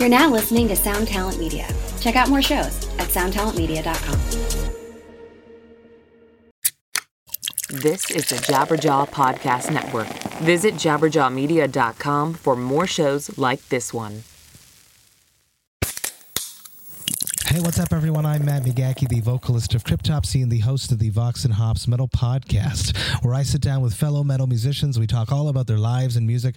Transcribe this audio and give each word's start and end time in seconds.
You're 0.00 0.08
now 0.08 0.30
listening 0.30 0.66
to 0.68 0.76
Sound 0.76 1.08
Talent 1.08 1.38
Media. 1.38 1.68
Check 2.00 2.16
out 2.16 2.30
more 2.30 2.40
shows 2.40 2.88
at 2.98 3.08
soundtalentmedia.com. 3.08 4.18
This 7.68 8.10
is 8.10 8.30
the 8.30 8.36
Jabberjaw 8.36 9.10
Podcast 9.10 9.70
Network. 9.70 10.08
Visit 10.38 10.72
jabberjawmedia.com 10.76 12.32
for 12.32 12.56
more 12.56 12.86
shows 12.86 13.36
like 13.36 13.68
this 13.68 13.92
one. 13.92 14.22
Hey, 17.44 17.60
what's 17.60 17.78
up, 17.78 17.92
everyone? 17.92 18.24
I'm 18.24 18.46
Matt 18.46 18.62
McGachy, 18.62 19.06
the 19.06 19.20
vocalist 19.20 19.74
of 19.74 19.84
Cryptopsy 19.84 20.42
and 20.42 20.50
the 20.50 20.60
host 20.60 20.92
of 20.92 20.98
the 20.98 21.10
Vox 21.10 21.44
and 21.44 21.52
Hops 21.52 21.86
Metal 21.86 22.08
Podcast, 22.08 22.96
where 23.22 23.34
I 23.34 23.42
sit 23.42 23.60
down 23.60 23.82
with 23.82 23.92
fellow 23.92 24.24
metal 24.24 24.46
musicians. 24.46 24.98
We 24.98 25.06
talk 25.06 25.30
all 25.30 25.50
about 25.50 25.66
their 25.66 25.76
lives 25.76 26.16
and 26.16 26.26
music 26.26 26.56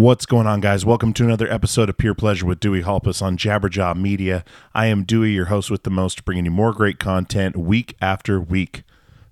What's 0.00 0.24
going 0.24 0.46
on, 0.46 0.62
guys? 0.62 0.86
Welcome 0.86 1.12
to 1.12 1.24
another 1.24 1.52
episode 1.52 1.90
of 1.90 1.98
Pure 1.98 2.14
Pleasure 2.14 2.46
with 2.46 2.58
Dewey 2.58 2.80
Halpus 2.80 3.20
on 3.20 3.36
Jabberjaw 3.36 3.94
Media. 3.96 4.46
I 4.74 4.86
am 4.86 5.04
Dewey, 5.04 5.32
your 5.32 5.44
host 5.44 5.70
with 5.70 5.82
the 5.82 5.90
most, 5.90 6.24
bringing 6.24 6.46
you 6.46 6.50
more 6.50 6.72
great 6.72 6.98
content 6.98 7.54
week 7.54 7.96
after 8.00 8.40
week. 8.40 8.82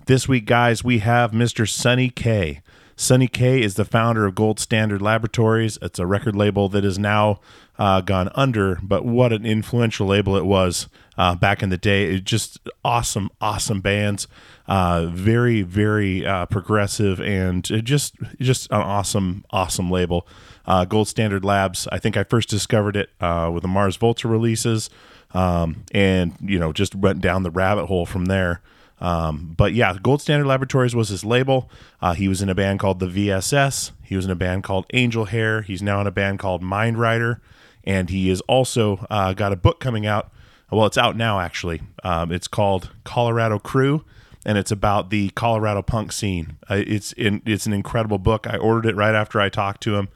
This 0.04 0.28
week, 0.28 0.44
guys, 0.44 0.84
we 0.84 0.98
have 0.98 1.30
Mr. 1.30 1.66
Sonny 1.66 2.10
Kay. 2.10 2.60
Sonny 2.96 3.28
Kay 3.28 3.62
is 3.62 3.76
the 3.76 3.86
founder 3.86 4.26
of 4.26 4.34
Gold 4.34 4.60
Standard 4.60 5.00
Laboratories. 5.00 5.78
It's 5.80 5.98
a 5.98 6.04
record 6.04 6.36
label 6.36 6.68
that 6.68 6.84
has 6.84 6.98
now 6.98 7.40
uh, 7.78 8.02
gone 8.02 8.28
under, 8.34 8.78
but 8.82 9.06
what 9.06 9.32
an 9.32 9.46
influential 9.46 10.08
label 10.08 10.36
it 10.36 10.44
was 10.44 10.88
uh, 11.16 11.34
back 11.34 11.62
in 11.62 11.70
the 11.70 11.78
day. 11.78 12.14
It 12.14 12.24
just 12.24 12.58
awesome, 12.84 13.30
awesome 13.40 13.80
bands. 13.80 14.28
Uh, 14.66 15.06
very, 15.06 15.62
very 15.62 16.26
uh, 16.26 16.44
progressive 16.46 17.20
and 17.22 17.64
just, 17.64 18.16
just 18.38 18.70
an 18.70 18.82
awesome, 18.82 19.46
awesome 19.50 19.90
label. 19.90 20.26
Uh, 20.68 20.84
Gold 20.84 21.08
Standard 21.08 21.46
Labs. 21.46 21.88
I 21.90 21.98
think 21.98 22.18
I 22.18 22.24
first 22.24 22.50
discovered 22.50 22.94
it 22.94 23.08
uh, 23.22 23.50
with 23.52 23.62
the 23.62 23.68
Mars 23.68 23.96
Volta 23.96 24.28
releases, 24.28 24.90
um, 25.32 25.84
and 25.92 26.34
you 26.40 26.58
know 26.58 26.74
just 26.74 26.94
went 26.94 27.22
down 27.22 27.42
the 27.42 27.50
rabbit 27.50 27.86
hole 27.86 28.04
from 28.04 28.26
there. 28.26 28.60
Um, 29.00 29.54
but 29.56 29.72
yeah, 29.72 29.96
Gold 30.00 30.20
Standard 30.20 30.46
Laboratories 30.46 30.94
was 30.94 31.08
his 31.08 31.24
label. 31.24 31.70
Uh, 32.02 32.12
he 32.12 32.28
was 32.28 32.42
in 32.42 32.50
a 32.50 32.54
band 32.54 32.80
called 32.80 33.00
the 33.00 33.06
VSS. 33.06 33.92
He 34.02 34.14
was 34.14 34.26
in 34.26 34.30
a 34.30 34.36
band 34.36 34.62
called 34.62 34.84
Angel 34.92 35.24
Hair. 35.24 35.62
He's 35.62 35.82
now 35.82 36.02
in 36.02 36.06
a 36.06 36.10
band 36.10 36.38
called 36.38 36.62
Mind 36.62 36.98
Rider, 36.98 37.40
and 37.84 38.10
he 38.10 38.28
is 38.28 38.42
also 38.42 39.06
uh, 39.08 39.32
got 39.32 39.52
a 39.52 39.56
book 39.56 39.80
coming 39.80 40.06
out. 40.06 40.30
Well, 40.70 40.84
it's 40.84 40.98
out 40.98 41.16
now 41.16 41.40
actually. 41.40 41.80
Um, 42.04 42.30
it's 42.30 42.46
called 42.46 42.90
Colorado 43.04 43.58
Crew, 43.58 44.04
and 44.44 44.58
it's 44.58 44.70
about 44.70 45.08
the 45.08 45.30
Colorado 45.30 45.80
punk 45.80 46.12
scene. 46.12 46.58
Uh, 46.68 46.82
it's 46.86 47.12
in, 47.12 47.40
it's 47.46 47.64
an 47.64 47.72
incredible 47.72 48.18
book. 48.18 48.46
I 48.46 48.58
ordered 48.58 48.86
it 48.86 48.96
right 48.96 49.14
after 49.14 49.40
I 49.40 49.48
talked 49.48 49.82
to 49.84 49.96
him. 49.96 50.08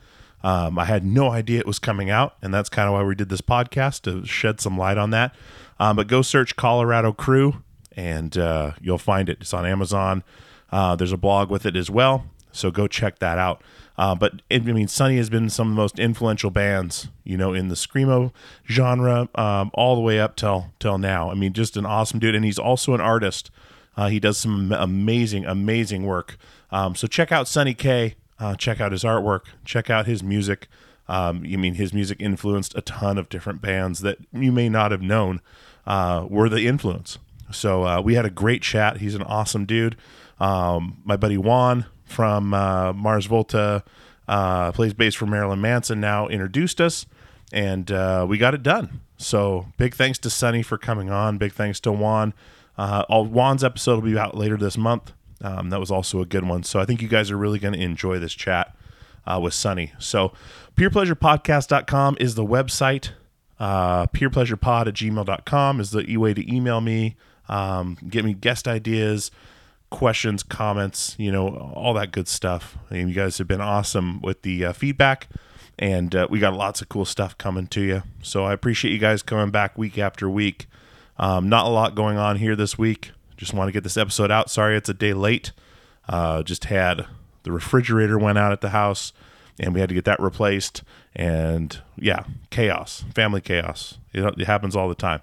Um, 0.42 0.78
I 0.78 0.84
had 0.84 1.04
no 1.04 1.30
idea 1.30 1.60
it 1.60 1.66
was 1.66 1.78
coming 1.78 2.10
out, 2.10 2.36
and 2.42 2.52
that's 2.52 2.68
kind 2.68 2.88
of 2.88 2.94
why 2.94 3.02
we 3.04 3.14
did 3.14 3.28
this 3.28 3.40
podcast 3.40 4.02
to 4.02 4.24
shed 4.26 4.60
some 4.60 4.76
light 4.76 4.98
on 4.98 5.10
that. 5.10 5.34
Um, 5.78 5.96
but 5.96 6.08
go 6.08 6.22
search 6.22 6.56
Colorado 6.56 7.12
Crew, 7.12 7.62
and 7.96 8.36
uh, 8.36 8.72
you'll 8.80 8.98
find 8.98 9.28
it. 9.28 9.38
It's 9.40 9.54
on 9.54 9.66
Amazon. 9.66 10.24
Uh, 10.70 10.96
there's 10.96 11.12
a 11.12 11.16
blog 11.16 11.50
with 11.50 11.66
it 11.66 11.76
as 11.76 11.90
well, 11.90 12.24
so 12.50 12.70
go 12.70 12.86
check 12.86 13.18
that 13.18 13.38
out. 13.38 13.62
Uh, 13.98 14.14
but 14.14 14.40
I 14.50 14.58
mean, 14.58 14.88
Sonny 14.88 15.16
has 15.18 15.28
been 15.28 15.50
some 15.50 15.68
of 15.68 15.74
the 15.74 15.80
most 15.80 15.98
influential 15.98 16.50
bands, 16.50 17.08
you 17.24 17.36
know, 17.36 17.52
in 17.52 17.68
the 17.68 17.74
screamo 17.74 18.32
genre, 18.68 19.28
um, 19.34 19.70
all 19.74 19.94
the 19.94 20.00
way 20.00 20.18
up 20.18 20.34
till 20.34 20.72
till 20.78 20.98
now. 20.98 21.30
I 21.30 21.34
mean, 21.34 21.52
just 21.52 21.76
an 21.76 21.84
awesome 21.84 22.18
dude, 22.18 22.34
and 22.34 22.44
he's 22.44 22.58
also 22.58 22.94
an 22.94 23.00
artist. 23.00 23.50
Uh, 23.96 24.08
he 24.08 24.18
does 24.18 24.38
some 24.38 24.72
amazing, 24.72 25.44
amazing 25.44 26.06
work. 26.06 26.36
Um, 26.70 26.94
so 26.94 27.06
check 27.06 27.30
out 27.30 27.46
Sonny 27.46 27.74
Kay. 27.74 28.14
Uh, 28.42 28.56
check 28.56 28.80
out 28.80 28.90
his 28.90 29.04
artwork. 29.04 29.42
Check 29.64 29.88
out 29.88 30.06
his 30.06 30.20
music. 30.20 30.66
Um, 31.06 31.44
you 31.44 31.58
mean 31.58 31.74
his 31.74 31.92
music 31.92 32.18
influenced 32.20 32.76
a 32.76 32.80
ton 32.80 33.16
of 33.16 33.28
different 33.28 33.62
bands 33.62 34.00
that 34.00 34.18
you 34.32 34.50
may 34.50 34.68
not 34.68 34.90
have 34.90 35.00
known 35.00 35.40
uh, 35.86 36.26
were 36.28 36.48
the 36.48 36.66
influence. 36.66 37.18
So 37.52 37.84
uh, 37.84 38.00
we 38.00 38.14
had 38.14 38.24
a 38.24 38.30
great 38.30 38.62
chat. 38.62 38.96
He's 38.96 39.14
an 39.14 39.22
awesome 39.22 39.64
dude. 39.64 39.96
Um, 40.40 41.00
my 41.04 41.16
buddy 41.16 41.38
Juan 41.38 41.86
from 42.04 42.52
uh, 42.52 42.92
Mars 42.92 43.26
Volta 43.26 43.84
uh, 44.26 44.72
plays 44.72 44.92
bass 44.92 45.14
for 45.14 45.26
Marilyn 45.26 45.60
Manson. 45.60 46.00
Now 46.00 46.26
introduced 46.26 46.80
us, 46.80 47.06
and 47.52 47.92
uh, 47.92 48.26
we 48.28 48.38
got 48.38 48.54
it 48.54 48.64
done. 48.64 49.02
So 49.18 49.66
big 49.76 49.94
thanks 49.94 50.18
to 50.20 50.30
Sonny 50.30 50.64
for 50.64 50.78
coming 50.78 51.10
on. 51.10 51.38
Big 51.38 51.52
thanks 51.52 51.78
to 51.80 51.92
Juan. 51.92 52.34
Uh, 52.76 53.04
all 53.08 53.24
Juan's 53.24 53.62
episode 53.62 54.02
will 54.02 54.10
be 54.10 54.18
out 54.18 54.36
later 54.36 54.56
this 54.56 54.76
month. 54.76 55.12
Um, 55.42 55.70
that 55.70 55.80
was 55.80 55.90
also 55.90 56.20
a 56.20 56.26
good 56.26 56.44
one. 56.44 56.62
So 56.62 56.78
I 56.78 56.84
think 56.84 57.02
you 57.02 57.08
guys 57.08 57.30
are 57.30 57.36
really 57.36 57.58
going 57.58 57.74
to 57.74 57.80
enjoy 57.80 58.18
this 58.18 58.32
chat 58.32 58.74
uh, 59.26 59.40
with 59.42 59.54
Sonny. 59.54 59.92
So 59.98 60.32
purepleasurepodcast.com 60.76 62.16
is 62.20 62.34
the 62.34 62.44
website. 62.44 63.10
Uh, 63.58 64.06
purepleasurepod 64.06 64.88
at 64.88 64.94
gmail.com 64.94 65.80
is 65.80 65.90
the 65.90 66.16
way 66.16 66.34
to 66.34 66.52
email 66.52 66.80
me, 66.80 67.16
um, 67.48 67.96
get 68.08 68.24
me 68.24 68.34
guest 68.34 68.66
ideas, 68.66 69.30
questions, 69.90 70.42
comments, 70.42 71.14
you 71.18 71.30
know, 71.30 71.48
all 71.74 71.94
that 71.94 72.10
good 72.10 72.26
stuff. 72.26 72.76
And 72.90 73.08
you 73.08 73.14
guys 73.14 73.38
have 73.38 73.46
been 73.46 73.60
awesome 73.60 74.20
with 74.20 74.42
the 74.42 74.64
uh, 74.64 74.72
feedback, 74.72 75.28
and 75.78 76.12
uh, 76.14 76.26
we 76.28 76.40
got 76.40 76.54
lots 76.54 76.80
of 76.80 76.88
cool 76.88 77.04
stuff 77.04 77.38
coming 77.38 77.68
to 77.68 77.82
you. 77.82 78.02
So 78.20 78.44
I 78.44 78.52
appreciate 78.52 78.90
you 78.90 78.98
guys 78.98 79.22
coming 79.22 79.50
back 79.50 79.78
week 79.78 79.96
after 79.96 80.28
week. 80.28 80.66
Um, 81.18 81.48
not 81.48 81.66
a 81.66 81.68
lot 81.68 81.94
going 81.94 82.16
on 82.16 82.38
here 82.38 82.56
this 82.56 82.76
week. 82.76 83.12
Just 83.42 83.54
want 83.54 83.66
to 83.66 83.72
get 83.72 83.82
this 83.82 83.96
episode 83.96 84.30
out. 84.30 84.50
Sorry 84.50 84.76
it's 84.76 84.88
a 84.88 84.94
day 84.94 85.12
late. 85.12 85.50
Uh, 86.08 86.44
just 86.44 86.66
had 86.66 87.06
the 87.42 87.50
refrigerator 87.50 88.16
went 88.16 88.38
out 88.38 88.52
at 88.52 88.60
the 88.60 88.68
house, 88.68 89.12
and 89.58 89.74
we 89.74 89.80
had 89.80 89.88
to 89.88 89.96
get 89.96 90.04
that 90.04 90.20
replaced. 90.20 90.84
And 91.12 91.76
yeah, 91.96 92.22
chaos, 92.50 93.04
family 93.12 93.40
chaos. 93.40 93.98
It, 94.12 94.22
it 94.38 94.46
happens 94.46 94.76
all 94.76 94.88
the 94.88 94.94
time. 94.94 95.22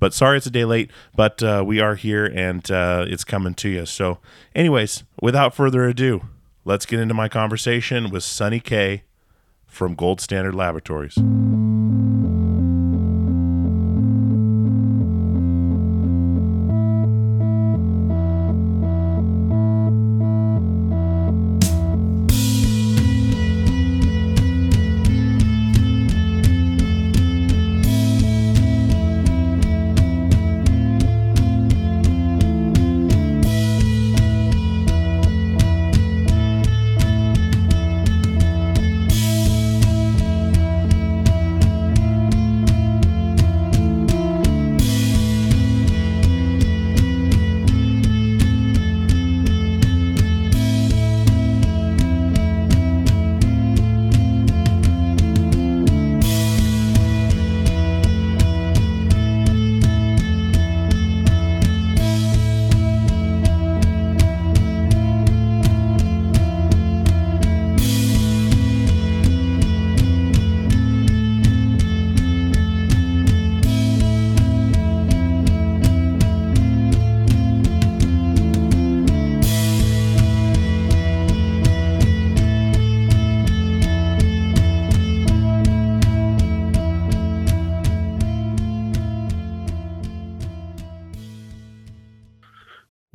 But 0.00 0.12
sorry 0.12 0.38
it's 0.38 0.46
a 0.46 0.50
day 0.50 0.64
late, 0.64 0.90
but 1.14 1.44
uh, 1.44 1.62
we 1.64 1.78
are 1.78 1.94
here 1.94 2.26
and 2.26 2.68
uh, 2.72 3.04
it's 3.06 3.22
coming 3.22 3.54
to 3.54 3.68
you. 3.68 3.86
So, 3.86 4.18
anyways, 4.52 5.04
without 5.22 5.54
further 5.54 5.84
ado, 5.84 6.22
let's 6.64 6.86
get 6.86 6.98
into 6.98 7.14
my 7.14 7.28
conversation 7.28 8.10
with 8.10 8.24
Sonny 8.24 8.58
Kay 8.58 9.04
from 9.68 9.94
Gold 9.94 10.20
Standard 10.20 10.56
Laboratories. 10.56 11.16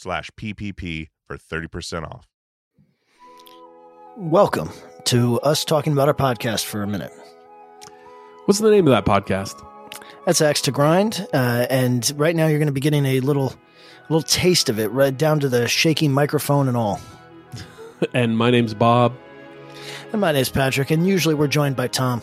slash 0.00 0.30
PPP 0.32 1.08
for 1.26 1.36
30% 1.36 2.04
off. 2.04 2.26
Welcome 4.16 4.70
to 5.04 5.40
us 5.40 5.64
talking 5.64 5.92
about 5.92 6.08
our 6.08 6.14
podcast 6.14 6.64
for 6.64 6.82
a 6.82 6.86
minute. 6.86 7.12
What's 8.46 8.60
the 8.60 8.70
name 8.70 8.88
of 8.88 8.92
that 8.92 9.04
podcast? 9.04 9.64
That's 10.26 10.40
Axe 10.40 10.62
to 10.62 10.72
Grind, 10.72 11.26
uh, 11.32 11.66
and 11.70 12.12
right 12.16 12.34
now 12.34 12.46
you're 12.46 12.58
going 12.58 12.66
to 12.66 12.72
be 12.72 12.80
getting 12.80 13.06
a 13.06 13.20
little, 13.20 13.54
little 14.08 14.22
taste 14.22 14.68
of 14.68 14.78
it, 14.78 14.88
right 14.88 15.16
down 15.16 15.40
to 15.40 15.48
the 15.48 15.68
shaky 15.68 16.08
microphone 16.08 16.68
and 16.68 16.76
all. 16.76 17.00
And 18.14 18.38
my 18.38 18.50
name's 18.50 18.72
Bob. 18.72 19.12
And 20.12 20.22
my 20.22 20.32
name's 20.32 20.48
Patrick, 20.48 20.90
and 20.90 21.06
usually 21.06 21.34
we're 21.34 21.48
joined 21.48 21.76
by 21.76 21.86
Tom. 21.86 22.22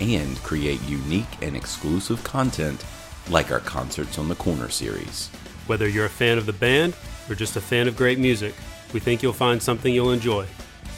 and 0.00 0.36
create 0.42 0.82
unique 0.82 1.42
and 1.42 1.56
exclusive 1.56 2.22
content 2.24 2.84
like 3.30 3.50
our 3.50 3.60
Concerts 3.60 4.18
on 4.18 4.28
the 4.28 4.34
Corner 4.34 4.68
series. 4.68 5.28
Whether 5.66 5.88
you're 5.88 6.06
a 6.06 6.10
fan 6.10 6.38
of 6.38 6.46
the 6.46 6.52
band 6.52 6.96
or 7.28 7.34
just 7.34 7.56
a 7.56 7.60
fan 7.60 7.88
of 7.88 7.96
great 7.96 8.18
music, 8.18 8.54
we 8.92 9.00
think 9.00 9.22
you'll 9.22 9.32
find 9.32 9.62
something 9.62 9.92
you'll 9.92 10.12
enjoy. 10.12 10.46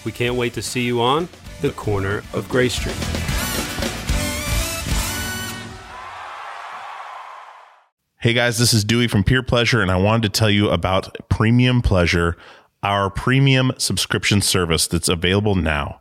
We 0.05 0.13
can't 0.13 0.37
wait 0.37 0.55
to 0.55 0.63
see 0.63 0.83
you 0.83 1.01
on 1.01 1.29
The 1.61 1.71
Corner 1.71 2.23
of 2.33 2.49
Gray 2.49 2.69
Street. 2.69 2.97
Hey 8.23 8.35
guys, 8.35 8.59
this 8.59 8.75
is 8.75 8.85
Dewey 8.85 9.09
from 9.09 9.25
Pure 9.25 9.45
Pleasure, 9.45 9.81
and 9.81 9.91
I 9.91 9.97
wanted 9.97 10.33
to 10.33 10.39
tell 10.39 10.51
you 10.51 10.69
about 10.69 11.17
Premium 11.31 11.81
Pleasure, 11.81 12.37
our 12.83 13.09
premium 13.11 13.73
subscription 13.79 14.43
service 14.43 14.87
that's 14.87 15.09
available 15.09 15.55
now. 15.55 16.01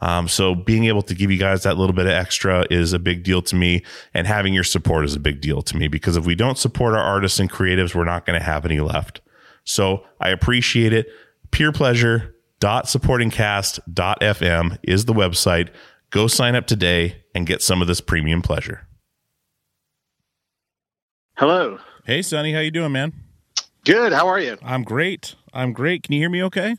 Um, 0.00 0.28
so 0.28 0.54
being 0.54 0.84
able 0.84 1.02
to 1.02 1.14
give 1.14 1.30
you 1.30 1.38
guys 1.38 1.62
that 1.62 1.78
little 1.78 1.94
bit 1.94 2.06
of 2.06 2.12
extra 2.12 2.66
is 2.70 2.92
a 2.92 2.98
big 2.98 3.22
deal 3.22 3.40
to 3.42 3.56
me, 3.56 3.82
and 4.12 4.26
having 4.26 4.52
your 4.52 4.64
support 4.64 5.04
is 5.04 5.14
a 5.14 5.20
big 5.20 5.40
deal 5.40 5.62
to 5.62 5.76
me 5.76 5.88
because 5.88 6.16
if 6.16 6.26
we 6.26 6.34
don't 6.34 6.58
support 6.58 6.94
our 6.94 7.00
artists 7.00 7.38
and 7.38 7.50
creatives, 7.50 7.94
we're 7.94 8.04
not 8.04 8.26
going 8.26 8.38
to 8.38 8.44
have 8.44 8.64
any 8.66 8.80
left. 8.80 9.20
So 9.64 10.04
I 10.20 10.30
appreciate 10.30 10.92
it. 10.92 11.06
Pure 11.50 11.72
pleasure 11.72 12.34
dot 12.60 12.86
Purepleasure.supportingcast.fm 12.86 14.78
is 14.82 15.04
the 15.04 15.12
website. 15.12 15.68
Go 16.10 16.26
sign 16.26 16.54
up 16.54 16.66
today 16.66 17.22
and 17.34 17.46
get 17.46 17.62
some 17.62 17.82
of 17.82 17.88
this 17.88 18.00
premium 18.00 18.42
pleasure. 18.42 18.86
Hello. 21.36 21.78
Hey, 22.04 22.22
Sonny, 22.22 22.52
how 22.52 22.60
you 22.60 22.70
doing, 22.70 22.92
man? 22.92 23.12
Good. 23.84 24.12
How 24.12 24.26
are 24.28 24.40
you? 24.40 24.56
I'm 24.62 24.82
great. 24.84 25.34
I'm 25.52 25.72
great. 25.72 26.02
Can 26.02 26.14
you 26.14 26.20
hear 26.20 26.30
me 26.30 26.42
okay? 26.44 26.76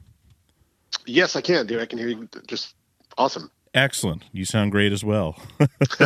Yes, 1.06 1.36
I 1.36 1.42
can, 1.42 1.68
dude. 1.68 1.82
I 1.82 1.86
can 1.86 2.00
hear 2.00 2.08
you 2.08 2.28
just 2.48 2.74
awesome. 3.18 3.52
Excellent. 3.74 4.24
You 4.32 4.46
sound 4.46 4.72
great 4.72 4.92
as 4.92 5.04
well. 5.04 5.38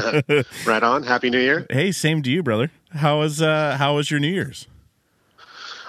right 0.66 0.84
on. 0.84 1.04
Happy 1.04 1.30
New 1.30 1.40
Year. 1.40 1.66
Hey, 1.70 1.92
same 1.92 2.22
to 2.24 2.30
you, 2.30 2.44
brother. 2.44 2.72
How 2.92 3.20
was 3.20 3.42
uh 3.42 3.78
how 3.78 3.96
was 3.96 4.12
your 4.12 4.20
New 4.20 4.28
Year's? 4.28 4.68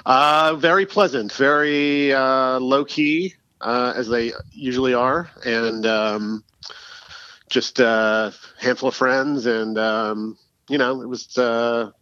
Uh, 0.04 0.56
very 0.56 0.84
pleasant, 0.84 1.32
very 1.32 2.12
uh, 2.12 2.58
low 2.58 2.84
key, 2.84 3.34
uh, 3.60 3.92
as 3.96 4.08
they 4.08 4.32
usually 4.50 4.94
are, 4.94 5.30
and 5.44 5.86
um, 5.86 6.44
just 7.48 7.78
a 7.78 8.34
handful 8.58 8.88
of 8.88 8.96
friends, 8.96 9.46
and 9.46 9.78
um, 9.78 10.36
you 10.68 10.76
know, 10.78 11.02
it 11.02 11.08
was 11.08 11.36
a 11.38 11.92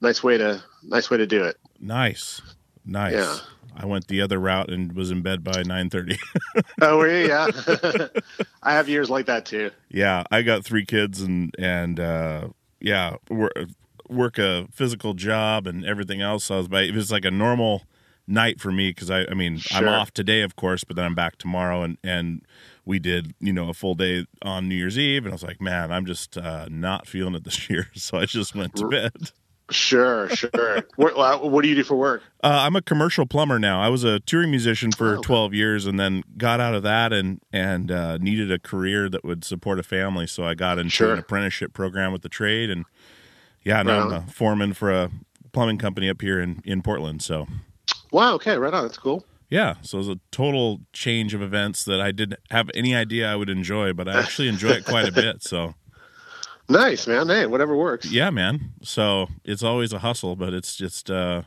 nice 0.00 0.22
way 0.22 0.36
to 0.36 0.62
nice 0.82 1.08
way 1.08 1.16
to 1.16 1.26
do 1.26 1.44
it. 1.44 1.56
Nice. 1.80 2.42
Nice. 2.84 3.14
Yeah. 3.14 3.38
I 3.76 3.84
went 3.86 4.08
the 4.08 4.20
other 4.22 4.38
route 4.38 4.70
and 4.70 4.92
was 4.94 5.10
in 5.10 5.22
bed 5.22 5.44
by 5.44 5.62
9:30. 5.62 6.18
Oh, 6.80 6.98
were 6.98 7.08
you? 7.08 7.28
Yeah. 7.28 7.46
I 8.62 8.72
have 8.72 8.88
years 8.88 9.08
like 9.10 9.26
that 9.26 9.44
too. 9.46 9.70
yeah, 9.90 10.24
I 10.30 10.42
got 10.42 10.64
3 10.64 10.84
kids 10.84 11.20
and 11.20 11.54
and 11.58 12.00
uh 12.00 12.48
yeah, 12.80 13.16
work, 13.30 13.52
work 14.08 14.38
a 14.38 14.66
physical 14.72 15.14
job 15.14 15.66
and 15.66 15.84
everything 15.84 16.20
else. 16.20 16.44
So 16.44 16.54
I 16.54 16.58
was 16.58 16.68
by 16.68 16.82
it 16.82 16.94
was 16.94 17.10
like 17.10 17.24
a 17.24 17.30
normal 17.30 17.82
night 18.26 18.60
for 18.60 18.72
me 18.72 18.92
cuz 18.92 19.10
I 19.10 19.24
I 19.30 19.34
mean, 19.34 19.60
I'm 19.72 19.84
off 19.88 20.10
today 20.12 20.42
of 20.42 20.56
course, 20.56 20.84
but 20.84 20.96
then 20.96 21.04
I'm 21.04 21.14
back 21.14 21.36
tomorrow 21.38 21.82
and 21.82 21.98
and 22.02 22.42
we 22.84 22.98
did, 22.98 23.34
you 23.40 23.52
know, 23.52 23.68
a 23.68 23.74
full 23.74 23.94
day 23.94 24.26
on 24.42 24.68
New 24.68 24.76
Year's 24.76 24.98
Eve 24.98 25.24
and 25.24 25.32
I 25.32 25.34
was 25.34 25.42
like, 25.42 25.60
"Man, 25.60 25.90
I'm 25.90 26.06
just 26.06 26.36
uh 26.38 26.66
not 26.70 27.06
feeling 27.06 27.34
it 27.34 27.44
this 27.44 27.68
year." 27.70 27.88
So 27.94 28.18
I 28.18 28.26
just 28.26 28.54
went 28.54 28.74
to 28.76 28.88
bed. 28.88 29.30
Sure, 29.70 30.28
sure. 30.28 30.50
what, 30.96 31.14
uh, 31.16 31.38
what 31.38 31.62
do 31.62 31.68
you 31.68 31.74
do 31.74 31.82
for 31.84 31.96
work? 31.96 32.22
Uh, 32.44 32.60
I'm 32.62 32.76
a 32.76 32.82
commercial 32.82 33.26
plumber 33.26 33.58
now. 33.58 33.80
I 33.80 33.88
was 33.88 34.04
a 34.04 34.20
touring 34.20 34.50
musician 34.50 34.92
for 34.92 35.08
Oh, 35.14 35.18
okay. 35.18 35.26
12 35.26 35.54
years, 35.54 35.86
and 35.86 35.98
then 35.98 36.22
got 36.36 36.60
out 36.60 36.74
of 36.74 36.82
that 36.84 37.12
and 37.12 37.40
and 37.52 37.90
uh, 37.90 38.18
needed 38.18 38.52
a 38.52 38.58
career 38.60 39.08
that 39.08 39.24
would 39.24 39.44
support 39.44 39.78
a 39.80 39.82
family. 39.82 40.26
So 40.28 40.44
I 40.44 40.54
got 40.54 40.78
into 40.78 40.90
Sure. 40.90 41.12
an 41.12 41.18
apprenticeship 41.18 41.72
program 41.72 42.12
with 42.12 42.22
the 42.22 42.28
trade, 42.28 42.70
and 42.70 42.84
yeah, 43.64 43.82
now 43.82 43.98
Right 44.08 44.14
I'm 44.18 44.28
a 44.28 44.30
foreman 44.30 44.72
for 44.72 44.92
a 44.92 45.10
plumbing 45.52 45.78
company 45.78 46.08
up 46.08 46.20
here 46.20 46.40
in 46.40 46.62
in 46.64 46.82
Portland. 46.82 47.22
So 47.22 47.48
Wow. 48.12 48.34
Okay. 48.34 48.56
Right 48.56 48.72
on. 48.72 48.84
That's 48.84 48.98
cool. 48.98 49.24
yeah, 49.50 49.74
so 49.82 49.98
it 49.98 50.02
was 50.02 50.08
a 50.08 50.20
total 50.30 50.80
change 50.92 51.34
of 51.34 51.42
events 51.42 51.84
that 51.84 52.00
I 52.00 52.12
didn't 52.12 52.38
have 52.50 52.70
any 52.74 52.94
idea 52.94 53.30
I 53.32 53.34
would 53.34 53.50
enjoy, 53.50 53.92
but 53.92 54.08
I 54.08 54.18
actually 54.20 54.46
enjoy 54.48 54.70
it 54.70 54.84
quite 54.84 55.08
a 55.08 55.12
bit. 55.12 55.42
So 55.42 55.74
Nice, 56.68 57.06
man. 57.06 57.28
Hey, 57.28 57.46
whatever 57.46 57.76
works. 57.76 58.10
yeah, 58.10 58.30
man. 58.30 58.72
So 58.82 59.28
it's 59.44 59.62
always 59.62 59.92
a 59.92 60.00
hustle, 60.00 60.36
but 60.36 60.52
it's 60.52 60.76
just 60.76 61.10
uh 61.10 61.42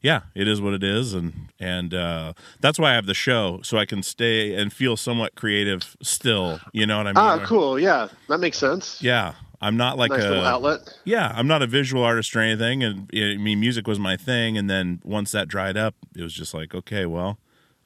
yeah, 0.00 0.22
it 0.34 0.46
is 0.46 0.60
what 0.60 0.74
it 0.74 0.84
is 0.84 1.14
and 1.14 1.32
and 1.58 1.94
uh 1.94 2.34
that's 2.60 2.78
why 2.78 2.92
I 2.92 2.94
have 2.94 3.06
the 3.06 3.14
show 3.14 3.60
so 3.62 3.78
I 3.78 3.86
can 3.86 4.02
stay 4.02 4.54
and 4.54 4.72
feel 4.72 4.96
somewhat 4.96 5.34
creative 5.34 5.96
still, 6.02 6.60
you 6.72 6.86
know 6.86 6.98
what 6.98 7.06
I 7.06 7.10
mean? 7.10 7.16
Ah, 7.42 7.44
cool. 7.46 7.78
Yeah, 7.80 8.08
that 8.28 8.38
makes 8.38 8.58
sense. 8.58 9.02
Yeah. 9.02 9.34
I'm 9.60 9.78
not 9.78 9.96
like 9.96 10.10
nice 10.10 10.24
a 10.24 10.28
little 10.28 10.44
outlet. 10.44 10.98
Yeah, 11.04 11.32
I'm 11.34 11.46
not 11.46 11.62
a 11.62 11.66
visual 11.66 12.04
artist 12.04 12.36
or 12.36 12.40
anything 12.40 12.82
and 12.84 13.10
I 13.14 13.36
mean 13.38 13.60
music 13.60 13.86
was 13.88 13.98
my 13.98 14.16
thing 14.16 14.58
and 14.58 14.68
then 14.68 15.00
once 15.04 15.32
that 15.32 15.48
dried 15.48 15.76
up, 15.76 15.94
it 16.14 16.22
was 16.22 16.34
just 16.34 16.52
like, 16.54 16.74
okay, 16.74 17.06
well, 17.06 17.38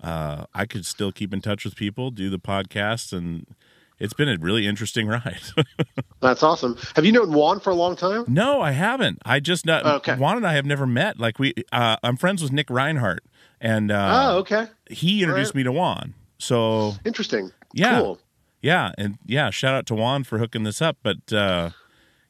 uh 0.02 0.46
I 0.54 0.66
could 0.66 0.84
still 0.84 1.12
keep 1.12 1.32
in 1.32 1.40
touch 1.40 1.64
with 1.64 1.76
people, 1.76 2.10
do 2.10 2.28
the 2.30 2.38
podcast 2.40 3.12
and 3.12 3.46
it's 3.98 4.12
been 4.14 4.28
a 4.28 4.36
really 4.38 4.66
interesting 4.66 5.06
ride. 5.08 5.40
That's 6.20 6.42
awesome. 6.42 6.76
Have 6.96 7.04
you 7.04 7.12
known 7.12 7.32
Juan 7.32 7.60
for 7.60 7.70
a 7.70 7.74
long 7.74 7.96
time? 7.96 8.24
No, 8.28 8.60
I 8.60 8.72
haven't. 8.72 9.18
I 9.24 9.40
just 9.40 9.66
not. 9.66 9.84
Okay. 9.86 10.14
Juan 10.16 10.36
and 10.36 10.46
I 10.46 10.54
have 10.54 10.66
never 10.66 10.86
met. 10.86 11.18
Like 11.18 11.38
we, 11.38 11.54
uh, 11.72 11.96
I'm 12.02 12.16
friends 12.16 12.42
with 12.42 12.52
Nick 12.52 12.70
Reinhart, 12.70 13.24
and 13.60 13.90
uh, 13.90 14.30
oh, 14.32 14.38
okay. 14.38 14.66
he 14.90 15.22
introduced 15.22 15.50
Right. 15.50 15.56
me 15.56 15.62
to 15.64 15.72
Juan. 15.72 16.14
So 16.38 16.94
Interesting. 17.04 17.50
yeah, 17.72 18.00
Cool. 18.00 18.18
yeah, 18.62 18.92
and 18.96 19.18
yeah, 19.26 19.50
shout 19.50 19.74
out 19.74 19.86
to 19.86 19.94
Juan 19.94 20.24
for 20.24 20.38
hooking 20.38 20.62
this 20.62 20.80
up. 20.80 20.96
But 21.02 21.32
uh, 21.32 21.70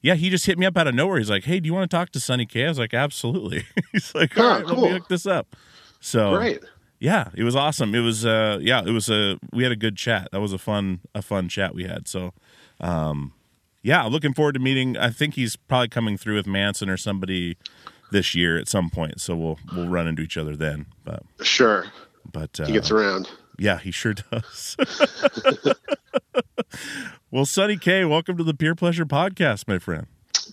yeah, 0.01 0.15
he 0.15 0.31
just 0.31 0.47
hit 0.47 0.59
me 0.59 0.65
up 0.67 0.77
out 0.77 0.87
of 0.87 0.95
nowhere. 0.95 1.19
He's 1.19 1.29
like, 1.31 1.45
"Hey, 1.45 1.61
do 1.61 1.67
you 1.67 1.75
want 1.75 1.91
to 1.91 1.95
talk 1.97 2.11
to 2.13 2.21
Sonny 2.21 2.47
Kay?" 2.47 2.65
I 2.65 2.69
was 2.69 2.79
like, 2.79 2.95
"Absolutely." 2.95 3.65
He's 3.93 4.15
like, 4.15 4.39
"All 4.39 4.45
Oh, 4.45 4.49
right, 4.49 4.65
let 4.67 4.77
me 4.77 4.83
cool. 4.83 4.89
hook 4.91 5.09
this 5.09 5.27
up." 5.27 5.55
So 6.01 6.37
Great. 6.37 6.61
Yeah, 7.01 7.29
it 7.35 7.45
was 7.45 7.55
awesome. 7.55 7.95
It 7.95 8.01
was 8.01 8.27
uh, 8.27 8.59
yeah, 8.61 8.83
it 8.85 8.91
was 8.91 9.09
a 9.09 9.39
we 9.53 9.63
had 9.63 9.73
a 9.73 9.77
good 9.77 9.97
chat. 9.97 10.29
That 10.33 10.41
was 10.41 10.53
a 10.53 10.59
fun 10.59 11.01
a 11.15 11.23
fun 11.23 11.49
chat 11.49 11.75
we 11.75 11.85
had. 11.85 12.09
So 12.09 12.33
um, 12.81 13.33
yeah, 13.83 14.05
looking 14.05 14.35
forward 14.35 14.53
to 14.55 14.61
meeting. 14.61 14.97
I 14.97 15.11
think 15.11 15.35
he's 15.35 15.55
probably 15.57 15.89
coming 15.89 16.17
through 16.19 16.35
with 16.37 16.47
Manson 16.47 16.89
or 16.91 16.97
somebody 16.97 17.57
this 18.11 18.35
year 18.35 18.59
at 18.59 18.67
some 18.69 18.91
point. 18.91 19.21
So 19.21 19.37
we'll 19.37 19.59
we'll 19.75 19.89
run 19.89 20.09
into 20.09 20.23
each 20.23 20.37
other 20.37 20.57
then. 20.57 20.87
But 21.05 21.23
Sure. 21.43 21.87
but 22.31 22.59
uh, 22.59 22.67
He 22.67 22.73
gets 22.73 22.91
around. 22.91 23.31
yeah, 23.59 23.79
he 23.79 23.91
sure 23.93 24.15
does. 24.15 24.77
well, 27.31 27.47
Sonny 27.47 27.77
Kay, 27.77 28.05
welcome 28.05 28.37
to 28.39 28.45
the 28.45 28.55
Pure 28.55 28.75
Pleasure 28.75 29.07
Podcast, 29.07 29.69
my 29.69 29.79
friend. 29.79 30.07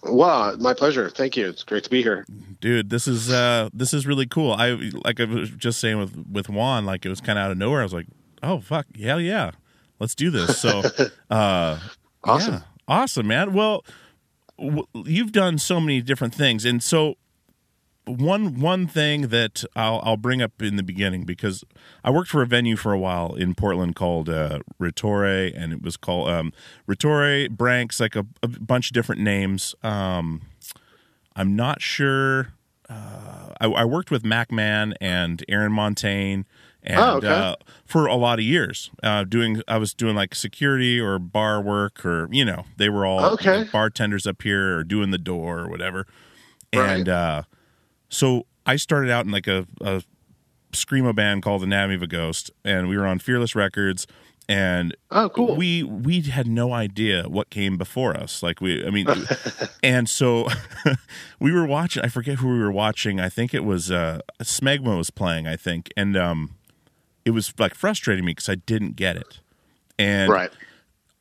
Wow, 0.03 0.55
my 0.59 0.73
pleasure. 0.73 1.09
Thank 1.09 1.35
you. 1.37 1.47
It's 1.49 1.63
great 1.63 1.83
to 1.85 1.89
be 1.89 2.01
here. 2.03 2.25
Dude, 2.61 2.89
this 2.89 3.07
is 3.07 3.29
uh 3.31 3.69
this 3.73 3.93
is 3.93 4.05
really 4.07 4.25
cool. 4.25 4.53
I 4.53 4.71
like 5.05 5.19
I 5.19 5.25
was 5.25 5.49
just 5.51 5.79
saying 5.79 5.97
with 5.97 6.15
with 6.31 6.49
Juan, 6.49 6.85
like 6.85 7.05
it 7.05 7.09
was 7.09 7.21
kind 7.21 7.37
of 7.39 7.45
out 7.45 7.51
of 7.51 7.57
nowhere. 7.57 7.81
I 7.81 7.83
was 7.83 7.93
like, 7.93 8.07
oh 8.43 8.59
fuck, 8.59 8.85
hell 8.99 9.19
yeah, 9.21 9.51
let's 9.99 10.15
do 10.15 10.29
this. 10.31 10.57
So, 10.59 10.81
uh, 11.29 11.79
Awesome. 12.23 12.53
yeah, 12.55 12.59
awesome, 12.87 13.27
man. 13.27 13.53
Well, 13.53 13.85
w- 14.57 14.85
you've 14.93 15.31
done 15.31 15.57
so 15.59 15.79
many 15.79 16.01
different 16.01 16.33
things, 16.33 16.65
and 16.65 16.81
so 16.81 17.15
one 18.05 18.59
one 18.59 18.87
thing 18.87 19.27
that 19.29 19.63
I'll 19.75 19.99
I'll 20.03 20.17
bring 20.17 20.41
up 20.41 20.61
in 20.61 20.75
the 20.75 20.83
beginning 20.83 21.23
because 21.23 21.63
I 22.03 22.11
worked 22.11 22.29
for 22.29 22.41
a 22.41 22.47
venue 22.47 22.75
for 22.75 22.93
a 22.93 22.99
while 22.99 23.33
in 23.35 23.55
Portland 23.55 23.95
called 23.95 24.29
uh, 24.29 24.59
Rotture, 24.79 25.51
and 25.55 25.73
it 25.73 25.81
was 25.81 25.97
called 25.97 26.29
um, 26.29 26.53
Rotture 26.87 27.47
Branx, 27.49 27.99
like 27.99 28.15
a, 28.15 28.25
a 28.43 28.47
bunch 28.47 28.89
of 28.89 28.93
different 28.93 29.21
names. 29.21 29.75
Um, 29.83 30.41
I'm 31.35 31.55
not 31.55 31.81
sure. 31.81 32.53
Uh, 32.87 33.49
I, 33.59 33.65
I 33.67 33.85
worked 33.85 34.11
with 34.11 34.23
MacMan 34.23 34.93
and 35.01 35.43
Aaron 35.49 35.71
Montaigne, 35.71 36.43
and 36.83 36.99
Oh, 36.99 37.15
okay. 37.17 37.27
uh, 37.27 37.55
for 37.85 38.05
a 38.05 38.15
lot 38.15 38.37
of 38.37 38.45
years, 38.45 38.91
uh, 39.01 39.23
doing 39.23 39.61
I 39.67 39.77
was 39.77 39.93
doing 39.95 40.15
like 40.15 40.35
security 40.35 40.99
or 40.99 41.17
bar 41.17 41.59
work, 41.61 42.05
or 42.05 42.29
you 42.31 42.45
know, 42.45 42.65
they 42.77 42.89
were 42.89 43.05
all 43.05 43.33
Okay. 43.33 43.59
like, 43.61 43.71
bartenders 43.71 44.27
up 44.27 44.43
here 44.43 44.77
or 44.77 44.83
doing 44.83 45.09
the 45.09 45.17
door 45.17 45.61
or 45.61 45.69
whatever. 45.69 46.05
Right. 46.75 46.97
And 46.97 47.09
uh, 47.09 47.41
so 48.15 48.45
I 48.65 48.77
started 48.77 49.11
out 49.11 49.25
in 49.25 49.31
like 49.31 49.47
a, 49.47 49.67
a 49.81 50.01
screamo 50.71 51.13
band 51.13 51.43
called 51.43 51.61
the 51.61 51.65
Anatomy 51.65 51.95
of 51.95 52.01
a 52.01 52.07
Ghost, 52.07 52.49
and 52.63 52.87
we 52.87 52.97
were 52.97 53.05
on 53.05 53.19
Fearless 53.19 53.55
Records. 53.55 54.07
And 54.47 54.95
Oh, 55.09 55.29
cool. 55.29 55.55
we 55.55 55.81
we 55.81 56.21
had 56.21 56.45
no 56.47 56.71
idea 56.71 57.23
what 57.27 57.49
came 57.49 57.77
before 57.77 58.15
us. 58.15 58.43
Like 58.43 58.61
we, 58.61 58.85
I 58.85 58.91
mean, 58.91 59.07
and 59.83 60.07
so 60.07 60.47
we 61.39 61.51
were 61.51 61.65
watching. 61.65 62.03
I 62.03 62.09
forget 62.09 62.37
who 62.37 62.49
we 62.49 62.59
were 62.59 62.71
watching. 62.71 63.19
I 63.19 63.27
think 63.29 63.53
it 63.55 63.63
was 63.63 63.89
uh, 63.91 64.19
Smegma 64.43 64.95
was 64.97 65.09
playing. 65.09 65.47
I 65.47 65.55
think, 65.55 65.91
and 65.97 66.15
um, 66.15 66.55
it 67.25 67.31
was 67.31 67.53
like 67.57 67.73
frustrating 67.73 68.23
me 68.23 68.31
because 68.33 68.47
I 68.47 68.55
didn't 68.55 68.95
get 68.95 69.15
it, 69.17 69.39
and 69.97 70.31
right. 70.31 70.51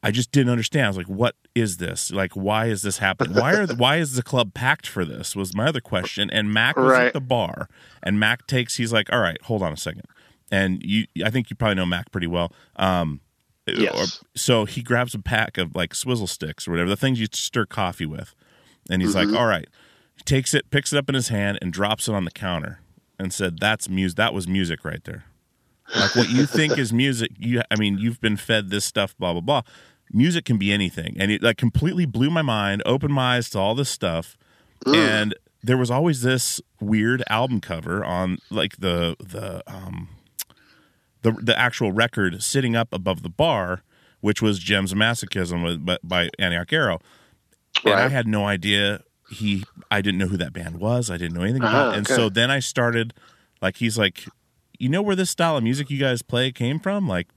I 0.03 0.11
just 0.11 0.31
didn't 0.31 0.51
understand. 0.51 0.85
I 0.85 0.89
was 0.91 0.99
like, 0.99 1.09
"What 1.09 1.35
is 1.55 1.77
this? 1.77 2.11
Like, 2.11 2.33
why 2.35 2.67
is 2.67 2.83
this 2.83 2.99
happening? 2.99 3.35
Why 3.37 3.55
are 3.55 3.67
the, 3.67 3.75
why 3.77 3.97
is 3.99 4.15
the 4.15 4.23
club 4.23 4.55
packed 4.55 4.87
for 4.87 5.05
this?" 5.05 5.35
Was 5.37 5.55
my 5.55 5.67
other 5.67 5.81
question. 5.81 6.31
And 6.31 6.53
Mac 6.53 6.77
was 6.77 6.87
Right. 6.93 7.07
at 7.09 7.13
the 7.13 7.21
bar, 7.21 7.69
and 8.03 8.19
Mac 8.19 8.47
takes. 8.47 8.77
He's 8.77 8.93
like, 8.93 9.13
"All 9.13 9.21
right, 9.21 9.41
hold 9.43 9.63
on 9.63 9.73
a 9.73 9.77
second. 9.77 10.05
And 10.51 10.83
you, 10.85 11.07
I 11.25 11.31
think 11.31 11.51
you 11.51 11.57
probably 11.57 11.77
know 11.77 11.87
Mac 11.87 12.11
pretty 12.13 12.27
well. 12.27 12.53
Um, 12.77 13.21
Yes. 13.67 13.95
or- 14.23 14.27
so 14.37 14.65
he 14.67 14.83
grabs 14.83 15.15
a 15.15 15.19
pack 15.19 15.57
of 15.57 15.75
like 15.75 15.95
swizzle 15.95 16.27
sticks 16.27 16.69
or 16.69 16.73
whatever, 16.73 16.91
the 16.91 16.97
things 16.97 17.19
you 17.19 17.27
stir 17.33 17.65
coffee 17.67 18.05
with, 18.07 18.35
and 18.91 19.01
he's 19.01 19.15
Mm-hmm. 19.15 19.31
like, 19.33 19.41
"All 19.41 19.47
right." 19.47 19.69
He 20.17 20.23
takes 20.25 20.55
it, 20.55 20.71
picks 20.71 20.93
it 20.93 20.99
up 20.99 21.09
in 21.09 21.15
his 21.15 21.29
hand, 21.29 21.59
and 21.63 21.73
drops 21.73 22.07
it 22.09 22.15
on 22.15 22.25
the 22.25 22.31
counter, 22.31 22.81
and 23.19 23.33
said, 23.33 23.59
"That's 23.61 23.89
music. 23.89 24.17
That 24.17 24.35
was 24.35 24.47
music 24.49 24.85
right 24.85 25.03
there." 25.05 25.25
like 25.95 26.17
what 26.17 26.31
you 26.31 26.47
think 26.47 26.79
is 26.79 26.95
music 26.95 27.31
you 27.39 27.61
i 27.71 27.77
mean 27.77 27.99
you've 27.99 28.19
been 28.19 28.39
fed 28.39 28.71
this 28.71 28.87
stuff 28.87 29.15
blah 29.19 29.33
blah 29.33 29.43
blah 29.43 29.61
music 30.13 30.45
can 30.45 30.59
be 30.59 30.73
anything. 30.73 31.17
And 31.19 31.31
it 31.31 31.43
like 31.43 31.57
completely 31.57 32.07
blew 32.07 32.31
my 32.31 32.43
mind 32.43 32.83
opened 32.87 33.15
my 33.15 33.37
eyes 33.37 33.51
to 33.51 33.59
all 33.59 33.75
this 33.75 33.91
stuff. 33.91 34.37
And 34.87 35.35
there 35.63 35.79
was 35.79 35.91
always 35.91 36.21
this 36.23 36.61
weird 36.81 37.23
album 37.31 37.61
cover 37.61 38.05
on 38.05 38.39
like 38.51 38.77
the 38.77 39.17
the 39.19 39.63
um 39.67 40.09
the 41.23 41.33
the 41.33 41.59
actual 41.59 41.91
record 41.91 42.43
sitting 42.43 42.77
up 42.77 42.93
above 42.93 43.23
the 43.23 43.31
bar 43.31 43.83
which 44.21 44.41
was 44.43 44.59
gems 44.59 44.91
of 44.93 44.97
masochism 44.99 45.63
with, 45.65 45.85
by, 45.85 45.99
by 46.03 46.31
antioch 46.39 46.73
arrow. 46.73 46.99
And 47.85 47.95
i 47.95 48.09
had 48.09 48.27
no 48.27 48.45
idea 48.47 49.03
he 49.31 49.65
i 49.91 50.03
didn't 50.03 50.19
know 50.19 50.27
who 50.27 50.37
that 50.37 50.53
band 50.53 50.79
was. 50.81 51.11
I 51.11 51.17
didn't 51.17 51.35
know 51.35 51.43
anything 51.43 51.63
about 51.63 51.89
Ah, 51.89 51.91
it. 51.93 51.97
And 51.99 52.07
okay. 52.07 52.15
so 52.15 52.29
then 52.29 52.51
i 52.51 52.59
started 52.59 53.15
like 53.63 53.77
he's 53.79 53.97
like 53.97 54.27
you 54.79 54.89
know 54.91 55.01
where 55.03 55.17
this 55.17 55.31
style 55.31 55.57
of 55.57 55.63
music 55.65 55.89
you 55.89 55.99
guys 55.99 56.21
play 56.21 56.51
came 56.53 56.79
from? 56.79 57.09
Like 57.09 57.29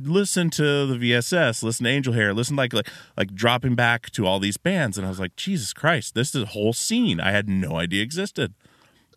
listen 0.00 0.48
to 0.48 0.86
the 0.86 0.94
vss 0.94 1.62
listen 1.62 1.84
to 1.84 1.90
angel 1.90 2.12
hair 2.12 2.32
listen 2.32 2.54
like 2.54 2.72
like 2.72 2.88
like 3.16 3.34
dropping 3.34 3.74
back 3.74 4.10
to 4.10 4.26
all 4.26 4.38
these 4.38 4.56
bands. 4.56 4.96
And 4.96 5.04
i 5.06 5.10
was 5.10 5.18
like 5.18 5.34
jesus 5.36 5.72
christ 5.72 6.14
this 6.14 6.34
is 6.34 6.42
a 6.44 6.46
whole 6.46 6.72
scene 6.72 7.20
i 7.20 7.30
had 7.32 7.48
no 7.48 7.76
idea 7.76 8.02
existed. 8.02 8.54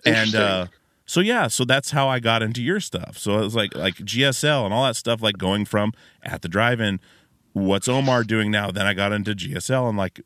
And 0.05 0.33
uh 0.33 0.67
so 1.05 1.19
yeah 1.19 1.47
so 1.47 1.65
that's 1.65 1.91
how 1.91 2.07
i 2.07 2.19
got 2.19 2.41
into 2.41 2.63
your 2.63 2.79
stuff. 2.79 3.17
So 3.17 3.37
it 3.37 3.43
was 3.43 3.55
like 3.55 3.75
like 3.75 3.95
gsl 3.95 4.65
and 4.65 4.73
all 4.73 4.85
that 4.85 4.95
stuff 4.95 5.21
like 5.21 5.37
going 5.37 5.65
from 5.65 5.93
at 6.23 6.41
the 6.41 6.47
drive-in 6.49 6.99
what's 7.53 7.87
omar 7.87 8.23
doing 8.23 8.49
now? 8.49 8.71
Then 8.71 8.87
i 8.87 8.93
got 8.93 9.11
into 9.11 9.35
gsl 9.35 9.87
and 9.87 9.97
like 9.97 10.21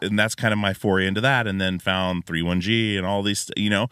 and 0.00 0.18
that's 0.18 0.34
kind 0.34 0.52
of 0.52 0.58
my 0.58 0.72
foray 0.72 1.06
into 1.06 1.20
that 1.20 1.46
and 1.46 1.60
then 1.60 1.78
found 1.78 2.24
31g 2.24 2.96
and 2.96 3.04
all 3.04 3.22
these 3.22 3.50
you 3.56 3.68
know? 3.68 3.88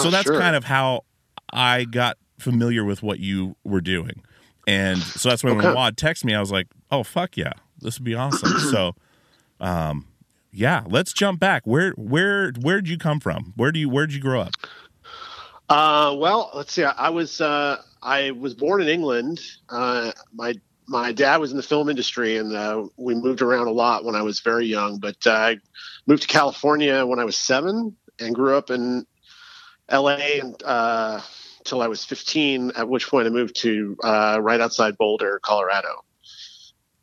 So 0.00 0.08
Oh, 0.08 0.10
that's 0.10 0.24
sure. 0.24 0.38
kind 0.40 0.56
of 0.56 0.64
how 0.64 1.04
i 1.52 1.84
got 1.84 2.16
familiar 2.38 2.82
with 2.84 3.02
what 3.02 3.18
you 3.20 3.56
were 3.64 3.80
doing 3.82 4.22
and 4.66 5.12
so 5.16 5.28
that's 5.28 5.44
when 5.44 5.56
when 5.56 5.64
Okay. 5.64 5.74
wad 5.74 5.96
texted 5.96 6.24
me 6.24 6.34
i 6.34 6.40
was 6.40 6.50
like 6.52 6.66
oh 6.90 7.02
fuck 7.02 7.36
yeah 7.36 7.52
this 7.80 7.98
would 7.98 8.04
be 8.04 8.14
awesome 8.14 8.56
so 8.58 8.94
um 9.60 10.06
yeah 10.52 10.82
let's 10.86 11.12
jump 11.12 11.38
back 11.40 11.66
where 11.66 11.92
where 11.92 12.52
where'd 12.60 12.88
you 12.88 12.96
come 12.98 13.20
from 13.20 13.52
where 13.56 13.70
do 13.72 13.78
you 13.78 13.88
where'd 13.88 14.12
you 14.12 14.20
grow 14.20 14.40
up 14.40 14.54
Uh, 15.68 16.14
well, 16.18 16.50
let's 16.54 16.72
see. 16.72 16.84
I, 16.84 16.92
I 16.92 17.08
was 17.08 17.40
uh, 17.40 17.80
I 18.02 18.32
was 18.32 18.54
born 18.54 18.82
in 18.82 18.88
England. 18.88 19.40
Uh, 19.68 20.12
my 20.34 20.54
my 20.86 21.10
dad 21.12 21.38
was 21.38 21.50
in 21.52 21.56
the 21.56 21.62
film 21.62 21.88
industry, 21.88 22.36
and 22.36 22.54
uh, 22.54 22.86
we 22.98 23.14
moved 23.14 23.40
around 23.40 23.66
a 23.66 23.72
lot 23.72 24.04
when 24.04 24.14
I 24.14 24.20
was 24.22 24.40
very 24.40 24.66
young. 24.66 24.98
But 24.98 25.16
uh, 25.26 25.32
I 25.32 25.56
moved 26.06 26.22
to 26.22 26.28
California 26.28 27.06
when 27.06 27.18
I 27.18 27.24
was 27.24 27.36
seven, 27.36 27.96
and 28.20 28.34
grew 28.34 28.54
up 28.56 28.70
in 28.70 29.06
L.A. 29.88 30.40
and 30.40 30.62
uh, 30.64 31.20
till 31.64 31.82
I 31.82 31.88
was 31.88 32.04
fifteen. 32.04 32.72
At 32.76 32.88
which 32.88 33.08
point 33.08 33.26
I 33.26 33.30
moved 33.30 33.56
to 33.62 33.96
uh, 34.02 34.38
right 34.40 34.60
outside 34.60 34.96
Boulder, 34.96 35.40
Colorado. 35.42 36.04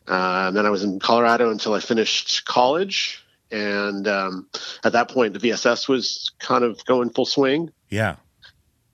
Uh, 0.07 0.45
and 0.47 0.57
then 0.57 0.65
I 0.65 0.69
was 0.69 0.83
in 0.83 0.99
Colorado 0.99 1.51
until 1.51 1.73
I 1.73 1.79
finished 1.79 2.45
college. 2.45 3.23
And 3.51 4.07
um, 4.07 4.47
at 4.83 4.93
that 4.93 5.09
point, 5.09 5.33
the 5.33 5.39
VSS 5.39 5.87
was 5.87 6.31
kind 6.39 6.63
of 6.63 6.83
going 6.85 7.09
full 7.09 7.25
swing 7.25 7.71
yeah 7.89 8.15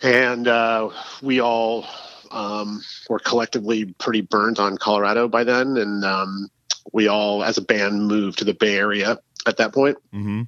and 0.02 0.48
uh, 0.48 0.90
we 1.22 1.42
all 1.42 1.86
um, 2.32 2.82
were 3.10 3.20
collectively 3.20 3.86
pretty 3.86 4.22
burnt 4.22 4.60
on 4.60 4.78
Colorado 4.78 5.28
by 5.28 5.44
then, 5.44 5.78
and 5.78 6.06
um, 6.06 6.50
we 6.94 7.08
all, 7.08 7.44
as 7.44 7.58
a 7.58 7.62
band, 7.62 8.08
moved 8.08 8.40
to 8.40 8.46
the 8.46 8.54
Bay 8.54 8.78
Area 8.78 9.20
at 9.46 9.58
that 9.58 9.74
point. 9.74 9.98
mm-hmm 10.14 10.44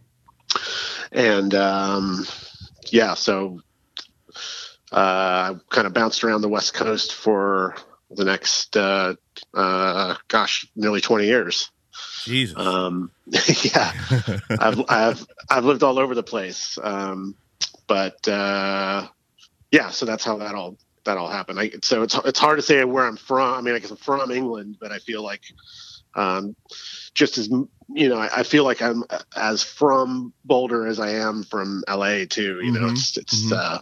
And 1.12 1.54
um, 1.56 2.26
yeah, 2.92 3.16
so 3.16 3.62
I 4.92 5.56
kind 5.70 5.88
of 5.88 5.94
bounced 5.94 6.24
around 6.24 6.42
the 6.42 6.50
West 6.50 6.74
Coast 6.74 7.14
for 7.14 7.76
the 8.10 8.26
next, 8.26 8.76
uh, 8.76 9.16
uh, 9.54 10.16
gosh, 10.28 10.68
nearly 10.76 11.02
twenty 11.02 11.28
years. 11.28 11.70
jesus 12.26 12.58
Um, 12.58 13.12
yeah, 13.64 13.92
I've, 14.60 14.82
I've 14.90 15.28
I've 15.50 15.66
lived 15.66 15.84
all 15.84 16.00
over 16.00 16.16
the 16.16 16.24
place, 16.24 16.78
um, 16.82 17.36
but 17.88 18.28
uh, 18.28 19.08
yeah, 19.72 19.90
so 19.92 20.06
that's 20.06 20.24
how 20.24 20.38
that 20.38 20.56
all 20.56 20.78
that 21.06 21.18
all 21.18 21.30
happened. 21.30 21.60
I, 21.60 21.72
so 21.84 22.04
it's 22.04 22.16
it's 22.26 22.40
hard 22.40 22.58
to 22.58 22.64
say 22.64 22.84
where 22.84 23.06
I'm 23.06 23.18
from. 23.18 23.54
I 23.54 23.62
mean, 23.62 23.76
I 23.76 23.80
guess 23.80 23.92
I'm 23.92 23.98
from 23.98 24.32
England, 24.32 24.78
but 24.80 24.92
I 24.92 25.00
feel 25.00 25.24
like 25.24 25.42
um, 26.16 26.56
just 27.16 27.38
as 27.38 27.48
you 27.48 28.10
know, 28.10 28.18
I, 28.18 28.30
I 28.38 28.44
feel 28.44 28.64
like 28.64 28.82
I'm 28.82 29.04
as 29.36 29.64
from 29.64 30.34
Boulder 30.46 30.88
as 30.88 31.00
I 31.00 31.12
am 31.12 31.44
from 31.44 31.84
LA 31.88 32.26
too. 32.30 32.62
You 32.62 32.72
know, 32.72 32.80
Mhm, 32.82 32.92
it's 32.92 33.18
it's 33.18 33.46
mhm. 33.46 33.54
uh, 33.54 33.82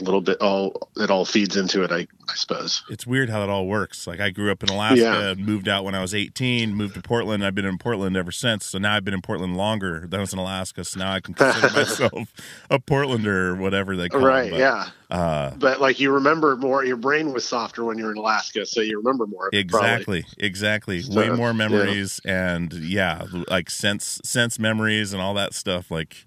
a 0.00 0.04
little 0.04 0.20
bit 0.20 0.38
all 0.40 0.88
it 0.96 1.10
all 1.10 1.24
feeds 1.24 1.56
into 1.56 1.82
it. 1.82 1.90
I 1.92 2.06
I 2.28 2.34
suppose. 2.34 2.82
It's 2.88 3.06
weird 3.06 3.28
how 3.28 3.42
it 3.42 3.48
all 3.50 3.66
works. 3.66 4.06
Like 4.06 4.20
I 4.20 4.30
grew 4.30 4.52
up 4.52 4.62
in 4.62 4.68
Alaska, 4.68 5.00
Yeah. 5.00 5.34
moved 5.34 5.68
out 5.68 5.84
when 5.84 5.94
I 5.96 6.00
was 6.00 6.14
18, 6.14 6.74
moved 6.74 6.94
to 6.94 7.02
Portland. 7.02 7.44
I've 7.44 7.54
been 7.56 7.64
in 7.64 7.76
Portland 7.78 8.16
ever 8.16 8.30
since. 8.30 8.66
So 8.66 8.78
now 8.78 8.94
I've 8.94 9.04
been 9.04 9.14
in 9.14 9.20
Portland 9.22 9.56
longer 9.56 10.06
than 10.08 10.14
I 10.14 10.20
was 10.20 10.32
in 10.32 10.38
Alaska. 10.38 10.84
So 10.84 11.00
now 11.00 11.12
I 11.12 11.20
can 11.20 11.34
consider 11.34 11.70
myself 11.74 12.32
a 12.70 12.78
Portlander 12.78 13.26
or 13.48 13.56
whatever 13.56 13.96
they 13.96 14.08
call 14.08 14.20
Right? 14.20 14.46
it. 14.46 14.50
But, 14.52 14.58
yeah. 14.60 14.88
Uh, 15.10 15.50
But 15.58 15.80
like 15.80 15.98
you 15.98 16.12
remember 16.12 16.56
more. 16.56 16.84
Your 16.84 16.96
brain 16.96 17.32
was 17.32 17.44
softer 17.44 17.84
when 17.84 17.98
you 17.98 18.04
were 18.04 18.12
in 18.12 18.16
Alaska, 18.18 18.64
so 18.64 18.80
you 18.80 18.98
remember 18.98 19.26
more. 19.26 19.48
it, 19.52 19.68
probably. 19.68 19.88
exactly, 20.20 20.24
exactly. 20.38 21.02
So, 21.02 21.18
Way 21.18 21.30
more 21.30 21.48
yeah. 21.48 21.52
memories 21.52 22.20
and 22.24 22.72
yeah, 22.72 23.24
like 23.48 23.70
sense 23.70 24.20
sense 24.24 24.58
memories 24.58 25.12
and 25.12 25.20
all 25.20 25.34
that 25.34 25.52
stuff. 25.52 25.90
Like, 25.90 26.26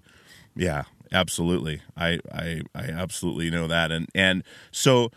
yeah, 0.54 0.82
absolutely. 1.14 1.80
I 1.96 2.18
I 2.30 2.60
I 2.74 2.82
absolutely 2.84 3.48
know 3.50 3.66
that. 3.68 3.90
And 3.90 4.08
and 4.14 4.42
so. 4.70 5.10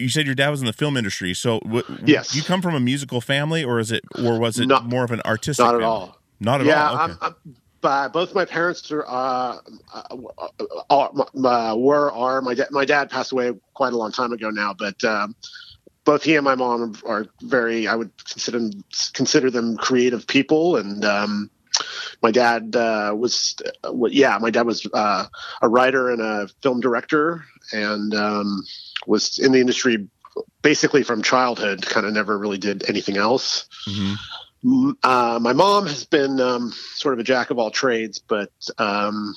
You 0.00 0.08
said 0.08 0.26
your 0.26 0.36
dad 0.36 0.50
was 0.50 0.60
in 0.60 0.66
the 0.66 0.72
film 0.72 0.96
industry, 0.96 1.34
so 1.34 1.58
w- 1.58 1.82
Yes. 2.04 2.32
You 2.32 2.42
come 2.42 2.62
from 2.62 2.76
a 2.76 2.78
musical 2.78 3.20
family, 3.20 3.64
or 3.64 3.80
is 3.80 3.90
it, 3.90 4.04
or 4.24 4.38
was 4.38 4.60
it 4.60 4.68
Not- 4.68 4.86
more 4.86 5.02
of 5.02 5.10
an 5.10 5.20
artistic? 5.24 5.64
Not 5.64 5.74
at 5.74 5.80
family? 5.80 5.86
all. 5.86 6.18
Not 6.38 6.60
at 6.60 6.68
yeah, 6.68 6.88
all. 6.88 6.94
Okay. 6.94 7.12
I'm, 7.14 7.18
I'm, 7.20 7.34
but 7.80 8.12
both 8.12 8.32
my 8.32 8.44
parents 8.44 8.92
are, 8.92 9.04
uh, 9.08 9.58
uh, 9.92 10.16
are, 10.88 11.10
uh, 11.44 11.74
were 11.76 12.12
are 12.12 12.40
my 12.42 12.54
dad. 12.54 12.68
My 12.70 12.84
dad 12.84 13.10
passed 13.10 13.32
away 13.32 13.52
quite 13.74 13.92
a 13.92 13.96
long 13.96 14.12
time 14.12 14.32
ago 14.32 14.50
now, 14.50 14.72
but 14.72 15.02
um, 15.02 15.34
both 16.04 16.22
he 16.22 16.36
and 16.36 16.44
my 16.44 16.54
mom 16.54 16.94
are 17.04 17.26
very. 17.42 17.88
I 17.88 17.96
would 17.96 18.12
consider 18.24 18.60
them, 18.60 18.84
consider 19.14 19.50
them 19.50 19.76
creative 19.76 20.28
people, 20.28 20.76
and 20.76 21.04
um, 21.04 21.50
my 22.22 22.30
dad 22.30 22.74
uh, 22.74 23.14
was. 23.16 23.56
Yeah, 24.10 24.38
my 24.40 24.50
dad 24.50 24.66
was 24.66 24.86
uh, 24.92 25.26
a 25.62 25.68
writer 25.68 26.10
and 26.10 26.20
a 26.20 26.48
film 26.62 26.80
director, 26.80 27.44
and 27.72 28.14
um, 28.14 28.64
was 29.06 29.38
in 29.38 29.52
the 29.52 29.60
industry 29.60 30.08
basically 30.62 31.02
from 31.02 31.22
childhood. 31.22 31.86
Kind 31.86 32.06
of 32.06 32.12
never 32.12 32.38
really 32.38 32.58
did 32.58 32.88
anything 32.88 33.16
else. 33.16 33.68
Mhm. 33.86 34.16
Uh, 35.04 35.38
my 35.40 35.52
mom 35.52 35.86
has 35.86 36.04
been 36.04 36.40
um, 36.40 36.72
sort 36.94 37.14
of 37.14 37.20
a 37.20 37.24
jack 37.24 37.50
of 37.50 37.58
all 37.58 37.70
trades, 37.70 38.18
but 38.18 38.50
um, 38.78 39.34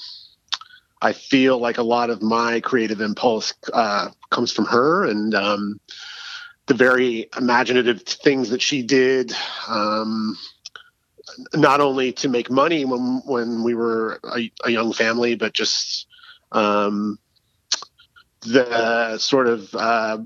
I 1.02 1.14
feel 1.14 1.60
like 1.60 1.78
a 1.78 1.84
lot 1.84 2.10
of 2.10 2.22
my 2.22 2.60
creative 2.60 3.02
impulse 3.02 3.54
uh, 3.72 4.10
comes 4.32 4.52
from 4.52 4.66
her 4.66 5.06
and 5.06 5.34
um, 5.36 5.80
the 6.68 6.74
very 6.74 7.28
imaginative 7.38 8.02
things 8.04 8.50
that 8.50 8.62
she 8.62 8.82
did. 8.82 9.34
Not 11.54 11.82
only 11.82 12.12
to 12.14 12.30
make 12.30 12.50
money 12.50 12.86
when 12.86 13.22
when 13.26 13.64
we 13.64 13.76
were 13.76 14.20
a, 14.24 14.52
a 14.66 14.70
young 14.70 14.94
family, 14.94 15.36
but 15.36 15.54
just 15.54 16.08
um, 16.52 17.20
the 18.42 19.18
sort 19.18 19.48
of 19.48 19.74
uh, 19.76 20.18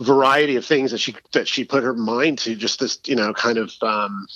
variety 0.00 0.56
of 0.56 0.64
things 0.64 0.90
that 0.90 0.98
she 0.98 1.14
that 1.32 1.48
she 1.48 1.64
put 1.64 1.82
her 1.82 1.94
mind 1.94 2.38
to 2.38 2.54
just 2.54 2.80
this 2.80 2.98
you 3.06 3.16
know 3.16 3.32
kind 3.32 3.56
of 3.56 3.72
um 3.82 4.26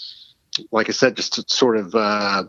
like 0.72 0.88
i 0.88 0.92
said 0.92 1.16
just 1.16 1.50
sort 1.50 1.76
of 1.76 1.94
uh 1.94 2.44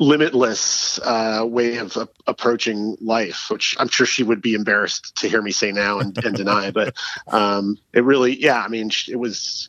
limitless 0.00 0.98
uh 1.00 1.44
way 1.46 1.76
of 1.76 1.94
uh, 1.98 2.06
approaching 2.26 2.96
life 3.02 3.48
which 3.50 3.76
i'm 3.78 3.88
sure 3.88 4.06
she 4.06 4.22
would 4.22 4.40
be 4.40 4.54
embarrassed 4.54 5.14
to 5.14 5.28
hear 5.28 5.42
me 5.42 5.50
say 5.50 5.72
now 5.72 5.98
and, 5.98 6.16
and 6.24 6.36
deny 6.36 6.70
but 6.70 6.94
um 7.28 7.76
it 7.92 8.02
really 8.02 8.40
yeah 8.40 8.62
i 8.62 8.68
mean 8.68 8.90
it 9.08 9.16
was 9.16 9.68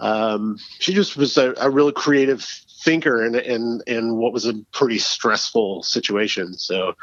um 0.00 0.58
she 0.78 0.92
just 0.92 1.16
was 1.16 1.36
a, 1.38 1.54
a 1.58 1.70
really 1.70 1.92
creative 1.92 2.42
thinker 2.82 3.24
in 3.24 3.34
in 3.34 3.80
in 3.86 4.16
what 4.16 4.32
was 4.32 4.46
a 4.46 4.54
pretty 4.72 4.98
stressful 4.98 5.82
situation. 5.82 6.54
So 6.54 6.94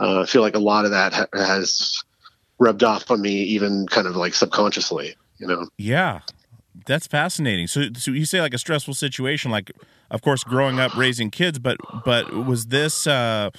uh, 0.00 0.22
i 0.22 0.26
feel 0.26 0.42
like 0.42 0.56
a 0.56 0.60
lot 0.60 0.84
of 0.84 0.90
that 0.90 1.12
ha- 1.12 1.26
has 1.34 2.02
rubbed 2.58 2.82
off 2.82 3.10
on 3.10 3.20
me 3.20 3.42
even 3.42 3.86
kind 3.86 4.06
of 4.06 4.16
like 4.16 4.34
subconsciously 4.34 5.14
you 5.38 5.46
know? 5.46 5.68
Yeah, 5.78 6.20
that's 6.86 7.06
fascinating. 7.06 7.66
So, 7.66 7.84
so 7.96 8.10
you 8.10 8.24
say 8.24 8.40
like 8.40 8.54
a 8.54 8.58
stressful 8.58 8.94
situation, 8.94 9.50
like 9.50 9.72
of 10.10 10.22
course 10.22 10.44
growing 10.44 10.78
up 10.78 10.92
raising 10.96 11.30
kids, 11.30 11.58
but 11.58 11.78
but 12.04 12.32
was 12.32 12.66
this 12.66 13.06
uh, 13.06 13.50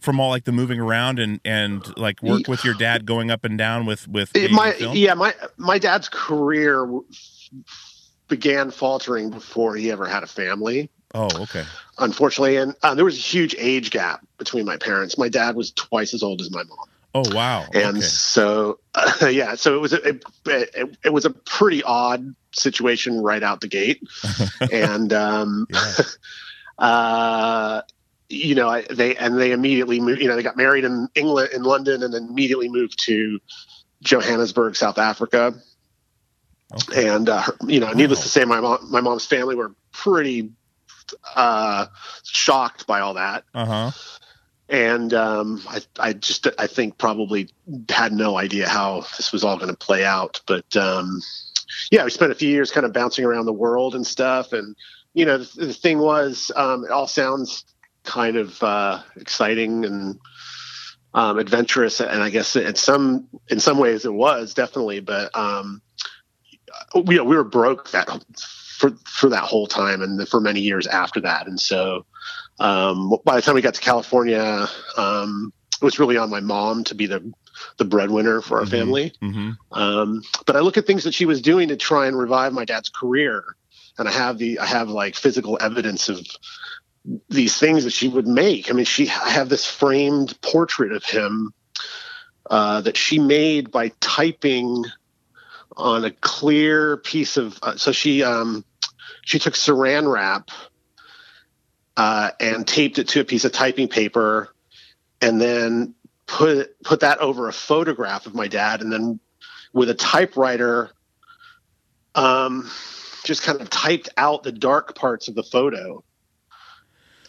from 0.00 0.20
all 0.20 0.30
like 0.30 0.44
the 0.44 0.52
moving 0.52 0.80
around 0.80 1.18
and 1.18 1.40
and 1.44 1.96
like 1.96 2.22
work 2.22 2.48
with 2.48 2.64
your 2.64 2.74
dad 2.74 3.06
going 3.06 3.30
up 3.30 3.44
and 3.44 3.58
down 3.58 3.86
with 3.86 4.08
with 4.08 4.34
It- 4.34 4.50
my 4.50 4.74
yeah 4.92 5.14
my 5.14 5.34
my 5.56 5.78
dad's 5.78 6.08
career 6.08 6.86
began 8.30 8.70
faltering 8.70 9.28
before 9.28 9.74
he 9.76 9.90
ever 9.90 10.06
had 10.06 10.22
a 10.22 10.26
family 10.26 10.88
Oh, 11.12 11.28
okay. 11.42 11.64
unfortunately 11.98 12.56
and 12.56 12.74
uh, 12.82 12.94
there 12.94 13.04
was 13.04 13.16
a 13.16 13.20
huge 13.20 13.54
age 13.58 13.90
gap 13.90 14.24
between 14.38 14.64
my 14.64 14.76
parents 14.78 15.18
my 15.18 15.28
dad 15.28 15.56
was 15.56 15.72
twice 15.72 16.14
as 16.14 16.22
old 16.22 16.40
as 16.40 16.50
my 16.50 16.62
mom 16.62 16.78
Oh, 17.12 17.34
wow. 17.34 17.66
and 17.74 17.96
okay. 17.98 18.06
so 18.06 18.78
uh, 18.94 19.26
yeah 19.30 19.56
so 19.56 19.74
it 19.74 19.80
was 19.80 19.92
a, 19.92 20.08
it, 20.08 20.24
it, 20.46 20.96
it 21.06 21.12
was 21.12 21.24
a 21.24 21.30
pretty 21.30 21.82
odd 21.82 22.34
situation 22.52 23.20
right 23.22 23.42
out 23.42 23.60
the 23.60 23.68
gate 23.68 24.00
and 24.72 25.12
um 25.12 25.66
Yeah. 25.70 25.92
uh 26.78 27.82
you 28.28 28.54
know 28.54 28.68
I, 28.68 28.82
they 28.82 29.16
and 29.16 29.36
they 29.36 29.50
immediately 29.50 30.00
moved 30.00 30.22
you 30.22 30.28
know 30.28 30.36
they 30.36 30.42
got 30.44 30.56
married 30.56 30.84
in 30.84 31.08
england 31.16 31.50
in 31.52 31.64
london 31.64 32.02
and 32.04 32.14
then 32.14 32.28
immediately 32.28 32.68
moved 32.68 33.02
to 33.06 33.40
johannesburg 34.02 34.76
south 34.76 34.98
africa 34.98 35.54
Okay. 36.72 37.08
and 37.08 37.28
uh, 37.28 37.42
her- 37.42 37.56
you 37.66 37.80
know 37.80 37.92
needless 37.92 38.20
Wow. 38.20 38.22
to 38.22 38.28
say 38.28 38.44
my 38.44 38.60
mom 38.60 38.90
my 38.90 39.00
mom's 39.00 39.26
family 39.26 39.54
were 39.56 39.74
pretty 39.92 40.50
uh 41.34 41.86
shocked 42.24 42.86
by 42.86 43.00
all 43.00 43.14
that 43.14 43.42
Uh 43.54 43.66
huh. 43.66 43.90
and 44.68 45.12
um, 45.14 45.60
I, 45.68 45.80
I 45.98 46.12
just 46.12 46.46
I 46.58 46.68
think 46.68 46.96
probably 46.98 47.48
had 47.88 48.12
no 48.12 48.38
idea 48.38 48.68
how 48.68 49.00
this 49.16 49.32
was 49.32 49.42
all 49.42 49.56
going 49.56 49.70
to 49.70 49.76
play 49.76 50.04
out. 50.04 50.40
But 50.46 50.76
um, 50.76 51.20
yeah, 51.90 52.04
we 52.04 52.10
spent 52.10 52.30
a 52.30 52.36
few 52.36 52.48
years 52.48 52.70
kind 52.70 52.86
of 52.86 52.92
bouncing 52.92 53.24
around 53.24 53.46
the 53.46 53.52
world 53.52 53.96
and 53.96 54.06
stuff. 54.06 54.52
And 54.52 54.76
you 55.12 55.24
know, 55.24 55.38
the, 55.38 55.66
the 55.66 55.74
thing 55.74 55.98
was, 55.98 56.52
um, 56.54 56.84
it 56.84 56.92
all 56.92 57.08
sounds 57.08 57.64
kind 58.04 58.36
of 58.36 58.62
uh, 58.62 59.02
exciting 59.16 59.84
and 59.84 60.20
um, 61.14 61.38
adventurous, 61.40 62.00
and 62.00 62.22
I 62.22 62.30
guess 62.30 62.54
in 62.54 62.76
some 62.76 63.26
in 63.48 63.58
some 63.58 63.78
ways 63.78 64.04
it 64.04 64.14
was 64.14 64.54
definitely. 64.54 65.00
But 65.00 65.36
um, 65.36 65.82
we 66.94 67.18
we 67.20 67.36
were 67.36 67.44
broke 67.44 67.90
that 67.90 68.08
for 68.78 68.90
for 69.04 69.28
that 69.30 69.44
whole 69.44 69.66
time 69.66 70.02
and 70.02 70.28
for 70.28 70.40
many 70.40 70.60
years 70.60 70.86
after 70.86 71.20
that, 71.20 71.46
and 71.46 71.58
so 71.60 72.04
um, 72.58 73.14
by 73.24 73.36
the 73.36 73.42
time 73.42 73.54
we 73.54 73.62
got 73.62 73.74
to 73.74 73.80
California, 73.80 74.66
um, 74.96 75.52
it 75.80 75.84
was 75.84 75.98
really 75.98 76.16
on 76.16 76.30
my 76.30 76.40
mom 76.40 76.84
to 76.84 76.94
be 76.94 77.06
the 77.06 77.32
the 77.78 77.84
breadwinner 77.84 78.40
for 78.40 78.58
our 78.60 78.64
Mhm. 78.66 78.70
family. 78.70 79.12
Mm-hmm. 79.22 79.50
Um, 79.72 80.22
but 80.46 80.56
I 80.56 80.60
look 80.60 80.76
at 80.78 80.86
things 80.86 81.04
that 81.04 81.14
she 81.14 81.26
was 81.26 81.42
doing 81.42 81.68
to 81.68 81.76
try 81.76 82.06
and 82.06 82.18
revive 82.18 82.52
my 82.52 82.64
dad's 82.64 82.88
career, 82.88 83.44
and 83.98 84.08
I 84.08 84.12
have 84.12 84.38
the 84.38 84.58
I 84.58 84.66
have 84.66 84.88
like 84.88 85.14
physical 85.14 85.58
evidence 85.60 86.08
of 86.08 86.26
these 87.30 87.56
things 87.56 87.84
that 87.84 87.92
she 87.92 88.08
would 88.08 88.26
make. 88.26 88.70
I 88.70 88.74
mean, 88.74 88.84
she 88.84 89.08
I 89.08 89.30
have 89.30 89.48
this 89.48 89.64
framed 89.64 90.38
portrait 90.42 90.92
of 90.92 91.04
him 91.04 91.52
uh, 92.50 92.80
that 92.82 92.96
she 92.96 93.18
made 93.18 93.70
by 93.70 93.92
typing 94.00 94.84
on 95.76 96.04
a 96.04 96.10
clear 96.10 96.96
piece 96.96 97.36
of. 97.36 97.58
Uh, 97.62 97.76
so 97.76 97.92
she 97.92 98.22
um, 98.22 98.64
she 99.22 99.38
took 99.38 99.54
Saran 99.54 100.10
wrap 100.10 100.50
uh, 101.96 102.30
and 102.40 102.66
taped 102.66 102.98
it 102.98 103.08
to 103.08 103.20
a 103.20 103.24
piece 103.24 103.44
of 103.44 103.52
typing 103.52 103.88
paper, 103.88 104.54
and 105.20 105.40
then 105.40 105.94
put 106.26 106.80
put 106.82 107.00
that 107.00 107.18
over 107.18 107.48
a 107.48 107.52
photograph 107.52 108.26
of 108.26 108.34
my 108.34 108.48
dad, 108.48 108.80
and 108.80 108.92
then 108.92 109.20
with 109.72 109.90
a 109.90 109.94
typewriter, 109.94 110.90
um, 112.14 112.68
just 113.24 113.42
kind 113.42 113.60
of 113.60 113.70
typed 113.70 114.08
out 114.16 114.42
the 114.42 114.52
dark 114.52 114.94
parts 114.94 115.28
of 115.28 115.34
the 115.34 115.42
photo. 115.42 116.02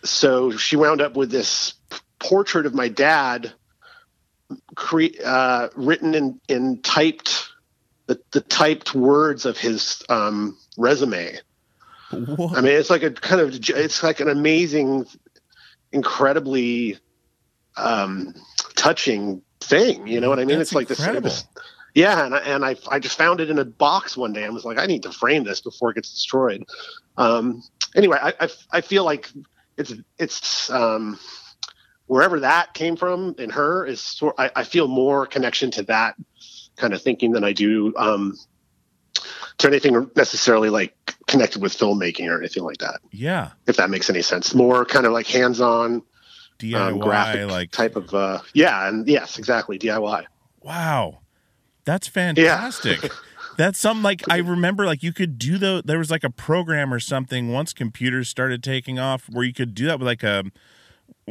So 0.04 0.51
she 0.51 0.75
wound 0.75 1.01
up 1.01 1.15
with 1.15 1.30
this 1.30 1.75
portrait 2.17 2.65
of 2.65 2.73
my 2.73 2.88
dad, 2.88 3.54
cre- 4.75 5.21
uh, 5.23 5.69
written 5.75 6.15
in 6.15 6.39
in 6.47 6.82
typed 6.82 7.50
the, 8.07 8.19
the 8.31 8.41
typed 8.41 8.93
words 8.93 9.45
of 9.45 9.57
his 9.57 10.03
um, 10.09 10.57
resume. 10.77 11.37
What? 12.11 12.57
I 12.57 12.61
mean, 12.61 12.73
it's 12.73 12.89
like 12.89 13.03
a 13.03 13.11
kind 13.11 13.41
of 13.41 13.53
it's 13.69 14.03
like 14.03 14.19
an 14.19 14.29
amazing, 14.29 15.05
incredibly 15.91 16.97
um, 17.77 18.35
touching 18.75 19.41
thing. 19.61 20.07
You 20.07 20.19
know 20.19 20.29
what 20.29 20.39
I 20.39 20.45
mean? 20.45 20.57
That's 20.57 20.71
it's 20.71 20.75
like 20.75 20.87
this, 20.87 21.45
yeah, 21.93 22.25
and 22.25 22.35
I, 22.35 22.39
and 22.39 22.65
I 22.65 22.75
I 22.89 22.99
just 22.99 23.17
found 23.17 23.39
it 23.39 23.49
in 23.49 23.59
a 23.59 23.65
box 23.65 24.17
one 24.17 24.33
day. 24.33 24.43
I 24.43 24.49
was 24.49 24.65
like, 24.65 24.77
I 24.77 24.85
need 24.85 25.03
to 25.03 25.11
frame 25.11 25.43
this 25.43 25.61
before 25.61 25.91
it 25.91 25.95
gets 25.95 26.11
destroyed. 26.11 26.65
Um, 27.17 27.63
anyway, 27.95 28.17
I, 28.21 28.33
I 28.39 28.49
I 28.71 28.81
feel 28.81 29.05
like 29.05 29.29
it's 29.77 29.93
it's 30.17 30.69
um, 30.69 31.19
wherever 32.07 32.41
that 32.41 32.73
came 32.73 32.95
from 32.95 33.35
in 33.37 33.49
her 33.51 33.85
is. 33.85 34.21
I, 34.37 34.51
I 34.55 34.63
feel 34.63 34.87
more 34.87 35.25
connection 35.25 35.71
to 35.71 35.83
that 35.83 36.15
kind 36.77 36.93
of 36.93 37.01
thinking 37.01 37.31
than 37.31 37.43
I 37.43 37.53
do 37.53 37.93
um, 37.97 38.38
to 39.60 39.67
anything 39.67 40.10
necessarily 40.15 40.69
like 40.69 40.95
connected 41.27 41.62
with 41.62 41.77
filmmaking 41.77 42.27
or 42.29 42.39
anything 42.39 42.63
like 42.63 42.77
that 42.79 42.99
Yeah. 43.12 43.51
if 43.67 43.77
that 43.77 43.89
makes 43.89 44.10
any 44.10 44.21
sense. 44.21 44.53
More 44.55 44.86
kind 44.86 45.05
of 45.05 45.12
like 45.13 45.27
hands-on 45.27 46.01
DIY, 46.60 46.99
graphic 47.01 47.49
like 47.49 47.71
type 47.71 47.95
of 47.95 48.13
uh, 48.13 48.39
yeah, 48.53 48.88
and 48.88 49.07
yes, 49.07 49.38
exactly 49.39 49.79
DIY. 49.79 50.25
wow, 50.62 51.19
that's 51.86 52.07
fantastic. 52.07 53.12
That's 53.57 53.77
something 53.77 54.01
like 54.01 54.23
I 54.29 54.38
remember, 54.38 54.86
like 54.86 55.03
you 55.03 55.12
could 55.12 55.38
do 55.38 55.57
the. 55.57 55.84
There 55.86 55.97
was 55.97 56.10
like 56.10 56.23
a 56.23 56.29
program 56.29 56.93
or 56.93 56.99
something 57.01 57.51
once 57.51 57.73
computers 57.73 58.29
started 58.29 58.63
taking 58.63 58.97
off 58.97 59.27
where 59.29 59.43
you 59.43 59.53
could 59.53 59.75
do 59.75 59.86
that 59.88 59.99
with 59.99 60.07
like 60.07 60.23
a 60.23 60.45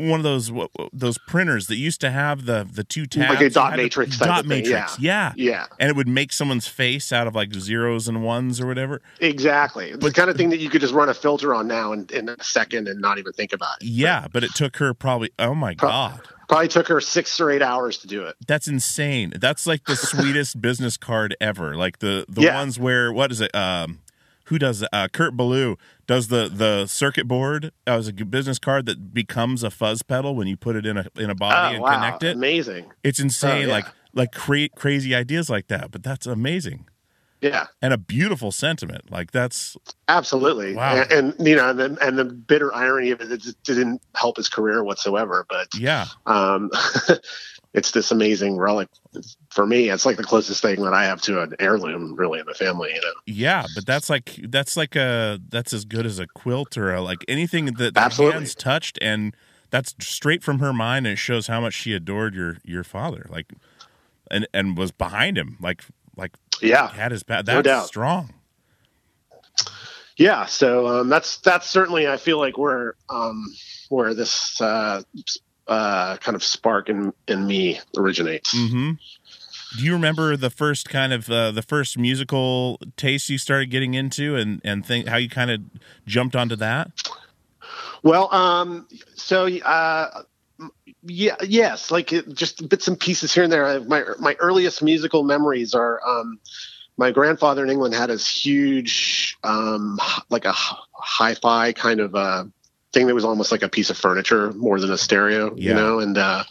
one 0.08 0.20
of 0.20 0.24
those 0.24 0.50
those 0.92 1.18
printers 1.18 1.66
that 1.68 1.76
used 1.76 2.00
to 2.00 2.10
have 2.10 2.46
the 2.46 2.66
the 2.70 2.84
two 2.84 3.06
tabs, 3.06 3.28
Like 3.34 3.40
a 3.42 3.50
dot 3.50 3.76
matrix 3.76 4.18
type 4.18 4.28
dot 4.28 4.40
of 4.40 4.46
thing, 4.46 4.62
matrix, 4.62 4.98
yeah. 4.98 5.32
Yeah, 5.36 5.66
and 5.78 5.90
it 5.90 5.96
would 5.96 6.08
make 6.08 6.32
someone's 6.32 6.66
face 6.66 7.12
out 7.12 7.26
of 7.26 7.34
like 7.34 7.52
zeros 7.54 8.08
and 8.08 8.24
ones 8.24 8.60
or 8.60 8.66
whatever. 8.66 9.00
exactly. 9.20 9.90
It's 9.90 10.04
the 10.04 10.12
kind 10.12 10.30
of 10.30 10.36
thing 10.36 10.50
that 10.50 10.58
you 10.58 10.70
could 10.70 10.80
just 10.80 10.94
run 10.94 11.08
a 11.08 11.14
filter 11.14 11.54
on 11.54 11.66
now 11.68 11.92
in, 11.92 12.06
in 12.12 12.28
a 12.28 12.42
second 12.42 12.88
and 12.88 13.00
not 13.00 13.18
even 13.18 13.32
think 13.32 13.52
about 13.52 13.80
it. 13.80 13.86
Yeah, 13.88 14.26
but 14.32 14.44
it 14.44 14.54
took 14.54 14.76
her 14.76 14.94
probably. 14.94 15.30
Oh 15.38 15.54
my 15.54 15.74
Pro- 15.74 15.88
god, 15.88 16.20
Probably 16.48 16.68
took 16.68 16.88
her 16.88 17.00
six 17.00 17.40
or 17.40 17.50
eight 17.50 17.62
hours 17.62 17.98
to 17.98 18.06
do 18.08 18.24
it. 18.24 18.34
that's 18.46 18.66
insane. 18.66 19.32
That's 19.38 19.66
like 19.66 19.84
the 19.84 19.96
sweetest 19.96 20.60
business 20.62 20.96
card 20.96 21.36
ever. 21.40 21.76
Like 21.76 21.98
the 22.00 22.24
the 22.28 22.42
Yeah. 22.42 22.56
ones 22.56 22.78
where 22.78 23.12
what 23.12 23.30
is 23.30 23.40
it? 23.40 23.54
Um, 23.54 24.00
who 24.44 24.58
does? 24.58 24.84
Uh, 24.92 25.06
Kurt 25.12 25.36
Ballou 25.36 25.76
does 26.10 26.26
the 26.26 26.50
the 26.52 26.88
circuit 26.88 27.28
board 27.28 27.70
as 27.86 28.08
a 28.08 28.12
business 28.12 28.58
card 28.58 28.84
that 28.86 29.14
becomes 29.14 29.62
a 29.62 29.70
fuzz 29.70 30.02
pedal 30.02 30.34
when 30.34 30.48
you 30.48 30.56
put 30.56 30.74
it 30.74 30.84
in 30.84 30.96
a 30.96 31.06
in 31.14 31.30
a 31.30 31.36
body 31.36 31.54
oh 31.54 31.74
and 31.74 31.82
wow, 31.84 31.94
connect 31.94 32.24
it. 32.24 32.34
amazing! 32.34 32.86
It's 33.04 33.20
insane. 33.20 33.66
Oh, 33.66 33.66
yeah. 33.68 33.72
Like 33.74 33.86
like 34.12 34.32
cra- 34.32 34.70
crazy 34.70 35.14
ideas 35.14 35.48
like 35.48 35.68
that, 35.68 35.92
but 35.92 36.02
that's 36.02 36.26
amazing 36.26 36.88
Yeah, 37.40 37.66
and 37.80 37.92
a 37.92 37.96
beautiful 37.96 38.50
sentiment. 38.50 39.08
Like 39.08 39.30
that's 39.30 39.76
absolutely. 40.08 40.74
Wow. 40.74 40.96
And, 40.96 41.12
and 41.12 41.46
you 41.46 41.54
know, 41.54 41.70
and 41.70 41.78
the, 41.78 41.98
and 42.04 42.18
the 42.18 42.24
bitter 42.24 42.74
irony 42.74 43.12
of 43.12 43.20
it, 43.20 43.30
it 43.30 43.46
didn't 43.62 44.02
help 44.16 44.36
his 44.36 44.48
career 44.48 44.82
whatsoever. 44.82 45.46
But 45.48 45.68
yeah, 45.78 46.06
um, 46.26 46.72
it's 47.72 47.92
this 47.92 48.10
amazing 48.10 48.56
relic 48.56 48.88
for 49.50 49.66
me. 49.66 49.90
It's 49.90 50.04
like 50.06 50.16
the 50.16 50.24
closest 50.24 50.62
thing 50.62 50.82
that 50.82 50.92
I 50.94 51.04
have 51.04 51.20
to 51.22 51.42
an 51.42 51.54
heirloom, 51.58 52.14
really, 52.16 52.40
in 52.40 52.46
the 52.46 52.54
family. 52.54 52.90
You 52.94 53.00
know, 53.00 53.12
yeah. 53.26 53.66
But 53.74 53.86
that's 53.86 54.10
like 54.10 54.38
that's 54.48 54.76
like 54.76 54.96
a 54.96 55.40
that's 55.48 55.72
as 55.72 55.84
good 55.84 56.06
as 56.06 56.18
a 56.18 56.26
quilt 56.26 56.76
or 56.76 56.94
a, 56.94 57.00
like 57.00 57.24
anything 57.28 57.66
that 57.66 57.94
the 57.94 58.00
Absolutely. 58.00 58.34
hands 58.38 58.54
touched 58.54 58.98
and. 59.00 59.34
That's 59.72 59.94
straight 60.00 60.42
from 60.42 60.58
her 60.58 60.72
mind, 60.72 61.06
and 61.06 61.12
it 61.12 61.16
shows 61.18 61.46
how 61.46 61.60
much 61.60 61.74
she 61.74 61.94
adored 61.94 62.34
your 62.34 62.56
your 62.64 62.82
father, 62.82 63.24
like, 63.30 63.52
and 64.28 64.44
and 64.52 64.76
was 64.76 64.90
behind 64.90 65.38
him, 65.38 65.58
like 65.60 65.84
like 66.16 66.32
yeah, 66.60 66.88
had 66.88 67.12
his 67.12 67.22
back. 67.22 67.46
No 67.46 67.54
That's 67.54 67.66
doubt. 67.66 67.86
strong. 67.86 68.34
yeah. 70.16 70.46
So 70.46 70.88
um, 70.88 71.08
that's 71.08 71.36
that's 71.36 71.68
certainly 71.68 72.08
I 72.08 72.16
feel 72.16 72.38
like 72.38 72.58
where 72.58 72.94
um, 73.10 73.46
where 73.90 74.12
this 74.12 74.60
uh, 74.60 75.02
uh, 75.70 76.16
kind 76.18 76.34
of 76.34 76.42
spark 76.42 76.88
in 76.88 77.12
in 77.28 77.46
me 77.46 77.80
originates. 77.96 78.52
hmm 78.52 78.92
Do 79.78 79.84
you 79.84 79.92
remember 79.92 80.36
the 80.36 80.50
first 80.50 80.88
kind 80.88 81.12
of 81.12 81.30
uh, 81.30 81.52
the 81.52 81.62
first 81.62 81.96
musical 81.96 82.78
taste 82.96 83.30
you 83.30 83.38
started 83.38 83.70
getting 83.70 83.94
into, 83.94 84.36
and 84.36 84.60
and 84.64 84.84
think 84.84 85.06
how 85.06 85.16
you 85.16 85.28
kind 85.28 85.50
of 85.50 85.60
jumped 86.06 86.36
onto 86.36 86.56
that? 86.56 86.90
Well, 88.02 88.32
um, 88.34 88.88
so 89.14 89.46
uh, 89.46 90.22
yeah, 91.02 91.36
yes, 91.42 91.90
like 91.90 92.12
it, 92.12 92.34
just 92.34 92.68
bits 92.68 92.88
and 92.88 92.98
pieces 92.98 93.32
here 93.32 93.44
and 93.44 93.52
there. 93.52 93.80
My 93.80 94.04
my 94.18 94.36
earliest 94.40 94.82
musical 94.82 95.22
memories 95.22 95.72
are 95.72 96.00
um, 96.06 96.40
my 96.96 97.10
grandfather 97.12 97.62
in 97.62 97.70
England 97.70 97.94
had 97.94 98.10
this 98.10 98.28
huge, 98.28 99.36
um, 99.44 99.98
like 100.28 100.44
a 100.44 100.52
hi-fi 100.52 101.72
kind 101.72 102.00
of 102.00 102.14
uh, 102.14 102.44
thing 102.92 103.06
that 103.06 103.14
was 103.14 103.24
almost 103.24 103.52
like 103.52 103.62
a 103.62 103.68
piece 103.68 103.90
of 103.90 103.96
furniture 103.96 104.52
more 104.52 104.80
than 104.80 104.90
a 104.90 104.98
stereo, 104.98 105.54
Yeah. 105.56 105.68
you 105.70 105.74
know, 105.74 106.00
and 106.00 106.18
uh, 106.18 106.44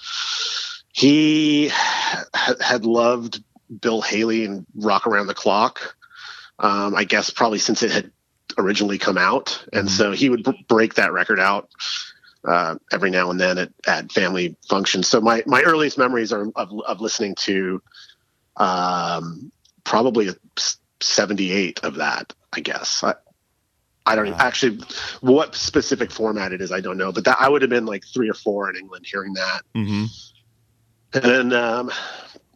he 0.93 1.69
ha- 1.69 2.55
had 2.61 2.85
loved 2.85 3.43
Bill 3.81 4.01
Haley 4.01 4.45
and 4.45 4.65
Rock 4.75 5.05
Around 5.07 5.27
the 5.27 5.33
Clock. 5.33 5.95
Um, 6.59 6.95
I 6.95 7.03
guess 7.05 7.29
probably 7.29 7.59
since 7.59 7.83
it 7.83 7.91
had 7.91 8.11
originally 8.57 8.97
come 8.97 9.17
out, 9.17 9.63
and 9.71 9.87
Mhm. 9.87 9.91
so 9.91 10.11
he 10.11 10.29
would 10.29 10.43
b- 10.43 10.65
break 10.67 10.95
that 10.95 11.13
record 11.13 11.39
out 11.39 11.69
uh, 12.47 12.75
every 12.91 13.09
now 13.11 13.29
and 13.31 13.39
then 13.39 13.57
at, 13.57 13.71
at 13.85 14.11
family 14.11 14.55
functions. 14.69 15.07
So 15.07 15.19
my 15.21 15.43
my 15.45 15.61
earliest 15.61 15.97
memories 15.97 16.31
are 16.33 16.47
of, 16.55 16.71
of 16.87 17.01
listening 17.01 17.35
to 17.35 17.81
um, 18.57 19.51
probably 19.83 20.29
78 21.01 21.81
of 21.83 21.95
that. 21.95 22.33
I 22.53 22.59
guess 22.61 23.03
I, 23.03 23.15
I 24.09 24.15
don't 24.15 24.29
Wow. 24.31 24.37
actually 24.39 24.79
what 25.21 25.55
specific 25.55 26.11
format 26.11 26.51
it 26.51 26.61
is. 26.61 26.71
I 26.71 26.81
don't 26.81 26.97
know, 26.97 27.11
but 27.11 27.25
that 27.25 27.37
I 27.39 27.47
would 27.49 27.61
have 27.61 27.69
been 27.69 27.85
like 27.85 28.03
three 28.13 28.29
or 28.29 28.33
four 28.33 28.69
in 28.69 28.75
England 28.75 29.05
hearing 29.09 29.33
that. 29.33 29.61
hmm 29.75 30.05
And 31.13 31.23
then, 31.23 31.53
um, 31.53 31.91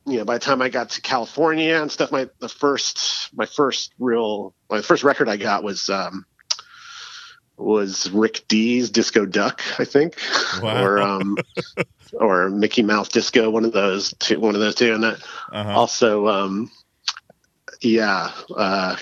you 0.05 0.17
know, 0.17 0.25
by 0.25 0.35
the 0.35 0.39
time 0.45 0.61
I 0.61 0.69
got 0.69 0.89
to 0.91 1.01
California 1.01 1.75
and 1.81 1.91
stuff, 1.91 2.11
my 2.11 2.27
the 2.39 2.49
first 2.49 3.29
my 3.33 3.45
first 3.45 3.93
real 3.99 4.53
my 4.69 4.81
first 4.81 5.03
record 5.03 5.29
I 5.29 5.37
got 5.37 5.63
was 5.63 5.89
um, 5.89 6.25
was 7.57 8.09
Rick 8.11 8.45
Dees 8.47 8.89
Disco 8.89 9.25
Duck, 9.25 9.61
I 9.79 9.85
think, 9.85 10.17
Wow. 10.61 10.83
or 10.83 11.01
um, 11.01 11.37
or 12.13 12.49
Mickey 12.49 12.83
Mouse 12.83 13.09
Disco, 13.09 13.49
one 13.49 13.65
of 13.65 13.71
those 13.73 14.13
two, 14.19 14.39
one 14.39 14.55
of 14.55 14.61
those 14.61 14.75
two, 14.75 14.93
and 14.93 15.03
that 15.03 15.19
Uh-huh. 15.51 15.71
also, 15.71 16.27
um, 16.27 16.71
yeah, 17.81 18.31
uh, 18.55 18.95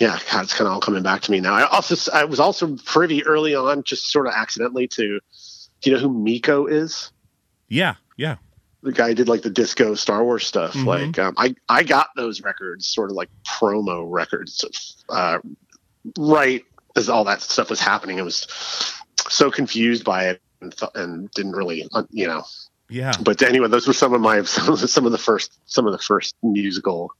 yeah, 0.00 0.18
God, 0.32 0.44
it's 0.44 0.54
kind 0.54 0.66
of 0.66 0.72
all 0.72 0.80
coming 0.80 1.02
back 1.02 1.20
to 1.22 1.30
me 1.30 1.40
now. 1.40 1.52
I 1.54 1.66
also 1.68 2.10
I 2.12 2.24
was 2.24 2.40
also 2.40 2.74
privy 2.84 3.22
early 3.24 3.54
on, 3.54 3.82
just 3.84 4.10
sort 4.10 4.26
of 4.26 4.32
accidentally 4.34 4.88
to, 4.88 5.20
do 5.82 5.90
you 5.90 5.92
know 5.92 6.00
who 6.02 6.12
Meco 6.12 6.66
is? 6.66 7.12
Yeah, 7.68 7.94
yeah. 8.16 8.36
the 8.82 8.92
guy 8.92 9.12
did 9.12 9.28
like 9.28 9.42
the 9.42 9.50
disco 9.50 9.94
Star 9.94 10.24
Wars 10.24 10.46
stuff. 10.46 10.72
Mhm. 10.72 10.86
Like 10.86 11.18
um, 11.18 11.34
I 11.36 11.54
I 11.68 11.82
got 11.82 12.08
those 12.16 12.40
records 12.40 12.88
sort 12.88 13.10
of 13.10 13.16
like 13.16 13.28
promo 13.46 14.06
records, 14.08 14.64
uh, 15.10 15.38
right 16.18 16.64
as 16.96 17.08
all 17.10 17.24
that 17.24 17.42
stuff 17.42 17.68
was 17.70 17.78
happening. 17.78 18.18
I 18.18 18.22
was 18.22 18.46
so 19.28 19.50
confused 19.50 20.02
by 20.02 20.30
it 20.30 20.40
and, 20.62 20.76
th- 20.76 20.90
and 20.94 21.30
didn't 21.32 21.52
really 21.52 21.86
you 22.10 22.26
know. 22.26 22.42
Yeah. 22.88 23.12
But 23.22 23.40
anyway, 23.42 23.68
those 23.68 23.86
were 23.86 23.92
some 23.92 24.14
of 24.14 24.20
my 24.22 24.42
some 24.44 24.72
of 24.72 24.80
the, 24.80 24.88
some 24.88 25.04
of 25.04 25.12
the 25.12 25.18
first 25.18 25.52
some 25.66 25.86
of 25.86 25.92
the 25.92 25.98
first 25.98 26.34
musical. 26.42 27.12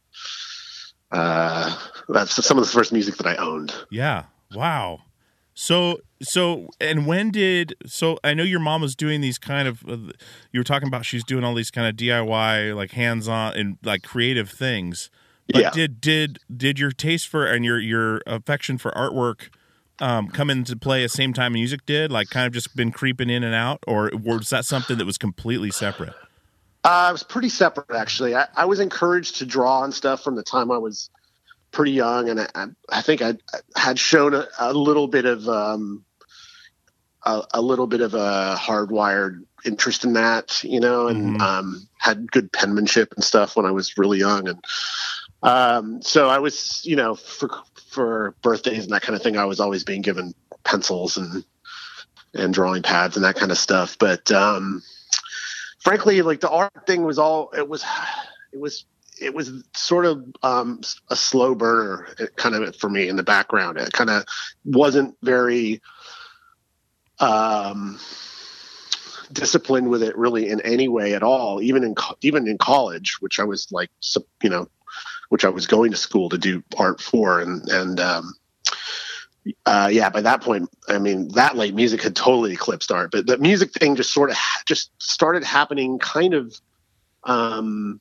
Uh, 1.13 1.77
that's 2.13 2.45
some 2.45 2.59
of 2.59 2.65
the 2.65 2.71
first 2.71 2.93
music 2.93 3.17
that 3.17 3.27
I 3.27 3.37
owned. 3.37 3.75
Yeah. 3.91 4.25
Wow. 4.53 5.01
So 5.55 5.99
so 6.23 6.69
and 6.81 7.07
when 7.07 7.31
did 7.31 7.75
so 7.87 8.19
I 8.25 8.35
know 8.35 8.43
your 8.43 8.61
mom 8.61 8.83
was 8.83 8.95
doing 8.97 9.21
these 9.21 9.39
kind 9.39 9.69
of 9.69 9.83
uh, 9.89 10.13
you 10.53 10.61
were 10.61 10.65
talking 10.65 10.89
about 10.89 11.05
she's 11.05 11.25
doing 11.25 11.45
all 11.45 11.55
these 11.55 11.71
kind 11.71 11.87
of 11.87 11.97
DIY 11.97 12.75
like 12.75 12.93
hands-on 12.93 13.55
and 13.57 13.79
like 13.83 14.03
creative 14.03 14.51
things. 14.51 15.11
But 15.53 15.63
Yeah. 15.63 15.71
did 15.71 16.01
did 16.01 16.39
did 16.55 16.79
your 16.79 16.93
taste 16.93 17.29
for 17.29 17.47
and 17.47 17.65
your 17.65 17.79
your 17.79 18.23
affection 18.27 18.79
for 18.79 18.91
artwork 18.93 19.49
um, 20.01 20.29
come 20.29 20.49
into 20.49 20.77
play 20.77 21.03
at 21.03 21.11
the 21.11 21.17
same 21.17 21.33
time 21.35 21.53
music 21.53 21.85
did? 21.85 22.11
Like 22.11 22.31
kind 22.31 22.47
of 22.47 22.53
just 22.53 22.75
been 22.75 22.91
creeping 22.93 23.29
in 23.29 23.43
and 23.45 23.55
out, 23.55 23.83
or 23.87 24.11
was 24.15 24.49
that 24.51 24.65
something 24.65 24.97
that 24.97 25.05
was 25.05 25.19
completely 25.19 25.71
separate? 25.71 26.15
Uh, 26.85 26.89
I 26.89 27.13
was 27.13 27.23
pretty 27.23 27.51
separate, 27.51 27.91
actually. 27.95 28.35
I, 28.35 28.47
I 28.57 28.65
was 28.65 28.81
encouraged 28.81 29.37
to 29.37 29.45
draw 29.45 29.85
and 29.85 29.93
stuff 29.93 30.25
from 30.25 30.37
the 30.37 30.43
time 30.43 30.71
I 30.71 30.79
was 30.79 31.11
pretty 31.73 31.93
young, 31.93 32.29
and 32.29 32.41
I, 32.41 32.67
I, 32.89 33.03
think 33.03 33.23
I, 33.23 33.35
I 33.77 33.81
had 33.81 33.99
shown 33.99 34.35
a, 34.35 34.47
a 34.59 34.73
little 34.73 35.07
bit 35.09 35.25
of 35.25 35.49
um, 35.49 36.05
a, 37.25 37.43
a 37.55 37.61
little 37.61 37.87
bit 37.87 38.01
of 38.01 38.15
a 38.15 38.57
hardwired 38.59 39.45
interest 39.65 40.05
in 40.05 40.15
that, 40.15 40.63
you 40.65 40.81
know, 40.81 41.09
and 41.09 41.39
Mhm. 41.39 41.41
um, 41.41 41.89
had 41.99 42.31
good 42.33 42.53
penmanship 42.53 43.13
and 43.15 43.23
stuff 43.25 43.57
when 43.57 43.67
I 43.67 43.71
was 43.71 43.99
really 43.99 44.19
young, 44.19 44.49
and 44.49 44.65
um, 45.43 46.03
so 46.03 46.29
I 46.29 46.39
was, 46.39 46.81
you 46.85 46.97
know, 46.97 47.15
for 47.15 47.51
for 47.89 48.35
birthdays 48.43 48.85
and 48.85 48.93
that 48.93 49.03
kind 49.03 49.17
of 49.17 49.23
thing, 49.23 49.37
I 49.37 49.45
was 49.45 49.61
always 49.61 49.85
being 49.85 50.03
given 50.03 50.35
pencils 50.65 51.17
and 51.17 51.45
and 52.35 52.55
drawing 52.55 52.83
pads 52.83 53.17
and 53.17 53.25
that 53.25 53.37
kind 53.37 53.53
of 53.53 53.59
stuff, 53.59 53.97
but. 53.99 54.31
Um, 54.31 54.83
frankly 55.83 56.21
like 56.21 56.41
the 56.41 56.51
art 56.51 56.87
thing 56.87 57.05
was 57.05 57.19
all 57.19 57.51
it 57.57 57.67
was 57.67 57.83
it 58.53 58.61
was 58.61 58.85
it 59.21 59.35
was 59.35 59.53
sort 59.75 60.07
of 60.07 60.25
um, 60.43 60.81
a 61.09 61.17
slow 61.17 61.55
burner 61.55 62.09
kind 62.37 62.55
of 62.55 62.77
for 62.77 62.89
me 62.89 63.09
in 63.09 63.17
the 63.17 63.23
background. 63.23 63.79
It 63.79 63.93
kind 63.93 64.11
of 64.11 64.25
wasn't 64.65 65.17
very 65.23 65.81
um 67.19 67.99
disciplined 69.31 69.91
with 69.91 70.03
it 70.03 70.17
really 70.17 70.49
in 70.49 70.61
any 70.63 70.89
way 70.89 71.15
at 71.15 71.23
all 71.23 71.61
even 71.61 71.85
in 71.85 71.95
even 72.23 72.49
in 72.49 72.57
college 72.57 73.19
which 73.21 73.39
i 73.39 73.45
was 73.45 73.71
like 73.71 73.91
you 74.43 74.49
know 74.49 74.67
which 75.29 75.45
i 75.45 75.49
was 75.49 75.67
going 75.67 75.91
to 75.91 75.97
school 75.97 76.29
to 76.29 76.39
do 76.39 76.63
art 76.77 77.01
for. 77.01 77.41
And 77.41 77.67
and 77.71 77.99
um 77.99 78.35
uh, 79.65 79.89
yeah, 79.91 80.11
by 80.11 80.21
that 80.21 80.43
point, 80.43 80.69
I 80.89 80.99
mean 80.99 81.29
that 81.29 81.57
late 81.57 81.75
music 81.75 82.03
had 82.03 82.15
totally 82.15 82.53
eclipsed 82.53 82.93
art, 82.93 83.11
but 83.11 83.27
the 83.27 83.39
music 83.39 83.73
thing 83.73 83.97
just 83.97 84.13
sort 84.13 84.31
of 84.31 84.37
just 84.67 84.91
started 84.99 85.43
happening, 85.43 85.99
kind 85.99 86.35
of, 86.35 86.55
um, 87.25 88.01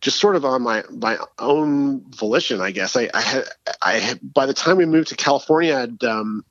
just 0.00 0.20
sort 0.20 0.36
of 0.36 0.44
on 0.44 0.62
my 0.62 0.84
my 0.90 1.16
own 1.38 2.04
volition, 2.12 2.60
I 2.60 2.70
guess. 2.70 2.96
I 2.96 3.08
I 3.14 3.20
had 3.20 3.44
I 3.82 3.92
had, 3.94 4.20
by 4.34 4.46
the 4.46 4.54
time 4.54 4.76
we 4.76 4.86
moved 4.86 5.08
to 5.08 5.16
California, 5.16 5.76
I'd 5.76 6.04
um, 6.04 6.44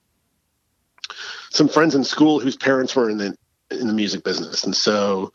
some 1.52 1.68
friends 1.68 1.96
in 1.96 2.04
school 2.04 2.40
whose 2.40 2.58
parents 2.58 2.96
were 2.96 3.10
in 3.10 3.18
the 3.18 3.38
in 3.72 3.88
the 3.88 3.94
music 3.94 4.24
business, 4.24 4.64
and 4.64 4.76
so 4.76 5.32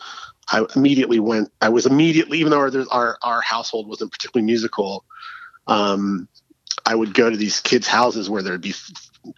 I 0.50 0.64
immediately 0.74 1.20
went. 1.20 1.50
I 1.60 1.68
was 1.68 1.86
immediately, 1.86 2.38
even 2.38 2.50
though 2.50 2.58
our 2.58 2.72
our, 2.90 3.18
our 3.22 3.40
household 3.40 3.88
wasn't 3.88 4.12
particularly 4.12 4.44
musical, 4.46 5.04
um, 5.66 6.28
I 6.84 6.94
would 6.94 7.14
go 7.14 7.30
to 7.30 7.36
these 7.36 7.60
kids' 7.60 7.86
houses 7.86 8.28
where 8.28 8.42
there'd 8.42 8.60
be 8.60 8.74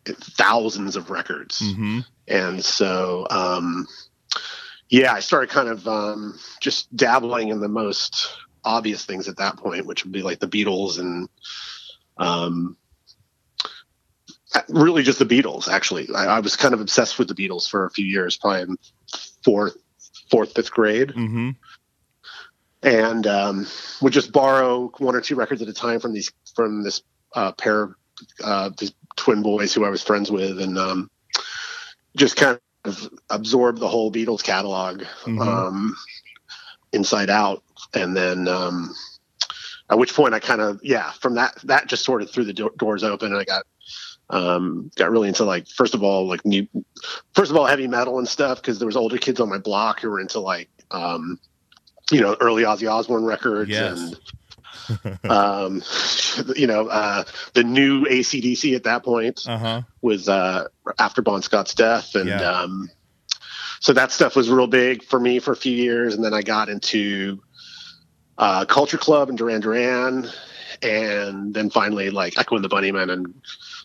thousands 0.06 0.96
of 0.96 1.10
records, 1.10 1.60
Mm-hmm. 1.60 2.00
and 2.28 2.64
so 2.64 3.26
um, 3.30 3.86
yeah, 4.88 5.12
I 5.12 5.20
started 5.20 5.50
kind 5.50 5.68
of 5.68 5.86
um, 5.86 6.38
just 6.60 6.94
dabbling 6.96 7.48
in 7.48 7.60
the 7.60 7.68
most 7.68 8.28
obvious 8.64 9.04
things 9.04 9.28
at 9.28 9.36
that 9.38 9.56
point, 9.56 9.86
which 9.86 10.04
would 10.04 10.12
be 10.12 10.22
like 10.22 10.38
the 10.40 10.48
Beatles 10.48 10.98
and 10.98 11.28
um, 12.18 12.76
really 14.68 15.02
just 15.02 15.18
the 15.18 15.24
Beatles. 15.26 15.68
Actually, 15.68 16.08
I, 16.14 16.36
I 16.36 16.40
was 16.40 16.56
kind 16.56 16.74
of 16.74 16.80
obsessed 16.80 17.18
with 17.18 17.28
the 17.28 17.34
Beatles 17.34 17.68
for 17.68 17.86
a 17.86 17.90
few 17.90 18.04
years, 18.04 18.36
probably 18.36 18.62
in 18.62 18.76
fourth, 19.44 19.76
fourth, 20.30 20.54
fifth 20.54 20.70
grade, 20.70 21.08
Mm-hmm. 21.10 21.50
and 22.82 23.26
um, 23.26 23.66
would 24.00 24.12
just 24.12 24.32
borrow 24.32 24.92
one 24.98 25.14
or 25.14 25.20
two 25.20 25.36
records 25.36 25.62
at 25.62 25.68
a 25.68 25.72
time 25.72 26.00
from 26.00 26.12
these 26.12 26.30
from 26.54 26.82
this 26.82 27.02
uh, 27.34 27.52
pair, 27.52 27.96
uh, 28.44 28.70
these 28.78 28.92
twin 29.16 29.42
boys 29.42 29.72
who 29.72 29.84
I 29.84 29.90
was 29.90 30.02
friends 30.02 30.30
with, 30.30 30.60
and 30.60 30.78
um, 30.78 31.10
just 32.16 32.36
kind 32.36 32.58
of 32.84 33.08
absorb 33.30 33.78
the 33.78 33.88
whole 33.88 34.12
Beatles 34.12 34.42
catalog 34.42 35.02
Mhm. 35.24 35.40
um, 35.40 35.96
inside 36.92 37.30
out, 37.30 37.62
and 37.94 38.16
then. 38.16 38.48
Um, 38.48 38.94
at 39.90 39.98
which 39.98 40.14
point 40.14 40.32
I 40.32 40.38
kind 40.40 40.62
of 40.62 40.80
yeah 40.82 41.10
from 41.20 41.34
that 41.34 41.54
that 41.64 41.86
just 41.86 42.02
sort 42.04 42.22
of 42.22 42.30
threw 42.30 42.44
the 42.44 42.54
do- 42.54 42.72
doors 42.78 43.04
open 43.04 43.30
and 43.32 43.38
I 43.40 43.44
got 43.44 43.64
um 44.30 44.90
got 44.96 45.10
really 45.10 45.28
into 45.28 45.44
like 45.44 45.68
first 45.68 45.92
of 45.92 46.02
all 46.02 46.26
like 46.26 46.46
new 46.46 46.66
first 47.34 47.50
of 47.50 47.58
all 47.58 47.66
heavy 47.66 47.88
metal 47.88 48.18
and 48.18 48.26
stuff 48.26 48.62
because 48.62 48.78
there 48.78 48.86
was 48.86 48.96
older 48.96 49.18
kids 49.18 49.38
on 49.38 49.50
my 49.50 49.58
block 49.58 50.00
who 50.00 50.08
were 50.08 50.20
into 50.20 50.40
like 50.40 50.70
um 50.92 51.38
you 52.10 52.22
know 52.22 52.36
early 52.40 52.62
Ozzy 52.62 52.90
Osbourne 52.90 53.24
records 53.24 53.68
Yes. 53.70 54.14
and 54.88 55.30
um 55.30 55.82
you 56.56 56.66
know 56.68 56.86
uh 56.86 57.24
the 57.52 57.64
new 57.64 58.06
ACDC 58.06 58.74
at 58.74 58.84
that 58.84 59.04
point 59.04 59.40
Uh 59.46 59.58
huh. 59.58 59.82
was 60.00 60.26
uh 60.26 60.68
after 60.98 61.20
Bon 61.20 61.42
Scott's 61.42 61.74
death 61.74 62.14
and 62.14 62.28
Yeah. 62.28 62.50
um 62.60 62.88
so 63.80 63.92
that 63.92 64.10
stuff 64.12 64.36
was 64.36 64.48
real 64.48 64.68
big 64.68 65.02
for 65.02 65.20
me 65.20 65.38
for 65.38 65.52
a 65.52 65.56
few 65.56 65.76
years 65.76 66.14
and 66.14 66.24
then 66.24 66.32
I 66.32 66.40
got 66.40 66.70
into 66.70 67.42
uh 68.38 68.64
Culture 68.64 68.98
Club 68.98 69.28
and 69.28 69.36
Duran 69.38 69.60
Duran 69.60 70.28
and 70.82 71.52
then 71.54 71.70
finally 71.70 72.10
like 72.10 72.38
Echo 72.38 72.56
and 72.56 72.64
the 72.64 72.68
Bunnymen 72.68 73.10
and 73.12 73.34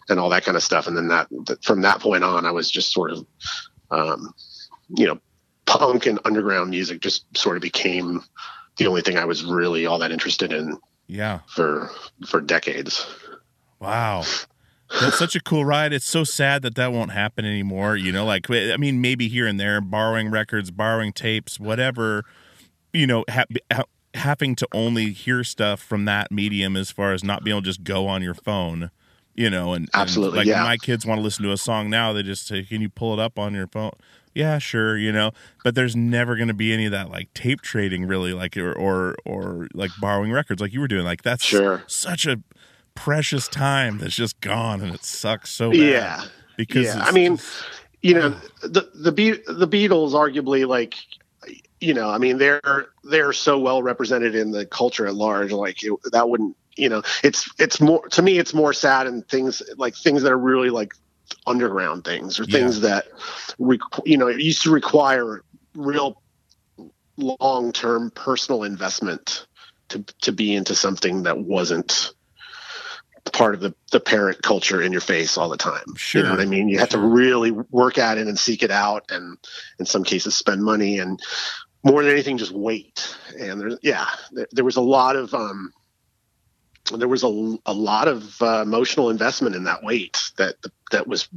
and 0.10 0.20
all 0.20 0.30
that 0.30 0.44
kind 0.46 0.56
of 0.58 0.64
stuff 0.64 0.88
and 0.88 0.96
then 0.96 1.10
that, 1.10 1.28
that 1.46 1.64
from 1.64 1.82
that 1.82 2.00
point 2.00 2.24
on 2.24 2.46
I 2.46 2.52
was 2.52 2.70
just 2.72 2.92
sort 2.94 3.12
of 3.12 3.26
um 3.92 4.34
you 4.90 5.06
know 5.06 5.20
punk 5.66 6.06
and 6.06 6.20
underground 6.26 6.70
music 6.70 7.02
just 7.02 7.26
sort 7.38 7.58
of 7.58 7.62
became 7.62 8.24
the 8.78 8.88
only 8.88 9.02
thing 9.02 9.18
I 9.18 9.26
was 9.26 9.44
really 9.44 9.86
all 9.86 10.00
that 10.00 10.12
interested 10.12 10.54
in 10.54 10.78
Yeah. 11.08 11.40
for 11.48 11.90
for 12.26 12.40
decades. 12.42 13.06
Wow. 13.80 14.24
That's 15.02 15.20
such 15.20 15.36
a 15.36 15.42
cool 15.42 15.66
ride. 15.66 15.92
It's 15.92 16.06
so 16.06 16.24
sad 16.24 16.62
that 16.62 16.76
that 16.76 16.94
won't 16.94 17.12
happen 17.12 17.44
anymore. 17.44 17.98
You 17.98 18.14
know, 18.14 18.24
like, 18.24 18.50
I 18.50 18.78
mean, 18.78 19.02
maybe 19.02 19.28
here 19.28 19.46
and 19.46 19.60
there, 19.60 19.82
borrowing 19.82 20.32
records, 20.32 20.72
borrowing 20.72 21.12
tapes, 21.12 21.60
whatever, 21.60 22.24
you 22.94 23.06
know, 23.06 23.26
ha- 23.30 23.84
having 24.14 24.56
to 24.56 24.68
only 24.74 25.12
hear 25.12 25.44
stuff 25.44 25.82
from 25.82 26.06
that 26.06 26.32
medium 26.32 26.76
as 26.76 26.92
far 26.92 27.14
as 27.14 27.24
not 27.24 27.44
being 27.44 27.56
able 27.56 27.62
to 27.62 27.68
just 27.68 27.84
go 27.84 28.08
on 28.08 28.22
your 28.22 28.34
phone, 28.34 28.90
you 29.36 29.50
know, 29.50 29.74
and, 29.74 29.90
and, 29.94 30.02
Absolutely, 30.02 30.40
like 30.40 30.48
yeah. 30.48 30.64
my 30.64 30.78
kids 30.78 31.06
want 31.06 31.20
to 31.20 31.24
listen 31.24 31.44
to 31.44 31.52
a 31.52 31.58
song 31.58 31.90
now, 31.90 32.14
they 32.14 32.24
just 32.24 32.48
say, 32.48 32.64
can 32.64 32.82
you 32.82 32.90
pull 32.90 33.14
it 33.14 33.20
up 33.20 33.38
on 33.38 33.54
your 33.54 33.68
phone? 33.68 33.92
Yeah, 34.34 34.60
sure, 34.60 34.98
you 34.98 35.12
know, 35.12 35.32
but 35.64 35.74
there's 35.74 35.96
never 35.96 36.36
going 36.36 36.48
to 36.48 36.54
be 36.54 36.72
any 36.72 36.86
of 36.86 36.92
that 36.92 37.10
like 37.10 37.34
tape 37.34 37.62
trading 37.62 38.06
really 38.06 38.34
like 38.34 38.56
or, 38.56 38.72
or 38.72 39.16
or 39.26 39.68
like 39.74 39.90
borrowing 40.00 40.32
records 40.32 40.62
like 40.62 40.74
you 40.74 40.80
were 40.80 40.88
doing. 40.88 41.06
Like 41.06 41.24
that's 41.24 41.44
Sure. 41.44 41.84
such 41.88 42.28
a 42.28 42.40
precious 42.94 43.48
time 43.48 43.98
that's 43.98 44.16
just 44.16 44.40
gone 44.42 44.82
and 44.82 44.94
it 44.94 45.04
sucks 45.04 45.50
so 45.52 45.72
bad. 45.72 45.80
Yeah. 45.80 46.24
Because 46.56 46.86
yeah, 46.86 47.04
I 47.04 47.12
mean, 47.12 47.40
you 48.04 48.14
know, 48.14 48.30
the 48.62 48.90
the 48.94 49.12
Be- 49.12 49.42
the 49.48 49.68
Beatles 49.68 50.12
arguably 50.12 50.68
like 50.68 50.96
you 51.80 51.94
know, 51.94 52.10
I 52.10 52.18
mean 52.18 52.38
they're 52.38 52.88
they're 53.04 53.34
so 53.34 53.60
well 53.60 53.84
represented 53.84 54.36
in 54.36 54.52
the 54.52 54.66
culture 54.66 55.08
at 55.08 55.16
large 55.16 55.52
like 55.52 55.84
it, 55.84 55.94
that 56.12 56.30
wouldn't, 56.30 56.56
you 56.76 56.90
know, 56.90 57.04
it's 57.24 57.50
it's 57.60 57.80
more 57.80 58.08
to 58.10 58.22
me 58.22 58.40
it's 58.40 58.54
more 58.54 58.74
sad 58.74 59.08
and 59.08 59.28
things 59.28 59.62
like 59.78 59.96
things 59.96 60.24
that 60.24 60.32
are 60.32 60.38
really 60.38 60.70
like 60.70 60.94
underground 61.46 62.04
things 62.04 62.40
or 62.40 62.44
Yeah. 62.44 62.60
things 62.60 62.82
that 62.82 63.06
requ- 63.60 64.06
you 64.06 64.18
know, 64.18 64.28
it 64.28 64.40
used 64.40 64.64
to 64.64 64.72
require 64.72 65.44
real 65.76 66.22
long-term 67.18 68.12
personal 68.12 68.64
investment 68.64 69.48
to 69.90 70.04
to 70.22 70.32
be 70.32 70.56
into 70.56 70.76
something 70.76 71.24
that 71.24 71.38
wasn't 71.40 72.14
part 73.34 73.54
of 73.54 73.60
the, 73.62 73.76
the 73.92 74.00
parent 74.00 74.42
culture 74.42 74.82
in 74.82 74.92
your 74.92 75.02
face 75.02 75.38
all 75.38 75.50
the 75.50 75.58
time. 75.58 75.84
Sure. 75.96 76.22
You 76.22 76.28
know 76.28 76.34
what 76.34 76.42
I 76.42 76.46
mean? 76.46 76.70
You 76.70 76.80
have 76.80 76.90
to 76.90 76.98
really 77.00 77.52
work 77.52 77.98
at 77.98 78.18
it 78.18 78.28
and 78.28 78.40
seek 78.40 78.64
it 78.64 78.72
out 78.72 79.04
and 79.10 79.38
in 79.80 79.86
some 79.86 80.04
cases 80.04 80.36
spend 80.36 80.64
money 80.64 81.00
and 81.00 81.20
more 81.84 82.04
than 82.04 82.12
anything 82.12 82.38
just 82.38 82.52
wait. 82.52 83.16
And 83.40 83.60
there's 83.60 83.78
yeah, 83.82 84.08
there, 84.32 84.48
there 84.52 84.66
was 84.66 84.78
a 84.78 84.82
lot 84.82 85.16
of 85.16 85.34
um 85.34 85.72
there 86.96 87.08
was 87.08 87.24
a, 87.24 87.58
a 87.66 87.74
lot 87.74 88.08
of 88.08 88.42
uh, 88.42 88.62
emotional 88.62 89.10
investment 89.10 89.56
in 89.56 89.66
that 89.66 89.84
wait 89.84 90.18
that 90.38 90.56
that 90.92 91.08
was 91.08 91.28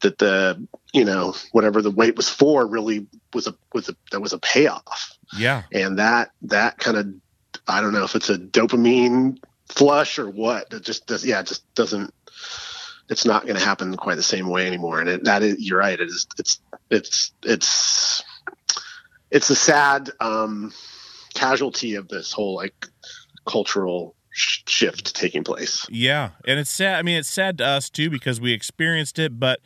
that 0.00 0.18
the 0.18 0.66
you 0.92 1.04
know 1.04 1.34
whatever 1.52 1.80
the 1.80 1.90
wait 1.90 2.16
was 2.16 2.28
for 2.28 2.66
really 2.66 3.06
was 3.32 3.46
a 3.46 3.54
was 3.72 3.88
a 3.88 3.96
that 4.10 4.20
was 4.20 4.32
a 4.32 4.38
payoff 4.38 5.16
yeah. 5.36 5.62
and 5.72 5.98
that 5.98 6.30
that 6.42 6.78
kind 6.78 6.96
of 6.96 7.06
I 7.66 7.80
don't 7.80 7.92
know 7.92 8.04
if 8.04 8.14
it's 8.14 8.30
a 8.30 8.38
dopamine 8.38 9.38
flush 9.68 10.18
or 10.18 10.28
what. 10.28 10.72
It 10.72 10.82
just 10.82 11.06
does. 11.06 11.24
Yeah, 11.24 11.40
it 11.40 11.46
just 11.46 11.74
doesn't. 11.74 12.12
It's 13.08 13.24
not 13.24 13.42
going 13.42 13.56
to 13.56 13.64
happen 13.64 13.96
quite 13.96 14.16
the 14.16 14.22
same 14.22 14.48
way 14.48 14.66
anymore. 14.66 15.00
And 15.00 15.08
it, 15.08 15.24
that 15.24 15.42
is, 15.42 15.56
you're 15.60 15.78
right. 15.78 15.98
It 15.98 16.08
is. 16.08 16.26
It's 16.38 16.60
it's 16.90 17.32
it's 17.42 18.22
it's 19.34 19.50
a 19.50 19.56
sad 19.56 20.10
um, 20.20 20.72
casualty 21.34 21.96
of 21.96 22.08
this 22.08 22.32
whole 22.32 22.54
like 22.54 22.86
cultural 23.46 24.14
sh- 24.30 24.62
shift 24.66 25.14
taking 25.14 25.44
place. 25.44 25.86
Yeah, 25.90 26.30
and 26.46 26.58
it's 26.58 26.70
sad. 26.70 26.98
I 26.98 27.02
mean, 27.02 27.18
it's 27.18 27.28
sad 27.28 27.58
to 27.58 27.66
us 27.66 27.90
too 27.90 28.08
because 28.08 28.40
we 28.40 28.52
experienced 28.52 29.18
it, 29.18 29.38
but 29.38 29.60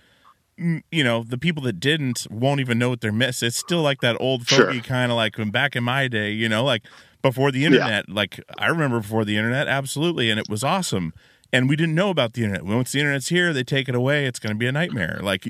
mm, 0.58 0.82
you 0.90 1.04
know, 1.04 1.22
the 1.22 1.38
people 1.38 1.62
that 1.64 1.78
didn't 1.78 2.26
won't 2.30 2.60
even 2.60 2.78
know 2.78 2.88
what 2.88 3.02
they're 3.02 3.12
missing. 3.12 3.46
It's 3.46 3.56
still 3.56 3.82
like 3.82 4.00
that 4.00 4.16
old 4.18 4.48
Sure. 4.48 4.72
kind 4.80 5.12
of 5.12 5.16
like 5.16 5.36
when 5.38 5.50
back 5.50 5.76
in 5.76 5.84
my 5.84 6.08
day, 6.08 6.30
you 6.32 6.48
know, 6.48 6.64
like 6.64 6.82
before 7.20 7.52
the 7.52 7.64
internet. 7.66 8.08
Like 8.08 8.40
I 8.58 8.68
remember 8.68 9.00
before 9.00 9.24
the 9.24 9.36
internet, 9.36 9.68
absolutely, 9.68 10.30
and 10.30 10.40
it 10.40 10.48
was 10.48 10.64
awesome. 10.64 11.12
And 11.52 11.68
we 11.68 11.76
didn't 11.76 11.94
know 11.94 12.10
about 12.10 12.34
the 12.34 12.44
internet. 12.44 12.64
Once 12.64 12.92
the 12.92 12.98
internet's 13.00 13.28
here, 13.28 13.54
they 13.54 13.64
take 13.64 13.88
it 13.88 13.94
away. 13.94 14.26
It's 14.26 14.38
going 14.38 14.54
to 14.54 14.58
be 14.58 14.66
a 14.66 14.72
nightmare. 14.72 15.18
Like, 15.22 15.46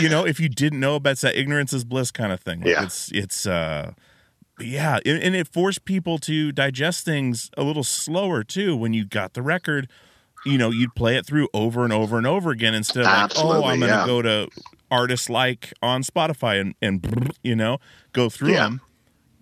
you 0.00 0.08
know, 0.08 0.26
if 0.26 0.40
you 0.40 0.48
didn't 0.48 0.80
know 0.80 0.96
about 0.96 1.12
it's 1.12 1.20
that 1.20 1.36
ignorance 1.36 1.72
is 1.72 1.84
bliss 1.84 2.10
kind 2.10 2.32
of 2.32 2.40
thing. 2.40 2.60
Like 2.60 2.68
Yeah. 2.68 2.82
It's 2.82 3.12
it's 3.12 3.46
uh 3.46 3.92
yeah, 4.58 4.98
and, 5.06 5.34
it 5.34 5.48
forced 5.48 5.84
people 5.86 6.18
to 6.18 6.52
digest 6.52 7.04
things 7.04 7.50
a 7.56 7.62
little 7.62 7.84
slower 7.84 8.44
too. 8.44 8.76
When 8.76 8.92
you 8.92 9.06
got 9.06 9.32
the 9.32 9.40
record, 9.40 9.88
you 10.44 10.58
know, 10.58 10.70
you'd 10.70 10.94
play 10.94 11.16
it 11.16 11.24
through 11.24 11.48
over 11.54 11.82
and 11.84 11.92
over 11.92 12.18
and 12.18 12.26
over 12.26 12.50
again 12.50 12.74
instead 12.74 13.06
of 13.06 13.06
like, 13.06 13.32
oh, 13.36 13.64
I'm 13.64 13.78
going 13.78 13.80
to 13.80 13.86
yeah. 13.86 14.06
go 14.06 14.20
to 14.20 14.48
artists 14.90 15.30
like 15.30 15.72
on 15.82 16.02
Spotify 16.02 16.60
and 16.60 16.74
and 16.82 17.32
you 17.42 17.54
know 17.56 17.78
go 18.12 18.28
through 18.28 18.52
Yeah. 18.52 18.64
them. 18.64 18.80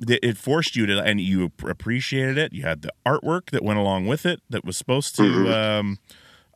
It 0.06 0.20
it 0.22 0.36
forced 0.36 0.76
you 0.76 0.86
to, 0.86 1.00
and 1.00 1.20
you 1.20 1.50
appreciated 1.66 2.38
it. 2.38 2.52
You 2.52 2.62
had 2.62 2.82
the 2.82 2.92
artwork 3.06 3.50
that 3.50 3.62
went 3.62 3.78
along 3.78 4.06
with 4.06 4.26
it 4.26 4.40
that 4.50 4.64
was 4.64 4.76
supposed 4.76 5.16
to. 5.16 5.22
Mm-hmm. 5.22 5.52
Um, 5.52 5.98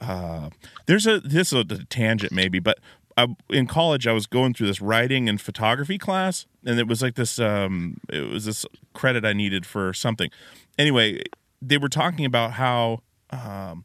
uh, 0.00 0.50
there's 0.86 1.06
a 1.06 1.20
this 1.20 1.52
is 1.52 1.60
a 1.60 1.64
tangent 1.84 2.32
maybe, 2.32 2.58
but 2.58 2.78
I, 3.16 3.28
in 3.50 3.66
college 3.66 4.06
I 4.06 4.12
was 4.12 4.26
going 4.26 4.54
through 4.54 4.66
this 4.66 4.80
writing 4.80 5.28
and 5.28 5.40
photography 5.40 5.98
class, 5.98 6.46
and 6.64 6.78
it 6.78 6.86
was 6.86 7.02
like 7.02 7.14
this. 7.14 7.38
Um, 7.38 7.98
it 8.08 8.28
was 8.28 8.44
this 8.44 8.66
credit 8.94 9.24
I 9.24 9.32
needed 9.32 9.66
for 9.66 9.92
something. 9.92 10.30
Anyway, 10.78 11.22
they 11.60 11.78
were 11.78 11.88
talking 11.88 12.24
about 12.24 12.52
how 12.52 13.02
um, 13.30 13.84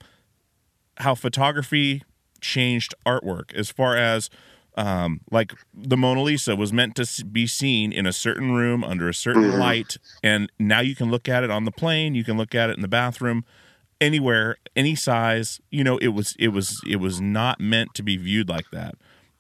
how 0.97 1.15
photography 1.15 2.03
changed 2.41 2.93
artwork 3.05 3.53
as 3.53 3.69
far 3.71 3.95
as 3.95 4.29
um, 4.77 5.21
like 5.31 5.53
the 5.73 5.97
Mona 5.97 6.21
Lisa 6.21 6.55
was 6.55 6.71
meant 6.71 6.95
to 6.95 7.25
be 7.25 7.47
seen 7.47 7.91
in 7.91 8.05
a 8.05 8.13
certain 8.13 8.51
room 8.51 8.83
under 8.83 9.09
a 9.09 9.13
certain 9.13 9.57
light, 9.59 9.97
and 10.23 10.51
now 10.59 10.79
you 10.79 10.95
can 10.95 11.09
look 11.11 11.27
at 11.27 11.43
it 11.43 11.49
on 11.49 11.65
the 11.65 11.71
plane, 11.71 12.13
you 12.15 12.23
can 12.23 12.37
look 12.37 12.53
at 12.55 12.69
it 12.69 12.75
in 12.77 12.81
the 12.83 12.87
bathroom, 12.87 13.43
anywhere, 13.99 14.57
any 14.75 14.95
size. 14.95 15.59
You 15.71 15.83
know, 15.83 15.97
it 15.97 16.09
was 16.09 16.35
it 16.39 16.49
was 16.49 16.79
it 16.87 16.97
was 16.97 17.19
not 17.19 17.59
meant 17.59 17.93
to 17.95 18.03
be 18.03 18.17
viewed 18.17 18.49
like 18.49 18.69
that 18.71 18.95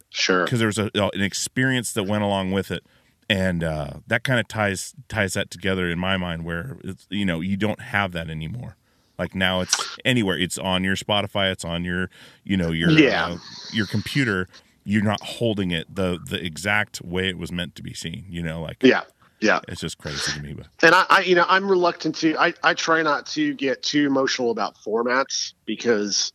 Sure. 0.09 0.43
because 0.45 0.59
there 0.59 0.67
was 0.67 0.79
a, 0.79 0.89
an 0.95 1.21
experience 1.21 1.93
that 1.93 2.03
went 2.03 2.23
along 2.23 2.51
with 2.51 2.71
it, 2.71 2.83
and 3.29 3.63
uh, 3.63 3.91
that 4.07 4.23
kind 4.23 4.39
of 4.39 4.47
ties 4.47 4.95
ties 5.07 5.33
that 5.33 5.51
together 5.51 5.87
in 5.89 5.99
my 5.99 6.17
mind. 6.17 6.45
Where 6.45 6.77
it's, 6.83 7.05
you 7.09 7.25
know 7.25 7.41
you 7.41 7.57
don't 7.57 7.81
have 7.81 8.11
that 8.13 8.29
anymore. 8.29 8.75
Like 9.19 9.33
now 9.35 9.61
it's 9.61 9.97
anywhere. 10.05 10.37
It's 10.37 10.57
on 10.57 10.83
your 10.83 10.95
Spotify. 10.95 11.51
It's 11.51 11.65
on 11.65 11.83
your 11.83 12.09
you 12.43 12.57
know 12.57 12.71
your 12.71 12.89
Yeah. 12.91 13.27
uh, 13.27 13.37
your 13.71 13.85
computer. 13.85 14.47
You're 14.89 15.03
not 15.03 15.21
holding 15.21 15.71
it 15.71 15.93
the 15.93 16.17
the 16.29 16.41
exact 16.43 17.01
way 17.01 17.27
it 17.27 17.37
was 17.37 17.51
meant 17.51 17.75
to 17.75 17.83
be 17.83 17.93
seen. 17.93 18.25
You 18.29 18.41
know, 18.41 18.61
like 18.61 18.77
Yeah, 18.81 19.01
yeah. 19.41 19.59
it's 19.67 19.81
just 19.81 19.97
crazy 19.97 20.31
to 20.31 20.39
me. 20.39 20.53
But 20.53 20.67
And 20.81 20.95
I, 20.95 21.05
I, 21.09 21.19
you 21.21 21.35
know, 21.35 21.45
I'm 21.47 21.69
reluctant 21.69 22.15
to. 22.21 22.37
I, 22.37 22.53
I 22.63 22.73
try 22.73 23.01
not 23.01 23.25
to 23.27 23.53
get 23.53 23.83
too 23.83 24.05
emotional 24.07 24.49
about 24.49 24.75
formats 24.77 25.53
because, 25.65 26.31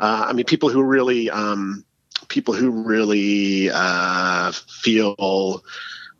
uh, 0.00 0.26
I 0.28 0.32
mean, 0.32 0.46
people 0.46 0.68
who 0.68 0.82
really, 0.82 1.30
um, 1.30 1.84
people 2.26 2.54
who 2.54 2.70
really 2.70 3.70
uh, 3.72 4.50
feel 4.82 5.62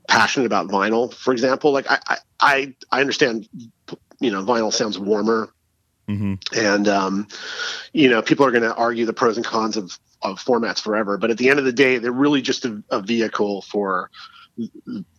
passionate 0.09 0.47
about 0.47 0.69
vinyl, 0.69 1.13
for 1.13 1.33
example, 1.33 1.73
like 1.73 1.91
I, 1.91 1.99
I, 2.07 2.17
I, 2.39 2.75
I 2.93 3.01
understand, 3.01 3.49
you 4.21 4.31
know, 4.31 4.45
vinyl 4.45 4.73
sounds 4.73 5.01
warmer, 5.01 5.51
Mhm. 6.09 6.39
and 6.57 6.87
um, 6.87 7.27
you 7.93 8.09
know, 8.09 8.23
people 8.23 8.47
are 8.47 8.53
going 8.53 8.63
to 8.63 8.73
argue 8.75 9.05
the 9.05 9.13
pros 9.13 9.37
and 9.37 9.45
cons 9.45 9.77
of 9.77 9.99
of 10.33 10.43
formats 10.43 10.81
forever. 10.81 11.19
But 11.19 11.31
at 11.31 11.39
the 11.39 11.51
end 11.51 11.59
of 11.59 11.65
the 11.65 11.73
day, 11.73 11.99
they're 11.99 12.13
really 12.13 12.43
just 12.43 12.65
a, 12.65 12.83
a 12.91 13.01
vehicle 13.01 13.63
for 13.63 14.11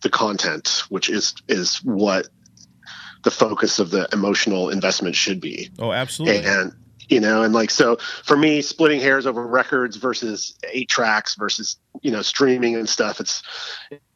the 0.02 0.10
content, 0.10 0.82
which 0.88 1.08
is 1.08 1.34
is 1.48 1.76
what 1.78 2.28
the 3.24 3.30
focus 3.30 3.78
of 3.78 3.90
the 3.90 4.08
emotional 4.12 4.70
investment 4.70 5.14
should 5.14 5.40
be. 5.40 5.70
oh, 5.78 5.92
absolutely. 5.92 6.44
And 6.44 6.72
you 7.08 7.20
know, 7.20 7.42
and 7.42 7.54
like 7.54 7.70
so 7.70 7.96
for 8.24 8.36
me, 8.36 8.62
splitting 8.62 9.00
hairs 9.00 9.26
over 9.26 9.46
records 9.46 9.96
versus 9.96 10.58
eight 10.70 10.88
tracks 10.88 11.34
versus 11.36 11.78
you 12.02 12.10
know 12.10 12.22
streaming 12.22 12.76
and 12.76 12.88
stuff. 12.88 13.20
It's 13.20 13.42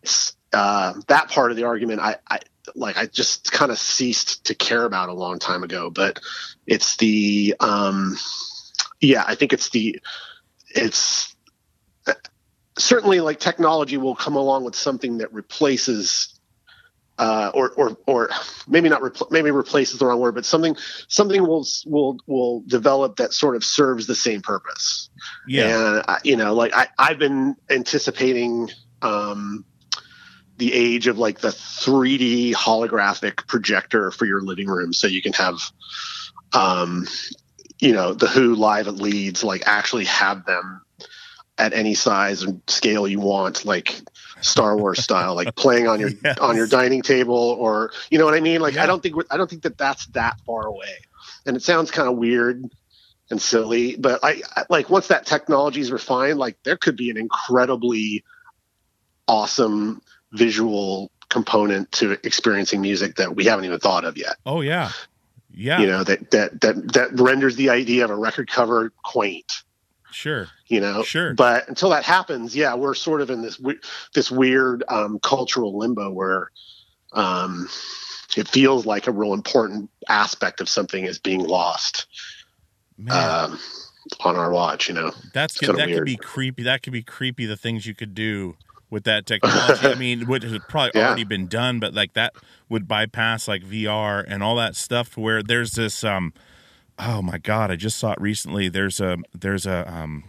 it's 0.03 0.37
uh, 0.53 0.95
that 1.09 1.31
part 1.31 1.51
of 1.51 1.57
the 1.57 1.65
argument. 1.65 2.01
I, 2.01 2.17
I 2.29 2.41
like 2.75 2.99
I 2.99 3.07
just 3.07 3.51
kind 3.51 3.73
of 3.73 3.79
ceased 3.79 4.45
to 4.47 4.55
care 4.55 4.85
about 4.85 5.09
a 5.09 5.15
long 5.15 5.39
time 5.39 5.63
ago. 5.63 5.91
But 5.91 6.21
it's 6.67 6.97
the 6.97 7.55
um, 7.61 8.17
yeah, 9.01 9.25
I 9.27 9.35
think 9.35 9.53
it's 9.53 9.71
the 9.71 10.01
it's 10.75 11.35
certainly 12.79 13.21
like 13.21 13.39
technology 13.39 13.97
will 13.97 14.15
come 14.15 14.37
along 14.37 14.65
with 14.65 14.75
something 14.75 15.19
that 15.19 15.33
replaces 15.33 16.39
uh, 17.19 17.51
or 17.55 17.71
or 17.73 17.97
or 18.07 18.31
maybe 18.67 18.89
not 18.89 19.03
repl- 19.03 19.31
maybe 19.31 19.51
replace 19.51 19.93
is 19.93 19.99
the 19.99 20.07
wrong 20.07 20.19
word, 20.19 20.35
but 20.35 20.45
something 20.45 20.77
something 21.09 21.43
will 21.43 21.67
will 21.87 22.19
will 22.27 22.63
develop 22.67 23.17
that 23.17 23.33
sort 23.33 23.55
of 23.55 23.65
serves 23.65 24.07
the 24.07 24.15
same 24.15 24.41
purpose. 24.41 25.11
yeah. 25.47 25.97
And 25.97 26.05
I, 26.09 26.19
you 26.25 26.37
know, 26.37 26.55
like 26.55 26.75
I 26.75 26.89
I've 26.99 27.19
been 27.19 27.55
anticipating 27.71 28.71
um, 29.03 29.65
the 30.57 30.73
age 30.73 31.07
of 31.07 31.19
like 31.19 31.41
the 31.41 31.49
3D 31.49 32.55
holographic 32.55 33.47
projector 33.47 34.11
for 34.11 34.25
your 34.25 34.41
living 34.41 34.69
room, 34.69 34.93
so 34.93 35.07
you 35.07 35.23
can 35.23 35.35
have 35.35 35.61
um, 36.55 37.07
you 37.83 37.93
know 37.93 38.15
the 38.15 38.29
Who 38.29 38.55
live 38.55 38.87
at 38.87 38.95
Leeds, 38.95 39.43
like 39.43 39.65
actually 39.67 40.05
have 40.05 40.47
them 40.47 40.83
at 41.59 41.73
any 41.73 41.95
size 41.95 42.43
and 42.43 42.63
scale 42.69 43.07
you 43.09 43.19
want, 43.21 43.65
like 43.65 44.01
Star 44.41 44.77
Wars 44.77 45.03
style, 45.03 45.35
like 45.35 45.55
playing 45.57 45.89
on 45.89 45.99
your 45.99 46.11
Yes. 46.25 46.39
on 46.39 46.57
your 46.57 46.69
dining 46.69 47.03
table, 47.03 47.35
or 47.59 47.91
you 48.09 48.19
know 48.19 48.25
what 48.25 48.35
I 48.35 48.41
mean. 48.41 48.61
Like 48.61 48.75
Yeah. 48.75 48.85
I 48.85 48.87
don't 48.87 49.03
think 49.03 49.17
I 49.31 49.37
don't 49.37 49.51
think 49.51 49.63
that 49.65 49.77
that's 49.77 50.07
that 50.09 50.41
far 50.47 50.65
away, 50.67 50.95
and 51.45 51.57
it 51.57 51.63
sounds 51.63 51.91
kind 51.91 52.09
of 52.09 52.17
weird 52.17 52.65
and 53.31 53.43
silly, 53.43 53.97
but 53.97 54.21
I, 54.23 54.43
I 54.55 54.65
like 54.71 54.89
once 54.89 55.09
that 55.09 55.27
technology 55.27 55.81
is 55.81 55.91
refined, 55.91 56.39
like 56.39 56.57
there 56.63 56.77
could 56.77 56.97
be 56.97 57.11
an 57.11 57.17
incredibly 57.17 58.23
awesome 59.27 60.03
visual 60.33 61.11
component 61.29 61.91
to 61.93 62.13
experiencing 62.25 62.81
music 62.81 63.17
that 63.17 63.35
we 63.35 63.45
haven't 63.47 63.65
even 63.65 63.81
thought 63.81 64.05
of 64.05 64.17
yet. 64.17 64.37
Oh 64.47 64.61
yeah. 64.61 64.91
Yeah. 65.55 65.81
You 65.81 65.87
know 65.87 66.05
that 66.05 66.31
that 66.31 66.61
that 66.63 66.93
that 66.95 67.21
renders 67.21 67.57
the 67.57 67.71
idea 67.71 68.05
of 68.05 68.11
a 68.11 68.17
record 68.17 68.51
cover 68.51 68.93
quaint 69.05 69.51
sure. 70.11 70.49
you 70.69 70.81
know 70.81 71.03
Sure. 71.03 71.35
but 71.35 71.69
until 71.69 71.91
that 71.91 72.05
happens 72.05 72.55
yeah 72.57 72.75
we're 72.75 72.95
sort 72.95 73.21
of 73.21 73.31
in 73.31 73.43
this 73.43 73.61
this 74.15 74.31
weird 74.31 74.85
um, 74.89 75.19
cultural 75.23 75.77
limbo 75.79 76.11
where 76.11 76.51
um, 77.13 77.69
it 78.37 78.49
feels 78.49 78.87
like 78.87 79.07
a 79.07 79.13
real 79.13 79.35
important 79.35 79.91
aspect 80.09 80.61
of 80.61 80.69
something 80.69 81.05
is 81.05 81.19
being 81.19 81.41
lost 81.41 82.07
Man. 82.99 83.51
um, 83.53 83.59
on 84.21 84.37
our 84.37 84.51
watch 84.51 84.89
you 84.89 84.95
know 84.95 85.13
That's 85.35 85.55
It's 85.57 85.61
good. 85.61 85.77
kinda 85.77 85.87
That 85.87 85.95
could 85.99 86.05
be 86.05 86.17
creepy. 86.17 86.63
That 86.65 86.83
could 86.83 86.93
be 86.93 87.03
creepy. 87.03 87.47
The 87.47 87.57
things 87.57 87.87
you 87.87 87.95
could 87.95 88.15
do 88.15 88.57
with 88.93 89.05
that 89.05 89.27
technology. 89.27 89.89
I 89.89 89.95
mean, 89.99 90.27
which 90.27 90.45
has 90.45 90.57
probably 90.69 90.93
Yeah. 90.95 91.07
already 91.09 91.25
been 91.25 91.49
done, 91.49 91.81
but 91.81 91.95
like 91.95 92.13
that 92.13 92.35
would 92.69 92.87
bypass 92.87 93.49
like 93.49 93.63
VR 93.65 94.23
and 94.29 94.43
all 94.43 94.55
that 94.57 94.77
stuff. 94.77 95.17
Where 95.17 95.43
there's 95.43 95.73
this, 95.73 96.05
um, 96.05 96.33
oh 96.99 97.23
my 97.23 97.39
god, 97.39 97.71
I 97.71 97.77
just 97.77 97.99
saw 97.99 98.13
it 98.13 98.21
recently. 98.21 98.69
There's 98.69 99.01
a 99.01 99.17
there's 99.35 99.67
a 99.67 99.91
um, 99.93 100.25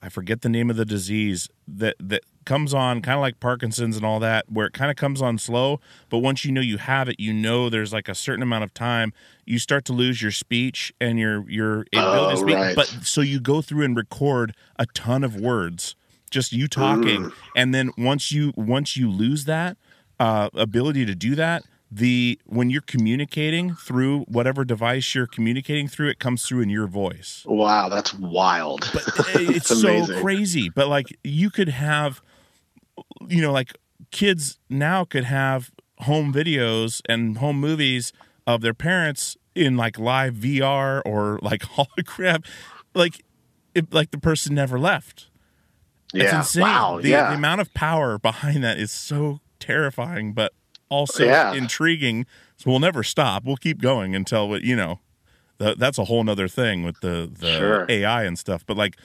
I 0.00 0.08
forget 0.08 0.42
the 0.42 0.48
name 0.48 0.70
of 0.70 0.76
the 0.76 0.84
disease 0.84 1.48
that 1.66 1.96
that 1.98 2.22
comes 2.44 2.74
on 2.74 3.00
kind 3.00 3.16
of 3.16 3.22
like 3.22 3.40
Parkinson's 3.40 3.96
and 3.96 4.04
all 4.04 4.20
that, 4.20 4.44
where 4.52 4.66
it 4.66 4.74
kind 4.74 4.90
of 4.90 4.96
comes 4.98 5.20
on 5.22 5.38
slow, 5.38 5.80
but 6.10 6.18
once 6.18 6.44
you 6.44 6.52
know 6.52 6.60
you 6.60 6.76
have 6.76 7.08
it, 7.08 7.18
you 7.18 7.32
know 7.32 7.70
there's 7.70 7.90
like 7.92 8.06
a 8.08 8.14
certain 8.14 8.42
amount 8.42 8.62
of 8.64 8.72
time 8.74 9.12
you 9.46 9.58
start 9.58 9.84
to 9.86 9.92
lose 9.94 10.20
your 10.22 10.30
speech 10.30 10.92
and 11.00 11.18
your 11.18 11.48
your 11.50 11.86
ability 11.92 12.26
to 12.26 12.32
Oh, 12.32 12.36
speak. 12.36 12.54
right. 12.54 12.76
But 12.76 12.88
so 13.02 13.20
you 13.20 13.40
go 13.40 13.62
through 13.62 13.84
and 13.84 13.96
record 13.96 14.54
a 14.78 14.86
ton 14.86 15.24
of 15.24 15.34
words, 15.40 15.96
just 16.34 16.52
you 16.52 16.68
talking, 16.68 17.32
and 17.56 17.72
then 17.74 17.92
once 17.96 18.30
you 18.32 18.52
once 18.56 18.96
you 18.96 19.10
lose 19.10 19.46
that 19.46 19.78
uh, 20.20 20.50
ability 20.54 21.06
to 21.06 21.14
do 21.14 21.34
that. 21.36 21.64
The 21.90 22.40
when 22.44 22.70
you're 22.70 22.80
communicating 22.80 23.74
through 23.76 24.22
whatever 24.22 24.64
device 24.64 25.14
you're 25.14 25.28
communicating 25.28 25.86
through, 25.86 26.08
it 26.08 26.18
comes 26.18 26.44
through 26.44 26.62
in 26.62 26.68
your 26.68 26.88
voice. 26.88 27.44
Wow 27.46 27.88
that's 27.88 28.12
wild. 28.14 28.90
But 28.92 29.04
it's 29.34 29.68
so 29.68 29.88
amazing. 29.88 30.20
crazy. 30.20 30.68
But 30.68 30.88
like 30.88 31.16
you 31.22 31.50
could 31.50 31.68
have 31.68 32.20
you 33.28 33.40
know 33.40 33.52
like 33.52 33.78
kids 34.10 34.58
now 34.68 35.04
could 35.04 35.24
have 35.24 35.70
home 36.00 36.32
videos 36.32 37.00
and 37.08 37.38
home 37.38 37.60
movies 37.60 38.12
of 38.44 38.60
their 38.60 38.74
parents 38.74 39.36
in 39.54 39.76
like 39.76 39.96
live 39.96 40.34
VR 40.34 41.00
or 41.04 41.38
like 41.42 41.60
hologram 41.76 42.44
like 42.94 43.24
it, 43.74 43.92
like 43.92 44.10
the 44.10 44.18
person 44.18 44.54
never 44.54 44.80
left 44.80 45.28
it's 46.14 46.32
insane 46.32 46.62
wow 46.62 47.00
the, 47.02 47.08
yeah 47.08 47.30
the 47.30 47.36
amount 47.36 47.60
of 47.60 47.72
power 47.74 48.18
behind 48.18 48.62
that 48.64 48.78
is 48.78 48.90
so 48.92 49.40
terrifying 49.60 50.32
but 50.32 50.52
also 50.88 51.24
Yeah. 51.24 51.52
intriguing 51.54 52.26
so 52.56 52.70
we'll 52.70 52.80
never 52.80 53.02
stop 53.02 53.44
we'll 53.44 53.56
keep 53.56 53.80
going 53.80 54.14
until 54.14 54.58
you 54.58 54.76
know 54.76 55.00
the, 55.58 55.74
that's 55.76 55.98
a 55.98 56.04
whole 56.04 56.22
nother 56.24 56.48
thing 56.48 56.82
with 56.84 57.00
the 57.00 57.30
the 57.32 57.56
Sure. 57.58 57.86
AI 57.88 58.24
and 58.24 58.36
stuff. 58.38 58.64
But 58.66 58.76
like 58.76 58.96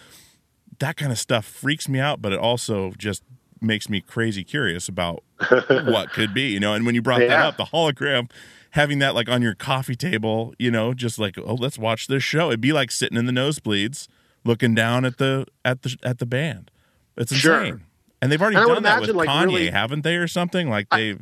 that 0.80 0.98
kind 0.98 1.12
of 1.12 1.20
stuff 1.20 1.46
freaks 1.46 1.88
me 1.88 2.00
out, 2.00 2.22
but 2.24 2.32
it 2.34 2.40
also 2.40 2.92
just 2.98 3.22
makes 3.62 3.88
me 3.88 4.02
crazy 4.02 4.44
curious 4.44 4.88
about 4.90 5.24
what 5.68 6.12
could 6.12 6.34
be, 6.34 6.50
you 6.50 6.60
know. 6.60 6.74
And 6.74 6.88
when 6.88 6.96
you 6.96 7.04
brought 7.04 7.20
that 7.20 7.40
up, 7.40 7.58
the 7.58 7.66
hologram, 7.66 8.32
having 8.72 8.98
that 9.00 9.14
like 9.14 9.30
on 9.30 9.44
your 9.44 9.54
coffee 9.54 9.96
table, 9.96 10.54
you 10.58 10.72
know, 10.72 10.94
just 10.96 11.20
like 11.20 11.38
oh, 11.38 11.54
let's 11.54 11.78
watch 11.78 12.08
this 12.08 12.24
show. 12.24 12.48
It'd 12.48 12.62
be 12.62 12.74
like 12.74 12.90
sitting 12.90 13.18
in 13.18 13.28
the 13.28 13.32
nosebleeds, 13.32 14.08
looking 14.44 14.74
down 14.74 15.06
at 15.06 15.18
the 15.20 15.46
at 15.64 15.84
the 15.84 15.96
at 16.02 16.18
the 16.18 16.26
band. 16.26 16.72
It's 17.20 17.32
insane. 17.32 17.40
Sure. 17.68 17.82
And 18.22 18.32
they've 18.32 18.42
already 18.42 18.58
And 18.58 18.68
done 18.68 18.84
that 18.84 19.02
with 19.02 19.12
like, 19.12 19.30
Kanye, 19.30 19.46
really- 19.46 19.70
haven't 19.70 20.02
they, 20.04 20.16
or 20.16 20.28
something? 20.28 20.70
Like 20.70 20.90
they, 20.90 21.18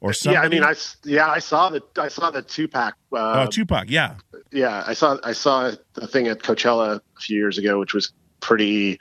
or 0.00 0.12
something. 0.12 0.34
yeah 0.34 0.42
i 0.46 0.48
mean 0.50 0.62
I 0.62 0.74
yeah 1.04 1.30
i 1.30 1.38
saw 1.38 1.70
the 1.70 1.82
i 1.96 2.08
saw 2.08 2.30
the 2.30 2.42
two-pack 2.42 2.94
uh, 3.14 3.46
oh, 3.46 3.50
Tupac, 3.50 3.88
yeah, 3.88 4.16
yeah, 4.52 4.84
I 4.86 4.92
saw 4.92 5.16
I 5.24 5.32
saw 5.32 5.72
the 5.94 6.06
thing 6.06 6.26
at 6.28 6.40
Coachella 6.40 6.96
a 7.16 7.20
few 7.20 7.36
years 7.38 7.56
ago, 7.56 7.78
which 7.78 7.94
was 7.94 8.12
pretty. 8.40 8.98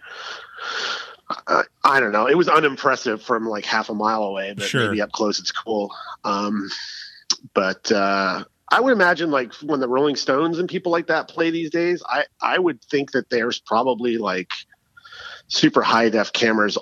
I, 1.48 1.64
I 1.84 2.00
don't 2.00 2.12
know. 2.12 2.28
It 2.28 2.38
was 2.38 2.48
unimpressive 2.48 3.22
from 3.22 3.46
like 3.48 3.66
half 3.66 3.90
a 3.90 3.94
mile 3.94 4.24
away, 4.24 4.54
but 4.54 4.64
Sure. 4.68 4.88
maybe 4.88 5.02
up 5.02 5.12
close 5.12 5.40
it's 5.40 5.52
cool. 5.52 5.94
Um, 6.24 6.70
but 7.54 7.92
uh, 7.92 8.44
I 8.72 8.80
would 8.80 8.94
imagine 8.94 9.32
like 9.32 9.54
when 9.56 9.80
the 9.80 9.88
Rolling 9.90 10.16
Stones 10.16 10.60
and 10.60 10.70
people 10.70 10.92
like 10.92 11.08
that 11.08 11.28
play 11.28 11.50
these 11.50 11.70
days, 11.72 12.02
I 12.08 12.26
I 12.42 12.58
would 12.60 12.82
think 12.84 13.12
that 13.12 13.30
there's 13.30 13.60
probably 13.60 14.18
like 14.18 14.52
super 15.48 15.82
high 15.82 16.10
def 16.10 16.34
cameras 16.34 16.78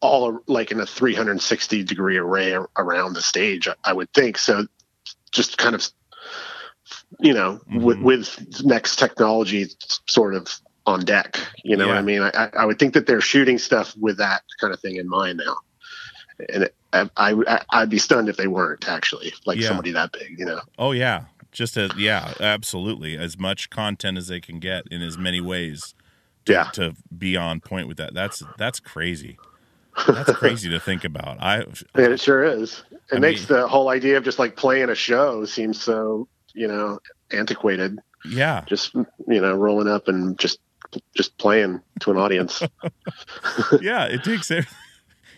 all, 0.00 0.38
like 0.46 0.70
in 0.70 0.80
a 0.80 0.86
360 0.86 1.84
degree 1.84 2.16
array 2.18 2.56
around 2.76 3.14
the 3.14 3.22
stage. 3.22 3.66
I 3.84 3.92
would 3.92 4.12
think 4.12 4.36
so. 4.38 4.66
Just 5.32 5.56
kind 5.58 5.74
of 5.74 5.88
you 7.20 7.32
know, 7.34 7.60
with, 7.72 7.98
Mhm. 7.98 8.02
with 8.02 8.64
next 8.64 8.96
technology 8.96 9.66
sort 10.08 10.34
of 10.34 10.48
on 10.86 11.04
deck. 11.04 11.38
You 11.64 11.76
know 11.76 11.86
what 11.86 11.96
I 11.98 12.02
mean? 12.02 12.22
I, 12.22 12.48
I 12.56 12.64
would 12.64 12.78
think 12.78 12.94
that 12.94 13.06
they're 13.06 13.20
shooting 13.20 13.58
stuff 13.58 13.94
with 13.96 14.16
that 14.18 14.42
kind 14.60 14.72
of 14.72 14.80
thing 14.80 14.96
in 14.96 15.08
mind 15.08 15.40
now. 15.44 15.56
And 16.52 16.64
it, 16.64 16.74
I, 16.92 17.08
I, 17.16 17.62
I'd 17.70 17.90
be 17.90 17.98
stunned 17.98 18.28
if 18.28 18.36
they 18.36 18.48
weren't 18.48 18.88
actually 18.88 19.32
like 19.46 19.58
Yeah. 19.58 19.68
somebody 19.68 19.92
that 19.92 20.12
big, 20.12 20.36
you 20.38 20.44
know? 20.46 20.60
Oh 20.78 20.92
yeah, 20.92 21.24
just 21.52 21.76
a 21.76 21.90
yeah, 21.96 22.32
absolutely. 22.40 23.16
As 23.16 23.38
much 23.38 23.70
content 23.70 24.18
as 24.18 24.28
they 24.28 24.40
can 24.40 24.58
get 24.58 24.84
in 24.90 25.00
as 25.02 25.16
many 25.18 25.40
ways 25.40 25.94
Yeah. 26.50 26.64
to 26.72 26.94
be 27.16 27.36
on 27.36 27.60
point 27.60 27.88
with 27.88 27.96
that. 27.98 28.14
That's 28.14 28.42
that's 28.58 28.80
crazy. 28.80 29.38
That's 30.06 30.32
crazy 30.32 30.70
to 30.70 30.80
think 30.80 31.04
about. 31.04 31.40
I 31.42 31.58
And 31.94 32.12
it 32.12 32.20
sure 32.20 32.42
is. 32.44 32.82
It 33.12 33.16
I 33.16 33.18
makes 33.18 33.48
mean- 33.48 33.58
the 33.60 33.68
whole 33.68 33.88
idea 33.88 34.16
of 34.16 34.24
just 34.24 34.38
like 34.38 34.56
playing 34.56 34.88
a 34.88 34.94
show 34.94 35.44
seem 35.44 35.74
so, 35.74 36.28
you 36.54 36.68
know, 36.68 37.00
antiquated. 37.32 37.98
yeah, 38.24 38.64
Just, 38.66 38.94
you 38.94 39.40
know, 39.40 39.54
rolling 39.54 39.88
up 39.88 40.08
and 40.08 40.38
just 40.38 40.58
just 41.16 41.36
playing 41.38 41.80
to 42.00 42.10
an 42.10 42.16
audience. 42.16 42.62
yeah, 43.80 44.04
it 44.06 44.24
takes 44.24 44.50
it. 44.50 44.66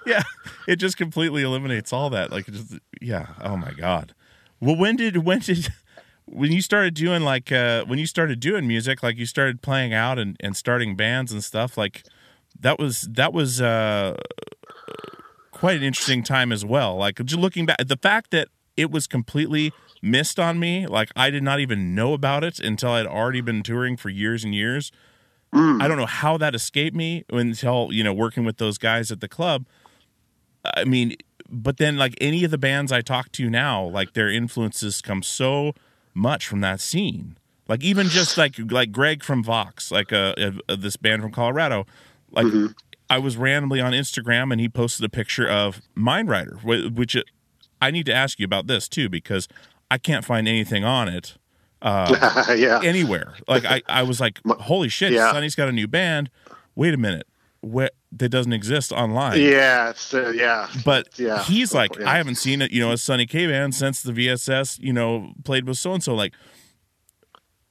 Yeah, 0.04 0.24
it 0.66 0.76
just 0.76 0.96
completely 0.96 1.44
eliminates 1.44 1.92
all 1.92 2.10
that. 2.10 2.32
Like, 2.32 2.46
just 2.46 2.74
yeah. 3.00 3.28
Oh 3.40 3.56
my 3.56 3.70
god. 3.70 4.14
Well, 4.60 4.74
when 4.74 4.96
did 4.96 5.18
when 5.18 5.38
did 5.38 5.68
when 6.26 6.52
you 6.52 6.62
started 6.62 6.94
doing 6.94 7.22
like 7.22 7.52
uh 7.52 7.84
when 7.84 7.98
you 7.98 8.06
started 8.06 8.40
doing 8.40 8.66
music, 8.66 9.02
like 9.02 9.16
you 9.16 9.26
started 9.26 9.62
playing 9.62 9.92
out 9.92 10.18
and 10.18 10.36
and 10.40 10.56
starting 10.56 10.96
bands 10.96 11.32
and 11.32 11.42
stuff, 11.42 11.76
like 11.76 12.04
that 12.60 12.78
was 12.78 13.02
that 13.10 13.32
was 13.32 13.60
uh 13.60 14.16
quite 15.50 15.76
an 15.76 15.82
interesting 15.82 16.22
time 16.22 16.52
as 16.52 16.64
well. 16.64 16.96
Like 16.96 17.24
just 17.24 17.40
looking 17.40 17.66
back, 17.66 17.78
the 17.86 17.96
fact 17.96 18.30
that 18.30 18.48
it 18.76 18.90
was 18.90 19.06
completely 19.06 19.72
missed 20.00 20.40
on 20.40 20.58
me, 20.58 20.86
like 20.86 21.10
I 21.14 21.30
did 21.30 21.42
not 21.42 21.60
even 21.60 21.94
know 21.94 22.14
about 22.14 22.42
it 22.44 22.58
until 22.58 22.90
I'd 22.90 23.06
already 23.06 23.40
been 23.40 23.62
touring 23.62 23.96
for 23.96 24.08
years 24.08 24.44
and 24.44 24.54
years. 24.54 24.90
I 25.82 25.86
don't 25.86 25.98
know 25.98 26.06
how 26.06 26.38
that 26.38 26.54
escaped 26.54 26.96
me 26.96 27.24
until 27.30 27.90
you 27.92 28.02
know 28.02 28.14
working 28.14 28.44
with 28.44 28.56
those 28.56 28.78
guys 28.78 29.12
at 29.12 29.20
the 29.20 29.28
club. 29.28 29.66
I 30.64 30.84
mean, 30.84 31.16
but 31.48 31.76
then 31.76 31.98
like 31.98 32.14
any 32.20 32.42
of 32.44 32.50
the 32.50 32.58
bands 32.58 32.90
I 32.90 33.02
talk 33.02 33.30
to 33.32 33.50
now, 33.50 33.84
like 33.84 34.14
their 34.14 34.30
influences 34.30 35.02
come 35.02 35.22
so 35.22 35.74
much 36.14 36.46
from 36.46 36.60
that 36.60 36.80
scene. 36.80 37.36
Like 37.68 37.82
even 37.82 38.08
just 38.08 38.36
like 38.36 38.56
like 38.70 38.92
Greg 38.92 39.22
from 39.22 39.42
Vox, 39.42 39.90
like 39.90 40.12
uh, 40.12 40.34
uh 40.68 40.76
this 40.76 40.96
band 40.96 41.22
from 41.22 41.32
Colorado, 41.32 41.86
like 42.30 42.46
I 43.08 43.18
was 43.18 43.36
randomly 43.36 43.80
on 43.80 43.92
Instagram 43.92 44.52
and 44.52 44.60
he 44.60 44.68
posted 44.68 45.04
a 45.04 45.08
picture 45.08 45.46
of 45.48 45.82
Mind 45.94 46.28
Rider, 46.28 46.58
which 46.62 47.16
uh, 47.16 47.22
I 47.80 47.90
need 47.90 48.06
to 48.06 48.14
ask 48.14 48.38
you 48.38 48.44
about 48.44 48.66
this 48.66 48.88
too 48.88 49.08
because 49.08 49.48
I 49.90 49.98
can't 49.98 50.24
find 50.24 50.48
anything 50.48 50.84
on 50.84 51.08
it 51.08 51.36
uh, 51.82 52.46
yeah. 52.56 52.80
anywhere. 52.82 53.34
Like 53.46 53.64
I, 53.64 53.82
I 53.86 54.02
was 54.02 54.20
like, 54.20 54.40
holy 54.46 54.88
shit, 54.88 55.12
Yeah. 55.12 55.30
Sonny's 55.30 55.54
got 55.54 55.68
a 55.68 55.72
new 55.72 55.86
band. 55.86 56.30
Wait 56.74 56.94
a 56.94 56.96
minute, 56.96 57.26
what 57.62 57.94
that 58.12 58.28
doesn't 58.28 58.52
exist 58.52 58.92
online. 58.92 59.40
Yeah, 59.40 59.92
uh, 60.12 60.28
yeah. 60.30 60.68
But 60.84 61.18
Yeah. 61.18 61.42
he's 61.44 61.72
like, 61.72 61.96
Yeah. 61.98 62.10
I 62.10 62.16
haven't 62.18 62.34
seen 62.34 62.60
it, 62.60 62.70
you 62.72 62.80
know, 62.80 62.90
as 62.92 63.02
Sonny 63.02 63.24
Kay 63.24 63.46
band 63.46 63.74
since 63.74 64.02
the 64.02 64.12
VSS, 64.12 64.78
you 64.80 64.92
know, 64.92 65.32
played 65.44 65.66
with 65.66 65.78
so 65.78 65.94
and 65.94 66.02
so. 66.02 66.14
Like, 66.14 66.34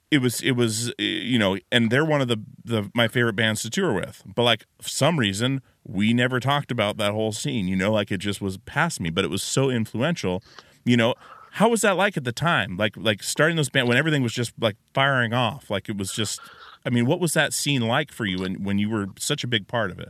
it 0.10 0.18
was, 0.22 0.42
it 0.42 0.52
was, 0.54 0.90
uh, 0.90 0.94
you 0.98 1.38
know, 1.40 1.58
and 1.72 1.90
they're 1.92 2.04
one 2.06 2.22
of 2.22 2.28
the 2.28 2.38
the 2.66 2.90
my 2.94 3.08
favorite 3.08 3.36
bands 3.36 3.62
to 3.62 3.70
tour 3.70 3.94
with. 3.94 4.24
But 4.26 4.44
like, 4.44 4.66
for 4.82 4.90
some 4.90 5.18
reason, 5.20 5.62
we 5.86 6.14
never 6.14 6.40
talked 6.40 6.72
about 6.72 6.98
that 6.98 7.12
whole 7.14 7.32
scene. 7.32 7.68
You 7.68 7.76
know, 7.76 7.92
like 7.92 8.12
it 8.12 8.18
just 8.18 8.42
was 8.42 8.58
past 8.58 9.00
me. 9.00 9.10
But 9.10 9.24
it 9.26 9.30
was 9.30 9.44
so 9.44 9.70
influential. 9.70 10.44
You 10.86 10.98
know, 10.98 11.16
how 11.52 11.70
was 11.70 11.82
that 11.82 11.96
like 11.98 12.18
at 12.18 12.24
the 12.24 12.32
time? 12.34 12.76
Like, 12.78 12.96
like 12.98 13.24
starting 13.24 13.56
those 13.58 13.70
band 13.70 13.88
when 13.88 13.98
everything 13.98 14.22
was 14.24 14.34
just 14.34 14.54
like 14.60 14.76
firing 14.94 15.34
off. 15.34 15.70
Like 15.70 15.88
it 15.90 15.98
was 15.98 16.12
just. 16.14 16.40
I 16.86 16.90
mean, 16.90 17.06
what 17.06 17.20
was 17.20 17.34
that 17.34 17.54
scene 17.54 17.82
like 17.82 18.12
for 18.12 18.26
you 18.26 18.40
when 18.40 18.64
when 18.64 18.78
you 18.80 18.90
were 18.90 19.08
such 19.18 19.44
a 19.44 19.48
big 19.48 19.68
part 19.68 19.92
of 19.92 20.00
it? 20.00 20.10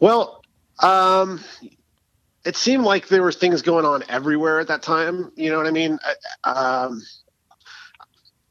Well, 0.00 0.42
um, 0.82 1.40
it 2.44 2.56
seemed 2.56 2.84
like 2.84 3.08
there 3.08 3.22
were 3.22 3.32
things 3.32 3.62
going 3.62 3.84
on 3.84 4.02
everywhere 4.08 4.60
at 4.60 4.68
that 4.68 4.82
time. 4.82 5.30
You 5.36 5.50
know 5.50 5.58
what 5.58 5.66
I 5.66 5.70
mean? 5.70 5.98
I, 6.44 6.50
um, 6.50 7.02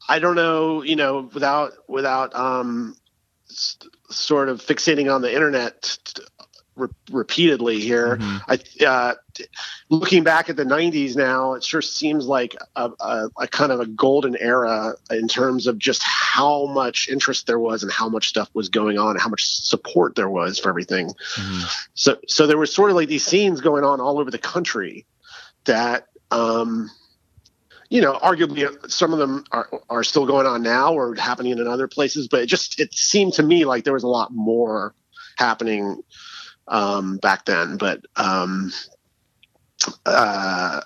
I 0.08 0.18
don't 0.18 0.36
know. 0.36 0.82
You 0.82 0.96
know, 0.96 1.28
without 1.32 1.72
without 1.88 2.34
um, 2.34 2.96
s- 3.48 3.76
sort 4.10 4.48
of 4.48 4.60
fixating 4.60 5.12
on 5.12 5.22
the 5.22 5.34
internet 5.34 5.98
re- 6.76 6.88
repeatedly 7.10 7.80
here. 7.80 8.18
I 8.48 8.58
uh, 8.84 9.14
looking 9.88 10.24
back 10.24 10.50
at 10.50 10.56
the 10.56 10.64
'90s 10.64 11.16
now, 11.16 11.54
it 11.54 11.64
sure 11.64 11.82
seems 11.82 12.26
like 12.26 12.56
a, 12.76 12.90
a, 13.00 13.28
a 13.38 13.48
kind 13.48 13.72
of 13.72 13.80
a 13.80 13.86
golden 13.86 14.36
era 14.36 14.94
in 15.10 15.28
terms 15.28 15.66
of 15.66 15.78
just 15.78 16.02
how 16.02 16.66
much 16.66 17.08
interest 17.08 17.46
there 17.46 17.58
was 17.58 17.82
and 17.82 17.92
how 17.92 18.08
much 18.08 18.28
stuff 18.28 18.48
was 18.54 18.68
going 18.68 18.98
on, 18.98 19.12
and 19.12 19.20
how 19.20 19.28
much 19.28 19.46
support 19.46 20.14
there 20.14 20.30
was 20.30 20.58
for 20.58 20.68
everything. 20.68 21.10
So, 21.94 22.18
so 22.26 22.46
there 22.46 22.58
was 22.58 22.74
sort 22.74 22.90
of 22.90 22.96
like 22.96 23.08
these 23.08 23.24
scenes 23.24 23.60
going 23.60 23.84
on 23.84 24.00
all 24.00 24.18
over 24.18 24.30
the 24.30 24.38
country 24.38 25.06
that, 25.64 26.06
um, 26.30 26.90
you 27.88 28.00
know, 28.00 28.14
arguably 28.14 28.90
some 28.90 29.12
of 29.12 29.18
them 29.18 29.44
are, 29.52 29.68
are 29.88 30.04
still 30.04 30.26
going 30.26 30.46
on 30.46 30.62
now 30.62 30.94
or 30.94 31.14
happening 31.14 31.58
in 31.58 31.66
other 31.66 31.88
places, 31.88 32.28
but 32.28 32.40
it 32.40 32.46
just, 32.46 32.80
it 32.80 32.94
seemed 32.94 33.34
to 33.34 33.42
me 33.42 33.64
like 33.64 33.84
there 33.84 33.92
was 33.92 34.04
a 34.04 34.08
lot 34.08 34.32
more 34.32 34.94
happening, 35.36 36.02
um, 36.70 37.18
back 37.18 37.44
then. 37.46 37.76
But, 37.78 38.06
um, 38.16 38.72
uh, 40.06 40.80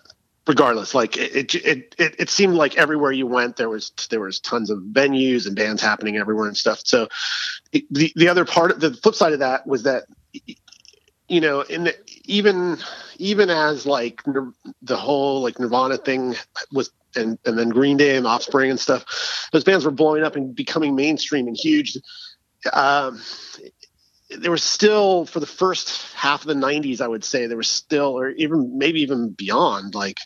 regardless, 0.46 0.94
like 0.94 1.16
it, 1.16 1.54
it, 1.54 1.94
it, 1.98 2.16
it 2.18 2.30
seemed 2.30 2.54
like 2.54 2.76
everywhere 2.76 3.12
you 3.12 3.26
went, 3.26 3.56
there 3.56 3.70
was, 3.70 3.92
there 4.10 4.20
was 4.20 4.40
tons 4.40 4.70
of 4.70 4.78
venues 4.80 5.46
and 5.46 5.56
bands 5.56 5.82
happening 5.82 6.16
everywhere 6.16 6.48
and 6.48 6.56
stuff. 6.56 6.80
So 6.84 7.08
it- 7.72 7.84
the, 7.92 8.12
the 8.16 8.28
other 8.28 8.44
part, 8.44 8.80
the 8.80 8.94
flip 8.94 9.14
side 9.14 9.34
of 9.34 9.40
that 9.40 9.66
was 9.66 9.84
that 9.84 10.04
you 11.28 11.40
know, 11.40 11.62
in 11.62 11.84
the, 11.84 11.96
even 12.24 12.78
even 13.18 13.50
as 13.50 13.86
like 13.86 14.22
the 14.82 14.96
whole 14.96 15.42
like 15.42 15.58
Nirvana 15.58 15.96
thing 15.98 16.34
was, 16.72 16.90
and 17.16 17.38
and 17.46 17.58
then 17.58 17.70
Green 17.70 17.96
Day 17.96 18.16
and 18.16 18.26
Offspring 18.26 18.70
and 18.70 18.78
stuff, 18.80 19.48
those 19.52 19.64
bands 19.64 19.84
were 19.84 19.90
blowing 19.90 20.22
up 20.22 20.36
and 20.36 20.54
becoming 20.54 20.94
mainstream 20.94 21.48
and 21.48 21.56
huge. 21.56 21.96
Um, 22.72 23.20
there 24.30 24.50
was 24.50 24.62
still 24.62 25.26
for 25.26 25.40
the 25.40 25.46
first 25.46 26.14
half 26.14 26.42
of 26.42 26.46
the 26.46 26.54
'90s, 26.54 27.00
I 27.00 27.08
would 27.08 27.24
say 27.24 27.46
there 27.46 27.56
was 27.56 27.68
still, 27.68 28.18
or 28.18 28.30
even 28.30 28.78
maybe 28.78 29.02
even 29.02 29.30
beyond, 29.30 29.94
like 29.94 30.18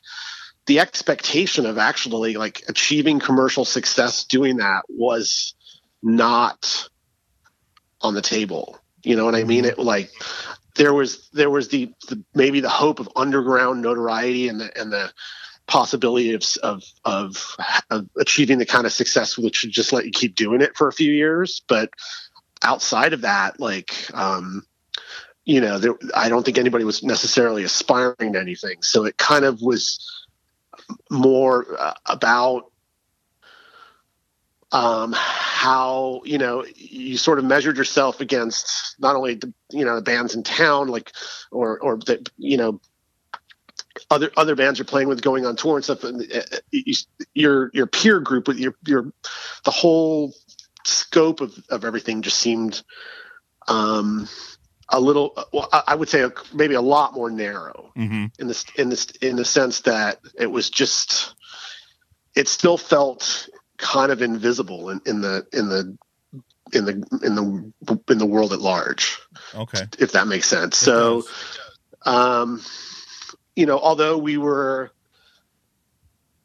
the 0.67 0.81
expectation 0.81 1.67
of 1.67 1.79
actually 1.79 2.37
like 2.37 2.63
achieving 2.69 3.19
commercial 3.19 3.65
success 3.65 4.25
doing 4.25 4.59
that 4.59 4.83
was 4.89 5.55
not 6.03 6.89
on 8.01 8.15
the 8.15 8.23
table. 8.23 8.79
You 9.03 9.17
know 9.17 9.25
what 9.25 9.35
I 9.35 9.45
mean? 9.45 9.65
Mm-hmm. 9.65 9.81
It 9.81 9.85
like 9.85 10.11
there 10.77 10.95
was 10.95 11.29
there 11.31 11.51
was 11.51 11.69
the, 11.69 11.93
the 12.09 12.23
maybe 12.35 12.61
the 12.61 12.69
hope 12.69 13.01
of 13.01 13.09
underground 13.17 13.83
notoriety 13.83 14.49
and 14.49 14.61
the 14.61 14.81
and 14.81 14.93
the 14.93 15.13
possibility 15.67 16.35
of 16.35 16.45
of 16.63 16.83
of, 17.05 17.57
of 17.91 18.09
achieving 18.19 18.59
the 18.59 18.67
kind 18.67 18.87
of 18.87 18.93
success 18.93 19.37
which 19.37 19.63
would 19.63 19.73
just 19.73 19.93
let 19.93 20.05
you 20.05 20.11
keep 20.11 20.35
doing 20.35 20.61
it 20.61 20.77
for 20.77 20.89
a 20.89 20.93
few 20.93 21.13
years. 21.13 21.63
But 21.67 21.91
outside 22.63 23.13
of 23.13 23.23
that, 23.23 23.61
like 23.61 23.95
um, 24.15 24.65
you 25.45 25.61
know, 25.61 25.79
there, 25.79 25.95
I 26.15 26.29
don't 26.29 26.45
think 26.45 26.59
anybody 26.59 26.85
was 26.85 27.03
necessarily 27.03 27.65
aspiring 27.65 28.35
to 28.35 28.41
anything. 28.41 28.83
So 28.83 29.05
it 29.05 29.17
kind 29.17 29.45
of 29.45 29.63
was 29.63 29.99
more 31.11 31.77
uh, 31.79 31.95
about 32.07 32.71
um, 34.73 35.15
how 35.17 36.21
you 36.25 36.39
know 36.39 36.65
you 36.77 37.17
sort 37.17 37.39
of 37.39 37.45
measured 37.45 37.77
yourself 37.77 38.21
against 38.21 38.97
not 38.99 39.17
only 39.17 39.35
the 39.35 39.53
you 39.71 39.85
know 39.85 39.97
the 39.97 40.03
bands 40.03 40.35
in 40.35 40.43
town 40.43 40.89
like 40.89 41.13
or 41.51 41.79
or 41.81 41.97
the 41.97 42.27
you 42.37 42.59
know 42.59 42.81
other 44.11 44.31
other 44.37 44.55
bands 44.55 44.79
you're 44.79 44.85
playing 44.87 45.09
with 45.09 45.23
going 45.23 45.47
on 45.47 45.57
tour 45.57 45.77
and 45.77 45.85
stuff 45.85 46.05
and 46.05 46.21
uh, 46.33 46.59
you, 46.71 46.95
your 47.35 47.71
your 47.73 47.87
peer 47.87 48.21
group 48.21 48.47
with 48.47 48.59
your 48.59 48.75
your 48.87 49.11
the 49.65 49.71
whole 49.71 50.35
scope 50.85 51.41
of, 51.41 51.55
of 51.69 51.85
everything 51.85 52.23
just 52.23 52.39
seemed 52.39 52.83
um 53.67 54.29
a 54.91 54.99
little 55.01 55.35
well 55.53 55.69
I- 55.73 55.95
would 55.95 56.09
say 56.09 56.27
maybe 56.53 56.75
a 56.75 56.81
lot 56.81 57.13
more 57.15 57.31
narrow 57.31 57.93
Mm-hmm. 57.97 58.27
in 58.39 58.47
this 58.49 58.65
in 58.77 58.89
this 58.91 59.07
in 59.21 59.37
the 59.37 59.45
sense 59.45 59.81
that 59.81 60.21
it 60.39 60.47
was 60.51 60.71
just 60.71 61.35
it 62.37 62.47
still 62.49 62.77
felt 62.79 63.49
kind 63.77 64.13
of 64.13 64.23
invisible 64.23 64.91
in, 64.91 65.01
in 65.05 65.21
the 65.21 65.47
in 65.53 65.69
the 65.69 65.97
in 66.73 66.85
the 66.85 66.93
in 67.23 67.35
the 67.35 67.73
in 68.09 68.19
the 68.19 68.27
world 68.27 68.53
at 68.53 68.61
large 68.61 69.19
Okay. 69.55 69.85
if 69.99 70.13
that 70.13 70.27
makes 70.29 70.47
sense 70.49 70.77
so 70.79 71.25
um 72.07 72.63
you 73.57 73.67
know 73.67 73.79
although 73.79 74.17
we 74.19 74.37
were 74.37 74.91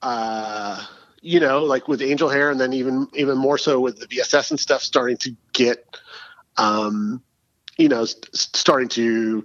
uh 0.01 0.84
you 1.24 1.39
know 1.39 1.63
like 1.63 1.88
with 1.88 2.01
angel 2.01 2.30
hair 2.30 2.51
and 2.51 2.59
then 2.59 2.74
even 2.74 3.07
even 3.13 3.38
more 3.38 3.57
so 3.57 3.80
with 3.80 3.97
the 3.97 4.07
vss 4.07 4.51
and 4.51 4.59
stuff 4.59 4.84
starting 4.84 5.17
to 5.17 5.36
get 5.53 5.86
um 6.57 7.24
you 7.78 7.88
know 7.89 8.03
s- 8.03 8.15
starting 8.34 8.89
to 8.89 9.43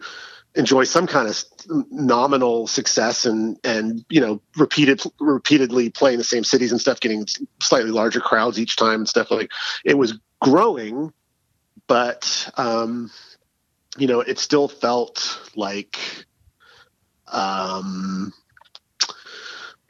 enjoy 0.57 0.83
some 0.83 1.07
kind 1.07 1.29
of 1.29 1.45
nominal 1.91 2.67
success 2.67 3.25
and 3.27 3.59
and 3.63 4.05
you 4.11 4.21
know 4.21 4.43
repeated 4.57 5.01
repeatedly 5.21 5.89
playing 5.89 6.19
the 6.19 6.25
same 6.25 6.43
cities 6.43 6.73
and 6.73 6.81
stuff 6.81 6.99
getting 7.01 7.25
slightly 7.63 7.91
larger 7.91 8.21
crowds 8.21 8.59
each 8.59 8.77
time 8.77 9.01
and 9.01 9.09
stuff 9.09 9.31
like 9.31 9.51
it 9.85 9.97
was 9.97 10.19
growing 10.43 11.13
but 11.87 12.51
um 12.57 13.11
you 13.97 14.07
know 14.09 14.21
it 14.21 14.39
still 14.39 14.67
felt 14.67 15.41
like 15.55 15.99
um 17.31 18.33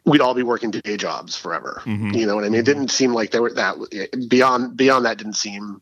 we'd 0.09 0.21
all 0.21 0.35
be 0.35 0.43
working 0.43 0.71
day 0.71 0.97
jobs 0.97 1.37
forever. 1.37 1.83
Mhm. 1.85 2.17
you 2.17 2.27
know 2.27 2.35
what 2.35 2.45
i 2.45 2.49
mean? 2.49 2.61
It 2.61 2.65
didn't 2.65 2.89
seem 2.89 3.13
like 3.13 3.31
there 3.31 3.43
were 3.43 3.53
that 3.55 3.77
beyond 4.29 4.77
beyond 4.77 5.05
that 5.05 5.19
didn't 5.19 5.35
seem 5.35 5.81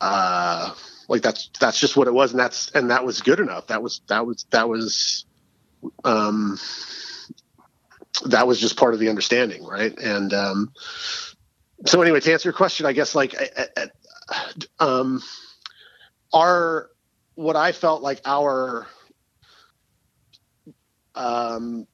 uh 0.00 0.72
like 1.08 1.22
that's 1.22 1.50
that's 1.60 1.78
just 1.78 1.96
what 1.96 2.08
it 2.08 2.14
was 2.14 2.30
and 2.32 2.40
that's 2.40 2.70
and 2.70 2.90
that 2.90 3.04
was 3.04 3.20
good 3.20 3.40
enough. 3.40 3.66
That 3.68 3.82
was 3.82 4.00
that 4.08 4.26
was 4.26 4.46
that 4.50 4.68
was 4.68 5.24
um 6.04 6.58
that 8.26 8.46
was 8.46 8.60
just 8.60 8.76
part 8.76 8.94
of 8.94 9.00
the 9.00 9.08
understanding 9.08 9.64
right? 9.64 9.96
And 9.98 10.32
um 10.32 10.72
so 11.86 12.00
anyway 12.00 12.20
to 12.20 12.32
answer 12.32 12.48
your 12.48 12.52
question 12.52 12.86
i 12.86 12.92
guess 12.92 13.12
like 13.12 13.34
I, 13.36 13.66
I, 13.76 13.86
um, 14.78 15.20
our 16.32 16.88
what 17.34 17.56
I 17.56 17.72
felt 17.72 18.02
like 18.02 18.20
our 18.24 18.86
um, 21.14 21.86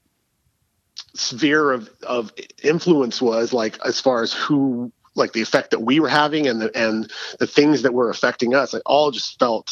sphere 1.19 1.73
of 1.73 1.91
of 2.03 2.33
influence 2.63 3.21
was 3.21 3.53
like 3.53 3.79
as 3.85 4.01
far 4.01 4.23
as 4.23 4.33
who 4.33 4.93
like 5.15 5.33
the 5.33 5.43
effect 5.43 5.73
that 5.73 5.81
we 5.81 5.99
were 6.01 6.09
having 6.09 6.47
and 6.47 6.61
the 6.61 6.77
and 6.77 7.11
the 7.39 7.47
things 7.47 7.83
that 7.83 7.93
were 7.93 8.09
affecting 8.09 8.55
us 8.55 8.73
like 8.73 8.83
all 8.87 9.11
just 9.11 9.39
felt 9.39 9.71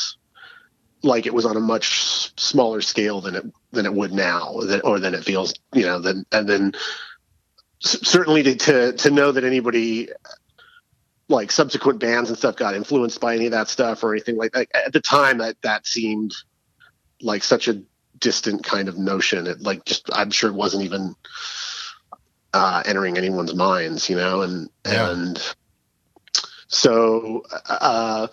like 1.02 1.24
it 1.24 1.34
was 1.34 1.46
on 1.46 1.56
a 1.56 1.60
much 1.60 2.32
smaller 2.38 2.80
scale 2.80 3.20
than 3.20 3.36
it 3.36 3.44
than 3.70 3.86
it 3.86 3.94
would 3.94 4.12
now 4.12 4.60
or 4.82 4.98
than 4.98 5.14
it 5.14 5.24
feels 5.24 5.54
you 5.72 5.82
know 5.82 6.00
then 6.00 6.24
and 6.32 6.48
then 6.48 6.72
certainly 7.80 8.42
to, 8.42 8.56
to 8.56 8.92
to 8.94 9.10
know 9.10 9.30
that 9.30 9.44
anybody 9.44 10.08
like 11.28 11.52
subsequent 11.52 12.00
bands 12.00 12.28
and 12.28 12.38
stuff 12.38 12.56
got 12.56 12.74
influenced 12.74 13.20
by 13.20 13.34
any 13.34 13.46
of 13.46 13.52
that 13.52 13.68
stuff 13.68 14.02
or 14.02 14.12
anything 14.12 14.36
like 14.36 14.52
that 14.52 14.68
at 14.74 14.92
the 14.92 15.00
time 15.00 15.38
that 15.38 15.56
that 15.62 15.86
seemed 15.86 16.34
like 17.20 17.44
such 17.44 17.68
a 17.68 17.82
distant 18.18 18.64
kind 18.64 18.88
of 18.88 18.98
notion 18.98 19.46
it 19.46 19.60
like 19.60 19.84
just 19.84 20.08
i'm 20.12 20.30
sure 20.30 20.50
it 20.50 20.54
wasn't 20.56 20.82
even 20.84 21.14
uh 22.52 22.82
entering 22.86 23.16
anyone's 23.18 23.54
minds 23.54 24.08
you 24.08 24.16
know 24.16 24.42
and 24.42 24.68
Yeah. 24.86 25.10
and 25.10 25.54
so 26.68 27.42
uh 27.68 28.28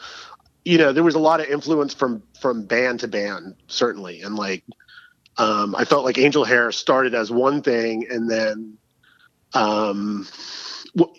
you 0.66 0.78
know 0.78 0.94
there 0.94 1.04
was 1.04 1.16
a 1.16 1.20
lot 1.20 1.40
of 1.40 1.48
influence 1.48 1.94
from 1.94 2.24
from 2.40 2.66
band 2.66 3.02
to 3.02 3.08
band 3.08 3.56
certainly 3.68 4.22
and 4.22 4.36
like 4.36 4.64
um 5.38 5.76
i 5.76 5.86
felt 5.86 6.06
like 6.06 6.18
angel 6.18 6.44
hair 6.44 6.72
started 6.72 7.14
as 7.14 7.32
one 7.32 7.62
thing 7.62 8.08
and 8.10 8.30
then 8.30 8.78
um 9.54 10.28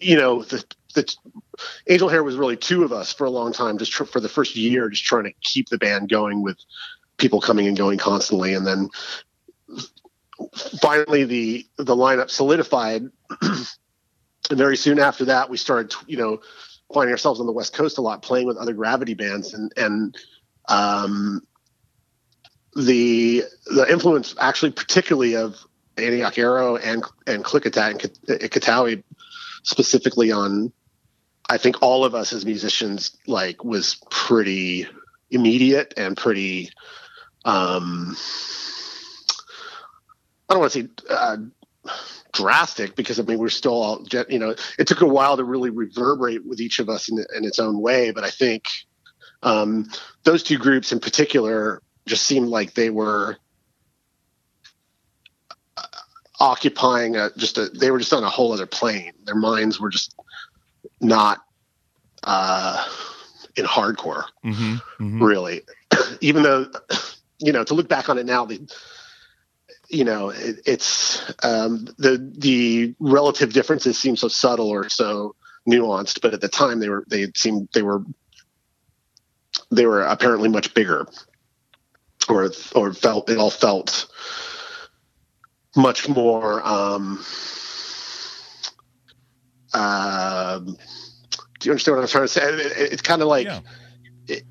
you 0.01 0.17
know 0.17 0.43
the 0.43 0.65
the 0.95 1.15
angel 1.89 2.09
hair 2.09 2.23
was 2.23 2.37
really 2.37 2.57
two 2.57 2.85
of 2.85 2.93
us 2.93 3.13
for 3.13 3.25
a 3.25 3.31
long 3.31 3.53
time 3.53 3.79
just 3.79 3.93
tr- 3.93 4.05
for 4.05 4.21
the 4.21 4.29
first 4.29 4.57
year 4.57 4.89
just 4.89 5.05
trying 5.05 5.25
to 5.25 5.33
keep 5.43 5.69
the 5.69 5.79
band 5.79 6.09
going 6.09 6.43
with 6.43 6.57
people 7.17 7.41
coming 7.41 7.67
and 7.67 7.77
going 7.77 7.99
constantly 7.99 8.55
and 8.55 8.67
then 8.67 8.89
finally 10.81 11.25
the 11.25 11.67
the 11.77 11.97
lineup 11.97 12.31
solidified. 12.31 13.03
And 14.51 14.59
very 14.59 14.77
soon 14.77 14.99
after 14.99 15.25
that 15.25 15.49
we 15.49 15.57
started 15.57 15.95
you 16.07 16.19
know 16.19 16.39
finding 16.93 17.13
ourselves 17.13 17.41
on 17.41 17.47
the 17.47 17.53
west 17.53 17.73
coast 17.73 17.97
a 17.97 18.03
lot 18.03 18.21
playing 18.21 18.47
with 18.47 18.59
other 18.59 18.75
gravity 18.75 19.15
bands. 19.15 19.55
And 19.55 19.73
and 19.79 20.15
um 20.69 21.41
the 22.77 23.45
the 23.67 23.91
influence 23.91 24.35
actually 24.39 24.73
particularly 24.73 25.35
of 25.35 25.65
Antioch 25.97 26.37
Arrow 26.37 26.77
and 26.77 27.05
and 27.27 27.43
Clikatat 27.43 27.91
and 27.93 28.01
Kat- 28.01 28.51
Katawi 28.51 29.03
specifically 29.63 30.31
on 30.31 30.71
I 31.49 31.57
think 31.57 31.83
all 31.83 32.05
of 32.05 32.15
us 32.15 32.35
as 32.35 32.45
musicians 32.45 33.17
like 33.27 33.65
was 33.65 33.97
pretty 34.11 34.87
immediate 35.31 35.95
and 35.97 36.17
pretty 36.17 36.71
um 37.45 38.17
I 40.49 40.53
don't 40.53 40.61
want 40.61 40.73
to 40.73 40.83
say 40.83 40.89
uh, 41.09 41.37
drastic 42.33 42.97
because 42.97 43.19
I 43.19 43.23
mean 43.23 43.39
we're 43.39 43.49
still 43.49 43.73
all 43.73 44.07
you 44.29 44.39
know 44.39 44.55
it 44.79 44.87
took 44.87 45.01
a 45.01 45.07
while 45.07 45.37
to 45.37 45.45
really 45.45 45.71
reverberate 45.71 46.47
with 46.47 46.61
each 46.61 46.79
of 46.79 46.89
us 46.89 47.09
in, 47.09 47.19
in 47.37 47.45
its 47.45 47.59
own 47.59 47.81
way 47.81 48.11
but 48.11 48.25
I 48.25 48.31
think 48.31 48.65
um, 49.45 49.91
those 50.25 50.43
two 50.43 50.59
groups 50.59 50.91
in 50.91 51.01
particular 51.01 51.83
just 52.07 52.25
seemed 52.25 52.49
like 52.49 52.75
they 52.75 52.91
were 52.91 53.37
uh, 55.77 55.83
occupying 56.41 57.17
a 57.17 57.31
just 57.37 57.59
a 57.59 57.69
they 57.69 57.91
were 57.91 57.99
just 57.99 58.13
on 58.13 58.25
a 58.25 58.29
whole 58.29 58.53
other 58.53 58.67
plane. 58.67 59.13
Their 59.25 59.35
minds 59.35 59.79
were 59.79 59.91
just 59.91 60.15
not 61.01 61.41
uh 62.25 62.85
in 63.57 63.67
hardcore. 63.67 64.25
Mm-hmm. 64.45 64.75
hmm 64.97 65.23
really. 65.23 65.63
Even 66.21 66.43
though 66.43 66.67
you 67.39 67.53
know 67.53 67.65
to 67.65 67.75
look 67.75 67.89
back 67.89 68.09
on 68.09 68.19
it 68.19 68.27
now 68.27 68.45
the 68.45 68.61
you 69.89 70.05
know 70.05 70.31
it, 70.31 70.57
it's 70.67 71.21
um 71.45 71.87
the 71.99 72.19
the 72.39 72.95
relative 73.01 73.53
differences 73.53 73.99
seem 73.99 74.17
so 74.17 74.29
subtle 74.29 74.69
or 74.69 74.89
so 74.89 75.35
nuanced 75.69 76.21
but 76.21 76.35
at 76.35 76.41
the 76.41 76.49
time 76.49 76.81
they 76.81 76.89
were 76.89 77.05
they 77.09 77.27
seemed 77.35 77.69
they 77.75 77.83
were 77.83 78.03
they 79.71 79.87
were 79.87 80.03
apparently 80.03 80.49
much 80.49 80.75
bigger 80.75 81.07
or 82.29 82.51
or 82.75 82.93
felt 82.93 83.29
it 83.31 83.39
all 83.39 83.51
felt 83.51 84.07
much 85.77 86.09
more 86.09 86.65
um 86.67 87.25
um 89.73 90.77
do 91.61 91.67
you 91.67 91.73
understand 91.73 91.97
what 91.97 92.03
i'm 92.03 92.09
trying 92.09 92.25
to 92.25 92.29
say 92.29 92.43
It- 92.43 92.61
it- 92.79 92.93
it's 92.93 93.03
kind 93.03 93.23
of 93.23 93.29
like 93.29 93.47
Yeah. 93.47 93.61
it, 94.29 94.43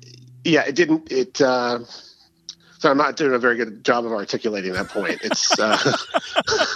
yeah 0.44 0.62
it 0.66 0.74
didn't 0.74 1.10
it 1.10 1.40
uh 1.40 1.80
so 2.84 2.90
i'm 2.90 2.98
not 2.98 3.16
doing 3.16 3.32
a 3.32 3.38
very 3.38 3.56
good 3.56 3.82
job 3.82 4.04
of 4.04 4.12
articulating 4.12 4.74
that 4.74 4.90
point. 4.90 5.18
It's 5.22 5.58
uh, 5.58 5.96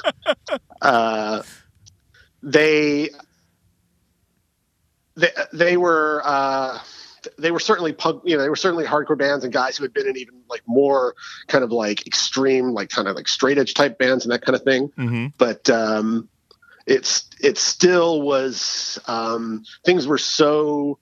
uh 0.80 1.42
they 2.42 3.10
they 5.16 5.30
they 5.52 5.76
were 5.76 6.22
uh 6.24 6.78
they 7.38 7.50
were 7.50 7.60
certainly 7.60 7.92
punk 7.92 8.22
you 8.24 8.38
know 8.38 8.42
they 8.42 8.48
were 8.48 8.56
certainly 8.56 8.86
hardcore 8.86 9.18
bands 9.18 9.44
and 9.44 9.52
guys 9.52 9.76
who 9.76 9.84
had 9.84 9.92
been 9.92 10.08
in 10.08 10.16
even 10.16 10.40
like 10.48 10.62
more 10.66 11.14
kind 11.46 11.62
of 11.62 11.72
like 11.72 12.06
extreme 12.06 12.70
like 12.70 12.88
kind 12.88 13.06
of 13.06 13.14
like 13.14 13.28
straight 13.28 13.58
edge 13.58 13.74
type 13.74 13.98
bands 13.98 14.24
and 14.24 14.32
that 14.32 14.40
kind 14.40 14.56
of 14.56 14.62
thing. 14.62 14.90
Hmm 14.96 15.26
but 15.36 15.68
um, 15.68 16.30
it's 16.86 17.28
it 17.42 17.58
still 17.58 18.22
was 18.22 18.98
um, 19.08 19.62
things 19.84 20.06
were 20.06 20.16
so 20.16 20.98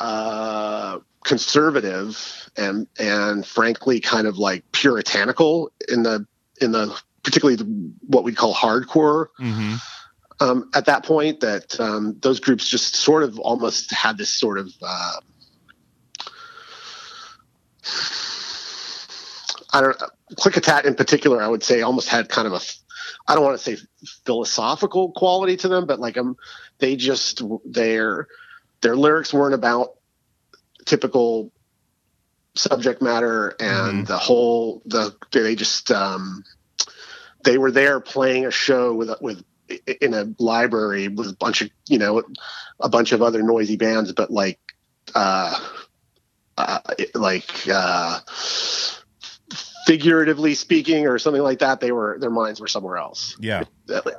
uh, 0.00 0.98
conservative 1.24 2.50
and 2.56 2.86
and 2.98 3.46
frankly 3.46 4.00
kind 4.00 4.26
of 4.26 4.38
like 4.38 4.64
puritanical 4.72 5.70
in 5.88 6.02
the 6.02 6.26
in 6.60 6.72
the 6.72 6.98
particularly 7.22 7.56
the, 7.56 7.92
what 8.06 8.24
we 8.24 8.32
call 8.32 8.54
hardcore. 8.54 9.28
Hmm 9.36 9.76
um, 10.40 10.70
at 10.74 10.86
that 10.86 11.04
point 11.04 11.40
that 11.40 11.78
um, 11.80 12.16
those 12.20 12.40
groups 12.40 12.68
just 12.68 12.96
sort 12.96 13.22
of 13.22 13.38
almost 13.38 13.92
had 13.92 14.18
this 14.18 14.30
sort 14.30 14.58
of 14.58 14.72
uh, 14.82 15.12
I 19.72 19.80
don't 19.80 20.02
Clikatat 20.34 20.84
in 20.84 20.94
particular 20.94 21.42
I 21.42 21.48
would 21.48 21.62
say 21.62 21.82
almost 21.82 22.08
had 22.08 22.28
kind 22.28 22.46
of 22.46 22.54
a 22.54 22.60
I 23.28 23.34
don't 23.34 23.44
want 23.44 23.58
to 23.58 23.62
say 23.62 23.82
philosophical 24.24 25.12
quality 25.12 25.56
to 25.58 25.68
them 25.68 25.86
but 25.86 26.00
like 26.00 26.18
um 26.18 26.36
they 26.78 26.96
just 26.96 27.42
their 27.64 28.28
their 28.80 28.96
lyrics 28.96 29.32
weren't 29.32 29.54
about 29.54 29.94
typical 30.84 31.52
subject 32.54 33.02
matter 33.02 33.54
and 33.60 34.06
the 34.06 34.16
whole 34.16 34.82
the 34.86 35.14
they 35.32 35.54
just 35.54 35.90
um 35.90 36.42
they 37.44 37.58
were 37.58 37.70
there 37.70 38.00
playing 38.00 38.46
a 38.46 38.50
show 38.50 38.94
with 38.94 39.10
with 39.20 39.44
in 40.00 40.14
a 40.14 40.32
library 40.38 41.08
with 41.08 41.28
a 41.28 41.36
bunch 41.36 41.60
of 41.60 41.70
you 41.88 41.98
know 41.98 42.22
a 42.80 42.88
bunch 42.88 43.12
of 43.12 43.22
other 43.22 43.42
noisy 43.42 43.76
bands 43.76 44.12
but 44.12 44.30
like 44.30 44.58
uh, 45.14 45.58
uh 46.56 46.80
like 47.14 47.68
uh 47.70 48.20
figuratively 49.86 50.54
speaking 50.54 51.06
or 51.06 51.18
something 51.18 51.42
like 51.42 51.60
that 51.60 51.80
they 51.80 51.92
were 51.92 52.18
their 52.18 52.30
minds 52.30 52.60
were 52.60 52.66
somewhere 52.66 52.96
else 52.96 53.36
Yeah. 53.40 53.62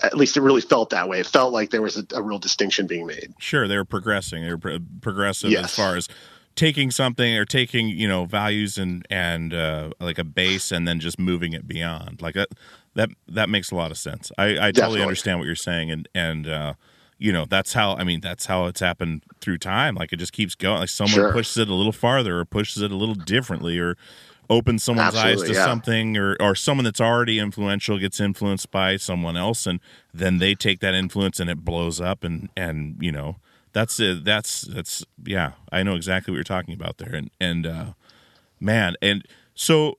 at, 0.03 0.17
least 0.17 0.37
it 0.37 0.41
really 0.41 0.61
felt 0.61 0.89
that 0.91 1.09
way 1.09 1.19
it 1.19 1.27
felt 1.27 1.51
like 1.53 1.71
there 1.71 1.81
was 1.81 1.97
a, 1.97 2.05
a 2.15 2.21
real 2.21 2.39
distinction 2.39 2.87
being 2.87 3.05
made 3.05 3.33
Sure, 3.39 3.67
they 3.67 3.75
were 3.77 3.85
progressing. 3.85 4.43
They 4.43 4.51
were 4.51 4.57
pro- 4.57 4.79
progressive 5.01 5.53
as 5.53 5.75
far 5.75 5.95
as 5.97 6.07
taking 6.55 6.89
something 6.89 7.35
or 7.35 7.45
taking 7.45 7.87
you 7.89 8.07
know 8.07 8.25
values 8.25 8.77
and 8.77 9.05
and 9.09 9.53
uh, 9.53 9.91
like 9.99 10.17
a 10.17 10.23
base 10.23 10.71
and 10.71 10.87
then 10.87 10.99
just 10.99 11.19
moving 11.19 11.53
it 11.53 11.67
beyond. 11.67 12.21
Like 12.21 12.33
that 12.35 12.49
that 12.95 13.09
that 13.27 13.49
makes 13.49 13.69
a 13.71 13.75
lot 13.75 13.91
of 13.91 13.97
sense. 13.97 14.31
I, 14.37 14.45
I 14.45 14.49
totally 14.53 14.71
Definitely. 14.71 15.01
understand 15.03 15.39
what 15.39 15.45
you're 15.45 15.55
saying 15.55 15.91
and 15.91 16.09
and 16.15 16.47
uh, 16.47 16.73
you 17.19 17.31
know 17.33 17.45
that's 17.45 17.73
how 17.73 17.95
I 17.95 18.03
mean 18.03 18.21
that's 18.21 18.45
how 18.47 18.65
it's 18.65 18.79
happened 18.79 19.23
through 19.41 19.57
time. 19.59 19.95
Like 19.95 20.11
it 20.13 20.17
just 20.17 20.33
keeps 20.33 20.55
going. 20.55 20.79
Like 20.79 20.89
someone 20.89 21.13
Sure. 21.13 21.31
pushes 21.31 21.57
it 21.57 21.67
a 21.69 21.73
little 21.75 21.91
farther 21.91 22.39
or 22.39 22.45
pushes 22.45 22.81
it 22.81 22.91
a 22.91 22.95
little 22.95 23.15
differently 23.15 23.77
or 23.77 23.95
opens 24.49 24.83
someone's 24.83 25.15
eyes 25.15 25.41
to 25.43 25.53
yeah. 25.53 25.65
something 25.65 26.17
or 26.17 26.37
or 26.39 26.55
someone 26.55 26.83
that's 26.85 27.01
already 27.01 27.39
influential 27.39 27.97
gets 27.97 28.19
influenced 28.19 28.71
by 28.71 28.95
someone 28.95 29.35
else 29.35 29.67
and 29.67 29.79
then 30.13 30.37
they 30.37 30.55
take 30.55 30.79
that 30.79 30.93
influence 30.93 31.39
and 31.39 31.49
it 31.49 31.65
blows 31.65 31.99
up 31.99 32.23
and 32.23 32.49
and 32.55 32.95
you 33.01 33.11
know 33.11 33.37
that's 33.73 33.99
it 33.99 34.23
that's 34.23 34.61
that's 34.61 35.05
yeah 35.25 35.51
i 35.71 35.83
know 35.83 35.95
exactly 35.95 36.31
what 36.31 36.37
you're 36.37 36.43
talking 36.43 36.73
about 36.73 36.97
there 36.97 37.13
and 37.13 37.29
and 37.39 37.65
uh 37.65 37.87
man 38.59 38.95
and 39.01 39.27
so 39.53 39.97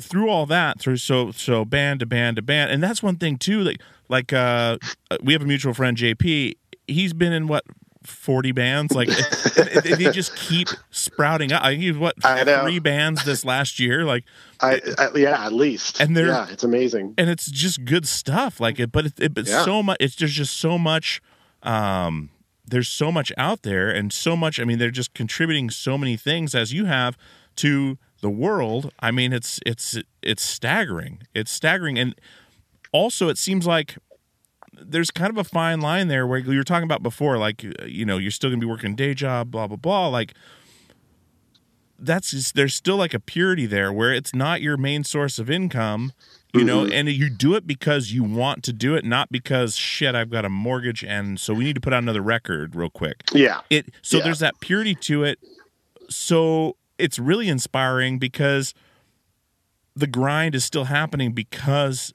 through 0.00 0.28
all 0.28 0.44
that 0.46 0.80
through 0.80 0.96
so 0.96 1.30
so 1.30 1.64
band 1.64 2.00
to 2.00 2.06
band 2.06 2.36
to 2.36 2.42
band 2.42 2.70
and 2.70 2.82
that's 2.82 3.02
one 3.02 3.16
thing 3.16 3.38
too 3.38 3.60
like 3.60 3.80
like 4.08 4.32
uh 4.32 4.76
we 5.22 5.32
have 5.32 5.42
a 5.42 5.46
mutual 5.46 5.72
friend 5.72 5.96
jp 5.96 6.54
he's 6.86 7.12
been 7.12 7.32
in 7.32 7.46
what 7.46 7.64
40 8.08 8.52
bands 8.52 8.94
like 8.94 9.08
they 9.08 9.92
they 9.94 10.10
just 10.12 10.34
keep 10.36 10.68
sprouting 10.90 11.52
up 11.52 11.62
i 11.62 11.76
think 11.76 11.98
what 11.98 12.14
I 12.24 12.44
know. 12.44 12.62
three 12.62 12.78
bands 12.78 13.24
this 13.24 13.44
last 13.44 13.78
year 13.78 14.04
like 14.04 14.24
I, 14.60 14.80
I 14.98 15.08
yeah 15.16 15.44
at 15.46 15.52
least 15.52 16.00
And 16.00 16.16
they're- 16.16 16.26
yeah 16.28 16.48
it's 16.50 16.64
amazing 16.64 17.14
and 17.18 17.28
it's 17.30 17.50
just 17.50 17.84
good 17.84 18.06
stuff 18.08 18.60
like 18.60 18.78
it 18.80 18.92
but 18.92 19.06
it, 19.06 19.20
it 19.20 19.34
but 19.34 19.46
Yeah. 19.46 19.64
so 19.64 19.82
much 19.82 19.96
it's 20.00 20.14
there's 20.16 20.32
just 20.34 20.56
so 20.56 20.78
much 20.78 21.20
um 21.62 22.30
there's 22.68 22.88
so 22.88 23.12
much 23.12 23.32
out 23.38 23.62
there 23.62 23.88
and 23.88 24.12
so 24.12 24.36
much. 24.36 24.58
I 24.58 24.64
mean, 24.64 24.78
they're 24.80 24.90
just 24.90 25.14
contributing 25.14 25.70
so 25.70 25.96
many 25.96 26.16
things 26.16 26.52
as 26.52 26.72
you 26.72 26.86
have 26.86 27.16
to 27.56 27.96
the 28.22 28.28
world. 28.28 28.90
I 28.98 29.12
mean, 29.12 29.32
it's 29.32 29.60
it's 29.64 29.96
it's 30.20 30.42
staggering. 30.42 31.22
It's 31.32 31.52
staggering, 31.52 31.96
and 31.96 32.16
also 32.90 33.28
it 33.28 33.38
seems 33.38 33.68
like 33.68 33.98
there's 34.80 35.10
kind 35.10 35.30
of 35.30 35.38
a 35.38 35.44
fine 35.44 35.80
line 35.80 36.08
there 36.08 36.26
where 36.26 36.38
you 36.38 36.56
were 36.58 36.64
talking 36.64 36.84
about 36.84 37.02
before, 37.02 37.38
like 37.38 37.62
you 37.86 38.04
know, 38.04 38.18
you're 38.18 38.30
still 38.30 38.50
gonna 38.50 38.60
be 38.60 38.66
working 38.66 38.94
day 38.94 39.14
job, 39.14 39.50
blah 39.50 39.66
blah 39.66 39.76
blah. 39.76 40.08
Like 40.08 40.34
that's 41.98 42.30
just, 42.30 42.54
there's 42.54 42.74
still 42.74 42.96
like 42.96 43.14
a 43.14 43.20
purity 43.20 43.64
there 43.66 43.90
where 43.92 44.12
it's 44.12 44.34
not 44.34 44.60
your 44.60 44.76
main 44.76 45.02
source 45.02 45.38
of 45.38 45.48
income 45.50 46.12
you 46.52 46.62
know 46.62 46.84
Mhm. 46.84 46.92
and 46.92 47.08
you 47.08 47.30
do 47.30 47.54
it 47.54 47.66
because 47.66 48.12
you 48.12 48.22
want 48.22 48.62
to 48.64 48.72
do 48.72 48.94
it 48.94 49.04
not 49.04 49.30
because 49.32 49.76
shit 49.76 50.14
i've 50.14 50.28
got 50.30 50.44
a 50.44 50.48
mortgage 50.50 51.02
and 51.02 51.40
so 51.40 51.52
we 51.54 51.64
need 51.64 51.74
to 51.74 51.80
put 51.80 51.92
out 51.94 52.02
another 52.02 52.20
record 52.22 52.74
real 52.76 52.90
quick 52.90 53.22
Yeah. 53.32 53.60
it 53.70 53.86
so 54.02 54.18
Yeah. 54.18 54.24
there's 54.24 54.38
that 54.40 54.60
purity 54.60 54.94
to 54.94 55.24
it 55.24 55.38
so 56.10 56.76
it's 56.98 57.18
really 57.18 57.48
inspiring 57.48 58.18
because 58.18 58.74
the 59.94 60.06
grind 60.06 60.54
is 60.54 60.64
still 60.64 60.84
happening 60.84 61.32
because 61.32 62.12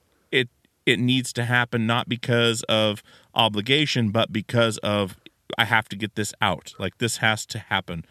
it 0.91 0.99
needs 0.99 1.33
to 1.33 1.45
happen 1.45 1.87
not 1.87 2.07
because 2.07 2.63
of 2.63 3.01
obligation 3.33 4.09
but 4.11 4.31
because 4.31 4.77
of 4.79 5.15
i 5.57 5.65
have 5.65 5.87
to 5.89 5.95
get 5.95 6.15
this 6.15 6.33
out. 6.41 6.73
Like 6.79 6.97
this 6.99 7.17
has 7.17 7.45
to 7.47 7.59
happen. 7.59 8.05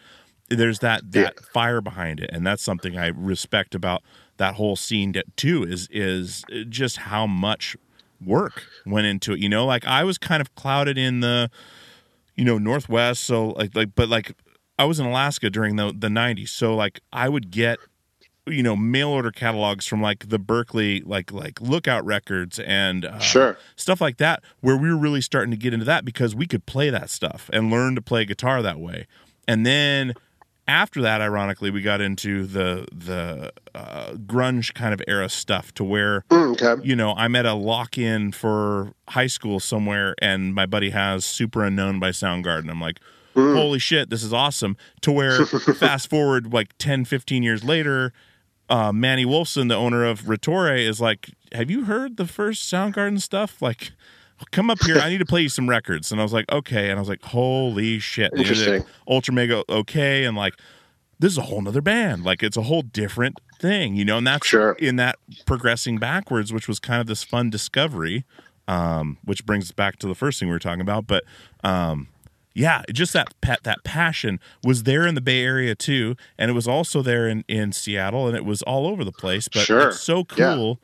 There's 0.49 0.79
that 0.79 1.11
that 1.13 1.39
fire 1.53 1.81
behind 1.81 2.19
it 2.19 2.29
and 2.33 2.45
that's 2.45 2.61
something 2.63 2.97
i 2.97 3.07
respect 3.07 3.73
about 3.73 4.03
that 4.37 4.55
whole 4.55 4.75
scene 4.75 5.11
that- 5.13 5.35
too 5.37 5.63
is 5.63 5.87
is 5.91 6.43
just 6.69 6.97
how 6.97 7.25
much 7.25 7.75
work 8.23 8.65
went 8.85 9.07
into 9.07 9.33
it 9.33 9.39
you 9.39 9.49
know? 9.49 9.65
Like 9.65 9.85
i 9.85 10.03
was 10.03 10.17
kind 10.17 10.41
of 10.41 10.53
clouded 10.55 10.97
in 10.97 11.21
the 11.21 11.49
you 12.35 12.45
know 12.45 12.57
northwest 12.57 13.23
so 13.23 13.49
like 13.49 13.75
like 13.75 13.89
but 13.95 14.07
like 14.09 14.33
i 14.79 14.85
was 14.85 14.99
in 14.99 15.05
alaska 15.05 15.49
during 15.49 15.75
the 15.75 15.87
the 15.97 16.07
90s 16.07 16.49
so 16.49 16.75
like 16.75 17.01
i 17.11 17.27
would 17.27 17.51
get 17.51 17.77
you 18.51 18.61
know 18.63 18.75
mail 18.75 19.09
order 19.09 19.31
catalogs 19.31 19.85
from 19.87 20.01
like 20.01 20.29
the 20.29 20.37
berkeley 20.39 21.01
like 21.01 21.31
like 21.31 21.59
lookout 21.61 22.05
records 22.05 22.59
and 22.59 23.05
uh, 23.05 23.17
Sure. 23.19 23.57
stuff 23.75 24.01
like 24.01 24.17
that 24.17 24.43
where 24.59 24.77
we 24.77 24.89
were 24.89 24.97
really 24.97 25.21
starting 25.21 25.51
to 25.51 25.57
get 25.57 25.73
into 25.73 25.85
that 25.85 26.05
because 26.05 26.35
we 26.35 26.45
could 26.45 26.65
play 26.65 26.89
that 26.89 27.09
stuff 27.09 27.49
and 27.53 27.71
learn 27.71 27.95
to 27.95 28.01
play 28.01 28.25
guitar 28.25 28.61
that 28.61 28.79
way. 28.79 29.07
And 29.47 29.65
then 29.65 30.13
after 30.67 31.01
that 31.01 31.21
ironically 31.21 31.71
we 31.71 31.81
got 31.81 31.99
into 32.01 32.45
the 32.45 32.85
the 32.91 33.51
uh, 33.73 34.11
grunge 34.13 34.73
kind 34.75 34.93
of 34.93 35.01
era 35.07 35.27
stuff 35.27 35.73
to 35.73 35.83
where 35.83 36.23
you 36.83 36.95
know 36.95 37.13
i'm 37.17 37.35
at 37.35 37.47
a 37.47 37.53
lock-in 37.53 38.31
for 38.31 38.93
high 39.09 39.25
school 39.27 39.59
somewhere 39.59 40.13
and 40.21 40.53
my 40.53 40.67
buddy 40.67 40.91
has 40.91 41.25
Superunknown 41.25 41.99
by 41.99 42.11
soundgarden. 42.11 42.69
I'm 42.69 42.79
like 42.79 42.99
holy 43.33 43.79
shit 43.79 44.09
this 44.09 44.23
is 44.23 44.33
awesome. 44.33 44.77
To 45.01 45.11
where 45.11 45.45
fast 45.79 46.09
forward 46.09 46.53
like 46.53 46.77
10 46.77 47.05
15 47.05 47.41
years 47.43 47.63
later 47.63 48.13
uh, 48.71 48.91
manny 48.93 49.25
wolfson 49.25 49.67
the 49.67 49.75
owner 49.75 50.05
of 50.05 50.21
Rotture, 50.29 50.75
is 50.75 51.01
like 51.01 51.31
have 51.51 51.69
you 51.69 51.83
heard 51.83 52.15
the 52.15 52.25
first 52.25 52.71
soundgarden 52.71 53.21
stuff? 53.21 53.61
Like 53.61 53.91
come 54.51 54.69
up 54.71 54.81
here. 54.83 54.97
I 54.97 55.09
need 55.09 55.17
to 55.19 55.25
play 55.25 55.41
you 55.41 55.49
some 55.49 55.69
records. 55.69 56.11
And 56.11 56.19
i 56.19 56.23
was 56.23 56.33
like 56.33 56.49
okay. 56.51 56.89
And 56.89 56.97
i 56.97 56.99
was 57.01 57.09
like 57.09 57.21
holy 57.21 57.99
shit 57.99 58.31
And 58.31 58.39
he 58.41 58.47
did 58.47 58.57
Interesting. 58.57 58.93
Ultramega 59.07 59.63
OK. 59.67 60.23
And 60.23 60.37
like 60.37 60.53
this 61.19 61.33
is 61.33 61.37
a 61.37 61.43
whole 61.43 61.61
nother 61.61 61.81
band. 61.81 62.23
Like 62.23 62.41
it's 62.41 62.57
a 62.57 62.63
whole 62.63 62.81
different 62.81 63.39
thing 63.59 63.95
you 63.95 64.05
know? 64.05 64.17
And 64.17 64.25
that's 64.25 64.47
sure. 64.47 64.71
in 64.73 64.95
that 64.95 65.17
progressing 65.45 65.97
backwards 65.97 66.53
which 66.53 66.67
was 66.69 66.79
kind 66.79 67.01
of 67.01 67.07
this 67.07 67.23
fun 67.23 67.49
discovery 67.49 68.25
um 68.69 69.17
which 69.25 69.45
brings 69.45 69.65
us 69.65 69.71
back 69.71 69.97
to 69.97 70.07
the 70.07 70.15
first 70.15 70.39
thing 70.39 70.47
we 70.47 70.53
were 70.53 70.59
talking 70.59 70.81
about. 70.81 71.07
But 71.07 71.25
um 71.63 72.07
yeah 72.53 72.83
just 72.91 73.13
that 73.13 73.33
pet 73.41 73.59
that 73.63 73.83
passion 73.83 74.39
was 74.63 74.83
there 74.83 75.07
in 75.07 75.15
the 75.15 75.21
bay 75.21 75.43
area 75.43 75.73
too 75.75 76.15
and 76.37 76.51
it 76.51 76.53
was 76.53 76.67
also 76.67 77.01
there 77.01 77.27
in 77.27 77.43
in 77.47 77.71
seattle 77.71 78.27
and 78.27 78.35
it 78.35 78.45
was 78.45 78.61
all 78.63 78.85
over 78.87 79.03
the 79.03 79.11
place 79.11 79.47
but 79.47 79.65
Sure. 79.65 79.87
it's 79.89 79.99
so 79.99 80.25
Yeah. 80.35 80.55
cool 80.55 80.79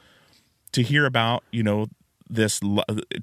to 0.71 0.81
hear 0.81 1.05
about 1.05 1.43
you 1.51 1.63
know 1.63 1.87
this 2.29 2.59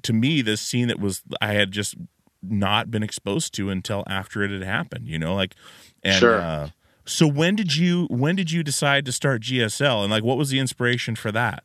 to 0.03 0.13
me 0.13 0.41
this 0.41 0.61
scene 0.61 0.87
that 0.87 0.99
was 0.99 1.23
i 1.41 1.53
had 1.53 1.71
just 1.71 1.95
not 2.41 2.91
been 2.91 3.01
exposed 3.03 3.53
to 3.55 3.69
until 3.69 4.03
after 4.07 4.43
it 4.43 4.51
had 4.51 4.63
happened 4.63 5.07
you 5.07 5.17
know 5.17 5.33
like 5.35 5.55
and 6.03 6.19
Sure. 6.19 6.39
uh 6.39 6.69
so 7.05 7.27
when 7.27 7.55
did 7.55 7.75
you 7.75 8.05
when 8.09 8.35
did 8.35 8.51
you 8.51 8.63
decide 8.63 9.05
to 9.05 9.11
start 9.11 9.41
gsl 9.41 10.01
and 10.03 10.11
like 10.11 10.23
what 10.23 10.37
was 10.37 10.49
the 10.49 10.59
inspiration 10.59 11.15
for 11.15 11.31
that 11.31 11.63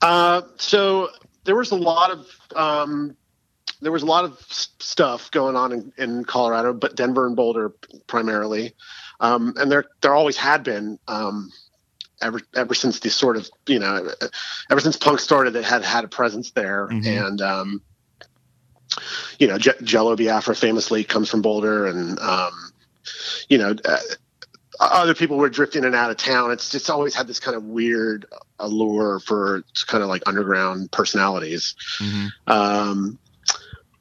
Uh, 0.00 0.42
so 0.56 1.08
there 1.44 1.54
was 1.56 1.70
a 1.70 1.76
lot 1.76 2.10
of 2.10 2.26
um, 2.56 3.16
there 3.82 3.92
was 3.92 4.02
a 4.02 4.06
lot 4.06 4.24
of 4.24 4.38
stuff 4.48 5.30
going 5.30 5.56
on 5.56 5.72
in, 5.72 5.92
in 5.98 6.24
Colorado, 6.24 6.72
but 6.72 6.96
Denver 6.96 7.26
and 7.26 7.36
Boulder 7.36 7.72
primarily, 8.06 8.74
um, 9.20 9.54
and 9.56 9.70
there 9.70 9.84
there 10.00 10.14
always 10.14 10.36
had 10.36 10.62
been 10.64 10.98
um, 11.08 11.50
ever 12.22 12.40
ever 12.54 12.74
since 12.74 13.00
the 13.00 13.10
sort 13.10 13.36
of 13.36 13.50
you 13.66 13.78
know 13.78 14.08
ever 14.70 14.80
since 14.80 14.96
punk 14.96 15.20
started, 15.20 15.56
it 15.56 15.64
had 15.64 15.84
had 15.84 16.04
a 16.04 16.08
presence 16.08 16.52
there, 16.52 16.88
Mhm. 16.88 17.26
and 17.26 17.42
um, 17.42 17.82
you 19.38 19.46
know 19.48 19.58
Je- 19.58 19.72
Jello 19.82 20.16
Biafra 20.16 20.54
famously 20.54 21.04
comes 21.04 21.28
from 21.28 21.42
Boulder, 21.42 21.86
and 21.86 22.18
um, 22.20 22.72
you 23.48 23.58
know. 23.58 23.74
Uh, 23.84 23.98
other 24.80 25.14
people 25.14 25.36
were 25.36 25.50
drifting 25.50 25.80
in 25.82 25.86
and 25.88 25.94
out 25.94 26.10
of 26.10 26.16
town. 26.16 26.50
It's 26.50 26.68
just 26.70 26.90
always 26.90 27.14
had 27.14 27.28
this 27.28 27.38
kind 27.38 27.56
of 27.56 27.62
weird 27.62 28.26
allure 28.58 29.20
for 29.20 29.62
kind 29.86 30.02
of 30.02 30.08
like 30.08 30.22
underground 30.26 30.90
personalities. 30.90 31.76
Um, 32.48 33.18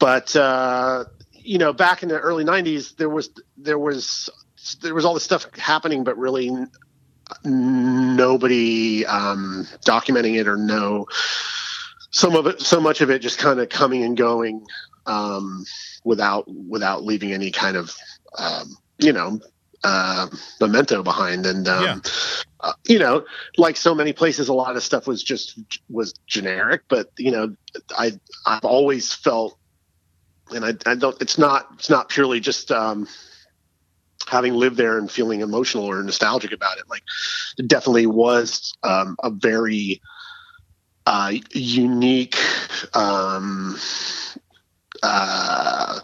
but 0.01 0.35
uh, 0.35 1.05
you 1.31 1.59
know, 1.59 1.73
back 1.73 2.01
in 2.01 2.09
the 2.09 2.19
early 2.19 2.43
'90s, 2.43 2.97
there 2.97 3.07
was 3.07 3.29
there 3.55 3.77
was 3.77 4.29
there 4.81 4.95
was 4.95 5.05
all 5.05 5.13
this 5.13 5.23
stuff 5.23 5.47
happening, 5.55 6.03
but 6.03 6.17
really 6.17 6.51
nobody 7.45 9.05
um, 9.05 9.67
documenting 9.85 10.39
it 10.39 10.47
or 10.47 10.57
no. 10.57 11.05
Some 12.09 12.35
of 12.35 12.47
it, 12.47 12.59
so 12.59 12.81
much 12.81 13.01
of 13.01 13.11
it, 13.11 13.19
just 13.19 13.37
kind 13.37 13.59
of 13.59 13.69
coming 13.69 14.03
and 14.03 14.17
going 14.17 14.65
um, 15.05 15.63
without 16.03 16.45
without 16.67 17.05
leaving 17.05 17.31
any 17.31 17.51
kind 17.51 17.77
of 17.77 17.95
um, 18.39 18.75
you 18.97 19.13
know 19.13 19.39
uh, 19.83 20.27
memento 20.59 21.03
behind. 21.03 21.45
And 21.45 21.67
um, 21.67 22.01
uh, 22.59 22.73
you 22.87 22.97
know, 22.97 23.23
like 23.57 23.77
so 23.77 23.93
many 23.93 24.13
places, 24.13 24.47
a 24.47 24.53
lot 24.53 24.75
of 24.75 24.83
stuff 24.83 25.05
was 25.05 25.23
just 25.23 25.59
was 25.89 26.13
generic. 26.25 26.81
But 26.87 27.11
you 27.17 27.31
know, 27.31 27.55
I 27.97 28.13
I've 28.47 28.65
always 28.65 29.13
felt, 29.13 29.57
and 30.53 30.65
I, 30.65 30.73
I 30.85 30.95
don't. 30.95 31.19
It's 31.21 31.37
not 31.37 31.67
it's 31.73 31.89
not 31.89 32.09
purely 32.09 32.39
just 32.39 32.71
um, 32.71 33.07
having 34.27 34.53
lived 34.53 34.77
there 34.77 34.97
and 34.97 35.09
feeling 35.11 35.41
emotional 35.41 35.85
or 35.85 36.01
nostalgic 36.03 36.51
about 36.51 36.77
it. 36.77 36.89
Like, 36.89 37.03
it 37.57 37.67
definitely 37.67 38.07
was 38.07 38.73
um, 38.83 39.15
a 39.23 39.29
very 39.29 40.01
uh, 41.05 41.33
unique. 41.51 42.37
Um, 42.93 43.77
uh, 45.03 45.99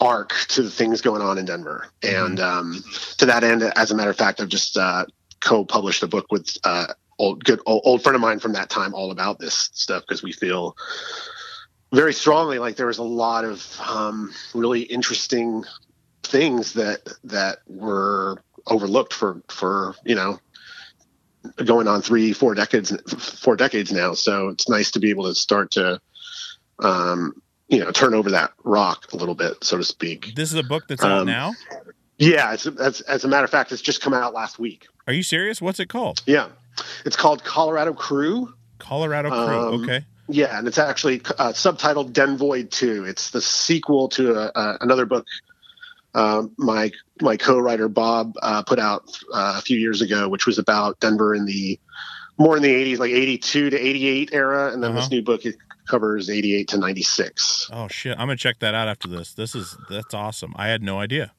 arc 0.00 0.32
to 0.48 0.62
the 0.62 0.70
things 0.70 1.00
going 1.00 1.22
on 1.22 1.38
in 1.38 1.44
Denver. 1.44 1.86
And 2.02 2.40
um, 2.40 2.82
to 3.18 3.26
that 3.26 3.44
end, 3.44 3.62
as 3.62 3.90
a 3.90 3.94
matter 3.94 4.10
of 4.10 4.16
fact, 4.16 4.40
I've 4.40 4.48
just 4.48 4.76
uh, 4.76 5.06
co-published 5.40 6.02
a 6.02 6.08
book 6.08 6.26
with 6.30 6.56
uh, 6.64 6.86
old 7.18 7.44
good 7.44 7.60
old, 7.66 7.82
old 7.84 8.02
friend 8.02 8.16
of 8.16 8.20
mine 8.20 8.40
from 8.40 8.52
that 8.54 8.68
time, 8.68 8.94
all 8.94 9.12
about 9.12 9.38
this 9.38 9.70
stuff 9.72 10.02
because 10.06 10.22
we 10.22 10.32
feel 10.32 10.76
very 11.92 12.14
strongly 12.14 12.58
like 12.58 12.76
there 12.76 12.86
was 12.86 12.98
a 12.98 13.02
lot 13.02 13.44
of 13.44 13.80
um, 13.86 14.32
really 14.54 14.82
interesting 14.82 15.64
things 16.22 16.72
that 16.72 17.12
that 17.24 17.58
were 17.66 18.42
overlooked 18.66 19.12
for 19.12 19.42
for 19.48 19.94
you 20.04 20.14
know 20.14 20.38
going 21.64 21.88
on 21.88 22.00
three 22.00 22.32
four 22.32 22.54
decades 22.54 22.92
four 23.40 23.56
decades 23.56 23.92
now. 23.92 24.14
So 24.14 24.48
it's 24.48 24.68
nice 24.68 24.90
to 24.92 25.00
be 25.00 25.10
able 25.10 25.24
to 25.24 25.34
start 25.34 25.70
to 25.72 26.00
um 26.78 27.34
you 27.68 27.80
know 27.80 27.90
turn 27.90 28.14
over 28.14 28.30
that 28.30 28.52
rock 28.64 29.12
a 29.12 29.16
little 29.16 29.34
bit 29.34 29.62
so 29.62 29.76
to 29.76 29.84
speak. 29.84 30.32
This 30.34 30.50
is 30.50 30.58
a 30.58 30.62
book 30.62 30.84
that's 30.88 31.02
out 31.02 31.20
Um, 31.22 31.26
now? 31.26 31.54
Yeah 32.18 32.54
it's, 32.54 32.66
as, 32.66 33.00
as 33.02 33.24
a 33.24 33.28
matter 33.28 33.44
of 33.44 33.50
fact 33.50 33.72
it's 33.72 33.82
just 33.82 34.00
come 34.00 34.14
out 34.14 34.32
last 34.32 34.58
week. 34.58 34.86
Are 35.06 35.12
you 35.12 35.22
serious? 35.22 35.60
What's 35.60 35.80
it 35.80 35.88
called? 35.88 36.22
Yeah. 36.26 36.48
It's 37.04 37.16
called 37.16 37.44
colorado 37.44 37.92
crew. 37.92 38.54
Colorado 38.78 39.28
crew 39.30 39.74
Um, 39.74 39.82
okay 39.82 40.04
yeah 40.32 40.58
and 40.58 40.66
it's 40.68 40.78
actually 40.78 41.20
uh, 41.38 41.52
subtitled 41.52 42.12
denvoid 42.12 42.70
2 42.70 43.04
it's 43.04 43.30
the 43.30 43.40
sequel 43.40 44.08
to 44.08 44.34
a, 44.34 44.50
a, 44.54 44.78
another 44.80 45.06
book 45.06 45.26
um, 46.14 46.52
my 46.58 46.90
my 47.22 47.36
co-writer 47.38 47.88
Bob 47.88 48.34
uh, 48.42 48.62
put 48.62 48.78
out 48.78 49.04
uh, 49.32 49.54
a 49.58 49.62
few 49.62 49.78
years 49.78 50.02
ago, 50.02 50.28
which 50.28 50.44
was 50.44 50.58
about 50.58 51.00
Denver 51.00 51.34
in 51.34 51.46
the 51.46 51.80
more 52.36 52.54
in 52.56 52.62
the 52.62 52.68
80s, 52.68 52.98
like 52.98 53.10
82 53.12 53.70
to 53.70 53.78
88 53.78 54.30
era, 54.32 54.72
and 54.72 54.82
then 54.82 54.94
this 54.94 55.04
Uh-huh. 55.04 55.08
new 55.10 55.22
book 55.22 55.46
it 55.46 55.56
covers 55.88 56.28
88 56.28 56.68
to 56.68 56.78
96. 56.78 57.70
oh 57.72 57.88
shit 57.88 58.12
i'm 58.12 58.26
gonna 58.28 58.36
check 58.36 58.58
that 58.60 58.74
out 58.74 58.88
after 58.88 59.08
this 59.08 59.32
this 59.34 59.54
is 59.54 59.76
that's 59.90 60.12
awesome 60.14 60.52
i 60.56 60.68
had 60.68 60.82
no 60.82 61.00
idea 61.00 61.32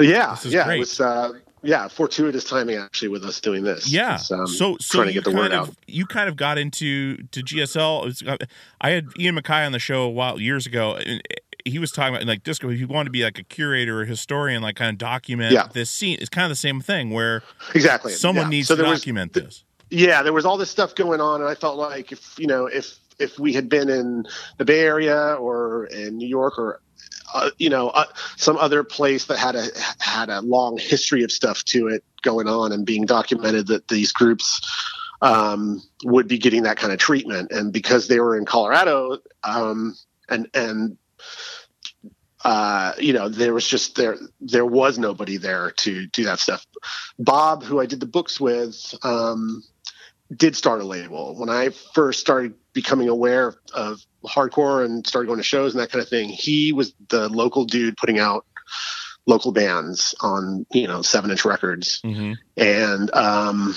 yeah, 0.00 0.30
This 0.34 0.46
is 0.46 0.52
yeah, 0.52 0.64
great. 0.64 0.76
it 0.76 0.80
was 0.80 1.00
uh, 1.00 1.32
yeah 1.68 1.86
fortuitous 1.88 2.44
timing 2.44 2.76
actually 2.76 3.08
with 3.08 3.24
us 3.24 3.40
doing 3.40 3.62
this. 3.62 3.88
Yeah. 3.88 4.14
Um, 4.32 4.46
so 4.46 4.76
so 4.80 4.98
trying 4.98 5.08
to 5.08 5.12
you 5.14 5.20
get 5.20 5.24
the 5.24 5.30
kind 5.32 5.38
word 5.38 5.52
of 5.52 5.68
out. 5.68 5.74
you 5.86 6.06
kind 6.06 6.28
of 6.28 6.36
got 6.36 6.56
into 6.58 7.18
to 7.18 7.42
GSL. 7.42 8.06
It's- 8.08 8.22
uh, 8.26 8.36
I 8.80 8.90
had 8.90 9.08
Ian 9.18 9.36
MacKaye 9.36 9.66
on 9.66 9.72
the 9.72 9.78
show 9.78 10.02
a 10.02 10.08
while 10.10 10.40
years 10.40 10.66
ago. 10.66 10.94
And 10.96 11.22
he 11.64 11.78
was 11.78 11.92
talking 11.92 12.14
about 12.14 12.26
like 12.26 12.42
disco. 12.44 12.70
He 12.70 12.84
wanted 12.86 13.04
to 13.06 13.10
be 13.10 13.22
like 13.24 13.38
a 13.38 13.42
curator 13.42 14.00
or 14.00 14.04
historian, 14.06 14.62
like 14.62 14.76
kind 14.76 14.90
of 14.90 14.98
document 14.98 15.52
Yeah. 15.52 15.68
this 15.72 15.90
scene. 15.90 16.16
It's 16.20 16.30
kind 16.30 16.44
of 16.46 16.50
the 16.50 16.56
same 16.56 16.80
thing 16.80 17.10
where 17.10 17.42
Exactly. 17.74 18.12
someone 18.12 18.46
Yeah. 18.46 18.50
needs 18.50 18.68
So 18.68 18.74
to 18.76 18.82
there 18.82 18.90
was- 18.90 19.00
document 19.00 19.34
this. 19.34 19.64
yeah, 19.90 20.22
there 20.22 20.32
was 20.32 20.46
all 20.46 20.56
this 20.56 20.70
stuff 20.70 20.94
going 20.94 21.20
on, 21.20 21.40
and 21.42 21.50
I 21.50 21.54
felt 21.54 21.76
like 21.76 22.12
if 22.12 22.38
you 22.38 22.46
know 22.46 22.66
if 22.66 22.96
if 23.18 23.38
we 23.38 23.52
had 23.52 23.68
been 23.68 23.88
in 23.90 24.24
the 24.58 24.64
Bay 24.64 24.80
Area 24.80 25.34
or 25.34 25.86
in 25.86 26.16
New 26.16 26.28
York 26.28 26.56
or 26.58 26.80
uh, 27.34 27.50
you 27.58 27.70
know 27.70 27.88
uh, 27.88 28.04
some 28.36 28.56
other 28.56 28.84
place 28.84 29.26
that 29.26 29.38
had 29.38 29.54
a 29.54 29.66
had 29.98 30.28
a 30.28 30.40
long 30.40 30.78
history 30.78 31.22
of 31.22 31.32
stuff 31.32 31.64
to 31.64 31.88
it 31.88 32.04
going 32.22 32.48
on 32.48 32.72
and 32.72 32.86
being 32.86 33.04
documented 33.04 33.66
that 33.68 33.88
these 33.88 34.12
groups 34.12 34.60
um, 35.20 35.82
would 36.04 36.28
be 36.28 36.38
getting 36.38 36.62
that 36.62 36.76
kind 36.76 36.92
of 36.92 36.98
treatment, 36.98 37.50
and 37.50 37.72
because 37.72 38.08
they 38.08 38.20
were 38.20 38.36
in 38.36 38.44
Colorado 38.44 39.18
um, 39.44 39.94
and 40.28 40.48
and 40.54 40.96
uh, 42.44 42.92
you 42.98 43.12
know, 43.12 43.28
there 43.28 43.52
was 43.52 43.66
just 43.66 43.96
there 43.96 44.16
there 44.40 44.66
was 44.66 44.98
nobody 44.98 45.36
there 45.36 45.72
to 45.72 46.06
do 46.08 46.24
that 46.24 46.38
stuff. 46.38 46.64
Bob, 47.18 47.64
who 47.64 47.80
I 47.80 47.86
did 47.86 48.00
the 48.00 48.06
books 48.06 48.40
with, 48.40 48.94
um, 49.02 49.62
did 50.34 50.56
start 50.56 50.80
a 50.80 50.84
label. 50.84 51.34
When 51.36 51.48
I 51.48 51.70
first 51.94 52.20
started 52.20 52.54
becoming 52.78 53.08
aware 53.08 53.56
of 53.74 54.00
hardcore 54.24 54.84
and 54.84 55.04
started 55.04 55.26
going 55.26 55.38
to 55.38 55.42
shows 55.42 55.74
and 55.74 55.82
that 55.82 55.90
kind 55.90 56.00
of 56.00 56.08
thing, 56.08 56.28
he 56.28 56.72
was 56.72 56.94
the 57.08 57.28
local 57.28 57.64
dude 57.64 57.96
putting 57.96 58.20
out 58.20 58.46
local 59.26 59.50
bands 59.50 60.14
on 60.20 60.64
you 60.70 60.86
know 60.86 61.02
seven 61.02 61.32
inch 61.32 61.44
records. 61.44 62.00
Mm-hmm. 62.02 62.34
And 62.56 63.12
um, 63.14 63.74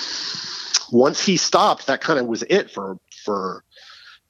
once 0.92 1.26
he 1.26 1.38
stopped, 1.38 1.88
that 1.88 2.02
kind 2.02 2.20
of 2.20 2.28
was 2.28 2.44
it 2.44 2.70
for 2.70 3.00
for 3.26 3.64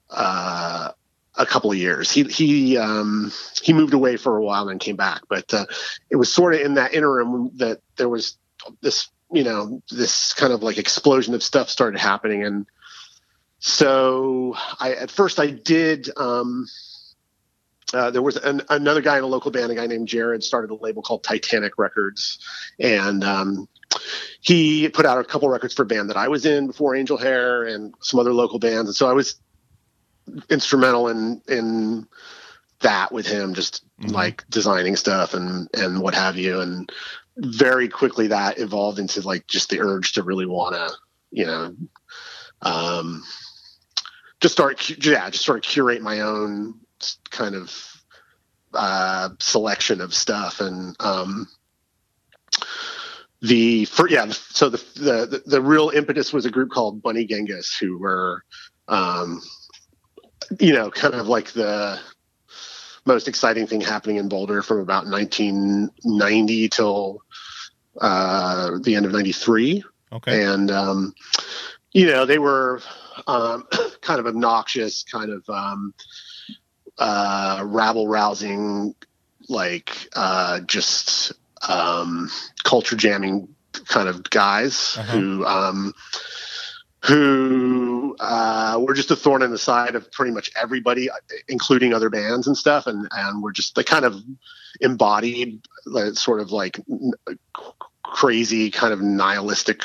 uh, 0.08 0.92
a 1.34 1.46
couple 1.46 1.70
of 1.70 1.76
years. 1.76 2.10
He 2.10 2.24
he 2.24 2.78
um, 2.78 3.30
he 3.60 3.74
moved 3.74 3.92
away 3.92 4.16
for 4.16 4.38
a 4.38 4.42
while 4.42 4.62
and 4.62 4.70
then 4.70 4.78
came 4.78 4.96
back, 4.96 5.20
but 5.28 5.52
uh, 5.52 5.66
it 6.08 6.16
was 6.16 6.32
sort 6.32 6.54
of 6.54 6.62
in 6.62 6.74
that 6.74 6.94
interim 6.94 7.50
that 7.58 7.82
there 7.96 8.08
was 8.08 8.38
this 8.80 9.10
you 9.30 9.44
know 9.44 9.82
this 9.90 10.32
kind 10.32 10.54
of 10.54 10.62
like 10.62 10.78
explosion 10.78 11.34
of 11.34 11.42
stuff 11.42 11.68
started 11.68 12.00
happening, 12.00 12.42
and 12.42 12.64
so 13.64 14.56
I 14.80 14.94
at 14.94 15.10
first 15.12 15.38
I 15.38 15.46
did. 15.46 16.10
Um, 16.16 16.66
uh, 17.94 18.10
there 18.10 18.20
was 18.22 18.36
an, 18.36 18.62
another 18.70 19.00
guy 19.00 19.18
in 19.18 19.22
a 19.22 19.26
local 19.26 19.52
band, 19.52 19.70
a 19.70 19.76
guy 19.76 19.86
named 19.86 20.08
Jared, 20.08 20.42
started 20.42 20.70
a 20.70 20.74
label 20.74 21.00
called 21.00 21.22
Titanic 21.22 21.78
Records, 21.78 22.40
and 22.80 23.22
um, 23.22 23.68
he 24.40 24.88
put 24.88 25.06
out 25.06 25.18
a 25.18 25.24
couple 25.24 25.48
records 25.48 25.74
for 25.74 25.82
a 25.82 25.86
band 25.86 26.10
that 26.10 26.16
I 26.16 26.26
was 26.26 26.44
in 26.44 26.66
before 26.66 26.96
Angel 26.96 27.16
Hair 27.16 27.64
and 27.64 27.94
some 28.00 28.18
other 28.18 28.32
local 28.32 28.58
bands, 28.58 28.88
and 28.88 28.96
so 28.96 29.08
I 29.08 29.12
was 29.12 29.36
instrumental 30.50 31.06
in 31.08 31.40
in 31.46 32.08
that 32.80 33.12
with 33.12 33.26
him, 33.26 33.54
just 33.54 33.84
like 34.00 34.44
designing 34.50 34.96
stuff 34.96 35.34
and 35.34 35.68
and 35.74 36.00
what 36.00 36.14
have 36.14 36.36
you, 36.36 36.60
and 36.60 36.90
very 37.36 37.88
quickly 37.88 38.26
that 38.26 38.58
evolved 38.58 38.98
into 38.98 39.20
like 39.20 39.46
just 39.46 39.70
the 39.70 39.80
urge 39.80 40.14
to 40.14 40.24
really 40.24 40.46
want 40.46 40.74
to, 40.74 40.90
you 41.30 41.46
know, 41.46 41.76
um, 42.62 43.22
just 44.42 44.54
start 44.54 44.90
yeah, 45.04 45.30
just 45.30 45.44
sort 45.44 45.58
of 45.58 45.62
curate 45.64 46.02
my 46.02 46.20
own 46.20 46.74
kind 47.30 47.54
of 47.54 47.74
uh, 48.74 49.30
selection 49.38 50.00
of 50.00 50.12
stuff 50.12 50.60
and 50.60 50.96
um, 51.00 51.48
the 53.40 53.84
for 53.86 54.08
yeah 54.08 54.26
so 54.30 54.68
the, 54.68 54.78
the 54.94 55.26
the 55.26 55.42
the 55.46 55.62
real 55.62 55.90
impetus 55.90 56.32
was 56.32 56.44
a 56.44 56.50
group 56.50 56.70
called 56.70 57.02
Bunny 57.02 57.24
Genghis 57.24 57.76
who 57.76 57.98
were 57.98 58.42
um, 58.88 59.40
you 60.58 60.72
know 60.72 60.90
kind 60.90 61.14
of 61.14 61.28
like 61.28 61.52
the 61.52 62.00
most 63.04 63.28
exciting 63.28 63.66
thing 63.66 63.80
happening 63.80 64.16
in 64.16 64.28
Boulder 64.28 64.62
from 64.62 64.80
about 64.80 65.06
1990 65.06 66.68
till 66.68 67.22
uh, 68.00 68.78
the 68.82 68.96
end 68.96 69.06
of 69.06 69.12
93 69.12 69.84
Okay. 70.12 70.44
and 70.44 70.70
um, 70.70 71.14
you 71.92 72.06
know 72.06 72.26
they 72.26 72.38
were 72.38 72.80
um, 73.26 73.66
kind 74.00 74.20
of 74.20 74.26
obnoxious 74.26 75.02
kind 75.04 75.30
of 75.30 75.48
um, 75.48 75.94
uh, 76.98 77.62
rabble 77.64 78.08
rousing 78.08 78.94
like 79.48 80.08
uh, 80.14 80.60
just 80.60 81.32
um, 81.68 82.30
culture 82.64 82.96
jamming 82.96 83.48
kind 83.86 84.08
of 84.08 84.28
guys 84.30 84.96
Uh-huh. 84.98 85.12
who 85.18 85.46
um, 85.46 85.94
who 87.04 88.16
uh, 88.20 88.78
were 88.80 88.94
just 88.94 89.10
a 89.10 89.16
thorn 89.16 89.42
in 89.42 89.50
the 89.50 89.58
side 89.58 89.96
of 89.96 90.10
pretty 90.12 90.30
much 90.30 90.50
everybody, 90.60 91.08
including 91.48 91.92
other 91.92 92.08
bands 92.10 92.46
and 92.46 92.56
stuff, 92.56 92.86
and 92.86 93.08
and 93.12 93.42
were 93.42 93.50
just 93.52 93.74
they 93.74 93.82
kind 93.82 94.04
of 94.04 94.14
embodied 94.80 95.60
like, 95.86 96.14
sort 96.14 96.40
of 96.40 96.52
like 96.52 96.78
crazy 98.04 98.70
kind 98.70 98.92
of 98.92 99.00
nihilistic 99.00 99.82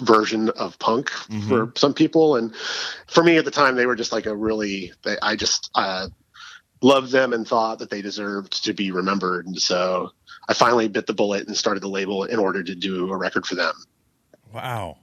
version 0.00 0.50
of 0.50 0.78
punk 0.78 1.10
for 1.48 1.72
some 1.76 1.94
people. 1.94 2.36
And 2.36 2.54
for 3.06 3.22
me 3.22 3.36
at 3.36 3.44
the 3.44 3.50
time 3.50 3.76
they 3.76 3.86
were 3.86 3.96
just 3.96 4.12
like 4.12 4.26
a 4.26 4.34
really 4.34 4.92
they, 5.02 5.16
i 5.22 5.36
just 5.36 5.70
uh, 5.74 6.08
loved 6.82 7.12
them 7.12 7.32
and 7.32 7.46
thought 7.46 7.78
that 7.78 7.90
they 7.90 8.02
deserved 8.02 8.64
to 8.64 8.72
be 8.72 8.90
remembered. 8.90 9.46
And 9.46 9.60
so 9.60 10.10
i 10.48 10.54
finally 10.54 10.88
bit 10.88 11.06
the 11.06 11.14
bullet 11.14 11.46
and 11.46 11.56
started 11.56 11.82
the 11.82 11.88
label 11.88 12.24
in 12.24 12.38
order 12.38 12.62
to 12.62 12.74
do 12.74 13.10
a 13.10 13.16
record 13.16 13.46
for 13.46 13.54
them. 13.54 13.74
Wow. 14.52 14.98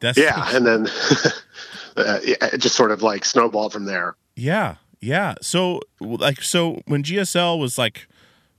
That's 0.00 0.16
yeah 0.16 0.56
and 0.56 0.66
then 0.66 0.86
uh, 1.96 2.20
it 2.22 2.58
just 2.58 2.74
sort 2.74 2.90
of 2.90 3.02
like 3.02 3.24
snowballed 3.24 3.72
from 3.72 3.84
there. 3.84 4.16
Yeah, 4.36 4.76
yeah. 5.00 5.34
So 5.42 5.80
like 6.00 6.42
so 6.42 6.80
when 6.86 7.02
GSL 7.02 7.58
was 7.58 7.76
like 7.78 8.08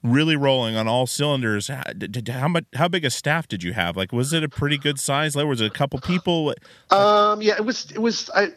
really 0.04 0.36
rolling 0.36 0.76
on 0.76 0.88
all 0.88 1.06
cylinders, 1.06 1.68
how, 1.68 1.84
did, 1.98 2.12
did- 2.12 2.30
how 2.30 2.48
much 2.48 2.66
how 2.76 2.88
big 2.88 3.06
a 3.06 3.10
staff 3.12 3.48
did 3.48 3.62
you 3.64 3.74
have? 3.74 3.96
Like 3.96 4.12
was 4.12 4.34
it 4.34 4.44
a 4.44 4.50
pretty 4.50 4.78
good 4.78 5.00
size? 5.00 5.36
Like 5.36 5.46
was 5.46 5.62
it 5.62 5.68
a 5.68 5.70
couple 5.70 6.00
people? 6.00 6.54
um 6.90 7.42
yeah 7.42 7.54
it 7.56 7.66
was 7.66 7.92
it 7.92 8.00
was 8.00 8.30
i 8.36 8.48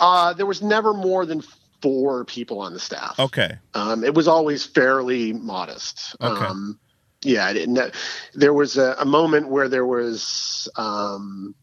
uh 0.00 0.32
there 0.34 0.46
was 0.46 0.60
never 0.62 0.92
more 0.92 1.24
than 1.26 1.42
four 1.80 2.24
people 2.26 2.60
on 2.60 2.72
the 2.74 2.78
staff 2.80 3.18
Okay. 3.18 3.56
Um, 3.74 4.04
it 4.04 4.14
was 4.14 4.28
always 4.28 4.64
fairly 4.64 5.32
modest. 5.32 6.14
Okay. 6.20 6.44
Um, 6.46 6.78
yeah, 7.24 7.46
I 7.46 7.52
didn't, 7.52 7.94
there 8.34 8.52
was 8.52 8.76
a, 8.76 8.94
a 8.98 9.04
moment 9.04 9.48
where 9.48 9.68
there 9.68 9.86
was 9.86 10.68
um, 10.76 11.54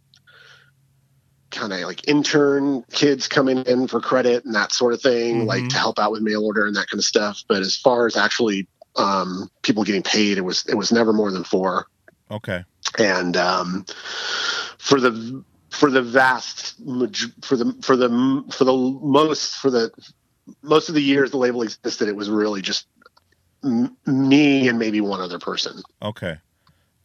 kind 1.52 1.74
of 1.74 1.80
like 1.82 2.08
intern 2.08 2.84
kids 2.92 3.28
coming 3.28 3.60
in 3.60 3.88
for 3.88 4.00
credit 4.00 4.46
and 4.46 4.54
that 4.56 4.72
sort 4.72 4.94
of 4.94 5.02
thing, 5.02 5.46
like 5.46 5.64
Mhm. 5.64 5.70
to 5.70 5.78
help 5.78 6.00
out 6.00 6.12
with 6.12 6.22
mail 6.22 6.46
order 6.46 6.66
and 6.66 6.76
that 6.76 6.88
kind 6.90 7.00
of 7.00 7.04
stuff. 7.06 7.44
But 7.48 7.62
as 7.62 7.76
far 7.76 8.06
as 8.06 8.16
actually 8.16 8.68
um, 9.00 9.50
people 9.64 9.84
getting 9.84 10.04
paid, 10.04 10.38
it 10.38 10.41
was 10.41 10.66
it 10.68 10.76
was 10.76 10.91
never 10.91 11.14
more 11.14 11.32
than 11.32 11.43
four 11.43 11.88
Okay. 12.32 12.64
and 13.00 13.36
um, 13.38 13.86
for 14.78 15.00
the 15.00 15.43
for 15.72 15.89
the 15.89 16.02
vast 16.02 16.80
maj- 16.80 17.32
for 17.41 17.56
the 17.56 17.74
for 17.82 17.95
the 17.95 18.43
for 18.52 18.66
the 18.66 18.74
most 18.74 19.56
for 19.56 19.70
the 19.72 19.91
most 20.64 20.89
of 20.89 20.95
the 20.95 21.02
years 21.02 21.32
the 21.32 21.38
label 21.38 21.62
existed 21.62 22.08
it 22.08 22.16
was 22.16 22.30
really 22.30 22.62
just 22.62 22.88
m- 23.64 23.95
me 24.06 24.68
and 24.68 24.78
maybe 24.80 25.00
one 25.02 25.22
other 25.22 25.39
person 25.39 25.82
Okay. 26.02 26.38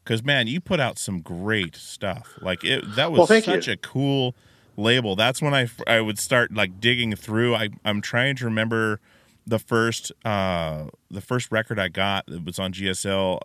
Cuz 0.04 0.22
man, 0.22 0.46
you 0.46 0.60
put 0.60 0.80
out 0.80 0.98
some 0.98 1.20
great 1.22 1.74
stuff. 1.76 2.34
Like 2.42 2.62
it 2.64 2.94
that 2.96 3.10
was 3.10 3.30
Well, 3.30 3.40
such 3.42 3.66
you. 3.66 3.72
a 3.72 3.76
cool 3.78 4.34
label. 4.76 5.16
That's 5.16 5.40
when 5.40 5.54
I 5.54 5.68
I 5.86 6.00
would 6.02 6.18
start 6.18 6.52
like 6.52 6.78
digging 6.80 7.14
through. 7.16 7.54
I 7.54 7.70
I'm 7.84 8.00
trying 8.02 8.36
to 8.36 8.44
remember 8.44 9.00
the 9.46 9.58
first 9.58 10.10
uh 10.24 10.86
the 11.10 11.20
first 11.20 11.50
record 11.52 11.78
I 11.78 11.88
got 11.88 12.26
that 12.26 12.44
was 12.44 12.58
on 12.58 12.72
GSL 12.72 13.40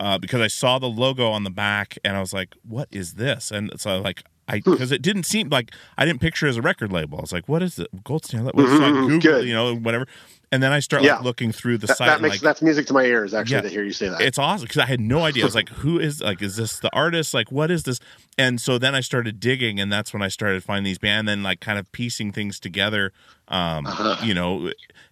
uh 0.00 0.18
because 0.18 0.40
I 0.40 0.48
saw 0.48 0.78
the 0.78 0.88
logo 0.88 1.28
on 1.30 1.44
the 1.44 1.50
back 1.50 1.98
and 2.04 2.16
I 2.16 2.20
was 2.20 2.32
like, 2.32 2.54
"What 2.66 2.88
is 2.90 3.14
this?" 3.14 3.50
And 3.50 3.70
so 3.80 4.00
like 4.00 4.24
I 4.48 4.58
Hmm. 4.60 4.72
because 4.72 4.92
it 4.92 5.02
didn't 5.02 5.24
seem 5.24 5.48
like 5.48 5.72
I 5.98 6.04
didn't 6.04 6.20
picture 6.20 6.46
it 6.46 6.50
as 6.50 6.56
a 6.56 6.62
record 6.62 6.92
label. 6.92 7.18
I 7.18 7.22
was 7.22 7.32
like, 7.32 7.48
"What 7.48 7.62
is 7.62 7.78
it? 7.78 7.88
Gold 8.04 8.24
Standard?" 8.24 8.54
What 8.54 8.68
so 8.68 8.84
I 8.84 8.90
Mhm, 8.90 9.08
Googled, 9.08 9.22
good. 9.22 9.48
you 9.48 9.54
know, 9.54 9.74
whatever. 9.74 10.06
And 10.52 10.62
then 10.62 10.70
I 10.72 10.78
start 10.78 11.02
Yeah. 11.02 11.14
like 11.14 11.22
looking 11.24 11.50
through 11.50 11.78
the 11.78 11.88
that, 11.88 11.96
site 11.96 12.06
that 12.06 12.20
makes 12.20 12.34
like 12.36 12.40
that's 12.42 12.62
music 12.62 12.86
to 12.86 12.92
my 12.92 13.02
ears 13.04 13.34
actually 13.34 13.56
Yeah. 13.56 13.60
to 13.62 13.68
hear 13.68 13.82
you 13.82 13.92
say 13.92 14.08
that 14.08 14.20
it's 14.20 14.38
awesome 14.38 14.66
because 14.68 14.80
I 14.80 14.86
had 14.86 15.00
no 15.00 15.24
idea. 15.24 15.42
I 15.42 15.46
was 15.46 15.56
like, 15.56 15.68
"Who 15.80 15.98
is 15.98 16.20
like? 16.20 16.40
Is 16.40 16.54
this 16.56 16.78
the 16.78 16.94
artist? 16.94 17.34
Like, 17.34 17.50
what 17.50 17.70
is 17.72 17.82
this?" 17.82 17.98
And 18.38 18.60
so 18.60 18.78
then 18.78 18.94
I 18.94 19.00
started 19.00 19.40
digging, 19.40 19.80
and 19.80 19.92
that's 19.92 20.12
when 20.12 20.22
I 20.22 20.28
started 20.28 20.62
finding 20.62 20.84
these 20.84 20.98
bands, 20.98 21.20
and 21.20 21.28
then 21.28 21.42
like 21.42 21.58
kind 21.60 21.78
of 21.80 21.90
piecing 21.90 22.30
things 22.30 22.60
together. 22.60 23.12
Um, 23.48 23.86
Uh-huh. 23.86 24.16
you 24.22 24.34
know, 24.34 24.70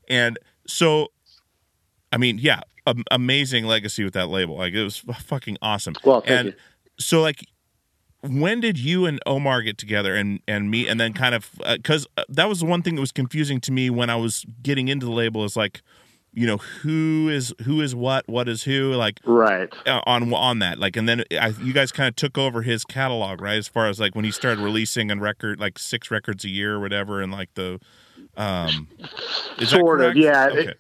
and 0.08 0.38
so, 0.66 1.08
I 2.12 2.16
mean, 2.16 2.38
yeah, 2.38 2.60
am- 2.86 3.04
amazing 3.10 3.64
legacy 3.64 4.04
with 4.04 4.14
that 4.14 4.28
label. 4.28 4.56
Like, 4.56 4.72
it 4.72 4.82
was 4.82 4.98
fucking 4.98 5.58
awesome. 5.62 5.94
Well, 6.04 6.22
and 6.26 6.48
you. 6.48 6.54
so 6.98 7.20
like. 7.20 7.44
When 8.26 8.58
did 8.60 8.78
you 8.78 9.04
and 9.04 9.20
Omar 9.26 9.60
get 9.60 9.76
together 9.76 10.14
and 10.14 10.40
and 10.48 10.70
meet 10.70 10.88
and 10.88 10.98
then 10.98 11.12
kind 11.12 11.34
of 11.34 11.50
because 11.70 12.06
uh, 12.16 12.24
that 12.30 12.48
was 12.48 12.60
the 12.60 12.64
one 12.64 12.80
thing 12.80 12.94
that 12.94 13.02
was 13.02 13.12
confusing 13.12 13.60
to 13.60 13.70
me 13.70 13.90
when 13.90 14.08
I 14.08 14.16
was 14.16 14.46
getting 14.62 14.88
into 14.88 15.04
the 15.04 15.12
label 15.12 15.44
is 15.44 15.58
like, 15.58 15.82
you 16.32 16.46
know, 16.46 16.56
who 16.56 17.28
is 17.28 17.54
who 17.64 17.82
is 17.82 17.94
what, 17.94 18.26
what 18.26 18.48
is 18.48 18.62
who, 18.62 18.94
like 18.94 19.20
right 19.24 19.72
uh, 19.86 20.00
on 20.06 20.32
on 20.32 20.58
that 20.60 20.78
like 20.78 20.96
and 20.96 21.06
then 21.06 21.24
I, 21.38 21.48
you 21.62 21.74
guys 21.74 21.92
kind 21.92 22.08
of 22.08 22.16
took 22.16 22.38
over 22.38 22.62
his 22.62 22.84
catalog 22.84 23.42
right 23.42 23.58
as 23.58 23.68
far 23.68 23.88
as 23.88 24.00
like 24.00 24.14
when 24.14 24.24
he 24.24 24.30
started 24.30 24.62
releasing 24.62 25.10
on 25.10 25.20
record 25.20 25.60
like 25.60 25.78
six 25.78 26.10
records 26.10 26.46
a 26.46 26.48
year 26.48 26.76
or 26.76 26.80
whatever 26.80 27.20
and 27.20 27.30
like 27.30 27.52
the 27.54 27.78
Um, 28.36 28.88
sort 29.64 30.00
of 30.00 30.16
yeah 30.16 30.48
Okay. 30.50 30.60
it, 30.68 30.78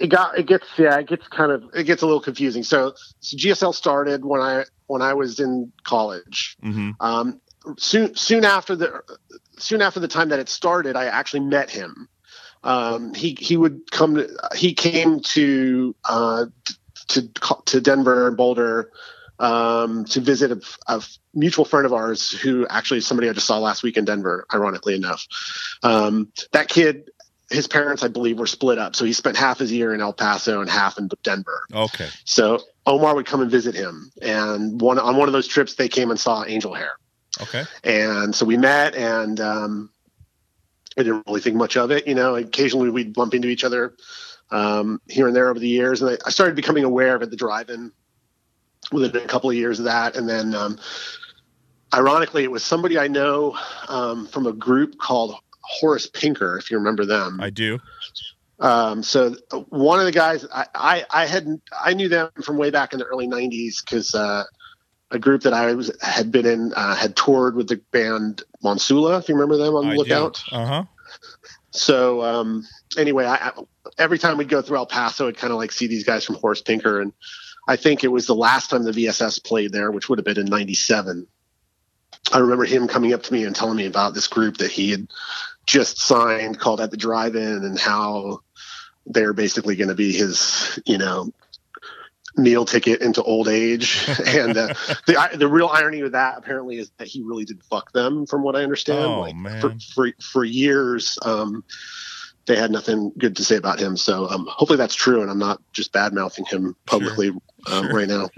it 0.00 0.06
got 0.06 0.38
it 0.38 0.46
gets 0.46 0.66
yeah 0.78 0.98
it 0.98 1.08
gets 1.08 1.26
kind 1.28 1.52
of 1.52 1.64
it 1.74 1.84
gets 1.84 2.02
a 2.02 2.06
little 2.06 2.20
confusing. 2.20 2.62
So, 2.62 2.94
so 3.20 3.36
gsl 3.36 3.74
started 3.74 4.24
when 4.24 4.40
i 4.40 4.64
when 4.86 5.02
i 5.02 5.12
was 5.14 5.40
in 5.40 5.72
college. 5.84 6.56
Hmm 6.62 6.92
um, 7.00 7.40
soon 7.78 8.14
soon 8.14 8.44
after 8.44 8.76
the 8.76 9.02
soon 9.58 9.82
after 9.82 10.00
the 10.00 10.08
time 10.08 10.28
that 10.30 10.38
it 10.38 10.48
started 10.48 10.96
i 10.96 11.06
actually 11.06 11.40
met 11.40 11.70
him. 11.70 12.08
Um, 12.62 13.12
he 13.12 13.36
he 13.38 13.56
would 13.58 13.90
come 13.90 14.14
to, 14.14 14.28
he 14.54 14.72
came 14.72 15.20
to 15.20 15.94
uh, 16.08 16.46
to 17.08 17.28
to 17.66 17.80
denver 17.80 18.28
and 18.28 18.36
boulder 18.36 18.90
um, 19.38 20.04
to 20.06 20.20
visit 20.20 20.52
a, 20.52 20.60
a 20.88 21.02
mutual 21.34 21.64
friend 21.64 21.86
of 21.86 21.92
ours 21.92 22.30
who 22.30 22.66
actually 22.68 22.98
is 22.98 23.06
somebody 23.06 23.28
i 23.28 23.32
just 23.32 23.46
saw 23.46 23.58
last 23.58 23.82
week 23.82 23.96
in 23.96 24.04
denver 24.04 24.46
ironically 24.52 24.94
enough 24.94 25.26
um, 25.82 26.30
that 26.52 26.68
kid 26.68 27.10
his 27.50 27.66
parents 27.66 28.02
i 28.02 28.08
believe 28.08 28.38
were 28.38 28.46
split 28.46 28.78
up 28.78 28.94
so 28.96 29.04
he 29.04 29.12
spent 29.12 29.36
half 29.36 29.58
his 29.58 29.72
year 29.72 29.92
in 29.94 30.00
el 30.00 30.12
paso 30.12 30.60
and 30.60 30.70
half 30.70 30.98
in 30.98 31.08
denver 31.22 31.64
Okay. 31.74 32.08
so 32.24 32.60
omar 32.86 33.14
would 33.14 33.26
come 33.26 33.40
and 33.40 33.50
visit 33.50 33.74
him 33.74 34.10
and 34.22 34.80
one 34.80 34.98
on 34.98 35.16
one 35.16 35.28
of 35.28 35.32
those 35.32 35.46
trips 35.48 35.74
they 35.74 35.88
came 35.88 36.10
and 36.10 36.18
saw 36.20 36.44
angel 36.44 36.74
hair 36.74 36.92
Okay. 37.42 37.64
and 37.82 38.32
so 38.32 38.46
we 38.46 38.56
met 38.56 38.94
and 38.94 39.40
um, 39.40 39.90
I 40.96 41.02
didn't 41.02 41.24
really 41.26 41.40
think 41.40 41.56
much 41.56 41.76
of 41.76 41.90
it. 41.90 42.06
You 42.06 42.14
know, 42.14 42.36
occasionally 42.36 42.90
we'd 42.90 43.12
bump 43.12 43.34
into 43.34 43.48
each 43.48 43.64
other 43.64 43.94
um, 44.50 45.00
here 45.08 45.26
and 45.26 45.34
there 45.34 45.48
over 45.48 45.58
the 45.58 45.68
years. 45.68 46.00
And 46.00 46.12
I, 46.12 46.18
I 46.26 46.30
started 46.30 46.54
becoming 46.54 46.84
aware 46.84 47.16
of 47.16 47.22
it 47.22 47.24
at 47.26 47.30
the 47.30 47.36
drive-in 47.36 47.90
within 48.92 49.22
a 49.22 49.26
couple 49.26 49.50
of 49.50 49.56
years 49.56 49.78
of 49.78 49.86
that. 49.86 50.16
And 50.16 50.28
then 50.28 50.54
um, 50.54 50.78
ironically, 51.92 52.44
it 52.44 52.50
was 52.50 52.64
somebody 52.64 52.98
I 52.98 53.08
know 53.08 53.56
um, 53.88 54.26
from 54.26 54.46
a 54.46 54.52
group 54.52 54.98
called 54.98 55.36
Horace 55.60 56.06
Pinker, 56.06 56.56
if 56.58 56.70
you 56.70 56.78
remember 56.78 57.04
them. 57.04 57.40
I 57.40 57.50
do. 57.50 57.78
Um, 58.60 59.02
so 59.02 59.34
one 59.68 59.98
of 59.98 60.06
the 60.06 60.12
guys 60.12 60.46
I, 60.52 60.66
I, 60.74 61.04
I 61.10 61.26
had 61.26 61.60
I 61.78 61.94
knew 61.94 62.08
them 62.08 62.30
from 62.42 62.56
way 62.56 62.70
back 62.70 62.92
in 62.92 62.98
the 63.00 63.04
early 63.04 63.26
'90s 63.26 63.84
because 63.84 64.14
uh, 64.14 64.44
a 65.10 65.18
group 65.18 65.42
that 65.42 65.52
I 65.52 65.74
was 65.74 65.90
had 66.00 66.30
been 66.30 66.46
in 66.46 66.72
uh, 66.74 66.94
had 66.94 67.16
toured 67.16 67.56
with 67.56 67.68
the 67.68 67.80
band 67.90 68.42
Monsula. 68.62 69.18
If 69.18 69.28
you 69.28 69.34
remember 69.34 69.56
them 69.56 69.74
on 69.74 69.88
the 69.88 69.94
I 69.94 69.96
Lookout. 69.96 70.42
Uh 70.52 70.66
huh. 70.66 70.84
So 71.72 72.22
um, 72.22 72.66
anyway, 72.96 73.24
I, 73.24 73.48
I, 73.48 73.52
every 73.98 74.18
time 74.18 74.38
we'd 74.38 74.48
go 74.48 74.62
through 74.62 74.76
El 74.76 74.86
Paso, 74.86 75.28
I'd 75.28 75.36
kind 75.36 75.52
of 75.52 75.58
like 75.58 75.72
see 75.72 75.88
these 75.88 76.04
guys 76.04 76.24
from 76.24 76.36
Horace 76.36 76.62
Pinker, 76.62 77.00
and 77.00 77.12
I 77.66 77.76
think 77.76 78.04
it 78.04 78.08
was 78.08 78.26
the 78.26 78.34
last 78.34 78.70
time 78.70 78.84
the 78.84 78.92
VSS 78.92 79.42
played 79.42 79.72
there, 79.72 79.90
which 79.90 80.08
would 80.08 80.18
have 80.18 80.26
been 80.26 80.38
in 80.38 80.46
'97. 80.46 81.26
I 82.32 82.38
remember 82.38 82.64
him 82.64 82.88
coming 82.88 83.12
up 83.12 83.22
to 83.24 83.32
me 83.32 83.44
and 83.44 83.54
telling 83.54 83.76
me 83.76 83.86
about 83.86 84.14
this 84.14 84.26
group 84.26 84.58
that 84.58 84.70
he 84.70 84.90
had 84.90 85.08
just 85.66 85.98
signed 85.98 86.58
called 86.58 86.80
At 86.80 86.90
the 86.90 86.96
Drive-In 86.96 87.64
and 87.64 87.78
how 87.78 88.40
they're 89.06 89.32
basically 89.32 89.76
going 89.76 89.88
to 89.88 89.94
be 89.94 90.12
his, 90.12 90.78
you 90.86 90.98
know, 90.98 91.30
meal 92.36 92.64
ticket 92.64 93.00
into 93.00 93.22
old 93.22 93.48
age. 93.48 94.06
and 94.26 94.56
uh, 94.56 94.74
the 95.06 95.28
the 95.34 95.48
real 95.48 95.68
irony 95.68 96.00
of 96.00 96.12
that 96.12 96.38
apparently 96.38 96.78
is 96.78 96.90
that 96.98 97.08
he 97.08 97.22
really 97.22 97.44
did 97.44 97.62
fuck 97.64 97.92
them, 97.92 98.26
from 98.26 98.42
what 98.42 98.56
I 98.56 98.62
understand. 98.62 99.04
Oh, 99.04 99.20
like 99.20 99.36
man. 99.36 99.60
for 99.60 99.74
for 99.94 100.12
for 100.20 100.44
years, 100.44 101.18
um, 101.22 101.64
they 102.46 102.56
had 102.56 102.70
nothing 102.70 103.12
good 103.16 103.36
to 103.36 103.44
say 103.44 103.56
about 103.56 103.78
him. 103.78 103.96
So 103.96 104.28
um, 104.28 104.46
hopefully 104.50 104.78
that's 104.78 104.94
true, 104.94 105.22
and 105.22 105.30
I'm 105.30 105.38
not 105.38 105.62
just 105.72 105.92
bad 105.92 106.12
mouthing 106.12 106.44
him 106.46 106.76
publicly 106.86 107.30
um, 107.70 107.88
right 107.88 108.08
now. 108.08 108.28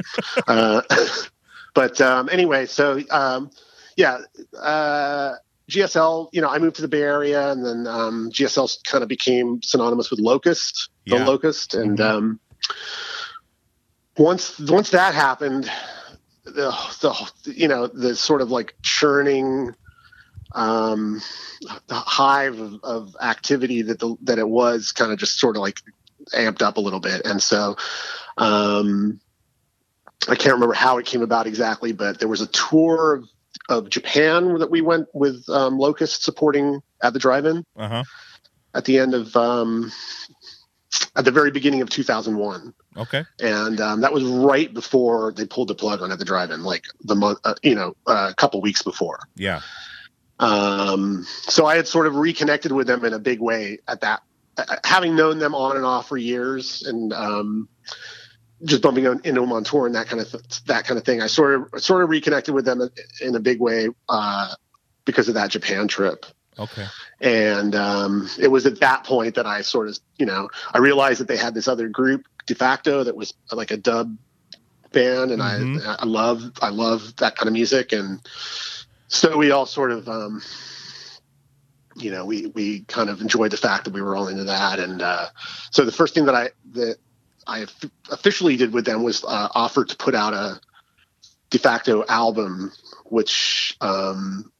uh, 0.47 0.83
but 1.75 2.01
um, 2.01 2.29
anyway, 2.31 2.67
so 2.67 3.01
um, 3.11 3.51
yeah. 3.97 4.19
Uh, 4.61 5.35
GSL, 5.71 6.29
you 6.33 6.41
know, 6.41 6.49
I 6.49 6.59
moved 6.59 6.77
to 6.77 6.83
the 6.83 6.87
Bay 6.87 7.03
Area, 7.03 7.51
and 7.51 7.67
then 7.67 7.89
um, 7.89 8.31
GSL 8.31 8.85
kind 8.85 9.03
of 9.03 9.09
became 9.09 9.61
synonymous 9.63 10.13
with 10.13 10.21
Locust, 10.21 10.91
the 11.07 11.17
Locust, 11.17 11.75
and 11.75 11.99
Mhm. 11.99 12.09
um, 12.09 12.41
once 14.17 14.59
once 14.61 14.91
that 14.91 15.13
happened, 15.15 15.69
the, 16.45 16.71
the 17.01 17.33
you 17.53 17.69
know 17.69 17.89
the 17.89 18.15
sort 18.15 18.43
of 18.43 18.51
like 18.51 18.75
churning 18.83 19.75
um, 20.53 21.21
the 21.89 21.95
hive 21.95 22.61
of, 22.61 22.79
of 22.85 23.17
activity 23.21 23.83
that 23.83 23.99
the 23.99 24.15
that 24.23 24.39
it 24.39 24.49
was 24.49 24.93
kind 24.93 25.11
of 25.11 25.19
just 25.19 25.39
sort 25.39 25.57
of 25.57 25.63
like 25.63 25.79
amped 26.33 26.63
up 26.63 26.77
a 26.77 26.81
little 26.81 27.01
bit, 27.01 27.23
and 27.27 27.43
so 27.43 27.77
um, 28.37 29.21
I 30.29 30.35
can't 30.35 30.55
remember 30.55 30.75
how 30.75 30.99
it 30.99 31.07
came 31.07 31.23
about 31.23 31.47
exactly, 31.47 31.93
but 31.93 32.19
there 32.19 32.29
was 32.29 32.41
a 32.41 32.47
tour 32.49 33.15
of, 33.15 33.29
of 33.69 33.89
Japan 33.91 34.59
that 34.59 34.71
we 34.71 34.81
went 34.81 35.07
with 35.15 35.49
um, 35.49 35.79
Locust 35.79 36.23
supporting 36.23 36.81
at 37.03 37.13
the 37.13 37.19
drive-in 37.19 37.65
Uh 37.77 37.89
huh. 37.89 38.05
at 38.75 38.85
the 38.85 38.99
end 38.99 39.15
of 39.15 39.35
um, 39.37 39.93
at 41.15 41.25
the 41.25 41.31
very 41.31 41.51
beginning 41.51 41.83
of 41.83 41.91
2001 41.91 42.73
Okay. 42.97 43.25
and 43.41 43.81
um, 43.81 44.01
that 44.01 44.13
was 44.13 44.25
right 44.25 44.73
before 44.73 45.33
they 45.33 45.45
pulled 45.47 45.69
the 45.69 45.75
plug 45.75 46.01
on 46.03 46.11
at 46.11 46.19
the 46.19 46.25
drive-in 46.25 46.63
like 46.63 46.85
the 47.03 47.15
month 47.15 47.39
uh, 47.45 47.55
you 47.63 47.75
know 47.75 47.95
a 48.07 48.33
couple 48.35 48.61
weeks 48.63 48.83
before 48.83 49.19
Yeah. 49.35 49.61
um, 50.39 51.25
so 51.43 51.67
i 51.67 51.77
had 51.77 51.87
sort 51.87 52.07
of 52.07 52.17
reconnected 52.17 52.73
with 52.73 52.87
them 52.87 53.05
in 53.05 53.13
a 53.13 53.19
big 53.19 53.41
way 53.41 53.79
at 53.89 54.01
that 54.03 54.23
uh, 54.57 54.77
having 54.85 55.15
known 55.17 55.39
them 55.39 55.55
on 55.55 55.77
and 55.77 55.85
off 55.85 56.09
for 56.09 56.17
years 56.17 56.83
and 56.83 57.13
um, 57.13 57.69
just 58.65 58.83
bumping 58.83 59.05
into 59.05 59.33
them 59.41 59.53
on 59.53 59.65
tour 59.65 59.87
and 59.87 59.95
that 59.95 60.07
kind 60.09 60.21
of 60.23 60.31
th- 60.31 60.65
that 60.65 60.87
kind 60.87 60.99
of 60.99 61.05
thing 61.05 61.21
i 61.21 61.27
sort 61.27 61.55
of 61.55 61.83
sort 61.83 62.03
of 62.03 62.09
reconnected 62.11 62.55
with 62.55 62.65
them 62.65 62.81
in 63.21 63.35
a 63.35 63.41
big 63.41 63.61
way 63.61 63.89
uh, 64.09 64.55
because 65.05 65.29
of 65.29 65.35
that 65.35 65.51
japan 65.51 65.87
trip 65.89 66.25
Okay. 66.59 66.87
and 67.21 67.75
um, 67.75 68.31
it 68.41 68.49
was 68.49 68.65
at 68.65 68.81
that 68.81 69.05
point 69.05 69.35
that 69.35 69.45
I 69.45 69.61
sort 69.61 69.89
of, 69.89 69.99
you 70.17 70.25
know, 70.25 70.49
I 70.73 70.79
realized 70.79 71.21
that 71.21 71.29
they 71.29 71.37
had 71.37 71.53
this 71.53 71.69
other 71.69 71.87
group, 71.87 72.25
de 72.47 72.55
facto, 72.55 73.05
that 73.05 73.15
was 73.15 73.35
like 73.53 73.71
a 73.73 73.77
dub 73.77 74.17
band, 74.91 75.33
and 75.33 75.43
Mhm. 75.43 75.87
I, 75.87 75.97
I 75.99 76.07
love, 76.07 76.51
I 76.63 76.71
love 76.71 77.15
that 77.17 77.37
kind 77.37 77.49
of 77.49 77.53
music, 77.53 77.93
and 77.93 78.27
so 79.09 79.37
we 79.37 79.51
all 79.51 79.67
sort 79.67 79.93
of, 79.93 80.09
um, 80.09 80.41
you 81.95 82.11
know, 82.11 82.25
we 82.25 82.47
we 82.47 82.81
kind 82.89 83.11
of 83.11 83.21
enjoyed 83.21 83.51
the 83.51 83.59
fact 83.59 83.85
that 83.85 83.93
we 83.93 84.01
were 84.01 84.17
all 84.17 84.29
into 84.29 84.45
that, 84.45 84.79
and 84.79 85.03
uh, 85.03 85.27
so 85.71 85.85
the 85.85 85.93
first 85.93 86.15
thing 86.15 86.25
that 86.25 86.35
I 86.35 86.53
that 86.73 86.97
I 87.47 87.67
officially 88.11 88.57
did 88.57 88.73
with 88.73 88.85
them 88.85 89.03
was 89.03 89.25
uh, 89.25 89.49
offer 89.55 89.85
to 89.85 89.97
put 89.97 90.15
out 90.15 90.35
a 90.35 90.61
de 91.51 91.59
facto 91.59 92.05
album, 92.09 92.73
which 93.07 93.77
um, 93.81 94.51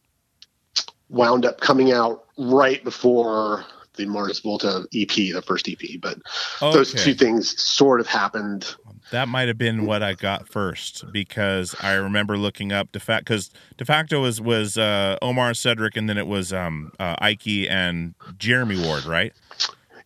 wound 1.09 1.45
up 1.45 1.61
coming 1.61 1.93
out 1.93 2.25
right 2.39 2.83
before 2.85 3.65
the 3.97 4.07
Mars 4.07 4.41
Volta 4.41 4.87
EP, 4.95 5.09
the 5.09 5.43
first 5.45 5.69
EP. 5.69 6.01
But 6.01 6.19
those 6.61 6.93
two 6.93 7.15
things 7.15 7.61
sort 7.61 8.01
of 8.01 8.07
happened. 8.07 8.75
That 9.13 9.29
might 9.29 9.49
have 9.49 9.59
been 9.59 9.87
what 9.87 10.03
I 10.03 10.15
got 10.15 10.49
first 10.49 11.05
because 11.13 11.75
I 11.81 11.95
remember 11.95 12.37
looking 12.37 12.73
up 12.73 12.91
de 12.93 13.01
facto 13.01 13.25
because 13.25 13.51
de 13.77 13.85
facto 13.85 14.21
was 14.21 14.41
was 14.41 14.77
uh, 14.77 15.17
Omar 15.23 15.55
Cedric 15.55 15.97
and 15.97 16.09
then 16.09 16.19
it 16.19 16.27
was 16.27 16.53
um, 16.53 16.93
uh, 16.99 17.15
Ike 17.19 17.69
and 17.71 18.15
Jeremy 18.37 18.85
Ward, 18.85 19.05
right? 19.05 19.33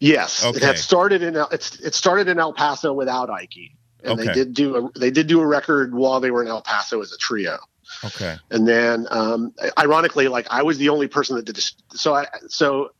Yes, 0.00 0.44
it 0.44 0.62
had 0.62 0.78
started 0.78 1.22
in 1.22 1.36
El- 1.36 1.48
it's 1.50 1.78
it 1.80 1.94
started 1.94 2.26
in 2.28 2.38
El 2.38 2.52
Paso 2.54 2.92
without 2.92 3.28
Ike, 3.30 3.70
and 4.02 4.18
they 4.18 4.32
did 4.32 4.54
do 4.54 4.76
a 4.94 4.98
they 4.98 5.10
did 5.10 5.26
do 5.26 5.40
a 5.40 5.46
record 5.46 5.94
while 5.94 6.20
they 6.20 6.30
were 6.30 6.42
in 6.42 6.48
El 6.48 6.62
Paso 6.62 7.00
as 7.02 7.12
a 7.12 7.18
trio. 7.18 7.58
Okay. 8.04 8.36
and 8.50 8.66
then 8.68 9.06
um, 9.10 9.52
ironically 9.76 10.28
like 10.28 10.46
i 10.48 10.62
was 10.62 10.78
the 10.78 10.88
only 10.90 11.08
person 11.08 11.34
that 11.34 11.44
did 11.44 11.56
this 11.56 11.74
so 11.92 12.14
i 12.14 12.24
so 12.48 12.90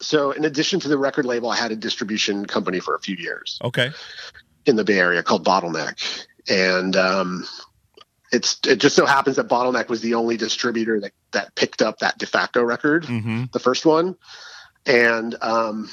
so 0.00 0.30
in 0.30 0.46
addition 0.46 0.80
to 0.80 0.88
the 0.88 0.96
record 0.96 1.26
label 1.26 1.50
i 1.50 1.56
had 1.56 1.70
a 1.70 1.76
distribution 1.76 2.46
company 2.46 2.80
for 2.80 2.94
a 2.94 2.98
few 3.00 3.14
years 3.14 3.58
Okay. 3.62 3.90
in 4.64 4.74
the 4.76 4.84
bay 4.84 4.98
area 4.98 5.22
called 5.22 5.44
bottleneck 5.44 6.24
and 6.48 6.96
um, 6.96 7.44
it's 8.32 8.58
it 8.66 8.76
just 8.80 8.96
so 8.96 9.04
happens 9.04 9.36
that 9.36 9.48
bottleneck 9.48 9.90
was 9.90 10.00
the 10.00 10.14
only 10.14 10.38
distributor 10.38 10.98
that 10.98 11.12
that 11.32 11.54
picked 11.54 11.82
up 11.82 11.98
that 11.98 12.16
de 12.16 12.24
facto 12.26 12.62
record 12.62 13.04
Mm-hmm. 13.04 13.44
the 13.52 13.58
first 13.60 13.84
one 13.84 14.16
and 14.86 15.36
um, 15.42 15.90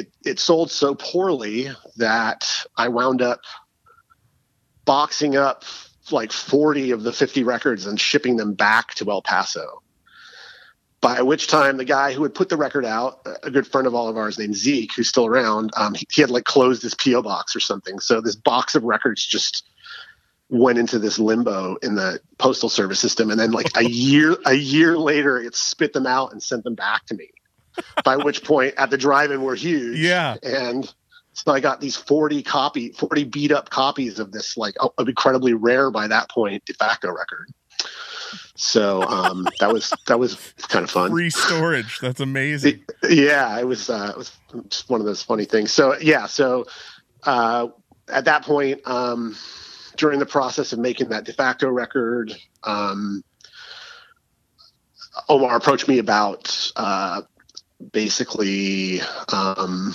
it, 0.00 0.12
it 0.24 0.38
sold 0.38 0.70
so 0.70 0.94
poorly 0.94 1.68
that 1.96 2.48
i 2.76 2.88
wound 2.88 3.22
up 3.22 3.40
boxing 4.84 5.36
up 5.36 5.64
like 6.12 6.32
40 6.32 6.90
of 6.90 7.02
the 7.02 7.12
50 7.12 7.44
records 7.44 7.86
and 7.86 8.00
shipping 8.00 8.36
them 8.36 8.54
back 8.54 8.94
to 8.94 9.10
el 9.10 9.22
paso. 9.22 9.82
By 11.00 11.22
which 11.22 11.46
time 11.46 11.76
the 11.76 11.84
guy 11.84 12.12
who 12.12 12.22
had 12.24 12.34
put 12.34 12.48
the 12.48 12.56
record 12.56 12.84
out 12.84 13.26
a 13.42 13.50
good 13.50 13.66
friend 13.66 13.86
of 13.86 13.94
all 13.94 14.08
of 14.08 14.16
ours 14.16 14.38
named 14.38 14.54
zeke 14.54 14.92
who's 14.94 15.08
still 15.08 15.26
around 15.26 15.70
um, 15.76 15.94
he, 15.94 16.06
he 16.10 16.20
had 16.20 16.30
like 16.30 16.44
closed 16.44 16.82
his 16.82 16.94
po 16.94 17.22
box 17.22 17.56
or 17.56 17.60
something. 17.60 18.00
So 18.00 18.20
this 18.20 18.36
box 18.36 18.74
of 18.74 18.82
records 18.82 19.24
just 19.24 19.68
went 20.50 20.78
into 20.78 20.98
this 20.98 21.18
limbo 21.18 21.76
in 21.76 21.94
the 21.94 22.20
postal 22.38 22.68
service 22.68 22.98
system. 23.00 23.30
And 23.30 23.40
then 23.40 23.52
like 23.52 23.70
a 23.76 23.84
year 23.88 24.36
a 24.44 24.54
year 24.54 24.98
later 24.98 25.38
it 25.38 25.54
spit 25.54 25.92
them 25.92 26.06
out 26.06 26.32
and 26.32 26.42
sent 26.42 26.64
them 26.64 26.74
back 26.74 27.06
to 27.06 27.14
me 27.14 27.30
by 28.04 28.16
which 28.16 28.44
point 28.44 28.74
at 28.76 28.90
the 28.90 28.98
drive-in 28.98 29.42
we're 29.42 29.54
huge 29.56 29.98
Yeah. 29.98 30.36
and 30.42 30.92
so 31.32 31.52
i 31.52 31.60
got 31.60 31.80
these 31.80 31.96
40 31.96 32.42
copy 32.42 32.92
40 32.92 33.24
beat 33.24 33.52
up 33.52 33.70
copies 33.70 34.18
of 34.18 34.32
this 34.32 34.56
like 34.56 34.74
oh, 34.80 34.92
incredibly 34.98 35.54
rare 35.54 35.90
by 35.90 36.06
that 36.08 36.28
point 36.30 36.64
de 36.64 36.74
facto 36.74 37.08
record 37.10 37.48
So 38.54 39.02
um, 39.04 39.46
that 39.58 39.72
was 39.72 39.92
that 40.06 40.18
was 40.20 40.36
kind 40.68 40.84
of 40.84 40.90
fun. 40.90 41.10
Free 41.10 41.30
storage. 41.30 41.98
That's 42.00 42.20
amazing. 42.20 42.84
Yeah, 43.08 43.58
it 43.58 43.66
was 43.66 43.88
uh, 43.90 44.10
it 44.12 44.18
was 44.18 44.30
just 44.68 44.88
one 44.90 45.00
of 45.00 45.06
those 45.06 45.22
funny 45.22 45.46
things. 45.46 45.72
So 45.72 45.96
yeah, 45.98 46.26
so 46.26 46.66
uh, 47.24 47.68
at 48.08 48.26
that 48.26 48.44
point, 48.44 48.82
um, 48.84 49.34
during 49.96 50.18
the 50.20 50.26
process 50.26 50.72
of 50.72 50.78
making 50.78 51.08
that 51.08 51.24
de 51.24 51.32
facto 51.32 51.68
record, 51.70 52.36
um, 52.62 53.24
Omar 55.28 55.56
approached 55.56 55.88
me 55.88 55.98
about 55.98 56.70
uh, 56.76 57.22
basically 57.92 59.00
um, 59.32 59.94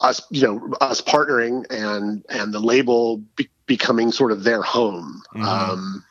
us, 0.00 0.22
you 0.30 0.42
know, 0.42 0.74
us 0.80 1.00
partnering 1.00 1.64
and 1.70 2.24
and 2.28 2.52
the 2.52 2.60
label 2.60 3.18
be- 3.36 3.50
becoming 3.66 4.12
sort 4.12 4.32
of 4.32 4.44
their 4.44 4.62
home. 4.62 5.22
Mhm. 5.34 5.44
Um, 5.44 6.04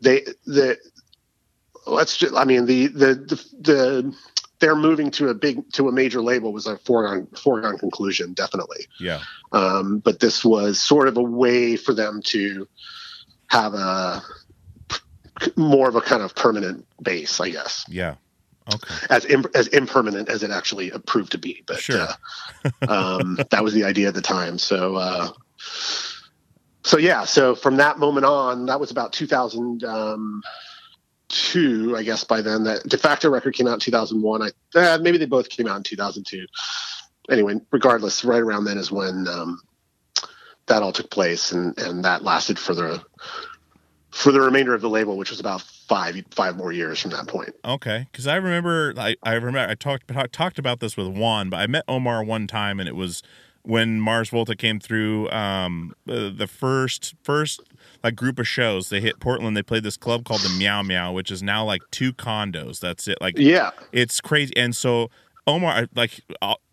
they 0.00 0.22
the 0.46 0.78
let's 1.86 2.16
just, 2.16 2.34
I 2.34 2.44
mean 2.44 2.66
the 2.66 2.88
the 2.88 3.14
the, 3.14 3.44
the 3.60 4.16
they're 4.60 4.76
moving 4.76 5.10
to 5.12 5.28
a 5.28 5.34
big 5.34 5.70
to 5.72 5.88
a 5.88 5.92
major 5.92 6.20
label 6.20 6.52
was 6.52 6.66
a 6.66 6.76
foregone 6.78 7.26
foregone 7.28 7.78
conclusion, 7.78 8.34
definitely. 8.34 8.86
Yeah. 8.98 9.20
Um, 9.52 9.98
but 9.98 10.20
this 10.20 10.44
was 10.44 10.78
sort 10.78 11.08
of 11.08 11.16
a 11.16 11.22
way 11.22 11.76
for 11.76 11.94
them 11.94 12.20
to 12.26 12.68
have 13.48 13.74
a 13.74 14.22
more 15.56 15.88
of 15.88 15.96
a 15.96 16.00
kind 16.00 16.22
of 16.22 16.34
permanent 16.34 16.86
base, 17.02 17.40
I 17.40 17.50
guess, 17.50 17.84
Yeah. 17.88 18.16
Okay. 18.72 18.94
as 19.10 19.24
as 19.54 19.66
impermanent 19.68 20.28
as 20.28 20.42
it 20.42 20.50
actually 20.50 20.90
proved 21.06 21.32
to 21.32 21.38
be. 21.38 21.62
But 21.66 21.78
Sure. 21.80 22.08
uh, 22.88 23.18
um, 23.20 23.38
that 23.50 23.62
was 23.64 23.72
the 23.74 23.84
idea 23.84 24.08
at 24.08 24.14
the 24.14 24.20
time. 24.22 24.58
So, 24.58 24.96
uh, 24.96 25.28
so 26.84 26.98
yeah. 26.98 27.24
So 27.24 27.54
from 27.54 27.76
that 27.76 27.98
moment 27.98 28.26
on, 28.26 28.66
that 28.66 28.80
was 28.80 28.90
about 28.90 29.12
2002, 29.12 31.96
I 31.96 32.02
guess. 32.02 32.24
By 32.24 32.40
then, 32.42 32.64
that 32.64 32.82
de 32.88 32.98
facto 32.98 33.30
record 33.30 33.54
came 33.54 33.66
out 33.66 33.74
in 33.74 33.80
2001. 33.80 34.42
I 34.42 34.50
uh, 34.78 34.98
maybe 35.00 35.18
they 35.18 35.26
both 35.26 35.48
came 35.48 35.66
out 35.66 35.76
in 35.76 35.82
2002. 35.82 36.46
Anyway, 37.30 37.60
regardless, 37.70 38.24
right 38.24 38.42
around 38.42 38.64
then 38.64 38.78
is 38.78 38.90
when 38.90 39.26
um, 39.28 39.60
that 40.66 40.82
all 40.82 40.92
took 40.92 41.10
place, 41.10 41.52
and 41.52 41.78
and 41.78 42.04
that 42.04 42.24
lasted 42.24 42.58
for 42.58 42.74
the 42.74 43.02
for 44.10 44.32
the 44.32 44.40
remainder 44.40 44.74
of 44.74 44.80
the 44.80 44.90
label, 44.90 45.16
which 45.16 45.30
was 45.30 45.40
about 45.40 45.62
five 45.90 46.14
five 46.30 46.56
more 46.56 46.70
years 46.72 47.00
from 47.00 47.10
that 47.10 47.26
point. 47.26 47.50
Okay, 47.64 48.06
because 48.10 48.26
I 48.28 48.36
remember, 48.36 48.94
I, 48.96 49.16
I 49.24 49.32
remember, 49.34 49.58
I 49.58 49.74
talked 49.74 50.10
talked 50.32 50.58
about 50.58 50.78
this 50.80 50.96
with 50.96 51.08
Juan, 51.08 51.50
but 51.50 51.56
I 51.58 51.66
met 51.66 51.84
Omar 51.88 52.22
one 52.24 52.46
time, 52.46 52.78
and 52.78 52.88
it 52.88 52.94
was 52.96 53.22
when 53.62 54.00
Mars 54.00 54.30
Volta 54.30 54.54
came 54.56 54.78
through. 54.80 55.28
Um, 55.30 55.92
uh, 56.08 56.30
the 56.34 56.46
first 56.46 57.14
first 57.22 57.60
like 58.04 58.14
group 58.14 58.38
of 58.38 58.46
shows 58.48 58.88
they 58.88 59.00
hit 59.00 59.20
Portland. 59.20 59.56
They 59.56 59.62
played 59.62 59.82
this 59.82 59.96
club 59.96 60.24
called 60.24 60.40
the 60.42 60.48
Meow 60.58 60.82
Meow, 60.82 61.12
which 61.12 61.30
is 61.30 61.42
now 61.42 61.64
like 61.64 61.82
two 61.90 62.12
condos. 62.12 62.78
That's 62.80 63.08
it. 63.08 63.18
Like 63.20 63.34
Yeah. 63.36 63.70
it's 63.92 64.20
crazy. 64.20 64.56
And 64.56 64.74
so 64.74 65.10
Omar, 65.46 65.88
like, 65.96 66.20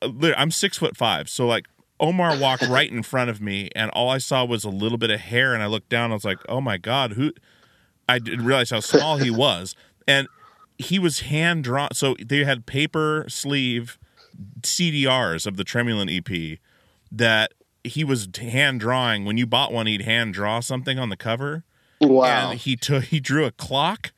I'm 0.02 0.52
six 0.52 0.78
foot 0.78 0.96
five, 0.96 1.28
so 1.28 1.48
like. 1.48 1.66
Omar 2.00 2.38
walked 2.38 2.62
right 2.70 2.92
in 2.92 3.02
front 3.02 3.32
of 3.32 3.42
me, 3.42 3.72
and 3.76 3.90
all 3.90 4.12
I 4.12 4.20
saw 4.20 4.46
was 4.46 4.64
a 4.64 4.70
little 4.70 5.00
bit 5.00 5.10
of 5.10 5.20
hair. 5.20 5.56
And 5.56 5.64
I 5.64 5.66
looked 5.66 5.90
down. 5.90 6.12
I 6.12 6.14
was 6.14 6.24
like, 6.24 6.38
"Oh 6.48 6.62
my 6.62 6.78
god, 6.78 7.14
who?" 7.14 7.34
I 8.08 8.20
didn't 8.20 8.46
realize 8.46 8.70
how 8.70 8.80
small 8.80 9.18
he 9.18 9.30
was, 9.30 9.76
and 10.08 10.28
he 10.78 11.00
was 11.00 11.22
hand 11.22 11.64
drawn. 11.64 11.90
So 11.94 12.16
they 12.24 12.44
had 12.44 12.66
paper 12.66 13.26
sleeve 13.28 13.98
CDRs 14.62 15.46
of 15.46 15.58
the 15.58 15.64
Tremulant 15.64 16.12
EP 16.12 16.60
that 17.12 17.54
he 17.84 18.04
was 18.04 18.28
hand 18.38 18.80
drawing. 18.80 19.26
When 19.26 19.38
you 19.38 19.46
bought 19.46 19.72
one, 19.72 19.88
he'd 19.88 20.02
hand 20.02 20.34
draw 20.34 20.60
something 20.60 21.00
on 21.00 21.10
the 21.10 21.18
cover. 21.18 21.64
Wow. 22.00 22.52
And 22.52 22.60
he 22.60 22.76
took 22.76 23.06
he 23.06 23.20
drew 23.20 23.46
a 23.46 23.52
clock 23.52 24.12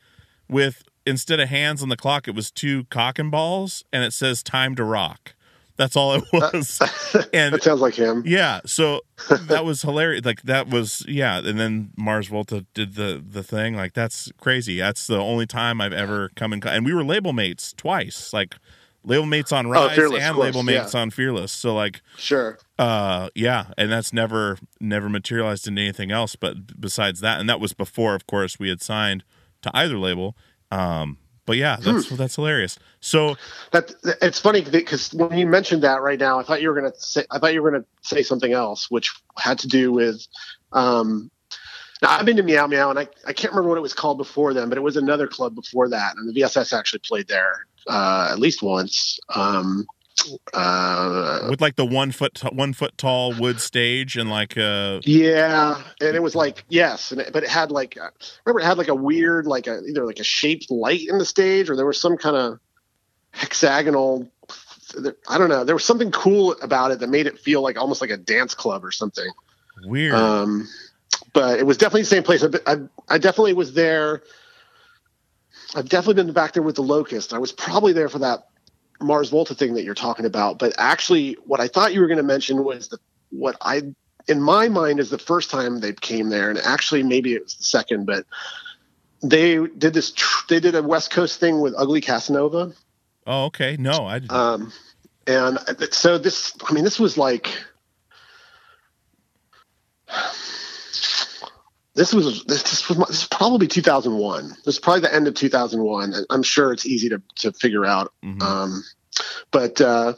with 0.50 0.84
instead 1.06 1.40
of 1.40 1.50
hands 1.50 1.82
on 1.82 1.90
the 1.90 1.98
clock, 1.98 2.28
it 2.28 2.36
was 2.36 2.52
two 2.52 2.86
cock 2.86 3.20
and 3.20 3.32
balls, 3.32 3.84
and 3.94 4.04
it 4.04 4.14
says 4.14 4.44
"Time 4.44 4.76
to 4.76 4.84
Rock." 4.84 5.34
That's 5.80 5.96
all 5.96 6.14
it 6.16 6.26
was. 6.34 6.80
and 7.34 7.54
that 7.56 7.64
sounds 7.64 7.80
like 7.80 7.96
him. 7.96 8.22
yeah, 8.26 8.60
so 8.66 9.00
that 9.44 9.64
was 9.64 9.82
hilarious. 9.82 10.26
Like 10.26 10.42
that 10.42 10.68
was 10.68 11.06
yeah, 11.08 11.38
and 11.40 11.58
then 11.58 11.92
Mars 11.98 12.28
Volta 12.28 12.66
did 12.74 12.96
the 12.96 13.24
the 13.26 13.44
thing. 13.44 13.76
Like 13.78 13.94
that's 13.94 14.30
crazy. 14.42 14.78
That's 14.78 15.08
the 15.08 15.18
only 15.18 15.48
time 15.48 15.80
I've 15.80 15.94
ever 15.94 16.32
come 16.36 16.52
in. 16.52 16.62
And 16.68 16.86
we 16.86 16.94
were 16.94 17.06
label 17.06 17.32
mates 17.32 17.72
twice. 17.72 18.34
Like 18.34 18.56
label 19.06 19.26
mates 19.26 19.54
on 19.54 19.68
Rise 19.70 19.98
Oh, 19.98 20.04
and 20.16 20.36
course, 20.36 20.38
label 20.38 20.64
mates 20.64 20.94
yeah. 20.94 21.00
on 21.00 21.12
Fearless. 21.12 21.54
So 21.54 21.74
like 21.74 22.02
Sure. 22.18 22.58
uh 22.78 23.30
yeah, 23.34 23.68
and 23.78 23.90
that's 23.90 24.12
never 24.12 24.58
never 24.82 25.08
materialized 25.08 25.66
into 25.66 25.82
anything 25.82 26.12
else. 26.12 26.36
But 26.36 26.80
besides 26.82 27.22
that, 27.22 27.40
and 27.40 27.48
that 27.50 27.62
was 27.62 27.72
before, 27.72 28.16
of 28.16 28.28
course, 28.28 28.60
we 28.60 28.68
had 28.68 28.82
signed 28.82 29.24
to 29.62 29.72
either 29.74 29.98
label. 29.98 30.36
Um, 30.72 31.20
but 31.50 31.58
yeah, 31.58 31.78
that's 31.82 32.06
Hmm. 32.10 32.16
that's 32.16 32.36
hilarious. 32.36 32.78
So 33.02 33.36
That 33.72 33.91
it's 34.22 34.39
funny 34.39 34.62
because 34.62 35.12
when 35.16 35.36
you 35.36 35.47
mentioned 35.47 35.82
that 35.82 36.04
right 36.04 36.20
now, 36.20 36.39
I 36.39 36.43
thought 36.43 36.62
you 36.62 36.70
were 36.70 36.80
going 36.80 36.91
to 36.91 37.00
say 37.00 37.26
I 37.32 37.39
thought 37.39 37.56
you 37.56 37.64
were 37.64 37.72
going 37.72 37.82
to 37.82 37.88
say 38.08 38.22
something 38.22 38.54
else, 38.54 38.91
which 38.91 39.12
had 39.36 39.58
to 39.60 39.68
do 39.68 39.91
with. 39.91 40.28
Um, 40.74 41.32
now 42.04 42.12
I've 42.12 42.26
been 42.28 42.38
to 42.38 42.43
Meow 42.43 42.68
Meow, 42.68 42.91
and 42.91 43.00
I, 43.00 43.08
I 43.26 43.34
can't 43.34 43.52
remember 43.52 43.70
what 43.70 43.80
it 43.80 43.82
was 43.82 43.95
called 43.95 44.20
before 44.20 44.54
then, 44.54 44.70
but 44.70 44.78
it 44.78 44.82
was 44.82 44.95
another 44.95 45.26
club 45.28 45.56
before 45.56 45.89
that, 45.89 46.16
and 46.18 46.30
the 46.30 46.39
VSS 46.39 46.72
actually 46.78 47.00
played 47.00 47.28
there 47.28 47.66
uh, 47.88 48.30
at 48.32 48.38
least 48.38 48.62
once. 48.62 49.20
Um, 49.34 49.88
uh, 50.53 51.47
with 51.49 51.61
like 51.61 51.76
the 51.76 51.86
one 51.86 52.11
foot 52.11 52.39
one 52.53 52.74
foot 52.74 52.97
tall 52.97 53.34
wood 53.34 53.59
stage 53.59 54.17
and 54.17 54.30
like 54.30 54.57
uh 54.57 54.99
yeah, 55.03 55.82
and 56.01 56.15
it 56.15 56.22
was 56.22 56.36
like 56.36 56.63
yes, 56.70 57.11
and 57.11 57.22
it, 57.22 57.34
but 57.34 57.43
it 57.43 57.49
had 57.49 57.72
like 57.72 57.97
uh, 57.97 58.09
remember 58.45 58.61
it 58.61 58.65
had 58.65 58.78
like 58.78 58.88
a 58.88 58.95
weird 58.95 59.47
like 59.47 59.67
a 59.67 59.82
either 59.88 60.05
like 60.05 60.20
a 60.20 60.24
shaped 60.24 60.70
light 60.72 61.07
in 61.07 61.17
the 61.17 61.26
stage, 61.26 61.70
or 61.70 61.76
there 61.76 61.86
was 61.86 61.99
some 61.99 62.17
kind 62.17 62.36
of 62.36 62.59
hexagonal. 63.32 64.30
I 65.30 65.38
don't 65.38 65.49
know. 65.49 65.63
There 65.63 65.76
was 65.76 65.86
something 65.86 66.11
cool 66.11 66.55
about 66.61 66.91
it 66.91 66.99
that 66.99 67.09
made 67.09 67.28
it 67.28 67.39
feel 67.39 67.61
like 67.61 67.78
almost 67.78 68.01
like 68.01 68.09
a 68.09 68.17
dance 68.17 68.55
club 68.55 68.84
or 68.84 68.91
something. 68.91 69.30
weird. 69.86 70.15
Um, 70.15 70.67
but 71.34 71.59
it 71.59 71.65
was 71.65 71.78
definitely 71.78 72.01
the 72.01 72.07
same 72.07 72.24
place. 72.24 72.43
I, 72.43 72.47
I, 72.65 72.78
I 73.07 73.17
definitely 73.20 73.53
was 73.53 73.74
there. 73.74 74.24
I've 75.76 75.89
definitely 75.89 76.24
been 76.24 76.34
back 76.34 76.53
there 76.53 76.63
with 76.63 76.76
the 76.76 76.82
Locust. 76.82 77.34
I 77.34 77.38
was 77.38 77.51
probably 77.51 77.93
there 77.93 78.09
for 78.09 78.20
that 78.20 78.47
Mars 79.02 79.30
Volta 79.30 79.56
thing 79.56 79.74
that 79.74 79.84
you're 79.84 79.95
talking 79.95 80.26
about. 80.26 80.60
But 80.60 80.74
actually, 80.78 81.34
what 81.45 81.60
I 81.60 81.68
thought 81.68 81.93
you 81.93 82.02
were 82.02 82.08
going 82.08 82.18
to 82.18 82.24
mention 82.24 82.64
was 82.64 82.89
the 82.89 82.97
what 83.32 83.56
I, 83.62 83.84
in 84.28 84.41
my 84.41 84.70
mind, 84.70 85.00
is 85.00 85.10
the 85.10 85.20
first 85.20 85.50
time 85.50 85.80
they 85.80 85.93
came 85.93 86.30
there, 86.30 86.50
and 86.50 86.60
actually 86.60 87.04
maybe 87.04 87.34
it 87.34 87.43
was 87.43 87.56
the 87.56 87.64
second. 87.64 88.06
But 88.06 88.26
they 89.22 89.66
did 89.68 89.93
this. 89.93 90.12
Tr- 90.12 90.45
they 90.50 90.60
did 90.60 90.76
a 90.76 90.84
West 90.84 91.12
Coast 91.12 91.39
thing 91.39 91.62
with 91.62 91.74
Ugly 91.78 92.02
Casanova. 92.02 92.74
oh, 93.28 93.45
okay. 93.45 93.78
No, 93.78 94.06
I. 94.06 94.22
Um, 94.30 94.72
and 95.28 95.60
so 95.91 96.18
this, 96.18 96.54
I 96.68 96.74
mean, 96.74 96.84
this 96.84 97.00
was 97.00 97.16
like, 97.18 97.56
this 101.96 102.14
was 102.14 102.44
this 102.46 102.88
was, 102.90 102.98
this 103.08 103.22
is 103.24 103.28
probably 103.28 103.68
2001. 103.68 104.50
This 104.66 104.76
is 104.76 104.80
probably 104.80 105.02
the 105.02 105.14
end 105.14 105.28
of 105.28 105.34
2001. 105.36 106.14
I'm 106.30 106.44
sure 106.44 106.72
it's 106.72 106.86
easy 106.86 107.10
to 107.10 107.22
to 107.38 107.52
figure 107.54 107.86
out. 107.86 108.14
Mhm. 108.24 108.42
Um, 108.42 108.84
but 109.52 109.82
uh, 109.82 110.14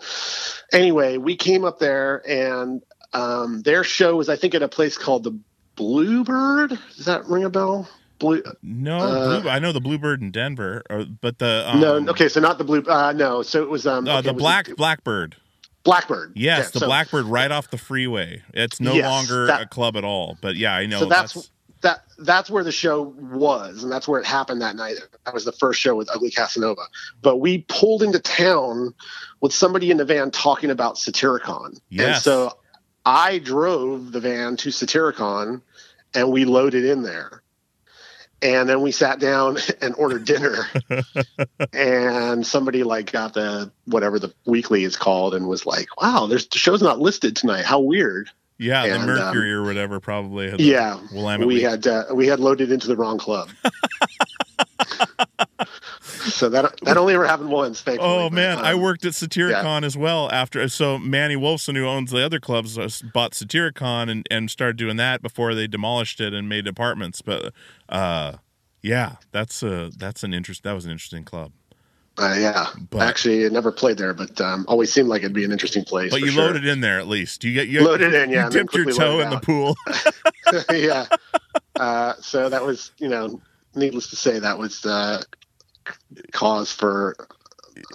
anyway, 0.71 1.17
we 1.17 1.35
came 1.35 1.65
up 1.65 1.79
there, 1.79 2.21
and 2.29 2.81
um, 3.13 3.61
their 3.63 3.83
show 3.83 4.15
was, 4.17 4.29
I 4.29 4.35
think, 4.35 4.53
at 4.53 4.61
a 4.61 4.67
place 4.67 4.97
called 4.97 5.23
the 5.23 5.37
Bluebird. 5.75 6.77
Does 6.95 7.05
that 7.05 7.25
ring 7.25 7.43
a 7.43 7.49
bell? 7.49 7.87
Blue. 8.19 8.43
no, 8.61 8.97
uh, 8.97 9.39
Blue, 9.41 9.49
I 9.49 9.57
know 9.57 9.71
the 9.71 9.81
Bluebird 9.81 10.21
in 10.21 10.29
Denver, 10.29 10.83
or, 10.91 11.05
but 11.21 11.39
the 11.39 11.63
um, 11.67 11.79
no, 11.79 11.95
okay, 12.11 12.29
so 12.29 12.39
not 12.39 12.59
the 12.59 12.63
blue. 12.63 12.83
Uh, 12.83 13.13
no, 13.13 13.41
so 13.41 13.63
it 13.63 13.69
was 13.69 13.87
um, 13.87 14.07
uh, 14.07 14.19
okay, 14.19 14.27
the 14.27 14.33
was 14.33 14.41
black 14.41 14.75
Blackbird. 14.75 15.35
Blackbird. 15.83 16.33
Yes, 16.35 16.65
Yeah, 16.65 16.69
the 16.73 16.79
so- 16.81 16.85
Blackbird 16.85 17.25
right 17.25 17.49
off 17.51 17.71
the 17.71 17.79
freeway. 17.79 18.43
It's 18.53 18.79
no 18.79 18.93
Yes, 18.93 19.05
longer 19.09 19.47
that- 19.47 19.61
a 19.63 19.65
club 19.65 19.97
at 19.97 20.03
all. 20.03 20.37
But 20.39 20.55
yeah, 20.55 20.75
I 20.75 20.85
know. 20.85 20.99
so 20.99 21.05
that's, 21.07 21.49
that 21.81 22.03
that's 22.19 22.49
where 22.49 22.63
the 22.63 22.71
show 22.71 23.01
was 23.01 23.83
and 23.83 23.91
that's 23.91 24.07
where 24.07 24.19
it 24.19 24.25
happened 24.25 24.61
that 24.61 24.75
night. 24.75 24.97
That 25.25 25.33
was 25.33 25.45
the 25.45 25.51
first 25.51 25.79
show 25.79 25.95
with 25.95 26.09
ugly 26.13 26.31
casanova. 26.31 26.83
But 27.21 27.37
we 27.37 27.59
pulled 27.67 28.03
into 28.03 28.19
town 28.19 28.93
with 29.41 29.53
somebody 29.53 29.91
in 29.91 29.97
the 29.97 30.05
van 30.05 30.31
talking 30.31 30.71
about 30.71 30.97
satyricon. 30.97 31.79
And 32.13 32.21
so 32.21 32.57
i 33.03 33.39
drove 33.39 34.11
the 34.11 34.19
van 34.19 34.57
to 34.57 34.69
satyricon 34.69 35.61
and 36.13 36.31
we 36.31 36.45
loaded 36.45 36.85
in 36.85 37.01
there. 37.03 37.41
And 38.43 38.67
then 38.67 38.81
we 38.81 38.91
sat 38.91 39.19
down 39.19 39.57
and 39.81 39.95
ordered 39.95 40.25
dinner. 40.25 40.65
And 41.73 42.45
somebody 42.45 42.83
like 42.83 43.11
got 43.11 43.33
the 43.33 43.71
whatever 43.85 44.19
the 44.19 44.33
weekly 44.45 44.83
is 44.83 44.95
called 44.97 45.33
and 45.33 45.47
was 45.47 45.65
like 45.65 45.87
wow 46.01 46.27
there's 46.27 46.47
the 46.47 46.57
show's 46.57 46.81
not 46.81 46.99
listed 46.99 47.35
tonight. 47.35 47.65
How 47.65 47.79
weird 47.79 48.29
yeah, 48.61 48.87
the 48.87 48.95
and, 48.95 49.05
Mercury 49.05 49.51
or 49.51 49.63
whatever 49.63 49.99
probably. 49.99 50.51
had 50.51 50.61
yeah, 50.61 50.99
Willamette 51.11 51.47
we 51.47 51.55
Week. 51.55 51.63
had 51.63 51.87
uh, 51.87 52.05
we 52.13 52.27
had 52.27 52.39
loaded 52.39 52.71
into 52.71 52.87
the 52.87 52.95
wrong 52.95 53.17
club. 53.17 53.49
So 56.21 56.49
that 56.49 56.79
that 56.83 56.97
only 56.97 57.15
ever 57.15 57.25
happened 57.25 57.49
once. 57.49 57.81
Thankfully. 57.81 58.09
Oh 58.09 58.29
but, 58.29 58.35
man, 58.35 58.59
I 58.59 58.73
um, 58.73 58.81
worked 58.81 59.05
at 59.05 59.13
Satyricon 59.13 59.83
as 59.83 59.97
well. 59.97 60.31
After 60.31 60.67
so 60.69 60.97
Manny 60.99 61.35
Wolfson, 61.35 61.75
who 61.75 61.85
owns 61.85 62.11
the 62.11 62.23
other 62.23 62.39
clubs, 62.39 62.77
uh, 62.77 62.89
bought 63.13 63.33
Satyricon 63.33 64.09
and 64.09 64.27
and 64.29 64.49
started 64.49 64.77
doing 64.77 64.97
that 64.97 65.21
before 65.21 65.55
they 65.55 65.67
demolished 65.67 66.19
it 66.19 66.33
and 66.33 66.47
made 66.47 66.67
apartments. 66.67 67.21
But 67.21 67.53
uh, 67.89 68.33
yeah, 68.81 69.15
that's 69.31 69.63
a 69.63 69.91
that's 69.97 70.23
an 70.23 70.33
interest. 70.33 70.63
That 70.63 70.73
was 70.73 70.85
an 70.85 70.91
interesting 70.91 71.23
club. 71.23 71.53
Uh, 72.21 72.35
yeah, 72.37 72.67
But- 72.89 73.01
actually, 73.01 73.45
I 73.45 73.49
never 73.49 73.71
played 73.71 73.97
there, 73.97 74.13
but 74.13 74.39
um, 74.39 74.65
always 74.67 74.93
seemed 74.93 75.09
like 75.09 75.23
it'd 75.23 75.33
be 75.33 75.43
an 75.43 75.51
interesting 75.51 75.83
place. 75.83 76.11
But 76.11 76.21
you 76.21 76.31
sure. 76.31 76.43
loaded 76.45 76.65
in 76.67 76.81
there 76.81 76.99
at 76.99 77.07
least. 77.07 77.43
You 77.43 77.53
get 77.53 77.67
you 77.67 77.83
Loaded 77.83 78.13
in, 78.13 78.29
yeah, 78.29 78.45
You 78.45 78.51
dipped 78.51 78.75
your 78.75 78.91
toe 78.91 79.19
in 79.19 79.29
the 79.31 79.39
pool. 79.39 79.75
yeah. 80.71 81.07
Uh, 81.75 82.13
so 82.19 82.47
that 82.49 82.63
was, 82.63 82.91
you 82.99 83.07
know, 83.07 83.41
needless 83.73 84.09
to 84.11 84.15
say, 84.15 84.37
that 84.39 84.57
was 84.59 84.81
the 84.81 85.25
cause 86.31 86.71
for 86.71 87.15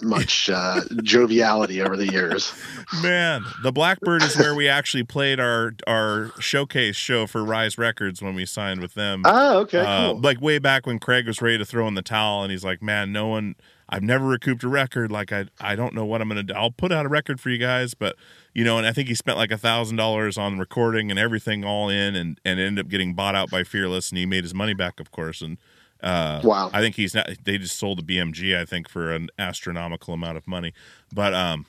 much 0.01 0.49
uh, 0.49 0.81
joviality 1.03 1.81
over 1.81 1.95
the 1.95 2.11
years. 2.11 2.53
Man, 3.01 3.43
the 3.63 3.71
Blackbird 3.71 4.23
is 4.23 4.35
where 4.37 4.53
we 4.53 4.67
actually 4.67 5.03
played 5.03 5.39
our 5.39 5.73
our 5.87 6.31
showcase 6.39 6.95
show 6.95 7.27
for 7.27 7.43
Rise 7.43 7.77
Records 7.77 8.21
when 8.21 8.35
we 8.35 8.45
signed 8.45 8.81
with 8.81 8.93
them. 8.95 9.21
Oh, 9.25 9.59
okay, 9.59 9.79
Uh, 9.79 10.11
cool. 10.13 10.19
Like 10.19 10.41
way 10.41 10.59
back 10.59 10.85
when 10.85 10.99
Craig 10.99 11.27
was 11.27 11.41
ready 11.41 11.57
to 11.57 11.65
throw 11.65 11.87
in 11.87 11.93
the 11.93 12.01
towel, 12.01 12.43
and 12.43 12.51
he's 12.51 12.65
like, 12.65 12.81
"Man, 12.81 13.11
no 13.11 13.27
one. 13.27 13.55
I've 13.89 14.03
never 14.03 14.25
recouped 14.25 14.63
a 14.63 14.67
record. 14.67 15.11
Like 15.11 15.31
I, 15.31 15.45
I 15.59 15.75
don't 15.75 15.93
know 15.93 16.05
what 16.05 16.21
I'm 16.21 16.27
gonna 16.27 16.43
do. 16.43 16.53
I'll 16.53 16.71
put 16.71 16.91
out 16.91 17.05
a 17.05 17.09
record 17.09 17.39
for 17.39 17.49
you 17.49 17.57
guys, 17.57 17.93
but 17.93 18.15
you 18.53 18.63
know." 18.63 18.77
And 18.77 18.85
I 18.85 18.91
think 18.91 19.07
he 19.07 19.15
spent 19.15 19.37
like 19.37 19.51
a 19.51 19.57
thousand 19.57 19.97
dollars 19.97 20.37
on 20.37 20.59
recording 20.59 21.09
and 21.09 21.19
everything 21.19 21.63
all 21.63 21.89
in, 21.89 22.15
and 22.15 22.39
and 22.43 22.59
ended 22.59 22.85
up 22.85 22.89
getting 22.89 23.13
bought 23.13 23.35
out 23.35 23.49
by 23.49 23.63
Fearless, 23.63 24.09
and 24.09 24.17
he 24.17 24.25
made 24.25 24.43
his 24.43 24.53
money 24.53 24.73
back, 24.73 24.99
of 24.99 25.11
course. 25.11 25.41
And 25.41 25.57
uh, 26.01 26.41
Wow. 26.43 26.69
I 26.73 26.81
think 26.81 26.95
he's 26.95 27.13
not. 27.13 27.29
They 27.43 27.57
just 27.57 27.77
sold 27.77 27.99
the 27.99 28.03
BMG, 28.03 28.57
I 28.57 28.65
think, 28.65 28.89
for 28.89 29.11
an 29.13 29.29
astronomical 29.39 30.13
amount 30.13 30.37
of 30.37 30.47
money. 30.47 30.73
But 31.13 31.33
um, 31.33 31.65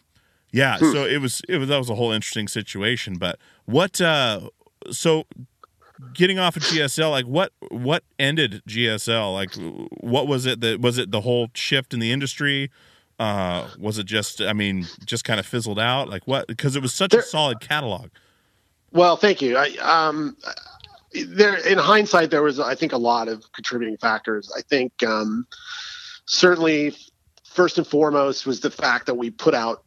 yeah. 0.53 0.79
Hmm. 0.79 0.93
So 0.93 1.05
it 1.05 1.21
was 1.21 1.41
it 1.49 1.59
was 1.59 1.69
that 1.69 1.79
was 1.79 1.91
a 1.91 1.95
whole 1.95 2.13
interesting 2.13 2.49
situation. 2.49 3.15
But 3.15 3.39
what 3.65 4.01
uh, 4.01 4.51
so 4.91 5.25
getting 6.15 6.39
off 6.39 6.57
of 6.57 6.63
GSL, 6.63 7.11
like 7.11 7.27
what 7.27 7.53
what 7.71 8.05
ended 8.19 8.63
GSL? 8.69 9.33
Like 9.33 9.55
what 10.01 10.27
was 10.27 10.47
it 10.47 10.61
that 10.61 10.81
was 10.81 10.99
it 10.99 11.11
the 11.11 11.23
whole 11.23 11.49
shift 11.55 11.95
in 11.95 12.01
the 12.01 12.13
industry? 12.13 12.71
Uh, 13.19 13.69
was 13.79 13.99
it 13.99 14.07
just 14.07 14.41
I 14.41 14.53
mean 14.53 14.87
just 15.05 15.25
kind 15.25 15.41
of 15.41 15.47
fizzled 15.47 15.79
out? 15.79 16.09
Like 16.09 16.27
what? 16.27 16.47
Because 16.47 16.77
it 16.77 16.83
was 16.83 16.95
such 16.95 17.15
a 17.15 17.23
solid 17.23 17.61
catalog. 17.61 18.11
Well, 18.93 19.17
thank 19.17 19.43
you. 19.43 19.57
I, 19.57 19.69
um, 19.83 20.37
there, 21.13 21.57
in 21.67 21.79
hindsight, 21.79 22.31
there 22.31 22.43
was, 22.43 22.59
I 22.59 22.75
think, 22.75 22.93
a 22.93 22.99
lot 22.99 23.29
of 23.29 23.51
contributing 23.53 23.97
factors. 23.97 24.53
I 24.57 24.63
think 24.63 24.93
um, 25.03 25.47
certainly, 26.27 26.97
first 27.45 27.79
and 27.79 27.87
foremost, 27.87 28.47
was 28.47 28.61
the 28.61 28.71
fact 28.71 29.07
that 29.07 29.15
we 29.15 29.31
put 29.31 29.55
out, 29.55 29.85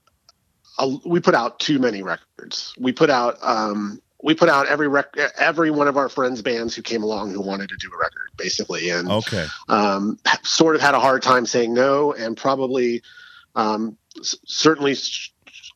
a, 0.79 0.87
we 1.05 1.19
put 1.19 1.35
out 1.35 1.59
too 1.59 1.79
many 1.79 2.03
records. 2.03 2.73
We 2.77 2.91
put 2.91 3.09
out, 3.09 3.37
um, 3.41 4.01
we 4.23 4.35
put 4.35 4.49
out 4.49 4.67
every 4.67 4.87
rec- 4.87 5.17
every 5.37 5.71
one 5.71 5.87
of 5.87 5.97
our 5.97 6.09
friends' 6.09 6.41
bands 6.41 6.75
who 6.75 6.81
came 6.81 7.03
along 7.03 7.31
who 7.31 7.41
wanted 7.41 7.69
to 7.69 7.75
do 7.77 7.89
a 7.93 7.97
record, 7.97 8.29
basically, 8.37 8.89
and 8.89 9.09
Okay. 9.09 9.47
um, 9.69 10.19
sort 10.43 10.75
of 10.75 10.81
had 10.81 10.93
a 10.93 10.99
hard 10.99 11.21
time 11.23 11.45
saying 11.45 11.73
no, 11.73 12.13
and 12.13 12.37
probably 12.37 13.01
um, 13.55 13.97
s- 14.19 14.35
certainly 14.45 14.95
sh- 14.95 15.31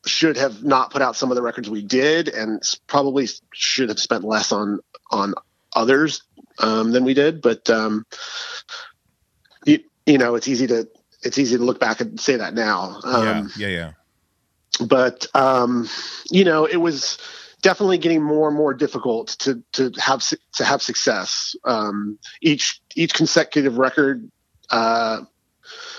should 0.05 0.37
have 0.37 0.63
not 0.63 0.91
put 0.91 1.01
out 1.01 1.15
some 1.15 1.31
of 1.31 1.35
the 1.35 1.41
records 1.41 1.69
we 1.69 1.81
did, 1.81 2.27
and 2.29 2.59
s- 2.59 2.75
probably 2.87 3.27
should 3.53 3.89
have 3.89 3.99
spent 3.99 4.23
less 4.23 4.51
on 4.51 4.79
on 5.11 5.33
others 5.73 6.21
um, 6.59 6.91
than 6.91 7.03
we 7.03 7.13
did. 7.13 7.41
But 7.41 7.69
um, 7.69 8.05
you, 9.65 9.79
you 10.05 10.17
know, 10.17 10.35
it's 10.35 10.47
easy 10.47 10.67
to 10.67 10.87
it's 11.21 11.37
easy 11.39 11.57
to 11.57 11.63
look 11.63 11.79
back 11.79 12.01
and 12.01 12.19
say 12.19 12.35
that 12.35 12.53
now. 12.53 12.99
Um, 13.03 13.51
yeah. 13.57 13.67
Yeah. 13.67 13.91
Yeah. 14.79 14.85
but 14.87 15.25
um, 15.33 15.89
you 16.29 16.43
know, 16.43 16.65
it 16.65 16.77
was 16.77 17.17
definitely 17.65 17.97
getting 17.97 18.21
more 18.21 18.47
and 18.47 18.55
more 18.55 18.75
difficult 18.75 19.29
to 19.39 19.63
to 19.71 19.91
have 19.97 20.23
to 20.53 20.63
have 20.63 20.83
success. 20.83 21.55
Um, 21.63 22.19
each 22.39 22.79
each 22.95 23.15
consecutive 23.15 23.79
record 23.79 24.29
uh, 24.69 25.21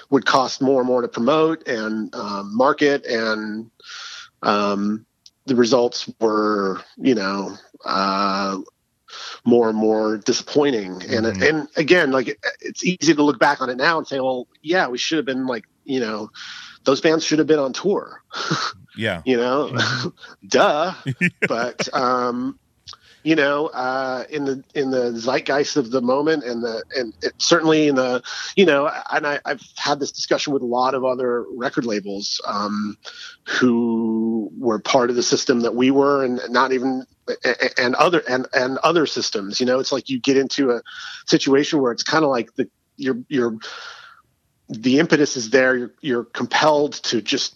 would 0.08 0.24
cost 0.24 0.62
more 0.62 0.80
and 0.80 0.86
more 0.86 1.02
to 1.02 1.08
promote 1.08 1.66
and 1.66 2.14
um, 2.14 2.56
market, 2.56 3.04
and 3.04 3.68
um, 4.42 5.06
the 5.46 5.56
results 5.56 6.08
were, 6.20 6.80
you 6.96 7.16
know. 7.16 7.56
Uh, 7.84 8.58
more 9.44 9.68
and 9.68 9.78
more 9.78 10.18
disappointing, 10.18 11.00
and 11.08 11.26
and 11.26 11.68
again, 11.76 12.10
like 12.10 12.36
it's 12.60 12.84
easy 12.84 13.14
to 13.14 13.22
look 13.22 13.38
back 13.38 13.60
on 13.60 13.70
it 13.70 13.76
now 13.76 13.96
and 13.96 14.06
say, 14.06 14.18
well, 14.18 14.48
yeah, 14.60 14.88
we 14.88 14.98
should 14.98 15.16
have 15.16 15.24
been 15.24 15.46
like, 15.46 15.64
you 15.84 16.00
know, 16.00 16.30
those 16.84 17.00
bands 17.00 17.24
should 17.24 17.38
have 17.38 17.46
been 17.46 17.60
on 17.60 17.72
tour 17.72 18.22
Yeah. 18.96 19.22
you 19.24 19.36
know 19.36 19.76
duh. 20.48 20.94
But 21.48 21.92
um 21.94 22.58
you 23.22 23.34
know 23.34 23.66
uh 23.66 24.24
in 24.30 24.44
the 24.44 24.64
in 24.74 24.90
the 24.90 25.12
zeitgeist 25.12 25.76
of 25.76 25.90
the 25.90 26.00
moment 26.00 26.44
and 26.44 26.62
the 26.62 26.84
and 26.96 27.12
it, 27.22 27.32
certainly 27.38 27.88
in 27.88 27.96
the 27.96 28.22
you 28.56 28.64
know 28.64 28.88
and 29.10 29.26
I, 29.26 29.40
i've 29.44 29.62
had 29.76 29.98
this 29.98 30.12
discussion 30.12 30.52
with 30.52 30.62
a 30.62 30.66
lot 30.66 30.94
of 30.94 31.04
other 31.04 31.44
record 31.56 31.84
labels 31.84 32.40
um 32.46 32.96
who 33.44 34.52
were 34.56 34.78
part 34.78 35.10
of 35.10 35.16
the 35.16 35.24
system 35.24 35.60
that 35.60 35.74
we 35.74 35.90
were 35.90 36.24
and 36.24 36.40
not 36.50 36.72
even 36.72 37.04
and 37.78 37.94
other 37.96 38.22
and 38.28 38.46
and 38.52 38.78
other 38.78 39.06
systems. 39.06 39.60
You 39.60 39.66
know 39.66 39.78
it's 39.78 39.92
like 39.92 40.08
you 40.08 40.20
get 40.20 40.36
into 40.36 40.70
a 40.70 40.82
situation 41.26 41.80
where 41.80 41.92
it's 41.92 42.02
kind 42.02 42.24
of 42.24 42.30
like 42.30 42.54
the 42.54 42.68
you're 42.96 43.18
you're 43.28 43.56
the 44.68 44.98
impetus 44.98 45.36
is 45.36 45.50
there. 45.50 45.76
You're, 45.76 45.94
you're 46.00 46.24
compelled 46.24 46.94
to 47.04 47.20
just 47.22 47.55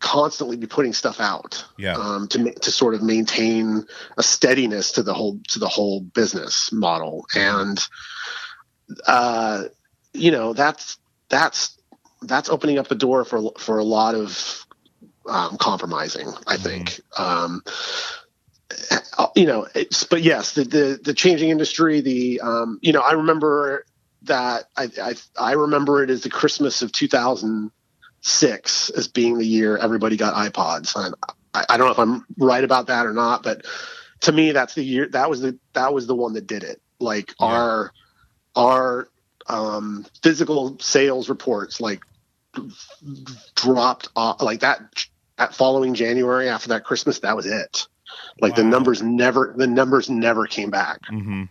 constantly 0.00 0.56
be 0.56 0.66
putting 0.66 0.92
stuff 0.92 1.20
out 1.20 1.64
Yeah. 1.76 1.92
um, 1.94 2.26
to 2.28 2.52
to 2.52 2.70
sort 2.70 2.94
of 2.94 3.02
maintain 3.02 3.86
a 4.16 4.22
steadiness 4.22 4.92
to 4.92 5.02
the 5.02 5.14
whole 5.14 5.38
to 5.48 5.58
the 5.58 5.68
whole 5.68 6.00
business 6.00 6.72
model. 6.72 7.26
And 7.34 7.78
uh, 9.06 9.64
you 10.12 10.30
know 10.30 10.52
that's 10.52 10.98
that's 11.28 11.78
that's 12.22 12.48
opening 12.48 12.78
up 12.78 12.88
the 12.88 12.94
door 12.94 13.24
for 13.24 13.52
for 13.58 13.78
a 13.78 13.84
lot 13.84 14.14
of 14.14 14.66
um, 15.28 15.56
compromising 15.58 16.28
I 16.46 16.56
think. 16.56 17.00
Um, 17.16 17.62
uh, 19.18 19.26
you 19.36 19.46
know 19.46 19.66
it's, 19.74 20.04
but 20.04 20.22
yes 20.22 20.54
the, 20.54 20.64
the 20.64 21.00
the 21.02 21.14
changing 21.14 21.50
industry 21.50 22.00
the 22.00 22.40
um, 22.40 22.78
you 22.82 22.92
know 22.92 23.00
I 23.00 23.12
remember 23.12 23.84
that 24.22 24.64
I, 24.76 24.88
I 25.00 25.14
I 25.38 25.52
remember 25.52 26.02
it 26.02 26.10
as 26.10 26.22
the 26.22 26.30
Christmas 26.30 26.82
of 26.82 26.92
2006 28.22 28.90
as 28.90 29.08
being 29.08 29.38
the 29.38 29.46
year 29.46 29.76
everybody 29.76 30.16
got 30.16 30.34
iPods. 30.34 30.94
And 30.96 31.14
I, 31.54 31.64
I 31.70 31.76
don't 31.76 31.86
know 31.86 31.92
if 31.92 31.98
I'm 31.98 32.24
right 32.38 32.64
about 32.64 32.88
that 32.88 33.06
or 33.06 33.12
not, 33.12 33.42
but 33.42 33.66
to 34.20 34.32
me, 34.32 34.52
that's 34.52 34.74
the 34.74 34.84
year 34.84 35.08
that 35.08 35.30
was 35.30 35.40
the 35.40 35.58
that 35.72 35.94
was 35.94 36.06
the 36.06 36.14
one 36.14 36.34
that 36.34 36.46
did 36.46 36.62
it. 36.62 36.80
Like 36.98 37.34
our 37.40 37.92
our 38.54 39.08
um, 39.46 40.06
physical 40.22 40.78
sales 40.78 41.28
reports 41.28 41.80
like 41.80 42.02
dropped 43.54 44.08
off 44.14 44.42
like 44.42 44.60
that 44.60 45.06
that 45.38 45.54
following 45.54 45.94
January 45.94 46.48
after 46.48 46.68
that 46.68 46.84
Christmas. 46.84 47.20
That 47.20 47.36
was 47.36 47.46
it. 47.46 47.86
Like 48.40 48.54
the 48.54 48.64
numbers 48.64 49.02
never 49.02 49.54
the 49.56 49.66
numbers 49.66 50.10
never 50.10 50.46
came 50.46 50.70
back. 50.70 51.00
Mm-hmm. 51.10 51.44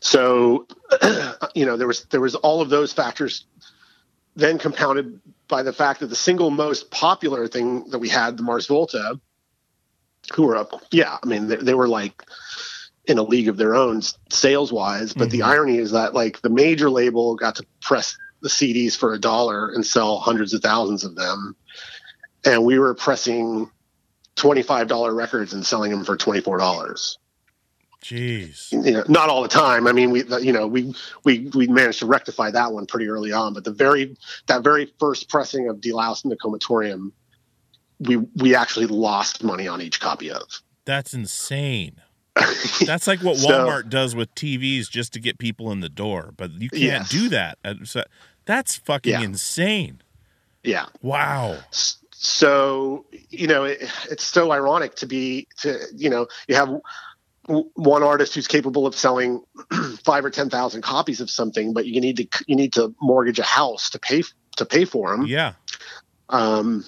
So, 0.00 0.66
you 1.54 1.66
know, 1.66 1.76
there 1.76 1.86
was 1.86 2.04
there 2.06 2.20
was 2.20 2.34
all 2.34 2.60
of 2.60 2.70
those 2.70 2.92
factors, 2.92 3.46
then 4.36 4.58
compounded 4.58 5.20
by 5.48 5.62
the 5.62 5.72
fact 5.72 6.00
that 6.00 6.06
the 6.06 6.16
single 6.16 6.50
most 6.50 6.90
popular 6.90 7.46
thing 7.46 7.88
that 7.90 7.98
we 7.98 8.08
had, 8.08 8.36
the 8.36 8.42
Mars 8.42 8.66
Volta, 8.66 9.20
who 10.34 10.44
were 10.44 10.56
up, 10.56 10.82
yeah, 10.90 11.18
I 11.22 11.26
mean, 11.26 11.48
they, 11.48 11.56
they 11.56 11.74
were 11.74 11.88
like 11.88 12.22
in 13.06 13.18
a 13.18 13.22
league 13.22 13.48
of 13.48 13.56
their 13.56 13.74
own 13.74 14.00
sales 14.30 14.72
wise. 14.72 15.12
But 15.12 15.30
the 15.30 15.40
mm-hmm. 15.40 15.50
irony 15.50 15.78
is 15.78 15.92
that 15.92 16.14
like 16.14 16.40
the 16.40 16.50
major 16.50 16.90
label 16.90 17.36
got 17.36 17.56
to 17.56 17.66
press 17.80 18.16
the 18.40 18.48
CDs 18.48 18.96
for 18.96 19.14
a 19.14 19.18
dollar 19.18 19.70
and 19.70 19.84
sell 19.84 20.18
hundreds 20.18 20.54
of 20.54 20.62
thousands 20.62 21.04
of 21.04 21.14
them, 21.14 21.56
and 22.44 22.64
we 22.64 22.78
were 22.78 22.94
pressing 22.94 23.70
twenty 24.34 24.62
five 24.62 24.88
dollar 24.88 25.14
records 25.14 25.52
and 25.52 25.64
selling 25.64 25.90
them 25.90 26.04
for 26.04 26.16
twenty 26.16 26.40
four 26.40 26.58
dollars 26.58 27.18
Jeez. 28.04 28.70
you 28.84 28.92
know, 28.92 29.04
not 29.08 29.30
all 29.30 29.40
the 29.42 29.48
time. 29.48 29.86
I 29.86 29.92
mean, 29.92 30.10
we, 30.10 30.24
you 30.42 30.52
know, 30.52 30.66
we, 30.66 30.94
we, 31.24 31.48
we 31.54 31.66
managed 31.66 32.00
to 32.00 32.06
rectify 32.06 32.50
that 32.50 32.72
one 32.72 32.84
pretty 32.84 33.08
early 33.08 33.32
on, 33.32 33.54
but 33.54 33.64
the 33.64 33.70
very, 33.72 34.14
that 34.46 34.62
very 34.62 34.92
first 35.00 35.30
pressing 35.30 35.68
of 35.70 35.76
Deloused 35.78 36.24
in 36.24 36.30
the 36.30 36.36
Comatorium, 36.36 37.12
we, 38.00 38.16
we 38.36 38.54
actually 38.54 38.86
lost 38.86 39.42
money 39.42 39.66
on 39.66 39.80
each 39.80 40.00
copy 40.00 40.30
of. 40.30 40.42
That's 40.84 41.14
insane. 41.14 42.02
That's 42.84 43.06
like 43.06 43.20
what 43.22 43.38
So- 43.38 43.48
Walmart 43.48 43.88
does 43.88 44.14
with 44.14 44.34
TVs 44.34 44.90
just 44.90 45.14
to 45.14 45.20
get 45.20 45.38
people 45.38 45.72
in 45.72 45.80
the 45.80 45.88
door, 45.88 46.34
but 46.36 46.50
you 46.52 46.68
can't 46.68 46.82
Yes. 46.82 47.08
do 47.08 47.28
that. 47.30 47.58
That's 48.44 48.76
fucking 48.76 49.12
Yeah. 49.12 49.22
insane. 49.22 50.02
Yeah. 50.62 50.86
Wow. 51.00 51.58
So, 52.10 53.06
you 53.30 53.46
know, 53.46 53.64
it, 53.64 53.82
it's 54.10 54.24
so 54.24 54.50
ironic 54.52 54.94
to 54.96 55.06
be, 55.06 55.46
to, 55.58 55.78
you 55.94 56.08
know, 56.10 56.26
you 56.48 56.54
have 56.54 56.70
one 57.46 58.02
artist 58.02 58.34
who's 58.34 58.46
capable 58.46 58.86
of 58.86 58.94
selling 58.94 59.42
five 60.04 60.24
or 60.24 60.30
ten 60.30 60.50
thousand 60.50 60.82
copies 60.82 61.20
of 61.20 61.30
something, 61.30 61.72
but 61.72 61.86
you 61.86 62.00
need 62.00 62.16
to 62.16 62.44
you 62.46 62.56
need 62.56 62.72
to 62.74 62.94
mortgage 63.00 63.38
a 63.38 63.44
house 63.44 63.90
to 63.90 63.98
pay 63.98 64.22
to 64.56 64.64
pay 64.64 64.84
for 64.84 65.10
them. 65.10 65.26
Yeah. 65.26 65.54
Um, 66.28 66.84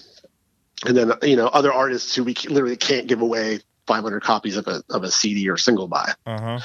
and 0.85 0.97
then 0.97 1.12
you 1.23 1.37
know 1.37 1.47
other 1.47 1.73
artists 1.73 2.15
who 2.15 2.24
we 2.24 2.35
literally 2.49 2.77
can't 2.77 3.07
give 3.07 3.20
away 3.20 3.61
500 3.87 4.23
copies 4.23 4.57
of 4.57 4.66
a 4.66 4.83
of 4.91 5.05
a 5.05 5.11
CD 5.11 5.49
or 5.49 5.57
single 5.57 5.89
by. 5.89 6.12
Uh 6.27 6.59
huh. 6.59 6.61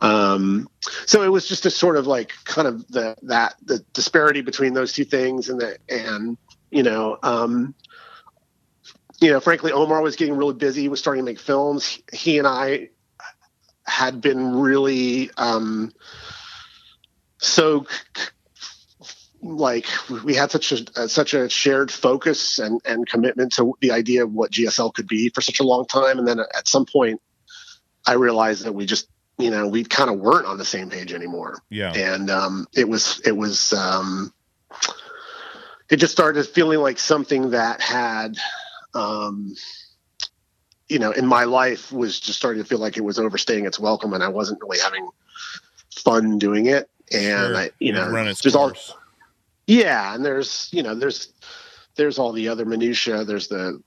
Um, 0.00 0.68
so 1.06 1.22
it 1.22 1.28
was 1.28 1.48
just 1.48 1.64
a 1.66 1.70
sort 1.70 1.96
of 1.96 2.06
like 2.06 2.32
kind 2.44 2.68
of 2.68 2.86
the 2.88 3.16
that 3.22 3.54
the 3.62 3.84
disparity 3.92 4.42
between 4.42 4.74
those 4.74 4.92
two 4.92 5.04
things, 5.04 5.48
and 5.48 5.60
the 5.60 5.78
and 5.88 6.36
you 6.70 6.82
know, 6.82 7.18
um, 7.22 7.74
you 9.20 9.30
know, 9.30 9.40
frankly, 9.40 9.72
Omar 9.72 10.02
was 10.02 10.16
getting 10.16 10.36
really 10.36 10.54
busy. 10.54 10.82
He 10.82 10.88
was 10.88 11.00
starting 11.00 11.24
to 11.24 11.30
make 11.30 11.38
films. 11.38 12.00
He 12.12 12.38
and 12.38 12.46
I 12.46 12.90
had 13.86 14.20
been 14.20 14.56
really 14.56 15.30
um, 15.36 15.92
so 17.38 17.86
like 19.42 19.86
we 20.24 20.34
had 20.34 20.50
such 20.50 20.72
a 20.72 20.86
uh, 20.96 21.06
such 21.06 21.34
a 21.34 21.48
shared 21.48 21.90
focus 21.90 22.58
and 22.58 22.80
and 22.84 23.06
commitment 23.06 23.52
to 23.54 23.74
the 23.80 23.90
idea 23.90 24.24
of 24.24 24.32
what 24.32 24.50
GSL 24.50 24.94
could 24.94 25.06
be 25.06 25.28
for 25.28 25.42
such 25.42 25.60
a 25.60 25.64
long 25.64 25.86
time, 25.86 26.18
and 26.18 26.26
then 26.26 26.40
at 26.40 26.66
some 26.66 26.86
point, 26.86 27.20
I 28.06 28.14
realized 28.14 28.64
that 28.64 28.72
we 28.72 28.86
just 28.86 29.08
you 29.38 29.50
know 29.50 29.68
we 29.68 29.84
kind 29.84 30.10
of 30.10 30.18
weren't 30.18 30.46
on 30.46 30.58
the 30.58 30.64
same 30.64 30.90
page 30.90 31.12
anymore 31.12 31.58
Yeah. 31.68 31.92
and 31.92 32.30
um, 32.30 32.66
it 32.72 32.88
was 32.88 33.20
it 33.24 33.36
was 33.36 33.72
um, 33.72 34.32
it 35.90 35.96
just 35.96 36.12
started 36.12 36.46
feeling 36.46 36.78
like 36.78 36.98
something 36.98 37.50
that 37.50 37.80
had 37.80 38.36
um, 38.94 39.54
you 40.88 40.98
know 40.98 41.10
in 41.12 41.26
my 41.26 41.44
life 41.44 41.90
was 41.92 42.20
just 42.20 42.38
starting 42.38 42.62
to 42.62 42.68
feel 42.68 42.78
like 42.78 42.96
it 42.96 43.04
was 43.04 43.18
overstaying 43.18 43.64
its 43.66 43.78
welcome 43.78 44.12
and 44.12 44.22
i 44.22 44.28
wasn't 44.28 44.60
really 44.62 44.78
having 44.78 45.08
fun 45.94 46.38
doing 46.38 46.66
it 46.66 46.88
and 47.12 47.20
Sure. 47.48 47.56
i 47.56 47.70
you 47.78 47.92
know 47.92 48.10
there's 48.12 48.54
all 48.54 48.72
yeah 49.66 50.14
and 50.14 50.24
there's 50.24 50.68
you 50.72 50.82
know 50.82 50.94
there's 50.94 51.32
there's 51.96 52.18
all 52.18 52.32
the 52.32 52.48
other 52.48 52.64
minutia 52.64 53.24
there's 53.24 53.48
the 53.48 53.80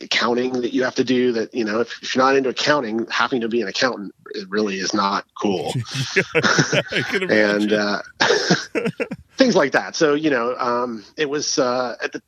accounting 0.00 0.52
that 0.62 0.72
you 0.72 0.82
have 0.82 0.94
to 0.94 1.04
do 1.04 1.32
that 1.32 1.52
you 1.54 1.64
know 1.64 1.80
if, 1.80 2.02
if 2.02 2.14
you're 2.14 2.24
not 2.24 2.34
into 2.34 2.48
accounting 2.48 3.06
having 3.10 3.42
to 3.42 3.48
be 3.48 3.60
an 3.60 3.68
accountant 3.68 4.14
it 4.34 4.48
really 4.48 4.76
is 4.78 4.94
not 4.94 5.26
cool 5.40 5.72
I 6.34 7.02
can 7.08 7.22
imagine. 7.24 7.30
and 7.62 7.72
uh, 7.74 8.02
things 9.36 9.54
like 9.54 9.72
that. 9.72 9.94
So 9.94 10.14
you 10.14 10.30
know, 10.30 10.56
um, 10.58 11.04
it 11.18 11.28
was 11.28 11.58
uh, 11.58 11.96
at 12.02 12.12
the, 12.12 12.22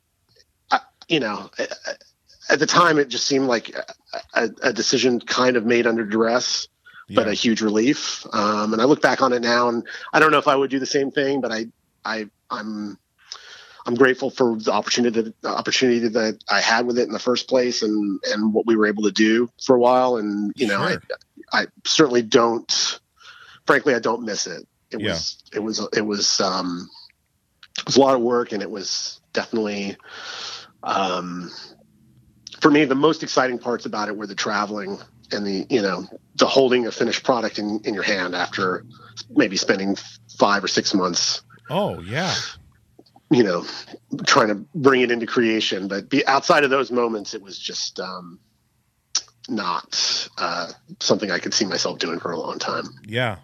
uh, 0.71 0.79
you 1.07 1.19
know, 1.19 1.49
uh, 1.57 1.65
at 2.49 2.59
the 2.59 2.65
time 2.65 2.99
it 2.99 3.09
just 3.09 3.25
seemed 3.25 3.47
like 3.47 3.75
a, 4.33 4.49
a, 4.61 4.73
decision 4.73 5.19
kind 5.19 5.57
of 5.57 5.65
made 5.65 5.87
under 5.87 6.05
duress, 6.05 6.67
but 7.09 7.27
a 7.27 7.33
huge 7.33 7.61
relief. 7.61 8.25
Um, 8.33 8.73
and 8.73 8.81
I 8.81 8.85
look 8.85 9.01
back 9.01 9.21
on 9.21 9.33
it 9.33 9.41
now, 9.41 9.69
and 9.69 9.87
I 10.13 10.19
don't 10.19 10.31
know 10.31 10.37
if 10.37 10.47
I 10.47 10.55
would 10.55 10.69
do 10.69 10.79
the 10.79 10.85
same 10.85 11.11
thing, 11.11 11.41
but 11.41 11.51
I, 11.51 11.67
I, 12.03 12.29
I'm. 12.49 12.97
I'm 13.87 13.93
grateful 13.93 14.31
for 14.31 14.57
the 14.57 14.71
opportunity 14.71 15.31
the 15.41 15.47
opportunity 15.47 16.07
that 16.07 16.43
I 16.49 16.59
had 16.59 16.87
with 16.87 16.97
it 16.97 17.03
in 17.03 17.11
the 17.11 17.19
first 17.19 17.47
place, 17.47 17.83
and 17.83 18.19
and 18.31 18.51
what 18.51 18.65
we 18.65 18.75
were 18.75 18.87
able 18.87 19.03
to 19.03 19.11
do 19.11 19.47
for 19.63 19.75
a 19.75 19.79
while. 19.79 20.17
And 20.17 20.51
you 20.55 20.65
know, 20.65 20.87
Sure. 20.87 21.01
I, 21.53 21.61
I 21.61 21.67
certainly 21.83 22.23
don't. 22.23 22.99
Frankly, 23.67 23.93
I 23.93 23.99
don't 23.99 24.23
miss 24.23 24.47
it. 24.47 24.67
It 24.89 25.01
Yeah. 25.01 25.09
was 25.09 25.43
it 25.53 25.59
was 25.59 25.87
it 25.93 26.01
was 26.01 26.41
um, 26.41 26.89
it 27.77 27.85
was 27.85 27.97
a 27.97 27.99
lot 27.99 28.15
of 28.15 28.21
work, 28.21 28.53
and 28.53 28.63
it 28.63 28.71
was 28.71 29.21
definitely 29.33 29.97
um, 30.81 31.51
for 32.65 32.71
me 32.71 32.83
the 32.83 32.95
most 32.95 33.21
exciting 33.21 33.59
parts 33.59 33.85
about 33.85 34.07
it 34.07 34.17
were 34.17 34.25
the 34.25 34.33
traveling 34.33 34.97
and 35.31 35.45
the 35.45 35.67
you 35.69 35.79
know 35.79 36.03
the 36.37 36.47
holding 36.47 36.87
a 36.87 36.91
finished 36.91 37.23
product 37.23 37.59
in, 37.59 37.79
in 37.83 37.93
your 37.93 38.01
hand 38.01 38.33
after 38.33 38.83
maybe 39.29 39.55
spending 39.55 39.95
five 40.39 40.63
or 40.63 40.67
six 40.67 40.91
months 40.91 41.43
oh 41.69 41.99
yeah. 41.99 42.33
you 43.29 43.43
know 43.43 43.63
trying 44.25 44.47
to 44.47 44.55
bring 44.73 45.01
it 45.01 45.11
into 45.11 45.27
creation 45.27 45.87
but 45.87 46.09
be 46.09 46.25
outside 46.25 46.63
of 46.63 46.71
those 46.71 46.89
moments 46.89 47.35
it 47.35 47.41
was 47.43 47.59
just 47.59 47.99
um 47.99 48.39
not 49.47 50.27
uh 50.39 50.71
something 50.99 51.29
i 51.29 51.37
could 51.37 51.53
see 51.53 51.65
myself 51.65 51.99
doing 51.99 52.19
for 52.19 52.31
a 52.31 52.39
long 52.39 52.57
time 52.57 52.85
Yeah. 53.05 53.37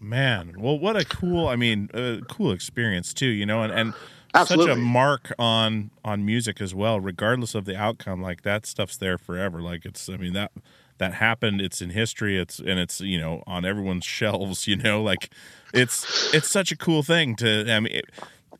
Man. 0.00 0.54
Well, 0.58 0.78
what 0.78 0.94
a 0.94 1.04
cool, 1.04 1.48
I 1.48 1.56
mean, 1.56 1.90
uh, 1.92 2.18
cool 2.28 2.52
experience 2.52 3.12
too, 3.12 3.26
you 3.26 3.44
know, 3.44 3.64
and, 3.64 3.72
and 3.72 3.94
such 4.48 4.58
a 4.72 4.76
mark 4.76 5.32
on 5.38 5.90
on 6.04 6.24
music 6.24 6.60
as 6.60 6.74
well, 6.74 7.00
regardless 7.00 7.54
of 7.54 7.64
the 7.64 7.76
outcome. 7.76 8.20
Like 8.22 8.42
that 8.42 8.66
stuff's 8.66 8.96
there 8.96 9.18
forever. 9.18 9.60
Like 9.62 9.84
it's 9.84 10.08
I 10.08 10.16
mean 10.16 10.32
that 10.34 10.52
that 10.98 11.14
happened, 11.14 11.60
it's 11.60 11.80
in 11.80 11.90
history, 11.90 12.38
it's 12.38 12.58
and 12.58 12.78
it's, 12.78 13.00
you 13.00 13.18
know, 13.18 13.42
on 13.46 13.64
everyone's 13.64 14.04
shelves, 14.18 14.66
you 14.66 14.76
know, 14.76 15.02
like 15.02 15.30
it's 15.72 16.32
it's 16.34 16.48
such 16.50 16.72
a 16.72 16.76
cool 16.76 17.02
thing 17.02 17.36
to 17.36 17.70
I 17.72 17.80
mean 17.80 17.92
it, 17.94 18.04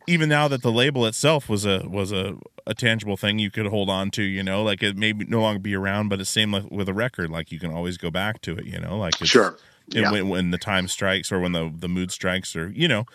even 0.07 0.29
now 0.29 0.47
that 0.47 0.63
the 0.63 0.71
label 0.71 1.05
itself 1.05 1.47
was 1.49 1.65
a 1.65 1.87
was 1.87 2.11
a, 2.11 2.35
a 2.65 2.73
tangible 2.73 3.17
thing 3.17 3.37
you 3.37 3.51
could 3.51 3.67
hold 3.67 3.89
on 3.89 4.09
to, 4.11 4.23
you 4.23 4.41
know, 4.41 4.63
like 4.63 4.81
it 4.81 4.97
may 4.97 5.11
be- 5.11 5.25
no 5.25 5.41
longer 5.41 5.59
be 5.59 5.75
around, 5.75 6.09
but 6.09 6.19
it's 6.19 6.29
same 6.29 6.51
like 6.51 6.69
with 6.71 6.89
a 6.89 6.93
record, 6.93 7.29
like 7.29 7.51
you 7.51 7.59
can 7.59 7.71
always 7.71 7.97
go 7.97 8.09
back 8.09 8.41
to 8.41 8.57
it, 8.57 8.65
you 8.65 8.79
know, 8.79 8.97
like 8.97 9.19
it's, 9.21 9.29
Sure. 9.29 9.55
Yeah. 9.87 10.11
when, 10.11 10.29
when 10.29 10.51
the 10.51 10.57
time 10.57 10.87
strikes 10.87 11.31
or 11.31 11.39
when 11.39 11.51
the 11.51 11.71
the 11.75 11.89
mood 11.89 12.11
strikes 12.11 12.55
or 12.55 12.69
you 12.69 12.87
know 12.87 13.05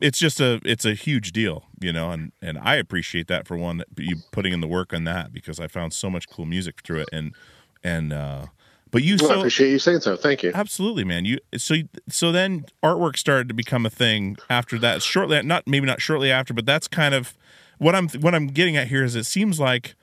it's 0.00 0.18
just 0.18 0.40
a 0.40 0.60
it's 0.64 0.84
a 0.84 0.94
huge 0.94 1.32
deal 1.32 1.64
you 1.80 1.92
know 1.92 2.10
and 2.10 2.32
and 2.42 2.58
i 2.58 2.74
appreciate 2.74 3.28
that 3.28 3.46
for 3.46 3.56
one 3.56 3.82
you 3.98 4.16
putting 4.32 4.52
in 4.52 4.60
the 4.60 4.66
work 4.66 4.92
on 4.92 5.04
that 5.04 5.32
because 5.32 5.60
i 5.60 5.66
found 5.66 5.92
so 5.92 6.10
much 6.10 6.28
cool 6.28 6.44
music 6.44 6.80
through 6.82 7.00
it 7.00 7.08
and 7.12 7.34
and 7.82 8.12
uh 8.12 8.46
but 8.90 9.02
you 9.02 9.16
Well, 9.20 9.32
I 9.32 9.34
so 9.34 9.40
appreciate 9.40 9.70
you 9.72 9.80
saying 9.80 10.02
so. 10.02 10.16
Thank 10.16 10.44
you. 10.44 10.52
Absolutely 10.54 11.02
man. 11.02 11.24
You 11.24 11.38
so 11.56 11.74
so 12.08 12.30
then 12.30 12.66
artwork 12.80 13.16
started 13.16 13.48
to 13.48 13.54
become 13.54 13.84
a 13.84 13.90
thing 13.90 14.36
after 14.48 14.78
that 14.78 15.02
shortly 15.02 15.42
not 15.42 15.66
maybe 15.66 15.84
not 15.84 16.00
shortly 16.00 16.30
after 16.30 16.54
but 16.54 16.64
that's 16.64 16.86
kind 16.86 17.12
of 17.12 17.36
what 17.78 17.96
i'm 17.96 18.08
what 18.10 18.36
i'm 18.36 18.46
getting 18.46 18.76
at 18.76 18.86
here 18.86 19.02
is 19.02 19.16
it 19.16 19.24
seems 19.24 19.58
like 19.58 19.96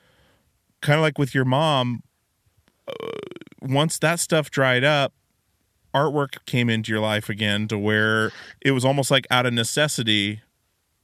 kind 0.82 0.98
of 0.98 1.02
like 1.02 1.16
with 1.16 1.34
your 1.34 1.46
mom 1.46 2.02
uh, 2.86 2.92
once 3.62 3.98
that 3.98 4.20
stuff 4.20 4.50
dried 4.50 4.84
up 4.84 5.14
artwork 5.94 6.44
came 6.46 6.68
into 6.70 6.90
your 6.92 7.00
life 7.00 7.28
again 7.28 7.68
to 7.68 7.78
where 7.78 8.32
it 8.60 8.70
was 8.72 8.84
almost 8.84 9.10
like 9.10 9.26
out 9.30 9.46
of 9.46 9.52
necessity 9.52 10.40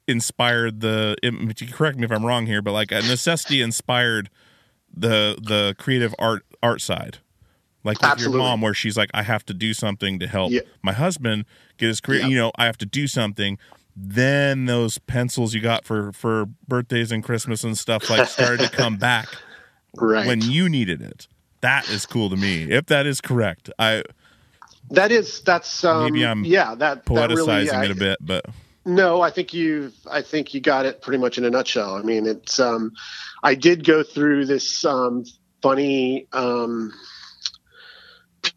inspired 0.06 0.80
the 0.80 1.16
it, 1.22 1.70
correct 1.72 1.98
me 1.98 2.04
if 2.04 2.10
i'm 2.10 2.24
wrong 2.24 2.46
here 2.46 2.62
but 2.62 2.72
like 2.72 2.90
a 2.90 3.02
necessity 3.02 3.60
inspired 3.60 4.30
the 4.94 5.36
the 5.42 5.74
creative 5.78 6.14
art 6.18 6.44
art 6.62 6.80
side 6.80 7.18
like 7.84 7.98
with 8.00 8.10
Absolutely. 8.10 8.38
your 8.40 8.48
mom 8.48 8.62
where 8.62 8.72
she's 8.72 8.96
like 8.96 9.10
i 9.12 9.22
have 9.22 9.44
to 9.44 9.52
do 9.52 9.74
something 9.74 10.18
to 10.18 10.26
help 10.26 10.50
Yeah. 10.50 10.60
my 10.82 10.92
husband 10.94 11.44
get 11.76 11.88
his 11.88 12.00
career 12.00 12.20
Yeah. 12.20 12.26
you 12.28 12.36
know 12.36 12.52
i 12.56 12.64
have 12.64 12.78
to 12.78 12.86
do 12.86 13.06
something 13.06 13.58
then 13.94 14.64
those 14.64 14.96
pencils 14.96 15.52
you 15.54 15.60
got 15.60 15.84
for 15.84 16.12
for 16.12 16.46
birthdays 16.66 17.12
and 17.12 17.22
christmas 17.22 17.62
and 17.62 17.76
stuff 17.76 18.08
like 18.08 18.26
started 18.28 18.60
to 18.60 18.70
come 18.74 18.96
back 18.96 19.28
right 19.96 20.26
when 20.26 20.40
you 20.40 20.70
needed 20.70 21.02
it 21.02 21.28
that 21.60 21.86
is 21.90 22.06
cool 22.06 22.30
to 22.30 22.36
me 22.36 22.62
if 22.70 22.86
that 22.86 23.04
is 23.06 23.20
correct 23.20 23.68
i 23.78 24.02
that 24.90 25.12
is 25.12 25.40
that's 25.42 25.84
um 25.84 26.04
Maybe 26.04 26.24
I'm 26.24 26.44
yeah 26.44 26.74
that 26.74 27.04
that 27.04 27.04
poeticizing 27.04 27.72
really, 27.72 27.86
it 27.86 27.90
a 27.90 27.94
bit 27.94 28.18
but 28.20 28.44
No, 28.84 29.20
I 29.20 29.30
think 29.30 29.52
you've 29.52 29.94
I 30.10 30.22
think 30.22 30.54
you 30.54 30.60
got 30.60 30.86
it 30.86 31.02
pretty 31.02 31.18
much 31.18 31.38
in 31.38 31.44
a 31.44 31.50
nutshell. 31.50 31.96
I 31.96 32.02
mean, 32.02 32.26
it's 32.26 32.58
um 32.58 32.92
I 33.42 33.54
did 33.54 33.84
go 33.84 34.02
through 34.02 34.46
this 34.46 34.84
um 34.84 35.24
funny 35.62 36.26
um 36.32 36.92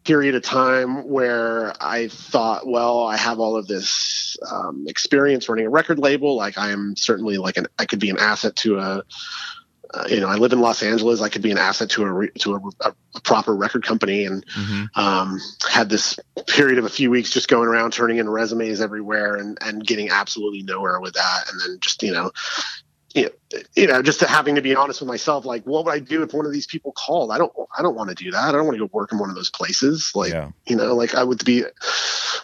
period 0.04 0.34
of 0.34 0.42
time 0.42 1.08
where 1.08 1.72
I 1.80 2.08
thought, 2.08 2.66
well, 2.66 3.06
I 3.06 3.16
have 3.16 3.38
all 3.38 3.56
of 3.56 3.66
this 3.66 4.36
um, 4.50 4.84
experience 4.88 5.48
running 5.48 5.66
a 5.66 5.70
record 5.70 5.98
label. 5.98 6.36
Like 6.36 6.58
I 6.58 6.70
am 6.70 6.94
certainly 6.96 7.38
like 7.38 7.56
an 7.56 7.66
I 7.78 7.84
could 7.84 8.00
be 8.00 8.10
an 8.10 8.18
asset 8.18 8.56
to 8.56 8.78
a 8.78 9.02
uh, 9.94 10.04
you 10.08 10.20
know, 10.20 10.28
I 10.28 10.36
live 10.36 10.52
in 10.52 10.60
Los 10.60 10.82
Angeles. 10.82 11.20
I 11.20 11.28
could 11.28 11.42
be 11.42 11.50
an 11.50 11.58
asset 11.58 11.90
to 11.90 12.02
a 12.04 12.10
re- 12.10 12.30
to 12.40 12.54
a, 12.54 12.88
a, 12.88 13.20
proper 13.20 13.54
record 13.54 13.84
company, 13.84 14.24
and 14.24 14.44
mhm. 14.46 14.88
um, 14.96 15.38
had 15.68 15.90
this 15.90 16.18
period 16.46 16.78
of 16.78 16.86
a 16.86 16.88
few 16.88 17.10
weeks 17.10 17.30
just 17.30 17.48
going 17.48 17.68
around 17.68 17.92
turning 17.92 18.16
in 18.16 18.28
resumes 18.28 18.80
everywhere 18.80 19.36
and, 19.36 19.58
and 19.60 19.86
getting 19.86 20.08
absolutely 20.08 20.62
nowhere 20.62 20.98
with 21.00 21.14
that. 21.14 21.50
And 21.50 21.60
then 21.60 21.78
just, 21.80 22.02
you 22.02 22.12
know, 22.12 22.32
you 23.14 23.24
know, 23.24 23.60
you 23.74 23.86
know, 23.86 24.02
just 24.02 24.20
having 24.20 24.54
to 24.54 24.62
be 24.62 24.74
honest 24.74 25.00
with 25.00 25.08
myself, 25.08 25.44
like, 25.44 25.64
what 25.64 25.84
would 25.84 25.92
I 25.92 25.98
do 25.98 26.22
if 26.22 26.32
one 26.32 26.46
of 26.46 26.52
these 26.52 26.66
people 26.66 26.92
called? 26.92 27.30
I 27.30 27.38
don't, 27.38 27.52
I 27.76 27.82
don't 27.82 27.94
want 27.94 28.08
to 28.08 28.14
do 28.14 28.30
that. 28.30 28.42
I 28.42 28.52
don't 28.52 28.64
want 28.64 28.76
to 28.76 28.86
go 28.86 28.90
work 28.92 29.12
in 29.12 29.18
one 29.18 29.28
of 29.28 29.36
those 29.36 29.50
places. 29.50 30.12
Like, 30.14 30.32
yeah 30.32 30.50
you 30.66 30.76
know, 30.76 30.94
like 30.94 31.14
I 31.14 31.24
would 31.24 31.44
be, 31.44 31.64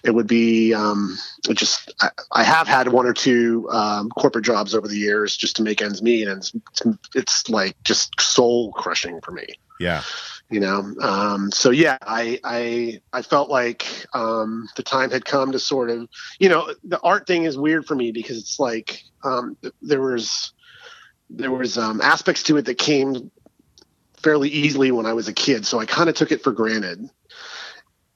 it 0.05 0.11
would 0.11 0.27
be, 0.27 0.75
um, 0.75 1.17
it 1.49 1.57
just, 1.57 1.93
I, 2.01 2.11
I 2.33 2.43
have 2.43 2.69
had 2.69 2.89
one 2.89 3.07
or 3.07 3.15
two, 3.15 3.69
um, 3.71 4.11
corporate 4.11 4.45
jobs 4.45 4.75
over 4.75 4.89
the 4.89 4.97
years 4.97 5.37
just 5.37 5.57
to 5.57 5.63
make 5.63 5.81
ends 5.81 6.03
meet. 6.03 6.29
And 6.29 6.39
it's, 6.39 6.83
it's 7.15 7.49
like 7.49 7.83
just 7.85 8.21
soul 8.21 8.73
crushing 8.73 9.21
for 9.21 9.31
me 9.31 9.47
yeah 9.79 10.03
you 10.51 10.61
know 10.61 10.93
um 11.01 11.51
so 11.53 11.71
yeah 11.71 11.99
i 12.03 12.39
i 12.45 13.01
i 13.13 13.23
felt 13.23 13.49
like 13.49 14.07
um 14.15 14.69
the 14.77 14.83
time 14.83 15.11
had 15.11 15.25
come 15.25 15.53
to 15.53 15.59
sort 15.59 15.91
of 15.91 16.09
you 16.39 16.49
know 16.49 16.73
the 16.85 17.01
art 17.01 17.27
thing 17.27 17.45
is 17.45 17.57
weird 17.57 17.87
for 17.87 17.95
me 17.95 18.11
because 18.11 18.39
it's 18.39 18.59
like 18.59 19.03
um 19.25 19.57
there 19.83 20.01
was 20.01 20.53
there 21.31 21.51
was 21.51 21.79
um 21.79 22.01
aspects 22.01 22.43
to 22.45 22.57
it 22.57 22.65
that 22.65 22.79
came 22.79 23.31
fairly 24.17 24.49
easily 24.49 24.91
when 24.91 25.07
i 25.07 25.13
was 25.13 25.29
a 25.29 25.33
kid 25.33 25.67
so 25.67 25.79
i 25.79 25.87
kind 25.87 26.09
of 26.09 26.15
took 26.15 26.33
it 26.33 26.43
for 26.43 26.53
granted 26.53 27.09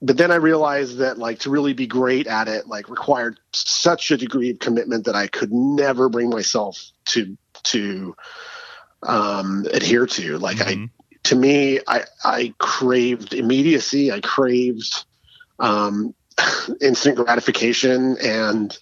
but 0.03 0.17
then 0.17 0.33
I 0.33 0.35
realized 0.35 0.99
that 0.99 1.17
like 1.17 1.39
to 1.41 1.51
really 1.51 1.73
be 1.73 1.87
great 1.87 2.27
at 2.27 2.49
it 2.49 2.67
like 2.67 2.91
required 2.91 3.39
such 3.53 4.11
a 4.11 4.17
degree 4.17 4.51
of 4.51 4.59
commitment 4.59 5.05
that 5.05 5.15
I 5.15 5.29
could 5.29 5.53
never 5.53 6.09
bring 6.09 6.29
myself 6.29 6.91
to 7.07 7.39
to 7.65 8.17
um, 9.05 9.65
adhere 9.73 10.07
to. 10.07 10.39
Like 10.39 10.61
I, 10.61 10.91
to 11.25 11.37
me, 11.37 11.79
I 11.87 12.03
I 12.25 12.53
craved 12.59 13.33
immediacy. 13.33 14.11
I 14.11 14.21
craved 14.21 15.05
um, 15.61 16.15
instant 16.81 17.17
gratification, 17.17 18.17
and 18.21 18.77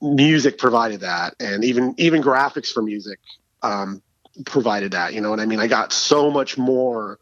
music 0.00 0.58
provided 0.58 1.00
that, 1.00 1.36
and 1.38 1.62
even 1.64 1.94
even 1.98 2.20
graphics 2.20 2.72
for 2.72 2.82
music 2.82 3.20
um, 3.62 4.02
provided 4.46 4.92
that. 4.92 5.14
You 5.14 5.20
know 5.20 5.30
what 5.30 5.40
I 5.40 5.46
mean? 5.46 5.60
I 5.60 5.66
got 5.66 5.92
so 5.92 6.30
much 6.30 6.56
more 6.58 7.18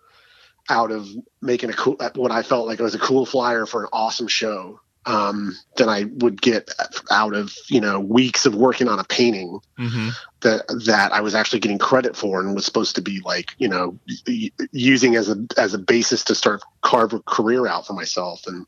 out 0.69 0.91
of 0.93 1.09
making 1.43 1.71
a 1.71 1.73
cool 1.73 1.97
what 2.15 2.31
I 2.31 2.43
felt 2.43 2.67
like 2.67 2.79
it 2.79 2.83
was 2.83 2.95
a 2.95 2.99
cool 2.99 3.27
flyer 3.27 3.67
for 3.67 3.83
an 3.85 3.89
awesome 3.93 4.29
show 4.29 4.79
um, 5.07 5.57
than 5.77 5.89
I 5.89 6.05
would 6.05 6.41
get 6.41 6.71
out 7.11 7.35
of 7.35 7.53
you 7.69 7.81
know 7.81 7.99
weeks 7.99 8.47
of 8.47 8.55
working 8.55 8.87
on 8.89 8.99
a 8.99 9.05
painting 9.05 9.59
Mm-hmm. 9.79 10.11
that 10.43 10.67
that 10.85 11.12
I 11.12 11.23
was 11.23 11.35
actually 11.35 11.61
getting 11.61 11.79
credit 11.79 12.15
for 12.15 12.39
and 12.41 12.55
was 12.55 12.67
supposed 12.67 12.97
to 12.97 13.03
be 13.03 13.21
like 13.25 13.53
you 13.59 13.67
know 13.67 13.99
y- 14.29 14.51
using 14.73 15.17
as 15.17 15.31
a 15.31 15.37
as 15.57 15.73
a 15.73 15.79
basis 15.79 16.23
to 16.25 16.35
start 16.35 16.61
carve 16.83 17.15
a 17.15 17.21
career 17.21 17.67
out 17.67 17.87
for 17.87 17.95
myself 17.95 18.43
and 18.47 18.67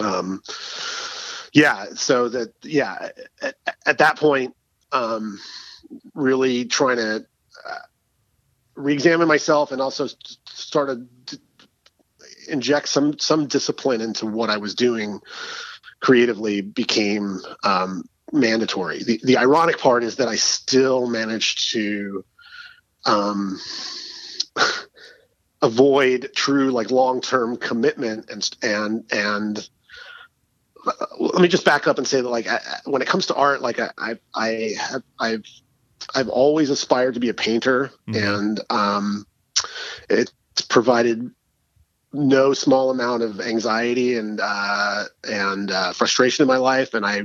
um 0.00 0.42
yeah 1.52 1.86
so 1.94 2.28
that 2.30 2.52
yeah 2.62 3.10
at, 3.42 3.54
at 3.86 3.98
that 3.98 4.16
point 4.16 4.54
um 4.92 5.38
really 6.14 6.64
trying 6.64 6.96
to 6.96 7.26
uh, 7.68 7.78
re-examine 8.76 9.28
myself 9.28 9.72
and 9.72 9.80
also 9.80 10.08
started 10.46 11.08
to 11.26 11.40
inject 12.48 12.88
some 12.88 13.18
some 13.18 13.46
discipline 13.46 14.00
into 14.00 14.26
what 14.26 14.50
I 14.50 14.58
was 14.58 14.74
doing 14.74 15.20
creatively 16.00 16.60
became 16.60 17.38
um, 17.62 18.04
mandatory. 18.32 19.02
The 19.02 19.20
the 19.24 19.38
ironic 19.38 19.78
part 19.78 20.04
is 20.04 20.16
that 20.16 20.28
I 20.28 20.36
still 20.36 21.08
managed 21.08 21.72
to 21.72 22.24
um, 23.06 23.58
avoid 25.62 26.30
true 26.34 26.70
like 26.70 26.90
long 26.90 27.20
term 27.20 27.56
commitment 27.56 28.30
and 28.30 28.50
and 28.62 29.04
and 29.12 29.68
uh, 30.86 31.06
let 31.18 31.40
me 31.40 31.48
just 31.48 31.64
back 31.64 31.86
up 31.86 31.96
and 31.98 32.06
say 32.06 32.20
that 32.20 32.28
like 32.28 32.46
I- 32.46 32.80
when 32.84 33.02
it 33.02 33.08
comes 33.08 33.26
to 33.26 33.34
art, 33.34 33.62
like 33.62 33.78
I 33.78 33.90
I, 33.96 34.18
I 34.34 34.74
have 34.78 35.02
I've 35.18 35.44
I've 36.14 36.28
always 36.28 36.70
aspired 36.70 37.14
to 37.14 37.20
be 37.20 37.28
a 37.28 37.34
painter, 37.34 37.90
and 38.06 38.60
um, 38.70 39.26
it's 40.08 40.32
provided 40.68 41.30
no 42.12 42.54
small 42.54 42.90
amount 42.90 43.22
of 43.22 43.40
anxiety 43.40 44.16
and 44.16 44.40
uh, 44.42 45.04
and 45.24 45.70
uh, 45.70 45.92
frustration 45.92 46.42
in 46.42 46.48
my 46.48 46.56
life, 46.58 46.94
and 46.94 47.04
I 47.04 47.22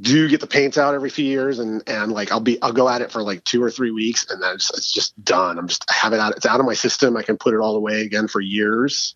do 0.00 0.28
get 0.28 0.40
the 0.40 0.46
paints 0.46 0.76
out 0.76 0.94
every 0.94 1.10
few 1.10 1.24
years, 1.24 1.58
and 1.58 1.82
and 1.86 2.12
like 2.12 2.32
I'll 2.32 2.40
be 2.40 2.60
I'll 2.62 2.72
go 2.72 2.88
at 2.88 3.02
it 3.02 3.12
for 3.12 3.22
like 3.22 3.44
two 3.44 3.62
or 3.62 3.70
three 3.70 3.90
weeks, 3.90 4.28
and 4.30 4.42
then 4.42 4.54
it's, 4.54 4.70
it's 4.76 4.92
just 4.92 5.22
done. 5.24 5.58
I'm 5.58 5.68
just 5.68 5.84
I 5.88 5.94
have 5.94 6.12
it 6.12 6.20
out. 6.20 6.36
It's 6.36 6.46
out 6.46 6.60
of 6.60 6.66
my 6.66 6.74
system. 6.74 7.16
I 7.16 7.22
can 7.22 7.36
put 7.36 7.54
it 7.54 7.60
all 7.60 7.76
away 7.76 8.02
again 8.02 8.26
for 8.26 8.40
years. 8.40 9.14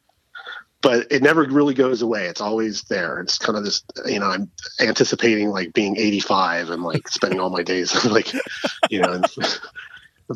But 0.80 1.10
it 1.10 1.22
never 1.22 1.42
really 1.42 1.74
goes 1.74 2.02
away. 2.02 2.26
It's 2.26 2.40
always 2.40 2.82
there. 2.82 3.18
It's 3.18 3.36
kind 3.36 3.58
of 3.58 3.64
this, 3.64 3.82
you 4.06 4.20
know, 4.20 4.26
I'm 4.26 4.50
anticipating 4.80 5.48
like 5.50 5.72
being 5.72 5.96
85 5.96 6.70
and 6.70 6.84
like 6.84 7.08
spending 7.08 7.40
all 7.40 7.50
my 7.50 7.64
days 7.64 8.04
like, 8.10 8.32
you 8.88 9.00
know, 9.00 9.22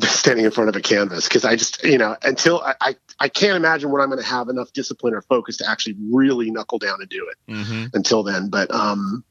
standing 0.01 0.43
in 0.43 0.51
front 0.51 0.69
of 0.69 0.75
a 0.75 0.81
canvas 0.81 1.27
because 1.27 1.45
I 1.45 1.55
just 1.55 1.83
you 1.83 1.99
know 1.99 2.17
until 2.23 2.61
I, 2.61 2.73
I 2.81 2.95
I 3.19 3.29
can't 3.29 3.55
imagine 3.55 3.91
when 3.91 4.01
I'm 4.01 4.09
going 4.09 4.21
to 4.21 4.27
have 4.27 4.49
enough 4.49 4.73
discipline 4.73 5.13
or 5.13 5.21
focus 5.21 5.57
to 5.57 5.69
actually 5.69 5.95
really 6.11 6.49
knuckle 6.49 6.79
down 6.79 6.99
and 6.99 7.09
do 7.09 7.29
it 7.29 7.51
Mm-hmm. 7.51 7.85
until 7.93 8.23
then. 8.23 8.49
But 8.49 8.73
um, 8.73 9.23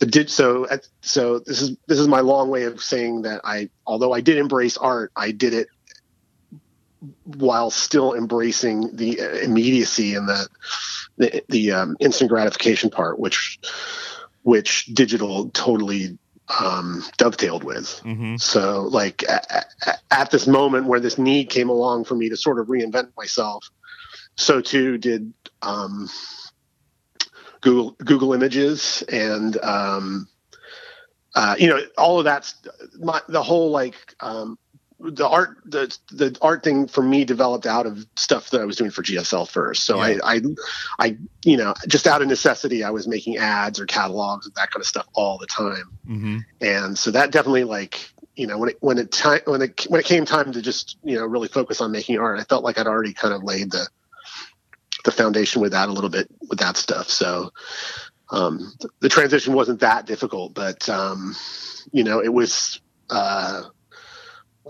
the 0.00 0.06
did 0.06 0.30
so 0.30 0.66
so 1.02 1.40
this 1.40 1.60
is 1.60 1.76
this 1.86 1.98
is 1.98 2.08
my 2.08 2.20
long 2.20 2.48
way 2.48 2.62
of 2.64 2.82
saying 2.82 3.22
that 3.22 3.42
I 3.44 3.68
although 3.86 4.12
I 4.14 4.22
did 4.22 4.38
embrace 4.38 4.78
art, 4.78 5.12
I 5.16 5.32
did 5.32 5.52
it 5.52 5.68
while 7.24 7.70
still 7.70 8.14
embracing 8.14 8.96
the 8.96 9.20
uh, 9.20 9.28
immediacy 9.36 10.14
and 10.14 10.28
the 10.28 10.48
the, 11.18 11.42
the 11.48 11.72
um, 11.72 11.96
instant 12.00 12.30
gratification 12.30 12.90
part, 12.90 13.18
which 13.18 13.58
which 14.42 14.86
digital 14.86 15.50
totally 15.50 16.18
um, 16.60 17.02
dovetailed 17.16 17.64
with. 17.64 18.00
Mm-hmm. 18.04 18.36
So, 18.36 18.82
like 18.82 19.28
at, 19.28 19.66
at 20.10 20.30
this 20.30 20.46
moment 20.46 20.86
where 20.86 21.00
this 21.00 21.18
need 21.18 21.50
came 21.50 21.68
along 21.68 22.04
for 22.04 22.14
me 22.14 22.28
to 22.28 22.36
sort 22.36 22.58
of 22.58 22.68
reinvent 22.68 23.10
myself, 23.16 23.68
so 24.36 24.60
too 24.60 24.98
did 24.98 25.32
um, 25.62 26.08
Google 27.60 27.96
Google 28.04 28.32
Images 28.32 29.02
and 29.08 29.56
um, 29.64 30.28
uh, 31.34 31.56
you 31.58 31.68
know 31.68 31.80
all 31.98 32.18
of 32.18 32.24
that's 32.24 32.54
my, 32.98 33.20
the 33.28 33.42
whole 33.42 33.70
like 33.70 33.96
um, 34.20 34.58
the 34.98 35.28
art 35.28 35.58
the 35.64 35.94
the 36.10 36.36
art 36.40 36.64
thing 36.64 36.86
for 36.88 37.02
me 37.02 37.24
developed 37.24 37.66
out 37.66 37.84
of 37.86 38.06
stuff 38.16 38.50
that 38.50 38.60
I 38.62 38.64
was 38.64 38.76
doing 38.76 38.90
for 38.90 39.02
GSL 39.02 39.46
first. 39.48 39.84
So 39.84 39.96
Yeah. 40.02 40.18
I, 40.24 40.36
I 40.36 40.40
I 40.98 41.16
you 41.44 41.56
know 41.58 41.74
just 41.86 42.06
out 42.06 42.22
of 42.22 42.28
necessity 42.28 42.82
I 42.82 42.90
was 42.90 43.06
making 43.06 43.36
ads 43.36 43.78
or 43.78 43.86
catalogs 43.86 44.46
and 44.46 44.54
that 44.54 44.70
kind 44.70 44.80
of 44.80 44.86
stuff 44.86 45.06
all 45.14 45.38
the 45.38 45.46
time 45.46 45.90
Mm-hmm. 46.08 46.38
and 46.60 46.96
so 46.98 47.10
that 47.10 47.30
definitely 47.32 47.64
like 47.64 48.10
you 48.36 48.46
know 48.46 48.58
when 48.58 48.70
it 48.70 48.76
when 48.80 48.96
it 48.98 49.10
time 49.10 49.40
when 49.44 49.60
it 49.60 49.84
when 49.88 49.98
it 50.00 50.06
came 50.06 50.24
time 50.24 50.52
to 50.52 50.62
just 50.62 50.96
you 51.02 51.16
know 51.16 51.26
really 51.26 51.48
focus 51.48 51.80
on 51.80 51.90
making 51.90 52.18
art 52.18 52.38
i 52.38 52.44
felt 52.44 52.62
like 52.64 52.78
i'd 52.78 52.86
already 52.86 53.12
kind 53.12 53.34
of 53.34 53.42
laid 53.42 53.72
the 53.72 53.86
the 55.04 55.10
foundation 55.10 55.60
with 55.62 55.72
that 55.72 55.88
a 55.88 55.92
little 55.92 56.10
bit 56.10 56.28
with 56.48 56.58
that 56.60 56.76
stuff 56.76 57.08
so 57.10 57.50
um 58.30 58.72
the 59.00 59.08
transition 59.08 59.52
wasn't 59.52 59.80
that 59.80 60.06
difficult 60.06 60.54
but 60.54 60.88
um 60.88 61.34
you 61.92 62.04
know 62.04 62.20
it 62.22 62.32
was 62.32 62.80
uh 63.10 63.62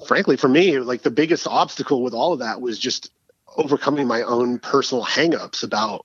frankly 0.06 0.36
for 0.36 0.48
me 0.48 0.78
like 0.78 1.02
the 1.02 1.10
biggest 1.10 1.46
obstacle 1.46 2.02
with 2.02 2.12
all 2.14 2.32
of 2.34 2.40
that 2.40 2.60
was 2.60 2.78
just 2.78 3.10
overcoming 3.56 4.06
my 4.06 4.22
own 4.22 4.58
personal 4.58 5.04
hangups 5.04 5.62
about 5.62 6.04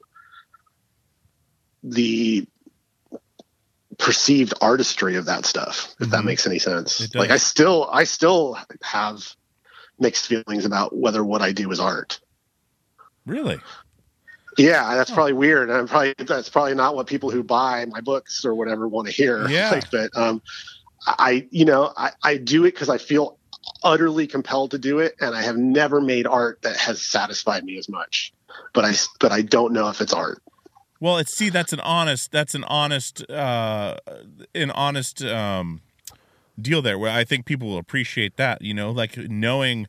the 1.83 2.47
perceived 3.97 4.53
artistry 4.61 5.15
of 5.15 5.25
that 5.25 5.45
stuff 5.45 5.93
if 5.99 6.09
that 6.09 6.21
Mhm. 6.21 6.25
makes 6.25 6.47
any 6.47 6.59
sense 6.59 7.13
like 7.15 7.29
i 7.31 7.37
still 7.37 7.87
i 7.91 8.03
still 8.05 8.57
have 8.81 9.35
mixed 9.99 10.27
feelings 10.27 10.65
about 10.65 10.95
whether 10.95 11.23
what 11.23 11.41
i 11.41 11.51
do 11.51 11.69
is 11.71 11.79
art 11.79 12.19
Really? 13.25 13.59
yeah 14.57 14.95
that's 14.95 15.11
probably 15.11 15.33
weird 15.33 15.69
and 15.69 15.77
i'm 15.77 15.87
probably 15.87 16.13
that's 16.17 16.49
probably 16.49 16.73
not 16.75 16.95
what 16.95 17.07
people 17.07 17.29
who 17.29 17.43
buy 17.43 17.85
my 17.85 18.01
books 18.01 18.45
or 18.45 18.55
whatever 18.55 18.87
want 18.87 19.07
to 19.07 19.13
hear 19.13 19.47
Yeah. 19.49 19.69
Like, 19.69 19.91
but 19.91 20.09
um 20.15 20.41
i 21.05 21.47
you 21.51 21.65
know 21.65 21.91
i 21.97 22.11
i 22.23 22.37
do 22.37 22.63
it 22.65 22.71
because 22.73 22.89
i 22.89 22.97
feel 22.97 23.37
utterly 23.83 24.27
compelled 24.27 24.71
to 24.71 24.77
do 24.77 24.99
it 24.99 25.15
and 25.19 25.35
i 25.35 25.41
have 25.41 25.57
never 25.57 26.01
made 26.01 26.25
art 26.25 26.61
that 26.61 26.75
has 26.75 27.01
satisfied 27.01 27.63
me 27.63 27.77
as 27.77 27.87
much 27.87 28.33
but 28.73 28.85
i 28.85 28.93
but 29.19 29.31
i 29.31 29.41
don't 29.41 29.73
know 29.73 29.87
if 29.89 30.01
it's 30.01 30.13
art 30.13 30.41
Well, 30.99 31.17
it's 31.17 31.35
see 31.35 31.49
that's 31.49 31.73
an 31.73 31.79
honest 31.81 32.31
that's 32.31 32.55
an 32.55 32.63
honest 32.65 33.29
uh 33.29 33.97
an 34.55 34.71
honest 34.71 35.23
um 35.23 35.81
deal 36.59 36.81
there 36.81 36.97
where 36.97 37.11
I 37.11 37.23
think 37.23 37.45
people 37.45 37.69
will 37.69 37.77
appreciate 37.77 38.37
that, 38.37 38.61
you 38.61 38.73
know, 38.73 38.91
like 38.91 39.17
knowing 39.17 39.87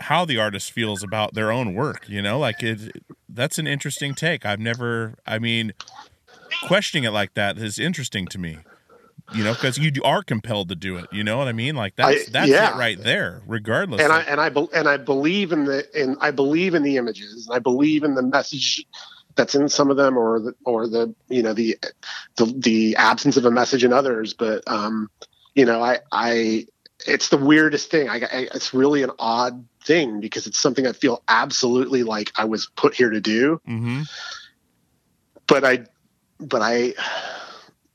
how 0.00 0.24
the 0.24 0.38
artist 0.38 0.72
feels 0.72 1.02
about 1.02 1.34
their 1.34 1.50
own 1.52 1.74
work, 1.74 2.08
you 2.08 2.22
know, 2.22 2.38
like 2.38 2.62
it 2.62 3.02
that's 3.28 3.58
an 3.58 3.66
interesting 3.66 4.14
take. 4.14 4.44
I've 4.44 4.60
never 4.60 5.14
I 5.26 5.38
mean 5.38 5.72
questioning 6.66 7.04
it 7.04 7.10
like 7.10 7.34
that 7.34 7.58
is 7.58 7.78
interesting 7.78 8.26
to 8.28 8.38
me. 8.38 8.58
You 9.34 9.44
know, 9.44 9.52
because 9.54 9.78
you 9.78 9.90
are 10.04 10.22
compelled 10.22 10.68
to 10.68 10.74
do 10.74 10.96
it. 10.96 11.06
You 11.12 11.24
know 11.24 11.38
what 11.38 11.48
I 11.48 11.52
mean? 11.52 11.74
Like 11.74 11.96
that's 11.96 12.28
I- 12.28 12.30
that's 12.30 12.48
yeah. 12.50 12.74
it 12.74 12.78
right 12.78 13.02
there. 13.02 13.42
Regardless, 13.46 14.00
and 14.02 14.12
I 14.12 14.20
and 14.22 14.40
I 14.40 14.48
bel 14.50 14.68
and 14.74 14.88
I 14.88 14.96
believe 14.96 15.52
in 15.52 15.64
the 15.64 15.86
and 15.94 16.16
I 16.20 16.30
believe 16.30 16.74
in 16.74 16.82
the 16.82 16.96
images 16.96 17.46
and 17.46 17.56
I 17.56 17.58
believe 17.58 18.04
in 18.04 18.14
the 18.14 18.22
message 18.22 18.84
that's 19.34 19.54
in 19.54 19.68
some 19.70 19.90
of 19.90 19.96
them 19.96 20.18
or 20.18 20.40
the 20.40 20.54
or 20.64 20.86
the 20.86 21.14
you 21.28 21.42
know 21.42 21.54
the 21.54 21.78
the, 22.36 22.44
the 22.44 22.96
absence 22.96 23.36
of 23.38 23.46
a 23.46 23.50
message 23.50 23.82
in 23.84 23.92
others 23.92 24.34
but 24.34 24.62
um 24.66 25.08
you 25.54 25.64
know 25.64 25.82
I 25.82 26.00
I 26.12 26.66
it's 27.06 27.30
the 27.30 27.38
weirdest 27.38 27.90
thing 27.90 28.10
I, 28.10 28.16
I 28.16 28.48
it's 28.54 28.74
really 28.74 29.02
an 29.02 29.10
odd 29.18 29.64
thing 29.84 30.20
because 30.20 30.46
it's 30.46 30.58
something 30.60 30.86
I 30.86 30.92
feel 30.92 31.22
absolutely 31.28 32.02
like 32.02 32.30
I 32.36 32.44
was 32.44 32.66
put 32.76 32.94
here 32.94 33.08
to 33.10 33.20
do 33.22 33.58
Mhm. 33.66 34.06
but 35.46 35.64
I 35.64 35.86
but 36.38 36.60
I 36.62 36.92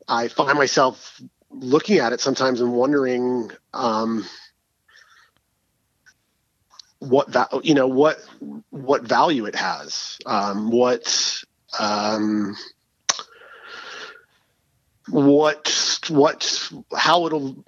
I 0.08 0.28
find 0.28 0.58
myself 0.58 1.22
looking 1.50 2.00
at 2.00 2.14
it 2.14 2.22
sometimes 2.22 2.62
and 2.62 2.74
wondering 2.74 3.52
um 3.74 4.26
what 7.00 7.32
that 7.34 7.66
you 7.66 7.74
know 7.74 7.88
what 7.88 8.18
what 8.70 9.04
value 9.04 9.46
it 9.46 9.56
has 9.56 10.18
um 10.26 10.72
what 10.72 11.44
um 11.80 12.56
what 15.10 16.00
what 16.10 16.70
how 16.96 17.26
it'll 17.28 17.64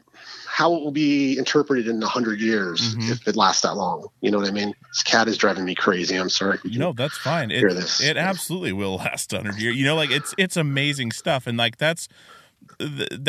how 0.59 0.75
it 0.75 0.81
will 0.83 0.91
be 0.91 1.37
interpreted 1.37 1.87
in 1.87 2.03
a 2.03 2.07
hundred 2.07 2.41
years 2.41 2.93
Mhm. 2.95 3.11
if 3.11 3.25
it 3.29 3.37
lasts 3.37 3.61
that 3.61 3.75
long. 3.77 4.07
You 4.19 4.29
know 4.29 4.39
what 4.39 4.47
I 4.49 4.51
mean? 4.51 4.73
This 4.91 5.03
cat 5.03 5.29
is 5.29 5.37
driving 5.37 5.63
me 5.63 5.73
crazy. 5.73 6.15
I'm 6.17 6.29
sorry. 6.29 6.59
No, 6.65 6.91
that's 6.91 7.17
fine. 7.17 7.49
It, 7.49 7.61
this. 7.61 8.01
it 8.01 8.17
absolutely 8.17 8.73
will 8.73 8.97
last 8.97 9.31
hundred 9.31 9.55
years. 9.57 9.77
You 9.77 9.85
know, 9.85 9.95
like 9.95 10.11
it's 10.11 10.35
it's 10.37 10.57
amazing 10.57 11.13
stuff, 11.13 11.47
and 11.47 11.57
like 11.57 11.77
that's. 11.77 12.09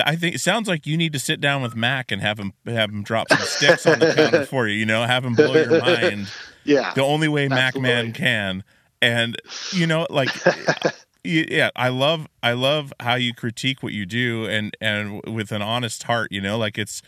I 0.04 0.16
think 0.16 0.34
it 0.34 0.40
sounds 0.40 0.66
like 0.66 0.86
you 0.88 0.96
need 0.96 1.12
to 1.12 1.20
sit 1.20 1.40
down 1.40 1.62
with 1.62 1.76
Mac 1.76 2.10
and 2.10 2.20
have 2.20 2.38
him 2.38 2.52
have 2.66 2.90
him 2.90 3.04
drop 3.04 3.28
some 3.28 3.38
sticks 3.38 3.86
on 3.86 4.00
the 4.00 4.12
counter 4.12 4.44
for 4.50 4.66
you. 4.66 4.74
You 4.74 4.86
know, 4.86 5.04
have 5.04 5.24
him 5.24 5.34
blow 5.36 5.54
your 5.54 5.80
mind 5.80 6.28
Yeah. 6.64 6.92
the 6.94 7.04
only 7.04 7.28
way 7.28 7.46
Mac 7.46 7.76
Man 7.78 8.12
can. 8.12 8.64
And 9.00 9.40
you 9.72 9.86
know, 9.86 10.06
like, 10.10 10.30
yeah, 11.24 11.70
I 11.76 11.88
love 11.88 12.28
I 12.42 12.52
love 12.52 12.92
how 13.00 13.14
you 13.14 13.34
critique 13.34 13.82
what 13.82 13.92
you 13.92 14.06
do 14.06 14.46
and 14.46 14.76
and 14.80 15.22
with 15.26 15.52
an 15.52 15.62
honest 15.62 16.04
heart. 16.04 16.32
You 16.32 16.40
know, 16.40 16.56
like 16.58 16.78
it's 16.78 17.02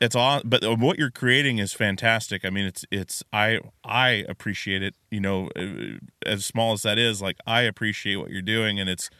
it's 0.00 0.16
all, 0.16 0.42
but 0.44 0.64
what 0.80 0.98
you're 0.98 1.12
creating 1.12 1.58
is 1.58 1.72
fantastic. 1.72 2.44
I 2.44 2.50
mean, 2.50 2.66
it's 2.66 2.84
it's 2.90 3.22
I 3.32 3.60
I 3.84 4.24
appreciate 4.28 4.82
it. 4.82 4.94
You 5.10 5.20
know, 5.20 5.48
uh, 5.56 5.98
as 6.26 6.44
small 6.44 6.72
as 6.72 6.82
that 6.82 6.98
is, 6.98 7.22
like 7.22 7.36
I 7.46 7.62
appreciate 7.62 8.16
what 8.16 8.30
you're 8.30 8.42
doing, 8.42 8.80
and 8.80 8.90
it's 8.90 9.10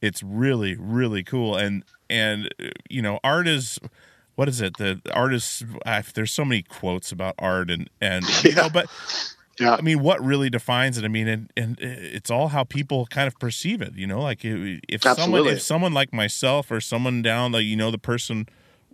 it's 0.00 0.22
really 0.22 0.76
really 0.76 1.22
cool. 1.22 1.56
And 1.56 1.84
and 2.08 2.48
uh, 2.58 2.68
you 2.88 3.02
know, 3.02 3.20
art 3.22 3.48
is 3.48 3.78
what 4.34 4.48
is 4.48 4.62
it? 4.62 4.78
The 4.78 4.98
artists. 5.12 5.62
I, 5.84 6.02
there's 6.14 6.32
so 6.32 6.46
many 6.46 6.62
quotes 6.62 7.12
about 7.12 7.34
art, 7.38 7.70
and 7.70 7.90
and 8.00 8.24
you 8.42 8.54
know, 8.54 8.70
but 8.70 8.86
Yeah. 9.60 9.74
I 9.76 9.82
mean, 9.82 10.00
what 10.00 10.24
really 10.24 10.48
defines 10.50 10.96
it? 10.98 11.04
I 11.04 11.08
mean, 11.08 11.28
and, 11.28 11.52
and 11.56 11.78
it's 11.80 12.30
all 12.30 12.48
how 12.48 12.64
people 12.64 13.06
kind 13.06 13.26
of 13.28 13.38
perceive 13.38 13.82
it. 13.82 13.94
You 13.94 14.06
know, 14.06 14.20
like 14.20 14.44
if 14.44 14.80
if 14.88 15.02
someone 15.02 15.46
if 15.46 15.62
someone 15.62 15.92
like 15.92 16.12
myself 16.12 16.70
or 16.70 16.80
someone 16.80 17.22
down 17.22 17.52
the 17.52 17.62
you 17.62 17.76
know 17.76 17.90
the 17.90 17.98
person 17.98 18.48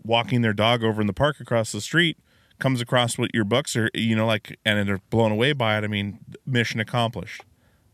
walking 0.04 0.42
their 0.42 0.52
dog 0.52 0.82
over 0.84 1.00
in 1.00 1.06
the 1.06 1.12
park 1.12 1.40
across 1.40 1.72
the 1.72 1.80
street 1.80 2.18
comes 2.58 2.80
across 2.80 3.18
what 3.18 3.30
your 3.34 3.44
books 3.44 3.76
are, 3.76 3.90
you 3.94 4.16
know, 4.16 4.26
like 4.26 4.58
and 4.64 4.88
they're 4.88 5.00
blown 5.10 5.30
away 5.32 5.52
by 5.52 5.76
it. 5.78 5.84
I 5.84 5.88
mean, 5.88 6.18
mission 6.46 6.80
accomplished. 6.80 7.42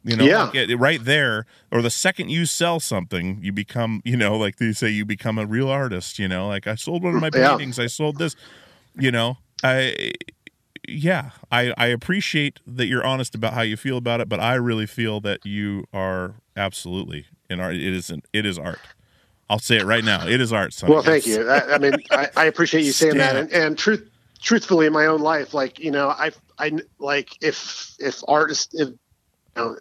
You 0.05 0.17
know, 0.17 0.25
Yeah. 0.25 0.45
like 0.45 0.55
it, 0.57 0.77
right 0.77 1.05
there, 1.05 1.47
or 1.71 1.81
the 1.83 1.91
second 1.91 2.29
you 2.31 2.45
sell 2.47 2.81
something, 2.81 3.39
you 3.41 3.53
become, 3.53 4.03
you 4.05 4.17
know, 4.17 4.37
like 4.37 4.57
they 4.57 4.73
say, 4.73 4.89
you 4.89 5.05
become 5.05 5.39
a 5.39 5.47
real 5.47 5.69
artist. 5.69 6.19
You 6.19 6.27
know, 6.29 6.49
like 6.49 6.67
I 6.67 6.75
sold 6.75 7.03
one 7.05 7.15
of 7.15 7.21
my 7.21 7.31
Yeah. 7.35 7.51
paintings, 7.51 7.79
I 7.79 7.87
sold 7.87 8.19
this. 8.19 8.35
You 8.99 9.11
know, 9.13 9.39
I 9.63 10.13
yeah, 10.89 11.31
I, 11.51 11.73
I 11.77 11.87
appreciate 11.87 12.61
that 12.67 12.87
you're 12.87 13.05
honest 13.05 13.35
about 13.35 13.55
how 13.55 13.63
you 13.63 13.77
feel 13.77 13.97
about 13.97 14.21
it, 14.21 14.29
but 14.29 14.41
I 14.41 14.55
really 14.55 14.87
feel 14.87 15.21
that 15.21 15.45
you 15.45 15.87
are 15.93 16.35
absolutely 16.57 17.27
in 17.49 17.61
art. 17.61 17.77
It 17.77 17.95
isn't. 17.95 18.27
It 18.33 18.47
is 18.47 18.59
art. 18.59 18.81
I'll 19.49 19.59
say 19.59 19.77
it 19.77 19.85
right 19.85 20.05
now. 20.05 20.27
It 20.27 20.41
is 20.41 20.53
art. 20.53 20.73
Son. 20.73 20.91
Well, 20.91 21.03
thank 21.03 21.27
you. 21.27 21.49
I, 21.49 21.75
I 21.75 21.79
mean, 21.79 21.95
I, 22.11 22.29
I 22.37 22.45
appreciate 22.47 22.85
you 22.85 22.93
saying 22.93 23.19
that. 23.19 23.37
And, 23.37 23.53
and 23.53 23.79
truth, 23.79 24.09
truthfully, 24.41 24.87
in 24.87 24.93
my 24.93 25.07
own 25.07 25.21
life, 25.21 25.53
like 25.53 25.79
you 25.79 25.91
know, 25.91 26.09
I, 26.09 26.31
I 26.59 26.73
like 26.99 27.37
if 27.43 27.95
if 27.99 28.23
art 28.27 28.51
is, 28.51 28.69
if, 28.73 28.89
you 28.89 28.99
know, 29.57 29.77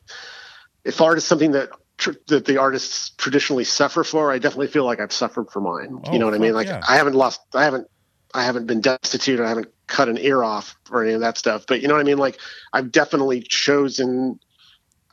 if 0.84 1.00
art 1.00 1.18
is 1.18 1.26
something 1.26 1.52
that 1.52 1.70
tr- 1.98 2.12
that 2.28 2.46
the 2.46 2.58
artists 2.58 3.12
traditionally 3.12 3.64
suffer 3.64 4.04
for, 4.04 4.32
I 4.32 4.40
definitely 4.40 4.68
feel 4.68 4.84
like 4.84 5.00
I've 5.00 5.14
suffered 5.14 5.50
for 5.50 5.62
mine. 5.62 6.02
Oh, 6.04 6.12
you 6.12 6.20
know 6.20 6.26
what 6.26 6.34
I 6.34 6.40
mean? 6.40 6.54
Like 6.54 6.68
yeah. 6.68 6.82
I 6.88 6.98
haven't 6.98 7.16
lost, 7.16 7.42
I 7.54 7.64
haven't, 7.64 7.88
I 8.34 8.44
haven't 8.44 8.68
been 8.68 8.82
destitute. 8.82 9.40
I 9.40 9.50
haven't 9.50 9.70
cut 9.88 10.10
an 10.10 10.18
ear 10.18 10.44
off 10.44 10.76
or 10.90 11.04
any 11.04 11.14
of 11.14 11.22
that 11.22 11.38
stuff. 11.38 11.66
But 11.68 11.82
you 11.82 11.88
know 11.88 11.94
what 11.96 12.02
I 12.02 12.06
mean? 12.06 12.18
Like 12.18 12.40
I've 12.74 12.92
definitely 12.92 13.42
chosen, 13.42 14.40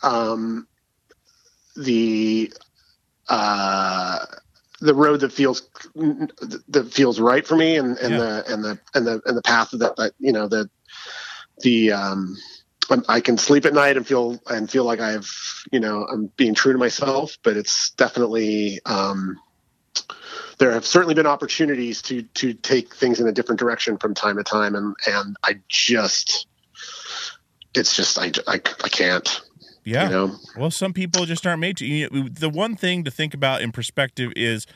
um, 0.03 0.67
the, 1.77 2.53
uh 3.29 4.25
the 4.81 4.95
road 4.95 5.21
that 5.21 5.33
feels 5.33 5.69
that 6.69 6.91
feels 6.93 7.19
right 7.19 7.47
for 7.47 7.57
me 7.57 7.77
and, 7.77 7.99
and 7.99 8.13
Yeah. 8.13 8.19
the 8.19 8.53
and 8.53 8.65
the 8.65 8.81
and 8.95 9.07
the 9.07 9.21
and 9.27 9.37
the 9.37 9.43
path 9.43 9.71
that, 9.73 9.97
that 9.97 10.13
you 10.19 10.33
know 10.33 10.49
the 10.49 10.71
the 11.63 11.93
um 11.93 12.37
I 13.09 13.21
can 13.21 13.37
sleep 13.37 13.67
at 13.67 13.75
night 13.75 13.97
and 13.97 14.07
feel 14.07 14.41
and 14.49 14.71
feel 14.71 14.85
like 14.85 15.01
I've 15.01 15.31
you 15.73 15.81
know 15.81 16.07
I'm 16.07 16.33
being 16.37 16.55
true 16.55 16.73
to 16.73 16.79
myself 16.79 17.37
but 17.43 17.57
it's 17.57 17.91
definitely 17.97 18.81
um 18.87 19.37
there 20.59 20.73
have 20.73 20.85
certainly 20.85 21.15
been 21.15 21.27
opportunities 21.27 22.03
to 22.03 22.23
to 22.23 22.53
take 22.53 22.95
things 22.95 23.21
in 23.21 23.27
a 23.29 23.33
different 23.33 23.59
direction 23.59 23.97
from 23.97 24.15
time 24.15 24.37
to 24.37 24.45
time 24.45 24.75
and 24.75 24.95
and 25.07 25.37
I 25.45 25.61
just 25.69 26.47
it's 27.75 27.95
just 27.97 28.19
I 28.19 28.33
I, 28.47 28.55
I 28.55 28.89
can't 28.89 29.41
Yeah. 29.85 30.05
you 30.05 30.11
know 30.11 30.37
Well, 30.57 30.71
some 30.71 30.93
people 30.93 31.25
just 31.25 31.47
aren't 31.47 31.61
made 31.61 31.77
to. 31.79 31.87
You 31.87 32.09
know, 32.11 32.29
the 32.29 32.49
one 32.51 32.77
thing 32.77 33.05
to 33.05 33.11
think 33.11 33.35
about 33.35 33.63
in 33.63 33.73
perspective 33.73 34.33
is 34.37 34.67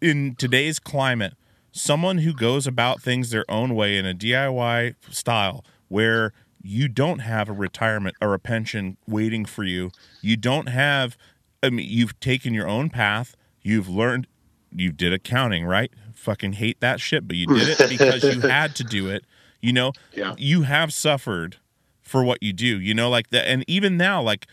in 0.00 0.34
today's 0.36 0.78
climate, 0.78 1.34
someone 1.72 2.18
who 2.18 2.32
goes 2.34 2.66
about 2.66 3.00
things 3.02 3.30
their 3.30 3.50
own 3.50 3.74
way 3.74 3.96
in 3.96 4.04
a 4.06 4.14
DIY 4.14 4.94
style 5.10 5.64
where 5.88 6.32
you 6.62 6.88
don't 6.88 7.20
have 7.20 7.48
a 7.48 7.52
retirement 7.52 8.16
or 8.20 8.34
a 8.34 8.38
pension 8.38 8.96
waiting 9.06 9.44
for 9.44 9.64
you. 9.64 9.90
You 10.20 10.36
don't 10.36 10.68
have 10.68 11.16
I 11.62 11.70
mean 11.70 11.88
you've 11.88 12.18
taken 12.20 12.52
your 12.52 12.68
own 12.68 12.90
path. 12.90 13.36
You've 13.62 13.88
learned 13.88 14.26
you 14.74 14.92
did 14.92 15.12
accounting, 15.12 15.64
right? 15.64 15.90
Fucking 16.14 16.54
hate 16.54 16.80
that 16.80 17.00
shit, 17.00 17.26
but 17.28 17.36
you 17.36 17.46
did 17.46 17.68
it 17.80 17.88
because 17.88 18.22
you 18.24 18.40
had 18.42 18.74
to 18.76 18.84
do 18.84 19.08
it. 19.08 19.24
You 19.60 19.72
know, 19.72 19.92
Yeah. 20.12 20.34
you 20.38 20.62
have 20.62 20.92
suffered 20.92 21.56
for 22.02 22.22
what 22.22 22.42
you 22.42 22.52
do. 22.52 22.78
You 22.80 22.94
know, 22.94 23.08
like 23.10 23.30
that 23.30 23.48
and 23.48 23.64
even 23.66 23.96
now 23.96 24.22
like 24.22 24.46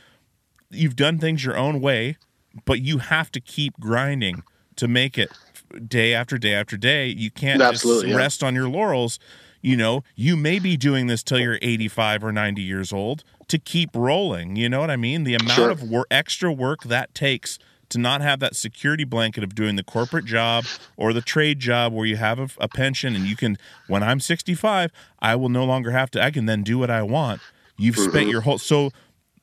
you've 0.72 0.96
done 0.96 1.20
things 1.20 1.44
your 1.46 1.56
own 1.58 1.82
way, 1.82 2.18
but 2.66 2.82
you 2.82 2.98
have 3.00 3.32
to 3.32 3.40
keep 3.42 3.80
grinding 3.80 4.44
to 4.76 4.88
make 4.88 5.18
it 5.18 5.30
day 5.88 6.14
after 6.14 6.38
day 6.38 6.54
after 6.54 6.78
day. 6.78 7.08
You 7.08 7.30
can't 7.32 7.62
Absolutely, 7.62 8.04
just 8.08 8.12
yeah. 8.12 8.18
rest 8.18 8.44
on 8.44 8.56
your 8.56 8.68
laurels. 8.70 9.20
You 9.62 9.78
know, 9.78 10.04
you 10.16 10.36
may 10.36 10.60
be 10.60 10.76
doing 10.76 11.08
this 11.08 11.24
till 11.24 11.40
you're 11.40 11.58
85 11.62 12.24
or 12.26 12.32
90 12.34 12.62
years 12.62 12.92
old 12.92 13.24
to 13.48 13.58
keep 13.58 13.92
rolling. 13.96 14.56
You 14.56 14.68
know 14.68 14.80
what 14.82 14.90
I 14.90 14.98
mean? 14.98 15.24
The 15.24 15.36
amount 15.36 15.54
Sure. 15.54 15.70
of 15.70 15.84
wor- 15.84 16.08
extra 16.12 16.52
work 16.52 16.84
that 16.84 17.14
takes 17.16 17.60
to 17.94 18.00
not 18.00 18.22
have 18.22 18.40
that 18.42 18.56
security 18.56 19.04
blanket 19.06 19.44
of 19.44 19.56
doing 19.56 19.76
the 19.76 19.84
corporate 19.84 20.26
job 20.26 20.66
or 20.98 21.14
the 21.14 21.22
trade 21.22 21.60
job 21.60 21.94
where 21.94 22.06
you 22.06 22.18
have 22.18 22.38
a, 22.40 22.50
a 22.60 22.68
pension 22.68 23.16
and 23.16 23.26
you 23.26 23.36
can, 23.36 23.58
when 23.88 24.04
I'm 24.04 24.20
65, 24.20 24.92
I 25.20 25.36
will 25.36 25.50
no 25.50 25.64
longer 25.64 25.92
have 25.92 26.12
to, 26.12 26.22
I 26.24 26.30
can 26.32 26.46
then 26.46 26.62
do 26.64 26.78
what 26.78 26.90
I 26.92 27.02
want. 27.04 27.42
You've 27.78 27.96
Mm-hmm. 27.96 28.10
spent 28.12 28.30
your 28.30 28.42
whole, 28.42 28.58
so 28.60 28.92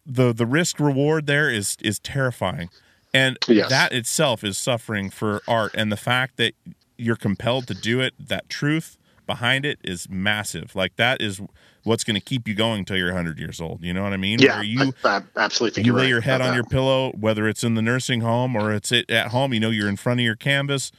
the 0.07 0.33
the 0.33 0.47
risk 0.47 0.81
reward 0.81 1.27
there 1.27 1.51
is 1.51 1.77
is 1.83 1.99
terrifying 1.99 2.71
and 3.13 3.39
Yes. 3.47 3.69
that 3.69 3.93
itself 3.93 4.43
is 4.43 4.57
suffering 4.57 5.11
for 5.11 5.43
art 5.47 5.73
and 5.75 5.93
the 5.93 5.97
fact 5.97 6.37
that 6.39 6.55
you're 6.97 7.17
compelled 7.17 7.67
to 7.69 7.75
do 7.75 8.01
it 8.01 8.15
that 8.19 8.49
truth 8.49 8.97
behind 9.35 9.65
it 9.65 9.79
is 9.85 10.09
massive 10.11 10.75
like 10.75 10.97
that 10.97 11.23
is 11.23 11.41
what's 11.85 12.03
going 12.05 12.15
to 12.17 12.21
keep 12.21 12.49
you 12.49 12.55
going 12.55 12.85
till 12.85 12.97
you're 12.97 13.15
100 13.15 13.39
years 13.39 13.61
old 13.61 13.83
you 13.85 13.93
know 13.95 14.03
what 14.03 14.13
i 14.13 14.17
mean 14.17 14.39
yeah 14.41 14.57
Where 14.57 14.65
you 14.65 14.93
I, 15.05 15.17
I 15.19 15.23
absolutely 15.37 15.77
think 15.77 15.87
you 15.87 15.93
lay 15.93 16.03
right 16.03 16.09
your 16.09 16.21
head 16.21 16.41
on 16.41 16.49
that. 16.49 16.55
your 16.57 16.65
pillow 16.65 17.13
whether 17.13 17.47
it's 17.49 17.63
in 17.63 17.75
the 17.75 17.83
nursing 17.83 18.23
home 18.23 18.57
or 18.57 18.75
it's 18.75 18.91
at 18.91 19.09
at 19.09 19.29
home 19.29 19.55
you 19.55 19.61
know 19.61 19.71
you're 19.71 19.89
in 19.89 19.97
front 19.97 20.19
of 20.21 20.25
your 20.25 20.35
canvas 20.37 20.91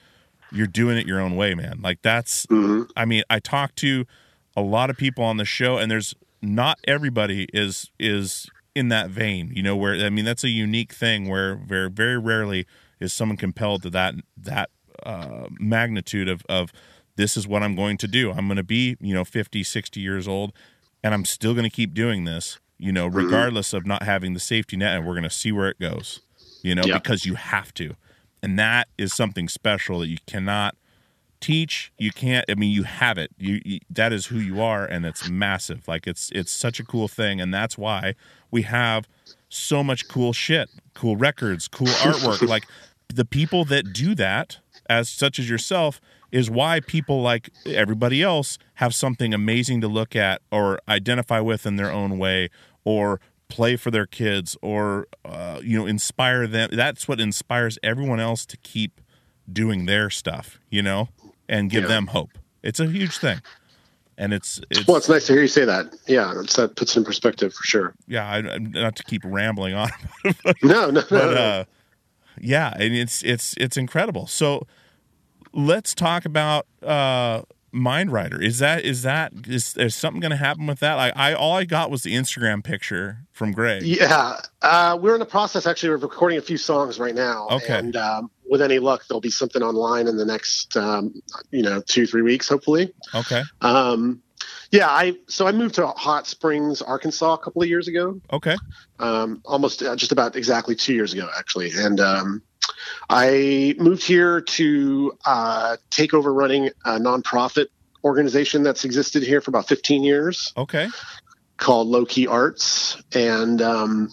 you're 0.51 0.67
doing 0.81 0.97
it 0.97 1.05
your 1.05 1.19
own 1.19 1.35
way 1.35 1.53
man 1.55 1.79
like 1.81 2.01
that's 2.01 2.45
Mhm. 2.47 2.89
i 2.95 3.03
mean 3.05 3.23
i 3.29 3.39
talk 3.39 3.75
to 3.75 4.05
a 4.55 4.61
lot 4.61 4.89
of 4.89 4.95
people 4.97 5.23
on 5.25 5.37
the 5.37 5.45
show 5.45 5.77
and 5.77 5.91
there's 5.91 6.15
not 6.41 6.79
everybody 6.87 7.47
is 7.53 7.91
is 7.99 8.49
in 8.73 8.87
that 8.87 9.09
vein 9.09 9.51
you 9.53 9.61
know 9.61 9.75
where 9.75 9.93
i 10.05 10.09
mean 10.09 10.23
that's 10.25 10.43
a 10.45 10.49
unique 10.49 10.93
thing 10.93 11.27
where 11.29 11.55
very 11.55 11.89
very 11.89 12.17
rarely 12.17 12.65
is 13.01 13.11
someone 13.11 13.35
compelled 13.37 13.81
to 13.83 13.89
that 13.89 14.15
that 14.37 14.69
uh, 15.03 15.47
magnitude 15.59 16.29
of 16.29 16.43
of 16.47 16.71
this 17.21 17.37
is 17.37 17.47
what 17.47 17.61
i'm 17.63 17.75
going 17.75 17.97
to 17.97 18.07
do. 18.07 18.31
I'm 18.31 18.47
going 18.47 18.57
to 18.57 18.63
be 18.63 18.97
you 18.99 19.13
know 19.13 19.23
50 19.23 19.63
60 19.63 19.99
years 19.99 20.27
old 20.27 20.51
and 21.03 21.13
i'm 21.13 21.25
still 21.25 21.53
going 21.53 21.69
to 21.69 21.75
keep 21.75 21.93
doing 21.93 22.25
this 22.25 22.59
you 22.77 22.91
know 22.91 23.07
mm-hmm. 23.07 23.17
regardless 23.17 23.73
of 23.73 23.85
not 23.85 24.03
having 24.03 24.33
the 24.33 24.39
safety 24.39 24.75
net 24.75 24.95
and 24.97 25.05
we're 25.05 25.13
going 25.13 25.23
to 25.23 25.29
see 25.29 25.51
where 25.51 25.69
it 25.69 25.79
goes 25.79 26.21
you 26.63 26.75
know 26.75 26.83
because 26.83 27.25
you 27.25 27.35
have 27.35 27.73
to. 27.75 27.95
And 28.43 28.57
that 28.57 28.87
is 28.97 29.13
something 29.13 29.47
special 29.47 29.99
that 29.99 30.07
you 30.07 30.17
cannot 30.25 30.75
teach. 31.39 31.91
You 31.97 32.11
can't 32.11 32.45
i 32.49 32.55
mean 32.55 32.71
you 32.71 32.83
have 32.83 33.17
it. 33.17 33.31
You, 33.37 33.61
you 33.63 33.79
that 33.89 34.13
is 34.13 34.27
who 34.27 34.39
you 34.39 34.61
are 34.61 34.85
and 34.85 35.05
it's 35.05 35.29
massive. 35.29 35.87
Like 35.87 36.07
it's 36.07 36.31
it's 36.33 36.51
such 36.51 36.79
a 36.79 36.83
cool 36.83 37.07
thing 37.07 37.41
and 37.41 37.53
that's 37.53 37.77
why 37.77 38.15
we 38.49 38.63
have 38.63 39.07
so 39.49 39.83
much 39.83 40.07
cool 40.07 40.33
shit 40.33 40.69
cool 40.93 41.15
records 41.15 41.67
cool 41.67 41.87
artwork. 42.05 42.47
Like 42.47 42.65
the 43.13 43.25
people 43.25 43.65
that 43.65 43.93
do 43.93 44.15
that 44.15 44.59
as 44.97 45.09
such 45.09 45.39
as 45.39 45.49
yourself 45.49 46.01
is 46.31 46.49
why 46.49 46.79
people 46.81 47.21
like 47.21 47.49
everybody 47.65 48.21
else 48.21 48.57
have 48.75 48.93
something 48.93 49.33
amazing 49.33 49.81
to 49.81 49.87
look 49.87 50.15
at 50.15 50.41
or 50.51 50.79
identify 50.87 51.39
with 51.39 51.65
in 51.65 51.75
their 51.77 51.91
own 51.91 52.17
way 52.17 52.49
or 52.83 53.19
play 53.47 53.75
for 53.75 53.91
their 53.91 54.05
kids 54.05 54.57
or 54.61 55.07
uh, 55.25 55.59
you 55.63 55.77
know 55.79 55.85
inspire 55.85 56.47
them. 56.47 56.69
That's 56.71 57.07
what 57.07 57.19
inspires 57.19 57.77
everyone 57.83 58.19
else 58.19 58.45
to 58.47 58.57
keep 58.57 59.01
doing 59.51 59.85
their 59.85 60.09
stuff 60.09 60.59
you 60.69 60.81
know 60.81 61.09
and 61.49 61.69
give 61.69 61.83
Yeah. 61.83 61.89
them 61.95 62.07
hope. 62.07 62.31
It's 62.63 62.79
a 62.79 62.85
huge 62.87 63.17
thing. 63.17 63.41
And 64.17 64.33
it's 64.33 64.61
it's 64.69 64.87
well 64.87 64.97
it's 64.97 65.09
nice 65.09 65.25
to 65.27 65.33
hear 65.33 65.41
you 65.41 65.47
say 65.59 65.65
that. 65.65 65.85
Yeah 66.07 66.33
that 66.55 66.75
puts 66.75 66.95
it 66.95 66.99
in 66.99 67.05
perspective 67.05 67.53
for 67.53 67.63
sure. 67.63 67.93
Yeah 68.07 68.25
I, 68.29 68.37
I'm 68.55 68.71
not 68.71 68.95
to 68.97 69.03
keep 69.03 69.21
rambling 69.25 69.73
on. 69.73 69.89
No 70.63 70.89
no 70.89 70.89
no, 70.91 71.01
but 71.09 71.33
no. 71.33 71.41
uh 71.41 71.63
yeah 72.39 72.73
and 72.79 72.93
it's 73.03 73.21
it's 73.23 73.53
it's 73.57 73.75
incredible. 73.77 74.27
So 74.27 74.65
let's 75.53 75.93
talk 75.93 76.25
about 76.25 76.65
uh 76.83 77.41
Mind 77.71 78.11
Rider. 78.11 78.41
Is 78.41 78.59
that 78.59 78.83
is 78.83 79.03
that 79.03 79.31
is 79.47 79.77
is 79.77 79.95
something 79.95 80.19
going 80.19 80.31
to 80.31 80.37
happen 80.37 80.67
with 80.67 80.79
that? 80.79 80.95
Like 80.95 81.13
I 81.15 81.33
all 81.33 81.55
I 81.55 81.63
got 81.63 81.89
was 81.89 82.03
the 82.03 82.13
Instagram 82.13 82.63
picture 82.63 83.19
from 83.31 83.51
Greg. 83.51 83.83
Yeah, 83.83 84.41
uh, 84.61 84.97
we're 85.01 85.13
in 85.13 85.19
the 85.19 85.25
process 85.25 85.65
actually 85.65 85.93
of 85.93 86.03
recording 86.03 86.37
a 86.37 86.41
few 86.41 86.57
songs 86.57 86.99
right 86.99 87.15
now. 87.15 87.47
Okay. 87.49 87.79
And 87.79 87.95
um, 87.95 88.29
with 88.49 88.61
any 88.61 88.79
luck, 88.79 89.03
there'll 89.07 89.21
be 89.21 89.29
something 89.29 89.61
online 89.61 90.07
in 90.07 90.17
the 90.17 90.25
next, 90.25 90.75
um, 90.75 91.21
you 91.51 91.63
know, 91.63 91.81
two 91.81 92.05
three 92.05 92.21
weeks, 92.21 92.49
hopefully. 92.49 92.93
Okay. 93.15 93.43
Um, 93.61 94.21
yeah, 94.71 94.89
I 94.89 95.15
so 95.27 95.47
I 95.47 95.51
moved 95.51 95.75
to 95.75 95.87
Hot 95.87 96.27
Springs, 96.27 96.81
Arkansas, 96.81 97.33
a 97.33 97.37
couple 97.37 97.61
of 97.61 97.69
years 97.69 97.87
ago. 97.87 98.19
Okay. 98.33 98.55
Um, 98.99 99.41
almost 99.45 99.81
uh, 99.81 99.95
just 99.95 100.11
about 100.11 100.35
exactly 100.35 100.75
two 100.75 100.93
years 100.93 101.13
ago, 101.13 101.29
actually, 101.37 101.71
and 101.73 101.99
um, 101.99 102.41
I 103.09 103.75
moved 103.77 104.03
here 104.03 104.41
to 104.41 105.17
uh, 105.25 105.77
take 105.89 106.13
over 106.13 106.33
running 106.33 106.69
a 106.85 106.91
nonprofit 106.91 107.67
organization 108.03 108.63
that's 108.63 108.85
existed 108.85 109.23
here 109.23 109.41
for 109.41 109.51
about 109.51 109.67
15 109.67 110.03
years 110.03 110.53
Okay. 110.57 110.87
called 111.57 111.87
Low 111.87 112.05
Key 112.05 112.27
Arts, 112.27 113.01
and 113.13 113.61
um, 113.61 114.09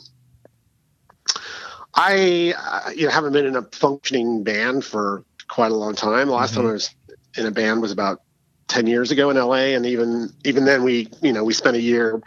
I 1.95 2.55
uh, 2.57 2.91
you 2.91 3.07
know 3.07 3.11
haven't 3.11 3.33
been 3.33 3.47
in 3.47 3.57
a 3.57 3.63
functioning 3.63 4.45
band 4.45 4.85
for 4.85 5.25
quite 5.49 5.71
a 5.71 5.75
long 5.75 5.95
time. 5.95 6.29
The 6.29 6.35
last 6.35 6.55
time 6.55 6.67
I 6.67 6.73
was 6.73 6.95
in 7.37 7.47
a 7.47 7.51
band 7.51 7.81
was 7.81 7.93
about 7.93 8.21
ten 8.69 8.87
years 8.87 9.11
ago 9.11 9.31
in 9.31 9.37
LA, 9.37 9.75
and 9.75 9.87
even 9.87 10.31
even 10.45 10.65
then 10.65 10.83
we 10.85 11.09
you 11.23 11.33
know 11.33 11.45
we 11.45 11.55
spent 11.55 11.77
a 11.77 11.81
year 11.81 12.21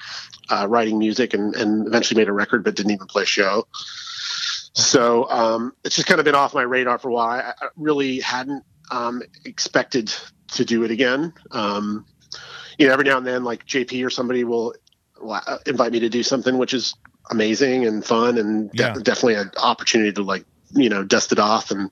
uh, 0.49 0.67
writing 0.67 0.97
music 0.97 1.33
and, 1.33 1.55
and 1.55 1.87
eventually 1.87 2.19
made 2.19 2.27
a 2.27 2.33
record, 2.33 2.63
but 2.63 2.75
didn't 2.75 2.91
even 2.91 3.07
play 3.07 3.23
a 3.23 3.25
show. 3.25 3.67
So 4.73 5.29
um, 5.29 5.73
it's 5.83 5.95
just 5.95 6.07
kind 6.07 6.19
of 6.19 6.25
been 6.25 6.35
off 6.35 6.53
my 6.53 6.61
radar 6.61 6.97
for 6.97 7.09
a 7.09 7.13
while. 7.13 7.29
I, 7.29 7.53
I 7.61 7.67
really 7.75 8.19
hadn't 8.19 8.63
um, 8.89 9.21
expected 9.45 10.13
to 10.53 10.65
do 10.65 10.83
it 10.83 10.91
again. 10.91 11.33
Um, 11.51 12.05
you 12.77 12.87
know, 12.87 12.93
every 12.93 13.05
now 13.05 13.17
and 13.17 13.27
then, 13.27 13.43
like 13.43 13.65
JP 13.65 14.05
or 14.05 14.09
somebody 14.09 14.43
will 14.43 14.73
uh, 15.23 15.57
invite 15.65 15.91
me 15.91 15.99
to 15.99 16.09
do 16.09 16.23
something, 16.23 16.57
which 16.57 16.73
is 16.73 16.95
amazing 17.29 17.85
and 17.85 18.03
fun, 18.03 18.37
and 18.37 18.71
de- 18.71 18.83
Yeah. 18.83 18.93
definitely 18.93 19.35
an 19.35 19.51
opportunity 19.57 20.11
to 20.13 20.23
like 20.23 20.45
you 20.73 20.89
know 20.89 21.03
dust 21.03 21.31
it 21.31 21.39
off 21.39 21.71
and 21.71 21.91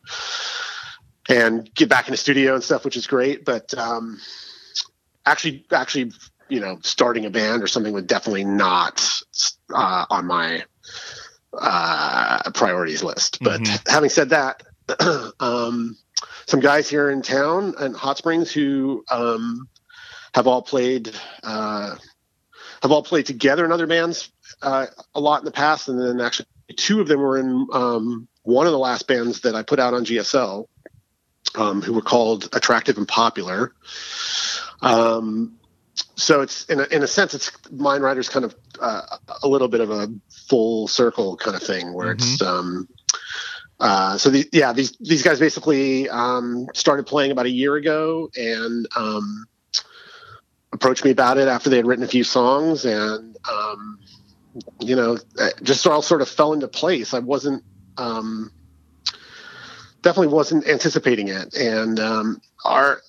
and 1.30 1.74
get 1.76 1.90
back 1.90 2.08
in 2.08 2.12
the 2.12 2.18
studio 2.18 2.56
and 2.56 2.64
stuff, 2.64 2.86
which 2.86 2.98
is 2.98 3.08
great. 3.08 3.46
But 3.46 3.74
um, 3.78 4.20
actually, 5.26 5.66
actually, 5.72 6.12
you 6.48 6.60
know, 6.60 6.80
starting 6.82 7.26
a 7.26 7.30
band 7.30 7.62
or 7.62 7.68
something 7.68 7.94
was 7.94 8.06
definitely 8.06 8.46
not 8.46 9.06
uh, 9.74 10.06
on 10.10 10.26
my 10.26 10.64
uh, 11.58 12.52
priorities 12.54 13.04
list. 13.04 13.40
But 13.42 13.62
having 13.88 14.10
said 14.10 14.30
that, 14.30 14.64
um, 15.40 15.98
some 16.48 16.60
guys 16.60 16.90
here 16.90 17.10
in 17.10 17.22
town 17.22 17.76
and 17.80 17.96
Hot 17.96 18.18
Springs 18.18 18.52
who 18.52 19.04
um, 19.12 19.68
have 20.34 20.48
all 20.48 20.62
played 20.62 21.12
uh, 21.44 21.96
have 22.82 22.92
all 22.92 23.04
played 23.04 23.26
together 23.26 23.66
in 23.66 23.72
other 23.72 23.88
bands 23.88 24.32
uh, 24.62 24.88
a 25.14 25.20
lot 25.20 25.40
in 25.40 25.46
the 25.46 25.52
past, 25.52 25.90
and 25.90 26.00
then 26.00 26.22
actually 26.22 26.48
two 26.76 27.02
of 27.02 27.08
them 27.08 27.20
were 27.20 27.38
in 27.38 27.68
um, 27.74 28.28
one 28.44 28.66
of 28.66 28.72
the 28.72 28.80
last 28.80 29.08
bands 29.08 29.42
that 29.42 29.56
I 29.56 29.64
put 29.64 29.80
out 29.80 29.94
on 29.94 30.06
GSL, 30.06 30.68
um, 31.56 31.82
who 31.82 31.94
were 31.94 32.02
called 32.02 32.50
Attractive 32.54 32.98
and 32.98 33.08
Popular. 33.08 33.74
Um, 34.82 35.58
so 36.16 36.42
it's 36.42 36.66
in 36.66 36.80
a, 36.80 36.84
in 36.84 37.04
a 37.04 37.08
sense, 37.08 37.34
it's 37.34 37.52
Mind 37.72 38.04
Rider's 38.04 38.30
kind 38.30 38.46
of 38.46 38.56
uh, 38.80 39.18
a 39.44 39.48
little 39.48 39.68
bit 39.68 39.82
of 39.82 39.92
a 39.92 40.10
full 40.50 40.88
circle 40.88 41.38
kind 41.38 41.56
of 41.56 41.64
thing 41.64 41.94
where 41.94 42.12
it's 42.12 42.42
um, 42.42 42.88
uh, 43.80 44.18
so 44.18 44.30
the, 44.30 44.48
yeah 44.52 44.74
these 44.74 44.98
these 44.98 45.24
guys 45.24 45.40
basically 45.40 46.10
um, 46.10 46.68
started 46.74 47.06
playing 47.06 47.32
about 47.32 47.46
a 47.46 47.52
year 47.52 47.76
ago 47.76 48.30
and 48.36 48.88
um, 48.96 49.46
approached 50.74 51.06
me 51.06 51.12
about 51.12 51.38
it 51.38 51.48
after 51.48 51.70
they 51.70 51.78
had 51.78 51.86
written 51.86 52.04
a 52.04 52.08
few 52.08 52.24
songs 52.24 52.86
and 52.86 53.38
um, 53.50 54.00
you 54.80 54.96
know 54.96 55.18
just 55.62 55.86
all 55.88 56.02
sort 56.02 56.22
of 56.22 56.28
fell 56.28 56.54
into 56.54 56.68
place. 56.68 57.14
I 57.14 57.20
wasn't 57.20 57.64
um, 57.98 58.52
definitely 60.02 60.34
wasn't 60.34 60.68
anticipating 60.68 61.28
it 61.28 61.54
and 61.56 62.00
um, 62.00 62.42
our 62.66 63.02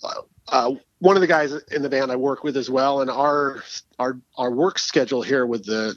uh, 0.49 0.73
one 1.01 1.17
of 1.17 1.21
the 1.21 1.27
guys 1.27 1.53
in 1.73 1.83
the 1.83 1.89
band 1.89 2.13
I 2.13 2.17
work 2.17 2.45
with 2.45 2.57
as 2.57 2.71
well, 2.71 3.01
and 3.01 3.11
our 3.11 3.63
our 3.99 4.21
our 4.37 4.51
work 4.51 4.79
schedule 4.79 5.23
here 5.23 5.47
with 5.47 5.65
the 5.65 5.97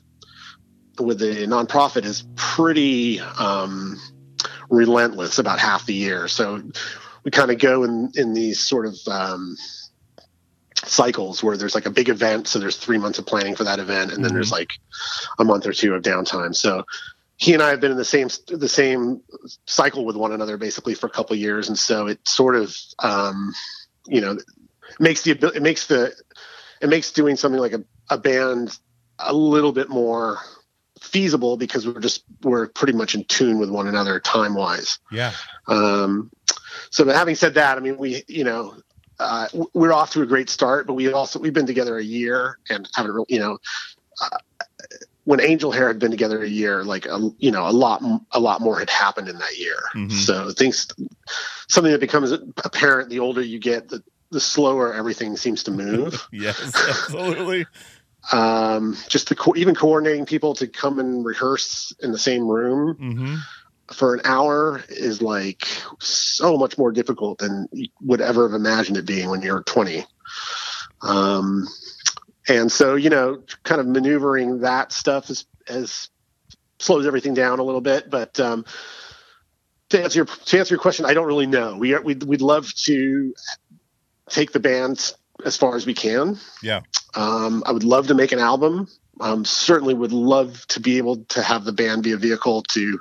with 1.00 1.20
the 1.20 1.46
nonprofit 1.48 2.06
is 2.06 2.24
pretty 2.36 3.20
um, 3.20 4.00
relentless 4.70 5.40
about 5.40 5.60
half 5.60 5.86
the 5.86 5.94
year. 5.94 6.28
So 6.28 6.62
we 7.24 7.32
kind 7.32 7.52
of 7.52 7.60
go 7.60 7.84
in 7.84 8.12
in 8.16 8.34
these 8.34 8.60
sort 8.60 8.86
of 8.86 8.96
um, 9.08 9.56
cycles 10.86 11.44
where 11.44 11.58
there's 11.58 11.76
like 11.76 11.86
a 11.86 11.92
big 11.92 12.10
event, 12.10 12.48
so 12.48 12.60
there's 12.60 12.78
three 12.78 12.98
months 12.98 13.20
of 13.20 13.26
planning 13.26 13.56
for 13.56 13.64
that 13.64 13.80
event, 13.80 14.12
and 14.12 14.24
then 14.24 14.34
there's 14.34 14.52
like 14.52 14.72
a 15.40 15.44
month 15.44 15.66
or 15.66 15.74
two 15.74 15.94
of 15.94 16.04
downtime. 16.04 16.56
So 16.56 16.84
he 17.38 17.54
and 17.54 17.64
I 17.64 17.70
have 17.70 17.80
been 17.80 17.92
in 17.92 17.98
the 17.98 18.06
same 18.06 18.30
the 18.48 18.70
same 18.70 19.22
cycle 19.66 20.06
with 20.06 20.16
one 20.16 20.32
another 20.32 20.58
basically 20.58 20.96
for 20.96 21.08
a 21.08 21.12
couple 21.12 21.34
of 21.34 21.40
years, 21.40 21.70
and 21.70 21.78
so 21.78 22.08
it 22.08 22.20
sort 22.28 22.56
of 22.56 22.76
um, 23.00 23.54
you 24.08 24.22
know 24.22 24.38
makes 25.00 25.24
the 25.24 25.32
it 25.32 25.62
makes 25.62 25.88
the 25.88 26.14
it 26.82 26.90
makes 26.90 27.12
doing 27.12 27.36
something 27.36 27.62
like 27.62 27.74
a, 27.74 27.84
a 28.10 28.18
band 28.18 28.78
a 29.20 29.34
little 29.34 29.72
bit 29.72 29.90
more 29.90 30.38
feasible 31.14 31.56
because 31.58 31.86
we're 31.88 32.00
just 32.00 32.24
we're 32.42 32.68
pretty 32.68 32.94
much 32.94 33.14
in 33.14 33.24
tune 33.26 33.60
with 33.60 33.70
one 33.70 33.88
another 33.88 34.20
time 34.20 34.56
wise 34.56 34.98
Yeah. 35.12 35.32
um, 35.68 36.32
so 36.90 37.06
but 37.06 37.16
having 37.16 37.36
said 37.36 37.54
that 37.54 37.78
i 37.78 37.80
mean 37.80 37.98
we 37.98 38.24
you 38.28 38.44
know 38.44 38.76
uh, 39.20 39.48
we're 39.76 39.94
off 39.94 40.10
to 40.12 40.24
a 40.24 40.26
great 40.26 40.50
start 40.50 40.88
but 40.88 40.96
we 40.96 41.14
also 41.14 41.40
we've 41.40 41.54
been 41.54 41.68
together 41.68 41.98
a 41.98 42.04
year 42.04 42.58
and 42.70 42.90
haven't 42.96 43.12
really 43.14 43.28
you 43.30 43.40
know 43.40 43.60
uh, 44.22 44.38
when 45.26 45.40
angel 45.40 45.72
hair 45.72 45.88
had 45.88 46.00
been 46.00 46.12
together 46.12 46.42
a 46.42 46.48
year 46.50 46.84
like 46.84 47.06
a, 47.06 47.30
you 47.38 47.52
know 47.52 47.68
a 47.68 47.72
lot 47.72 48.02
a 48.32 48.40
lot 48.40 48.60
more 48.60 48.80
had 48.80 48.90
happened 48.90 49.30
in 49.30 49.38
that 49.38 49.56
year 49.58 49.78
Mhm. 49.96 50.12
so 50.12 50.50
things 50.52 50.88
something 51.70 51.92
that 51.92 52.02
becomes 52.02 52.32
apparent 52.66 53.10
the 53.12 53.20
older 53.20 53.42
you 53.42 53.60
get 53.60 53.88
the 53.88 54.04
the 54.32 54.40
slower 54.40 54.92
everything 54.96 55.38
seems 55.38 55.62
to 55.64 55.72
move 55.72 56.28
Yes. 56.32 56.60
Absolutely. 56.76 57.68
um, 58.32 58.98
just 59.10 59.30
the 59.30 59.36
co- 59.36 59.56
even 59.56 59.76
coordinating 59.76 60.26
people 60.26 60.54
to 60.56 60.68
come 60.68 61.00
and 61.00 61.26
rehearse 61.26 61.94
in 62.00 62.12
the 62.12 62.18
same 62.18 62.48
room 62.48 62.96
hmm 62.98 63.36
for 63.92 64.14
an 64.14 64.22
hour 64.24 64.82
is 64.88 65.22
like 65.22 65.68
so 66.00 66.58
much 66.58 66.78
more 66.78 66.92
difficult 66.92 67.38
than 67.40 67.68
you 67.74 67.90
would 68.02 68.22
ever 68.22 68.48
have 68.48 68.56
imagined 68.56 68.98
it 68.98 69.06
being 69.06 69.30
when 69.30 69.42
you're 69.42 69.62
20 69.62 70.06
um, 71.02 71.68
and 72.48 72.72
so 72.72 72.96
you 72.96 73.10
know 73.10 73.44
kind 73.64 73.82
of 73.82 73.88
maneuvering 73.88 74.60
that 74.60 74.94
stuff 74.94 75.30
is 75.30 75.46
as 75.68 76.10
slows 76.80 77.06
everything 77.06 77.34
down 77.34 77.60
a 77.60 77.64
little 77.64 77.82
bit 77.82 78.10
but 78.10 78.40
um, 78.40 78.66
to 79.90 80.02
answer 80.02 80.20
your 80.20 80.26
to 80.26 80.60
answer 80.60 80.74
your 80.74 80.82
question 80.82 81.06
i 81.06 81.14
don't 81.14 81.28
really 81.28 81.46
know. 81.46 81.78
We 81.78 81.94
are, 81.94 82.02
we'd, 82.02 82.24
we'd 82.24 82.42
love 82.42 82.74
to 82.86 83.34
take 84.30 84.52
the 84.52 84.60
band 84.60 85.14
as 85.46 85.58
far 85.58 85.76
as 85.76 85.86
we 85.86 85.94
can 85.94 86.38
Yeah. 86.62 86.82
um, 87.16 87.64
I 87.66 87.72
would 87.72 87.84
love 87.84 88.08
to 88.08 88.14
make 88.14 88.32
an 88.32 88.40
album. 88.40 88.88
Um, 89.20 89.46
certainly 89.46 89.94
would 89.94 90.12
love 90.12 90.66
to 90.70 90.80
be 90.80 90.98
able 90.98 91.18
to 91.26 91.44
have 91.44 91.66
the 91.66 91.72
band 91.72 92.04
be 92.04 92.14
a 92.14 92.18
vehicle 92.18 92.64
to 92.74 93.00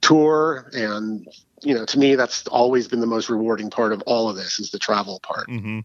tour. 0.00 0.70
And, 0.72 1.26
you 1.62 1.74
know, 1.74 1.84
to 1.84 1.98
me, 1.98 2.14
that's 2.14 2.46
always 2.46 2.88
been 2.88 3.00
the 3.00 3.06
most 3.06 3.28
rewarding 3.28 3.70
part 3.70 3.92
of 3.92 4.02
all 4.06 4.30
of 4.30 4.36
this 4.36 4.58
is 4.58 4.70
the 4.70 4.78
travel 4.78 5.20
part, 5.22 5.48
hmm 5.48 5.80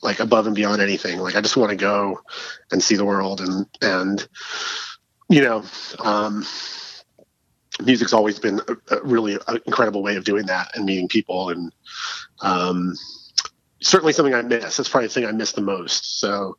like 0.00 0.20
above 0.20 0.46
and 0.46 0.54
beyond 0.54 0.80
anything. 0.80 1.18
Like 1.18 1.34
I 1.34 1.40
just 1.40 1.56
want 1.56 1.70
to 1.70 1.76
go 1.76 2.20
and 2.70 2.80
see 2.80 2.94
the 2.94 3.04
world 3.04 3.40
and, 3.40 3.66
and, 3.82 4.28
you 5.28 5.42
know, 5.42 5.64
um, 5.98 6.46
music's 7.82 8.12
always 8.12 8.38
been 8.38 8.60
a, 8.68 8.96
a 8.96 9.02
really 9.02 9.38
a 9.48 9.60
incredible 9.66 10.02
way 10.04 10.14
of 10.14 10.22
doing 10.22 10.46
that 10.46 10.70
and 10.76 10.84
meeting 10.84 11.08
people 11.08 11.50
and, 11.50 11.72
um, 12.42 12.94
certainly 13.80 14.12
something 14.12 14.34
I 14.34 14.42
miss. 14.42 14.76
That's 14.76 14.88
probably 14.88 15.08
the 15.08 15.14
thing 15.14 15.26
I 15.26 15.32
miss 15.32 15.52
the 15.52 15.60
most. 15.60 16.20
So 16.20 16.58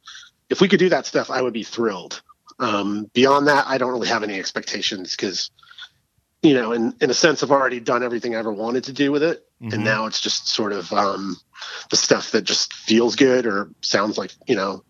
if 0.50 0.62
we 0.62 0.68
could 0.68 0.80
do 0.80 0.90
that 0.90 1.06
stuff, 1.06 1.30
I 1.30 1.42
would 1.42 1.54
be 1.54 1.64
thrilled. 1.64 2.22
Um, 2.60 3.10
beyond 3.14 3.48
that, 3.48 3.66
I 3.68 3.78
don't 3.78 3.92
really 3.92 4.08
have 4.10 4.24
any 4.24 4.38
expectations 4.40 5.16
because, 5.16 5.50
you 6.42 6.54
know, 6.54 6.72
in, 6.74 6.94
in 7.02 7.10
a 7.10 7.14
sense, 7.14 7.42
I've 7.44 7.52
already 7.52 7.80
done 7.80 8.04
everything 8.04 8.36
I 8.36 8.40
ever 8.40 8.52
wanted 8.52 8.86
to 8.86 8.94
do 8.94 9.12
with 9.12 9.24
it. 9.24 9.46
Mhm. 9.62 9.74
And 9.74 9.84
now 9.84 10.06
it's 10.06 10.22
just 10.22 10.48
sort 10.48 10.72
of 10.74 10.92
um, 10.94 11.38
the 11.90 11.96
stuff 11.98 12.32
that 12.32 12.44
just 12.44 12.74
feels 12.74 13.16
good 13.16 13.46
or 13.46 13.70
sounds 13.82 14.18
like, 14.18 14.32
you 14.48 14.56
know, 14.56 14.84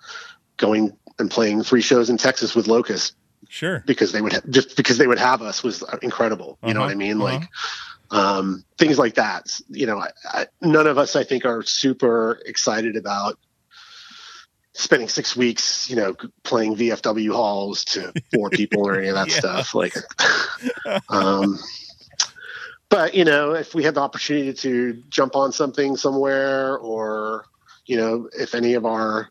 going 0.57 0.95
and 1.17 1.29
playing 1.29 1.63
three 1.63 1.81
shows 1.81 2.09
in 2.09 2.17
Texas 2.17 2.55
with 2.55 2.67
Locust 2.67 3.15
Sure. 3.49 3.83
because 3.87 4.11
they 4.11 4.21
would 4.21 4.33
ha- 4.33 4.41
just 4.49 4.77
because 4.77 4.97
they 4.97 5.07
would 5.07 5.17
have 5.19 5.41
us 5.41 5.63
was 5.63 5.83
incredible. 6.01 6.57
You 6.65 6.73
know 6.75 6.81
what 6.81 6.87
I 6.89 6.91
Uh-huh, 6.91 6.97
mean? 6.99 7.21
uh-huh. 7.21 7.39
Like 7.39 7.49
um, 8.11 8.63
things 8.77 8.97
like 8.97 9.15
that. 9.15 9.59
You 9.69 9.85
know, 9.85 9.99
I, 9.99 10.09
I, 10.25 10.47
none 10.61 10.87
of 10.87 10.97
us, 10.97 11.15
I 11.15 11.23
think, 11.23 11.45
are 11.45 11.63
super 11.63 12.41
excited 12.45 12.95
about 12.95 13.37
spending 14.73 15.09
six 15.09 15.35
weeks, 15.35 15.89
you 15.89 15.95
know, 15.95 16.15
playing 16.43 16.75
VFW 16.75 17.33
halls 17.33 17.83
to 17.85 18.13
four 18.33 18.49
people 18.51 18.87
or 18.87 18.97
any 18.97 19.09
of 19.09 19.15
that 19.15 19.29
Yeah. 19.29 19.39
stuff. 19.39 19.75
Like, 19.75 19.93
um, 21.09 21.59
but 22.89 23.13
you 23.13 23.25
know, 23.25 23.53
if 23.53 23.75
we 23.75 23.83
had 23.83 23.95
the 23.95 24.01
opportunity 24.01 24.53
to 24.53 25.03
jump 25.09 25.35
on 25.35 25.51
something 25.51 25.95
somewhere 25.97 26.77
or 26.77 27.45
you 27.85 27.97
know, 27.97 28.29
if 28.33 28.53
any 28.53 28.75
of 28.75 28.85
our 28.85 29.29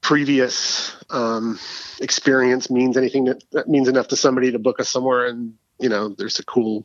previous 0.00 0.96
um, 1.10 1.58
experience 2.00 2.70
means 2.70 2.96
anything 2.96 3.24
that, 3.26 3.44
that 3.52 3.68
means 3.68 3.86
enough 3.86 4.08
to 4.08 4.16
somebody 4.16 4.50
to 4.50 4.58
book 4.58 4.80
us 4.80 4.88
somewhere, 4.88 5.26
and 5.26 5.54
you 5.78 5.88
know, 5.90 6.08
there's 6.08 6.38
a 6.38 6.44
cool 6.44 6.84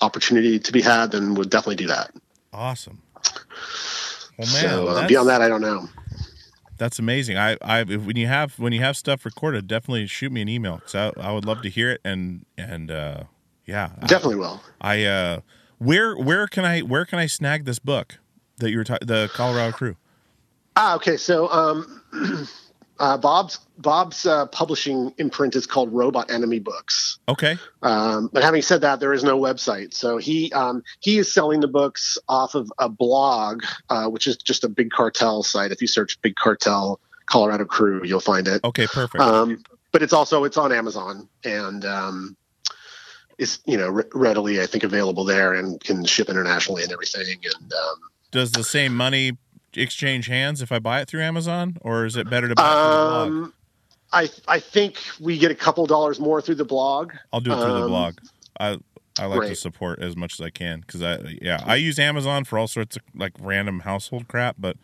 opportunity 0.00 0.58
to 0.58 0.72
be 0.72 0.82
had, 0.82 1.12
then 1.12 1.34
we'll 1.34 1.44
definitely 1.44 1.76
do 1.76 1.86
that. 1.88 2.10
Awesome. 2.52 3.02
Well, 4.38 4.48
man, 4.48 4.60
so 4.60 4.88
uh, 4.88 5.08
beyond 5.08 5.28
that, 5.28 5.40
I 5.42 5.48
don't 5.48 5.60
know. 5.62 5.88
That's 6.78 6.98
amazing. 6.98 7.38
I, 7.38 7.56
I, 7.62 7.80
if, 7.80 8.04
when 8.04 8.16
you 8.16 8.26
have 8.26 8.58
when 8.58 8.72
you 8.72 8.80
have 8.80 8.96
stuff 8.96 9.24
recorded, 9.24 9.66
definitely 9.66 10.06
shoot 10.06 10.30
me 10.30 10.42
an 10.42 10.48
email 10.48 10.76
because 10.76 10.94
I, 10.94 11.20
I 11.20 11.32
would 11.32 11.46
love 11.46 11.62
to 11.62 11.70
hear 11.70 11.90
it. 11.90 12.00
And 12.04 12.44
and 12.58 12.90
uh, 12.90 13.24
yeah, 13.64 13.90
Definitely 14.06 14.36
will. 14.36 14.60
I, 14.80 15.04
uh, 15.04 15.40
where 15.78 16.16
where 16.16 16.46
can 16.46 16.64
I 16.64 16.80
where 16.80 17.06
can 17.06 17.18
I 17.18 17.26
snag 17.26 17.64
this 17.64 17.78
book 17.78 18.18
that 18.58 18.70
you 18.70 18.78
were 18.78 18.84
ta- 18.84 18.98
the 19.00 19.30
Colorado 19.32 19.72
Crew? 19.72 19.96
Ah, 20.76 20.94
okay. 20.96 21.16
So, 21.16 21.50
um, 21.50 22.02
uh, 22.98 23.16
Bob's 23.16 23.60
Bob's 23.78 24.24
uh, 24.26 24.46
publishing 24.46 25.12
imprint 25.18 25.54
is 25.54 25.66
called 25.66 25.92
Robot 25.92 26.30
Enemy 26.30 26.60
Books. 26.60 27.18
Okay, 27.28 27.58
Um, 27.82 28.30
but 28.32 28.42
having 28.42 28.62
said 28.62 28.80
that, 28.80 29.00
there 29.00 29.12
is 29.12 29.22
no 29.22 29.38
website. 29.38 29.92
So 29.92 30.16
he 30.16 30.52
um, 30.52 30.82
he 31.00 31.18
is 31.18 31.32
selling 31.32 31.60
the 31.60 31.68
books 31.68 32.18
off 32.28 32.54
of 32.54 32.72
a 32.78 32.88
blog, 32.88 33.64
uh, 33.90 34.08
which 34.08 34.26
is 34.26 34.36
just 34.36 34.64
a 34.64 34.68
big 34.68 34.90
cartel 34.90 35.42
site. 35.42 35.72
If 35.72 35.80
you 35.82 35.88
search 35.88 36.20
"Big 36.22 36.36
Cartel 36.36 37.00
Colorado 37.26 37.64
Crew," 37.64 38.02
you'll 38.04 38.20
find 38.20 38.48
it. 38.48 38.64
okay, 38.64 38.86
perfect. 38.86 39.22
Um, 39.22 39.62
but 39.92 40.02
it's 40.02 40.12
also 40.12 40.44
it's 40.44 40.56
on 40.56 40.72
Amazon 40.72 41.28
and 41.44 41.84
um, 41.84 42.36
is 43.38 43.60
you 43.66 43.76
know 43.76 43.88
re- 43.88 44.04
readily 44.14 44.60
I 44.60 44.66
think 44.66 44.84
available 44.84 45.24
there 45.24 45.54
and 45.54 45.80
can 45.82 46.04
ship 46.04 46.28
internationally 46.28 46.82
and 46.82 46.92
everything. 46.92 47.38
And 47.44 47.72
um, 47.72 47.96
Does 48.30 48.52
the 48.52 48.64
same 48.64 48.94
money 48.94 49.36
exchange 49.76 50.26
hands 50.26 50.62
if 50.62 50.72
I 50.72 50.78
buy 50.78 51.00
it 51.00 51.08
through 51.08 51.22
Amazon, 51.22 51.76
or 51.80 52.04
is 52.04 52.16
it 52.16 52.28
better 52.28 52.48
to 52.48 52.54
buy 52.54 52.72
it 52.72 52.82
through 52.82 52.90
the 52.90 52.96
blog? 52.96 53.28
um, 53.28 53.52
I 54.12 54.28
I 54.48 54.60
think 54.60 54.98
we 55.20 55.38
get 55.38 55.50
a 55.50 55.54
couple 55.54 55.86
dollars 55.86 56.20
more 56.20 56.40
through 56.40 56.54
the 56.56 56.64
blog. 56.64 57.12
I'll 57.32 57.40
do 57.40 57.52
it 57.52 57.56
through 57.56 57.72
the 57.72 57.82
um, 57.82 57.88
blog. 57.88 58.18
I 58.58 58.78
I 59.18 59.26
like 59.26 59.48
to 59.48 59.56
support 59.56 60.00
as 60.00 60.16
much 60.16 60.34
as 60.34 60.40
I 60.40 60.50
can 60.50 60.80
because 60.80 61.02
I 61.02 61.38
yeah 61.40 61.62
I 61.64 61.76
use 61.76 61.98
Amazon 61.98 62.44
for 62.44 62.58
all 62.58 62.68
sorts 62.68 62.96
of 62.96 63.02
like 63.14 63.32
random 63.40 63.80
household 63.80 64.28
crap, 64.28 64.56
but 64.58 64.76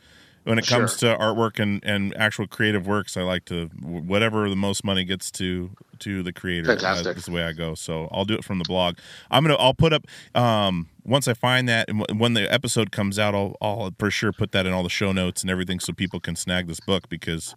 when 0.45 0.59
it 0.59 0.67
comes 0.67 0.97
to 0.97 1.07
artwork 1.17 1.59
and, 1.61 1.83
and 1.85 2.17
actual 2.17 2.47
creative 2.47 2.87
works, 2.87 3.17
I 3.17 3.23
like 3.23 3.45
to 3.47 3.67
whatever 3.83 4.49
the 4.49 4.57
most 4.57 4.85
money 4.85 5.05
gets 5.05 5.31
to 5.33 5.71
to 6.01 6.23
the 6.23 6.33
creator. 6.33 6.67
Fantastic. 6.67 7.07
Uh, 7.17 7.19
is 7.19 7.27
the 7.27 7.33
way 7.33 7.45
I 7.45 7.53
go. 7.53 7.75
So 7.75 8.09
I'll 8.11 8.25
do 8.25 8.35
it 8.35 8.45
from 8.45 8.59
the 8.59 8.65
blog. 8.65 8.97
I'm 9.31 9.45
gonna 9.45 9.55
I'll 9.55 9.75
put 9.75 9.93
up 9.93 10.05
um 10.35 10.89
once 11.05 11.29
I 11.29 11.35
find 11.35 11.69
that 11.69 11.89
and 11.89 12.01
w- 12.01 12.21
when 12.21 12.35
the 12.35 12.53
episode 12.53 12.91
comes 12.93 13.19
out, 13.19 13.35
I'll 13.35 13.57
I'll 13.61 13.95
for 13.99 14.11
sure 14.11 14.33
put 14.33 14.53
that 14.53 14.67
in 14.67 14.73
all 14.73 14.83
the 14.83 14.89
show 14.89 15.13
notes 15.13 15.43
and 15.43 15.51
everything 15.51 15.79
so 15.81 15.93
people 15.93 16.19
can 16.21 16.35
snag 16.37 16.67
this 16.67 16.81
book 16.81 17.09
because 17.09 17.55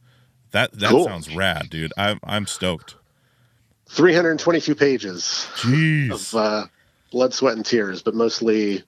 that 0.52 0.72
that 0.74 0.90
Cool. 0.92 1.06
sounds 1.06 1.36
rad, 1.36 1.70
dude. 1.70 1.92
I'm 1.98 2.20
I'm 2.24 2.46
stoked. 2.46 2.96
322 3.90 4.74
pages 4.76 5.48
Jeez. 5.56 6.12
of 6.12 6.36
uh, 6.36 6.66
blood, 7.12 7.34
sweat, 7.34 7.56
and 7.56 7.66
tears, 7.66 8.02
but 8.02 8.16
mostly 8.16 8.84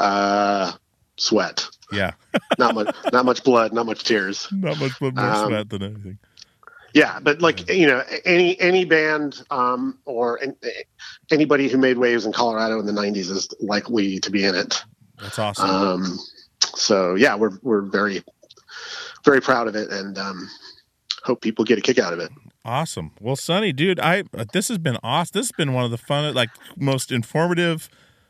uh, 0.00 0.72
sweat. 1.16 1.66
Yeah. 1.92 2.12
Not 2.58 2.74
much, 2.74 2.94
not 3.12 3.24
much 3.24 3.44
blood, 3.44 3.72
not 3.72 3.86
much 3.86 4.02
tears. 4.04 4.48
Not 4.50 4.78
much 4.80 5.00
more 5.00 5.12
Um, 5.16 5.46
sweat 5.46 5.70
than 5.70 5.82
anything. 5.82 6.18
Yeah, 6.94 7.20
but 7.20 7.40
like 7.40 7.70
you 7.70 7.86
know, 7.86 8.02
any 8.24 8.58
any 8.58 8.84
band 8.84 9.42
um, 9.50 9.98
or 10.04 10.36
an, 10.36 10.56
anybody 11.30 11.68
who 11.68 11.76
made 11.78 11.98
waves 11.98 12.24
in 12.26 12.32
Colorado 12.32 12.80
in 12.80 12.86
the 12.86 12.92
'90s 12.92 13.30
is 13.30 13.48
likely 13.60 14.18
to 14.20 14.30
be 14.30 14.44
in 14.44 14.54
it. 14.54 14.82
That's 15.20 15.38
awesome. 15.38 15.70
Um, 15.70 16.18
so 16.74 17.14
yeah, 17.14 17.34
we're 17.36 17.58
we're 17.62 17.82
very 17.82 18.22
very 19.24 19.40
proud 19.40 19.68
of 19.68 19.76
it, 19.76 19.90
and 19.90 20.16
um, 20.18 20.48
hope 21.22 21.42
people 21.42 21.64
get 21.64 21.78
a 21.78 21.82
kick 21.82 21.98
out 21.98 22.12
of 22.12 22.18
it. 22.18 22.30
Awesome. 22.64 23.12
Well, 23.20 23.36
Sonny, 23.36 23.72
dude, 23.72 24.00
I 24.00 24.24
this 24.52 24.68
has 24.68 24.78
been 24.78 24.96
awesome. 25.02 25.32
This 25.38 25.46
has 25.48 25.52
been 25.52 25.72
one 25.74 25.84
of 25.84 25.90
the 25.90 25.98
fun, 25.98 26.32
like 26.34 26.50
most 26.76 27.12
informative, 27.12 27.88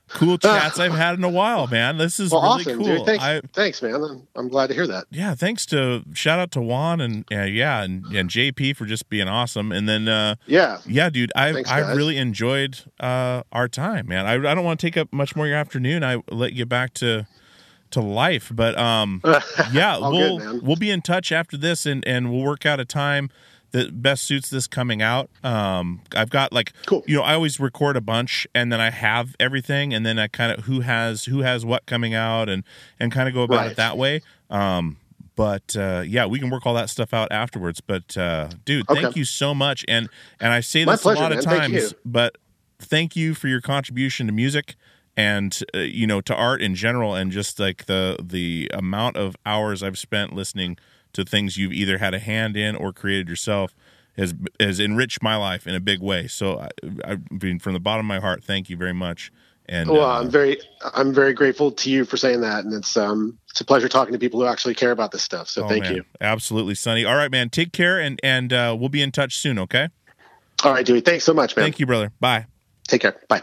cool 0.08 0.38
chats 0.38 0.78
I've 0.78 0.94
had 0.94 1.16
in 1.18 1.24
a 1.24 1.28
while, 1.28 1.66
man. 1.66 1.98
This 1.98 2.20
is 2.20 2.30
well, 2.30 2.42
really 2.42 2.62
awesome, 2.62 2.78
cool. 2.78 2.96
dude. 2.98 3.06
Thanks, 3.06 3.24
I, 3.24 3.40
thanks, 3.52 3.82
man. 3.82 3.94
I'm, 3.94 4.28
I'm 4.34 4.48
glad 4.48 4.68
to 4.68 4.74
hear 4.74 4.86
that. 4.86 5.04
yeah, 5.10 5.34
thanks 5.34 5.66
to 5.66 6.02
shout 6.14 6.38
out 6.38 6.50
to 6.52 6.60
Juan 6.60 7.00
and 7.00 7.24
uh, 7.32 7.42
yeah, 7.42 7.82
and, 7.82 8.04
and 8.06 8.30
JP 8.30 8.76
for 8.76 8.84
just 8.86 9.08
being 9.08 9.28
awesome. 9.28 9.72
And 9.72 9.88
then 9.88 10.08
uh 10.08 10.36
Yeah, 10.46 10.78
yeah, 10.86 11.10
dude, 11.10 11.32
I 11.34 11.52
Thanks, 11.52 11.70
I 11.70 11.80
guys. 11.80 11.96
really 11.96 12.16
enjoyed 12.16 12.80
uh 13.00 13.42
our 13.52 13.68
time, 13.68 14.08
man. 14.08 14.26
I 14.26 14.34
I 14.34 14.54
don't 14.54 14.64
want 14.64 14.80
to 14.80 14.86
take 14.86 14.96
up 14.96 15.12
much 15.12 15.34
more 15.36 15.46
of 15.46 15.50
your 15.50 15.58
afternoon. 15.58 16.04
I 16.04 16.22
let 16.30 16.52
you 16.52 16.58
get 16.58 16.68
back 16.68 16.94
to 16.94 17.26
to 17.90 18.00
life, 18.00 18.50
but 18.54 18.76
um 18.78 19.22
yeah, 19.72 19.98
we'll 19.98 20.38
good, 20.38 20.62
we'll 20.62 20.76
be 20.76 20.90
in 20.90 21.02
touch 21.02 21.32
after 21.32 21.56
this 21.56 21.86
and 21.86 22.06
and 22.06 22.30
we'll 22.32 22.42
work 22.42 22.66
out 22.66 22.80
a 22.80 22.84
time 22.84 23.30
that 23.76 24.02
best 24.02 24.24
suits 24.24 24.50
this 24.50 24.66
coming 24.66 25.02
out. 25.02 25.30
Um 25.44 26.00
I've 26.14 26.30
got 26.30 26.52
like 26.52 26.72
Cool. 26.86 27.04
you 27.06 27.16
know, 27.16 27.22
I 27.22 27.34
always 27.34 27.60
record 27.60 27.96
a 27.96 28.00
bunch 28.00 28.46
and 28.54 28.72
then 28.72 28.80
I 28.80 28.90
have 28.90 29.36
everything 29.38 29.94
and 29.94 30.04
then 30.04 30.18
I 30.18 30.28
kind 30.28 30.52
of 30.52 30.64
who 30.64 30.80
has 30.80 31.24
who 31.24 31.40
has 31.40 31.64
what 31.64 31.86
coming 31.86 32.14
out 32.14 32.48
and 32.48 32.64
and 32.98 33.12
kind 33.12 33.28
of 33.28 33.34
go 33.34 33.42
about 33.42 33.66
it 33.70 33.76
that 33.76 33.96
way. 33.96 34.22
Um 34.50 34.96
but 35.36 35.76
uh, 35.76 36.02
yeah, 36.06 36.24
we 36.24 36.38
can 36.38 36.48
work 36.48 36.64
all 36.66 36.72
that 36.74 36.88
stuff 36.88 37.12
out 37.12 37.30
afterwards. 37.30 37.82
But 37.82 38.16
uh, 38.16 38.48
dude, 38.64 38.86
thank 38.88 39.16
you 39.16 39.26
so 39.26 39.54
much. 39.54 39.84
And 39.86 40.08
and 40.40 40.50
I 40.52 40.60
say 40.60 40.84
this 40.84 41.02
pleasure, 41.02 41.20
a 41.20 41.22
lot 41.22 41.32
of 41.32 41.44
man. 41.44 41.58
Times, 41.58 41.74
you. 41.74 41.90
but 42.06 42.38
thank 42.78 43.16
you 43.16 43.34
for 43.34 43.46
your 43.46 43.60
contribution 43.60 44.26
to 44.28 44.32
music 44.32 44.76
and 45.16 45.58
uh, 45.74 45.78
you 45.78 46.06
know 46.06 46.20
to 46.20 46.34
art 46.34 46.60
in 46.62 46.74
general 46.74 47.14
and 47.14 47.32
just 47.32 47.58
like 47.58 47.86
the 47.86 48.16
the 48.22 48.70
amount 48.72 49.16
of 49.16 49.36
hours 49.44 49.82
I've 49.82 49.98
spent 49.98 50.34
listening 50.34 50.78
to 51.16 51.24
things 51.24 51.56
you've 51.56 51.72
either 51.72 51.98
had 51.98 52.14
a 52.14 52.18
hand 52.18 52.56
in 52.56 52.76
or 52.76 52.92
created 52.92 53.28
yourself 53.28 53.74
has 54.16 54.34
has 54.60 54.80
enriched 54.80 55.22
my 55.22 55.36
life 55.36 55.66
in 55.66 55.74
a 55.74 55.80
big 55.80 56.00
way. 56.00 56.26
So 56.26 56.58
I, 56.58 56.68
I 57.04 57.18
mean, 57.30 57.58
from 57.58 57.74
the 57.74 57.80
bottom 57.80 58.06
of 58.06 58.08
my 58.08 58.20
heart, 58.20 58.42
thank 58.42 58.70
you 58.70 58.76
very 58.76 58.94
much. 58.94 59.30
And 59.68 59.90
Well, 59.90 60.08
uh, 60.08 60.20
I'm 60.20 60.30
very 60.30 60.58
I'm 60.94 61.12
very 61.12 61.34
grateful 61.34 61.72
to 61.72 61.90
you 61.90 62.04
for 62.04 62.16
saying 62.16 62.40
that, 62.42 62.64
and 62.64 62.72
it's 62.72 62.96
um 62.96 63.38
it's 63.50 63.60
a 63.60 63.64
pleasure 63.64 63.88
talking 63.88 64.12
to 64.12 64.18
people 64.18 64.40
who 64.40 64.46
actually 64.46 64.74
care 64.74 64.92
about 64.92 65.10
this 65.10 65.22
stuff. 65.22 65.48
So 65.48 65.64
oh, 65.64 65.68
thank 65.68 65.84
man, 65.84 65.96
you. 65.96 66.04
absolutely, 66.20 66.74
Sonny. 66.74 67.04
All 67.04 67.16
right, 67.16 67.30
man, 67.30 67.50
take 67.50 67.72
care, 67.72 67.98
and 67.98 68.20
and 68.22 68.52
uh, 68.52 68.76
we'll 68.78 68.88
be 68.88 69.02
in 69.02 69.10
touch 69.10 69.38
soon. 69.38 69.58
Okay. 69.58 69.88
All 70.62 70.72
right, 70.72 70.86
Dewey. 70.86 71.00
Thanks 71.00 71.24
so 71.24 71.34
much, 71.34 71.56
man. 71.56 71.64
Thank 71.64 71.80
you, 71.80 71.86
brother. 71.86 72.12
Bye. 72.20 72.46
Take 72.88 73.02
care. 73.02 73.20
Bye. 73.28 73.42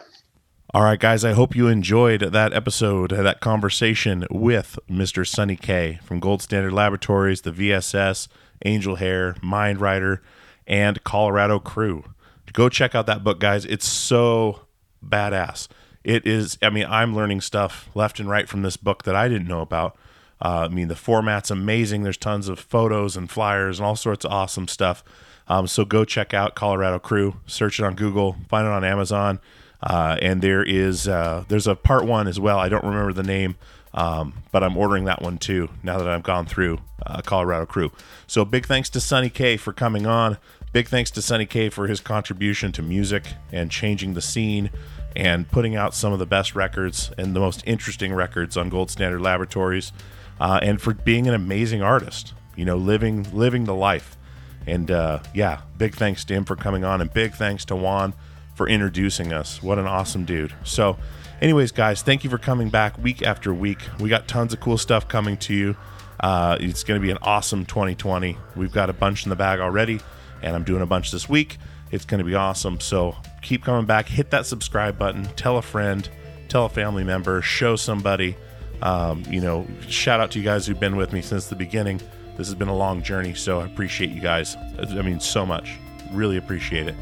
All 0.76 0.82
right, 0.82 1.00
guys, 1.00 1.24
I 1.24 1.34
hope 1.34 1.56
you 1.56 1.68
enjoyed 1.68 2.22
that 2.22 2.52
episode, 2.52 3.12
that 3.12 3.42
conversation 3.42 4.26
with 4.32 4.80
Mr. 4.90 5.28
Sonny 5.28 5.56
Kay 5.56 6.00
from 6.04 6.20
Gold 6.20 6.42
Standard 6.42 6.74
Laboratories, 6.74 7.42
the 7.42 7.52
VSS, 7.52 8.28
Angel 8.66 8.96
Hair, 8.96 9.36
Mind 9.44 9.80
Rider, 9.80 10.24
and 10.66 11.04
Colorado 11.04 11.60
Crew. 11.60 12.06
Go 12.54 12.70
check 12.70 12.96
out 12.96 13.06
that 13.06 13.24
book, 13.24 13.40
guys. 13.40 13.66
It's 13.66 13.88
so 13.88 14.62
badass. 15.08 15.68
It 16.04 16.26
is, 16.26 16.58
I 16.64 16.72
mean, 16.72 16.88
I'm 16.90 17.16
learning 17.16 17.42
stuff 17.42 17.88
left 17.94 18.20
and 18.20 18.28
right 18.28 18.50
from 18.50 18.64
this 18.64 18.76
book 18.76 19.04
that 19.04 19.16
I 19.16 19.28
didn't 19.28 19.48
know 19.48 19.62
about. 19.62 19.96
Uh, 20.42 20.66
I 20.66 20.68
mean, 20.70 20.88
the 20.88 20.96
format's 20.96 21.52
amazing. 21.52 22.02
There's 22.02 22.18
tons 22.18 22.48
of 22.50 22.58
photos 22.58 23.16
and 23.16 23.30
flyers 23.30 23.78
and 23.78 23.86
all 23.86 23.96
sorts 23.96 24.26
of 24.26 24.32
awesome 24.32 24.68
stuff. 24.68 25.04
Um, 25.48 25.68
so 25.68 25.86
go 25.86 26.04
check 26.04 26.34
out 26.34 26.56
Colorado 26.56 26.98
Crew. 26.98 27.36
Search 27.46 27.80
it 27.80 27.86
on 27.86 27.94
Google. 27.94 28.38
Find 28.50 28.66
it 28.66 28.72
on 28.72 28.84
Amazon. 28.84 29.40
Uh, 29.84 30.18
and 30.22 30.42
there 30.42 30.64
is 30.64 31.08
uh, 31.10 31.44
there's 31.50 31.68
a 31.68 31.76
part 31.76 32.06
one 32.06 32.28
as 32.28 32.40
well. 32.40 32.58
I 32.58 32.70
don't 32.70 32.86
remember 32.86 33.12
the 33.12 33.22
name, 33.22 33.56
um, 33.94 34.34
but 34.54 34.64
I'm 34.64 34.78
ordering 34.78 35.04
that 35.06 35.22
one 35.22 35.38
too 35.38 35.70
now 35.84 35.98
that 35.98 36.08
I've 36.08 36.24
gone 36.24 36.46
through 36.46 36.80
uh, 37.06 37.22
Colorado 37.22 37.66
Crew. 37.66 37.92
So 38.26 38.46
big 38.46 38.66
thanks 38.66 38.90
to 38.92 39.02
Sonny 39.02 39.30
Kay 39.30 39.58
for 39.58 39.74
coming 39.74 40.08
on. 40.08 40.38
Big 40.72 40.88
thanks 40.88 41.12
to 41.12 41.22
Sonny 41.22 41.46
Kay 41.46 41.70
for 41.70 41.88
his 41.88 42.00
contribution 42.00 42.72
to 42.72 42.82
music 42.82 43.26
and 43.52 43.70
changing 43.70 44.14
the 44.14 44.22
scene 44.22 44.72
and 45.16 45.52
putting 45.52 45.76
out 45.76 45.94
some 45.94 46.14
of 46.14 46.18
the 46.18 46.26
best 46.26 46.56
records 46.56 47.12
and 47.18 47.36
the 47.36 47.40
most 47.40 47.62
interesting 47.68 48.14
records 48.14 48.56
on 48.56 48.70
Gold 48.70 48.90
Standard 48.90 49.22
Laboratories, 49.22 49.92
uh, 50.40 50.60
and 50.64 50.82
for 50.82 50.94
being 50.94 51.28
an 51.28 51.34
amazing 51.34 51.82
artist. 51.82 52.34
You 52.56 52.66
know, 52.66 52.78
living 52.78 53.28
living 53.34 53.66
the 53.66 53.76
life. 53.76 54.18
And 54.66 54.90
uh, 54.90 55.20
yeah, 55.34 55.62
big 55.78 55.96
thanks 55.96 56.24
to 56.26 56.34
him 56.34 56.46
for 56.46 56.56
coming 56.56 56.86
on, 56.86 57.02
and 57.02 57.14
big 57.14 57.34
thanks 57.34 57.66
to 57.66 57.76
Juan 57.76 58.14
for 58.64 58.70
introducing 58.70 59.34
us. 59.34 59.62
What 59.62 59.78
an 59.78 59.88
awesome 59.88 60.24
dude. 60.24 60.54
So, 60.64 60.98
anyways, 61.42 61.74
guys, 61.74 62.02
thank 62.02 62.24
you 62.24 62.30
for 62.30 62.38
coming 62.38 62.70
back 62.70 62.98
week 62.98 63.22
after 63.22 63.54
week. 63.54 63.80
We 64.00 64.08
got 64.08 64.26
tons 64.26 64.54
of 64.54 64.62
cool 64.62 64.78
stuff 64.78 65.10
coming 65.10 65.36
to 65.40 65.54
you. 65.54 65.76
Uh, 66.22 66.58
it's 66.62 66.86
going 66.86 66.98
to 66.98 67.06
be 67.06 67.12
an 67.12 67.18
awesome 67.22 67.66
2020. 67.66 68.38
We've 68.56 68.72
got 68.72 68.90
a 68.90 68.94
bunch 68.94 69.26
in 69.26 69.30
the 69.30 69.36
bag 69.36 69.60
already, 69.60 70.00
and 70.42 70.56
I'm 70.56 70.64
doing 70.64 70.82
a 70.82 70.86
bunch 70.86 71.12
this 71.12 71.28
week. 71.28 71.58
It's 71.92 72.06
going 72.06 72.20
to 72.20 72.24
be 72.24 72.36
awesome. 72.36 72.80
So, 72.80 73.18
keep 73.42 73.66
coming 73.66 73.86
back. 73.86 74.08
Hit 74.08 74.30
that 74.30 74.46
subscribe 74.46 74.98
button. 74.98 75.26
Tell 75.36 75.58
a 75.58 75.62
friend, 75.62 76.08
tell 76.48 76.66
a 76.66 76.70
family 76.70 77.04
member, 77.04 77.42
show 77.42 77.76
somebody. 77.76 78.38
Um, 78.82 79.24
you 79.28 79.42
know, 79.42 79.68
shout 79.90 80.22
out 80.22 80.32
to 80.32 80.40
you 80.40 80.46
guys 80.46 80.66
who've 80.66 80.80
been 80.80 80.96
with 80.96 81.12
me 81.12 81.22
since 81.22 81.48
the 81.48 81.58
beginning. 81.58 82.00
This 82.38 82.48
has 82.48 82.56
been 82.56 82.70
a 82.70 82.78
long 82.78 83.04
journey, 83.04 83.34
so 83.34 83.60
I 83.60 83.66
appreciate 83.66 84.12
you 84.12 84.22
guys. 84.22 84.56
I 84.80 85.02
mean, 85.02 85.20
so 85.20 85.46
much. 85.46 85.78
Really 86.14 86.38
appreciate 86.38 86.88
it. 86.88 86.96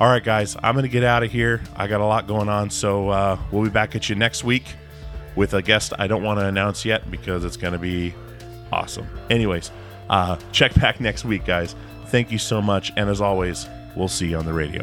All 0.00 0.08
right, 0.08 0.24
guys, 0.24 0.56
I'm 0.60 0.74
going 0.74 0.82
to 0.82 0.88
get 0.88 1.04
out 1.04 1.22
of 1.22 1.30
here. 1.30 1.62
I 1.76 1.86
got 1.86 2.00
a 2.00 2.04
lot 2.04 2.26
going 2.26 2.48
on, 2.48 2.68
so 2.68 3.10
uh, 3.10 3.38
we'll 3.52 3.62
be 3.62 3.70
back 3.70 3.94
at 3.94 4.08
you 4.08 4.16
next 4.16 4.42
week 4.42 4.74
with 5.36 5.54
a 5.54 5.62
guest 5.62 5.92
I 6.00 6.08
don't 6.08 6.24
want 6.24 6.40
to 6.40 6.46
announce 6.46 6.84
yet 6.84 7.08
because 7.12 7.44
it's 7.44 7.56
going 7.56 7.74
to 7.74 7.78
be 7.78 8.12
awesome. 8.72 9.06
Anyways, 9.30 9.70
uh, 10.10 10.36
check 10.50 10.74
back 10.74 10.98
next 10.98 11.24
week, 11.24 11.44
guys. 11.44 11.76
Thank 12.06 12.32
you 12.32 12.38
so 12.38 12.60
much, 12.60 12.92
and 12.96 13.08
as 13.08 13.20
always, 13.20 13.68
we'll 13.94 14.08
see 14.08 14.26
you 14.26 14.36
on 14.36 14.46
the 14.46 14.52
radio. 14.52 14.82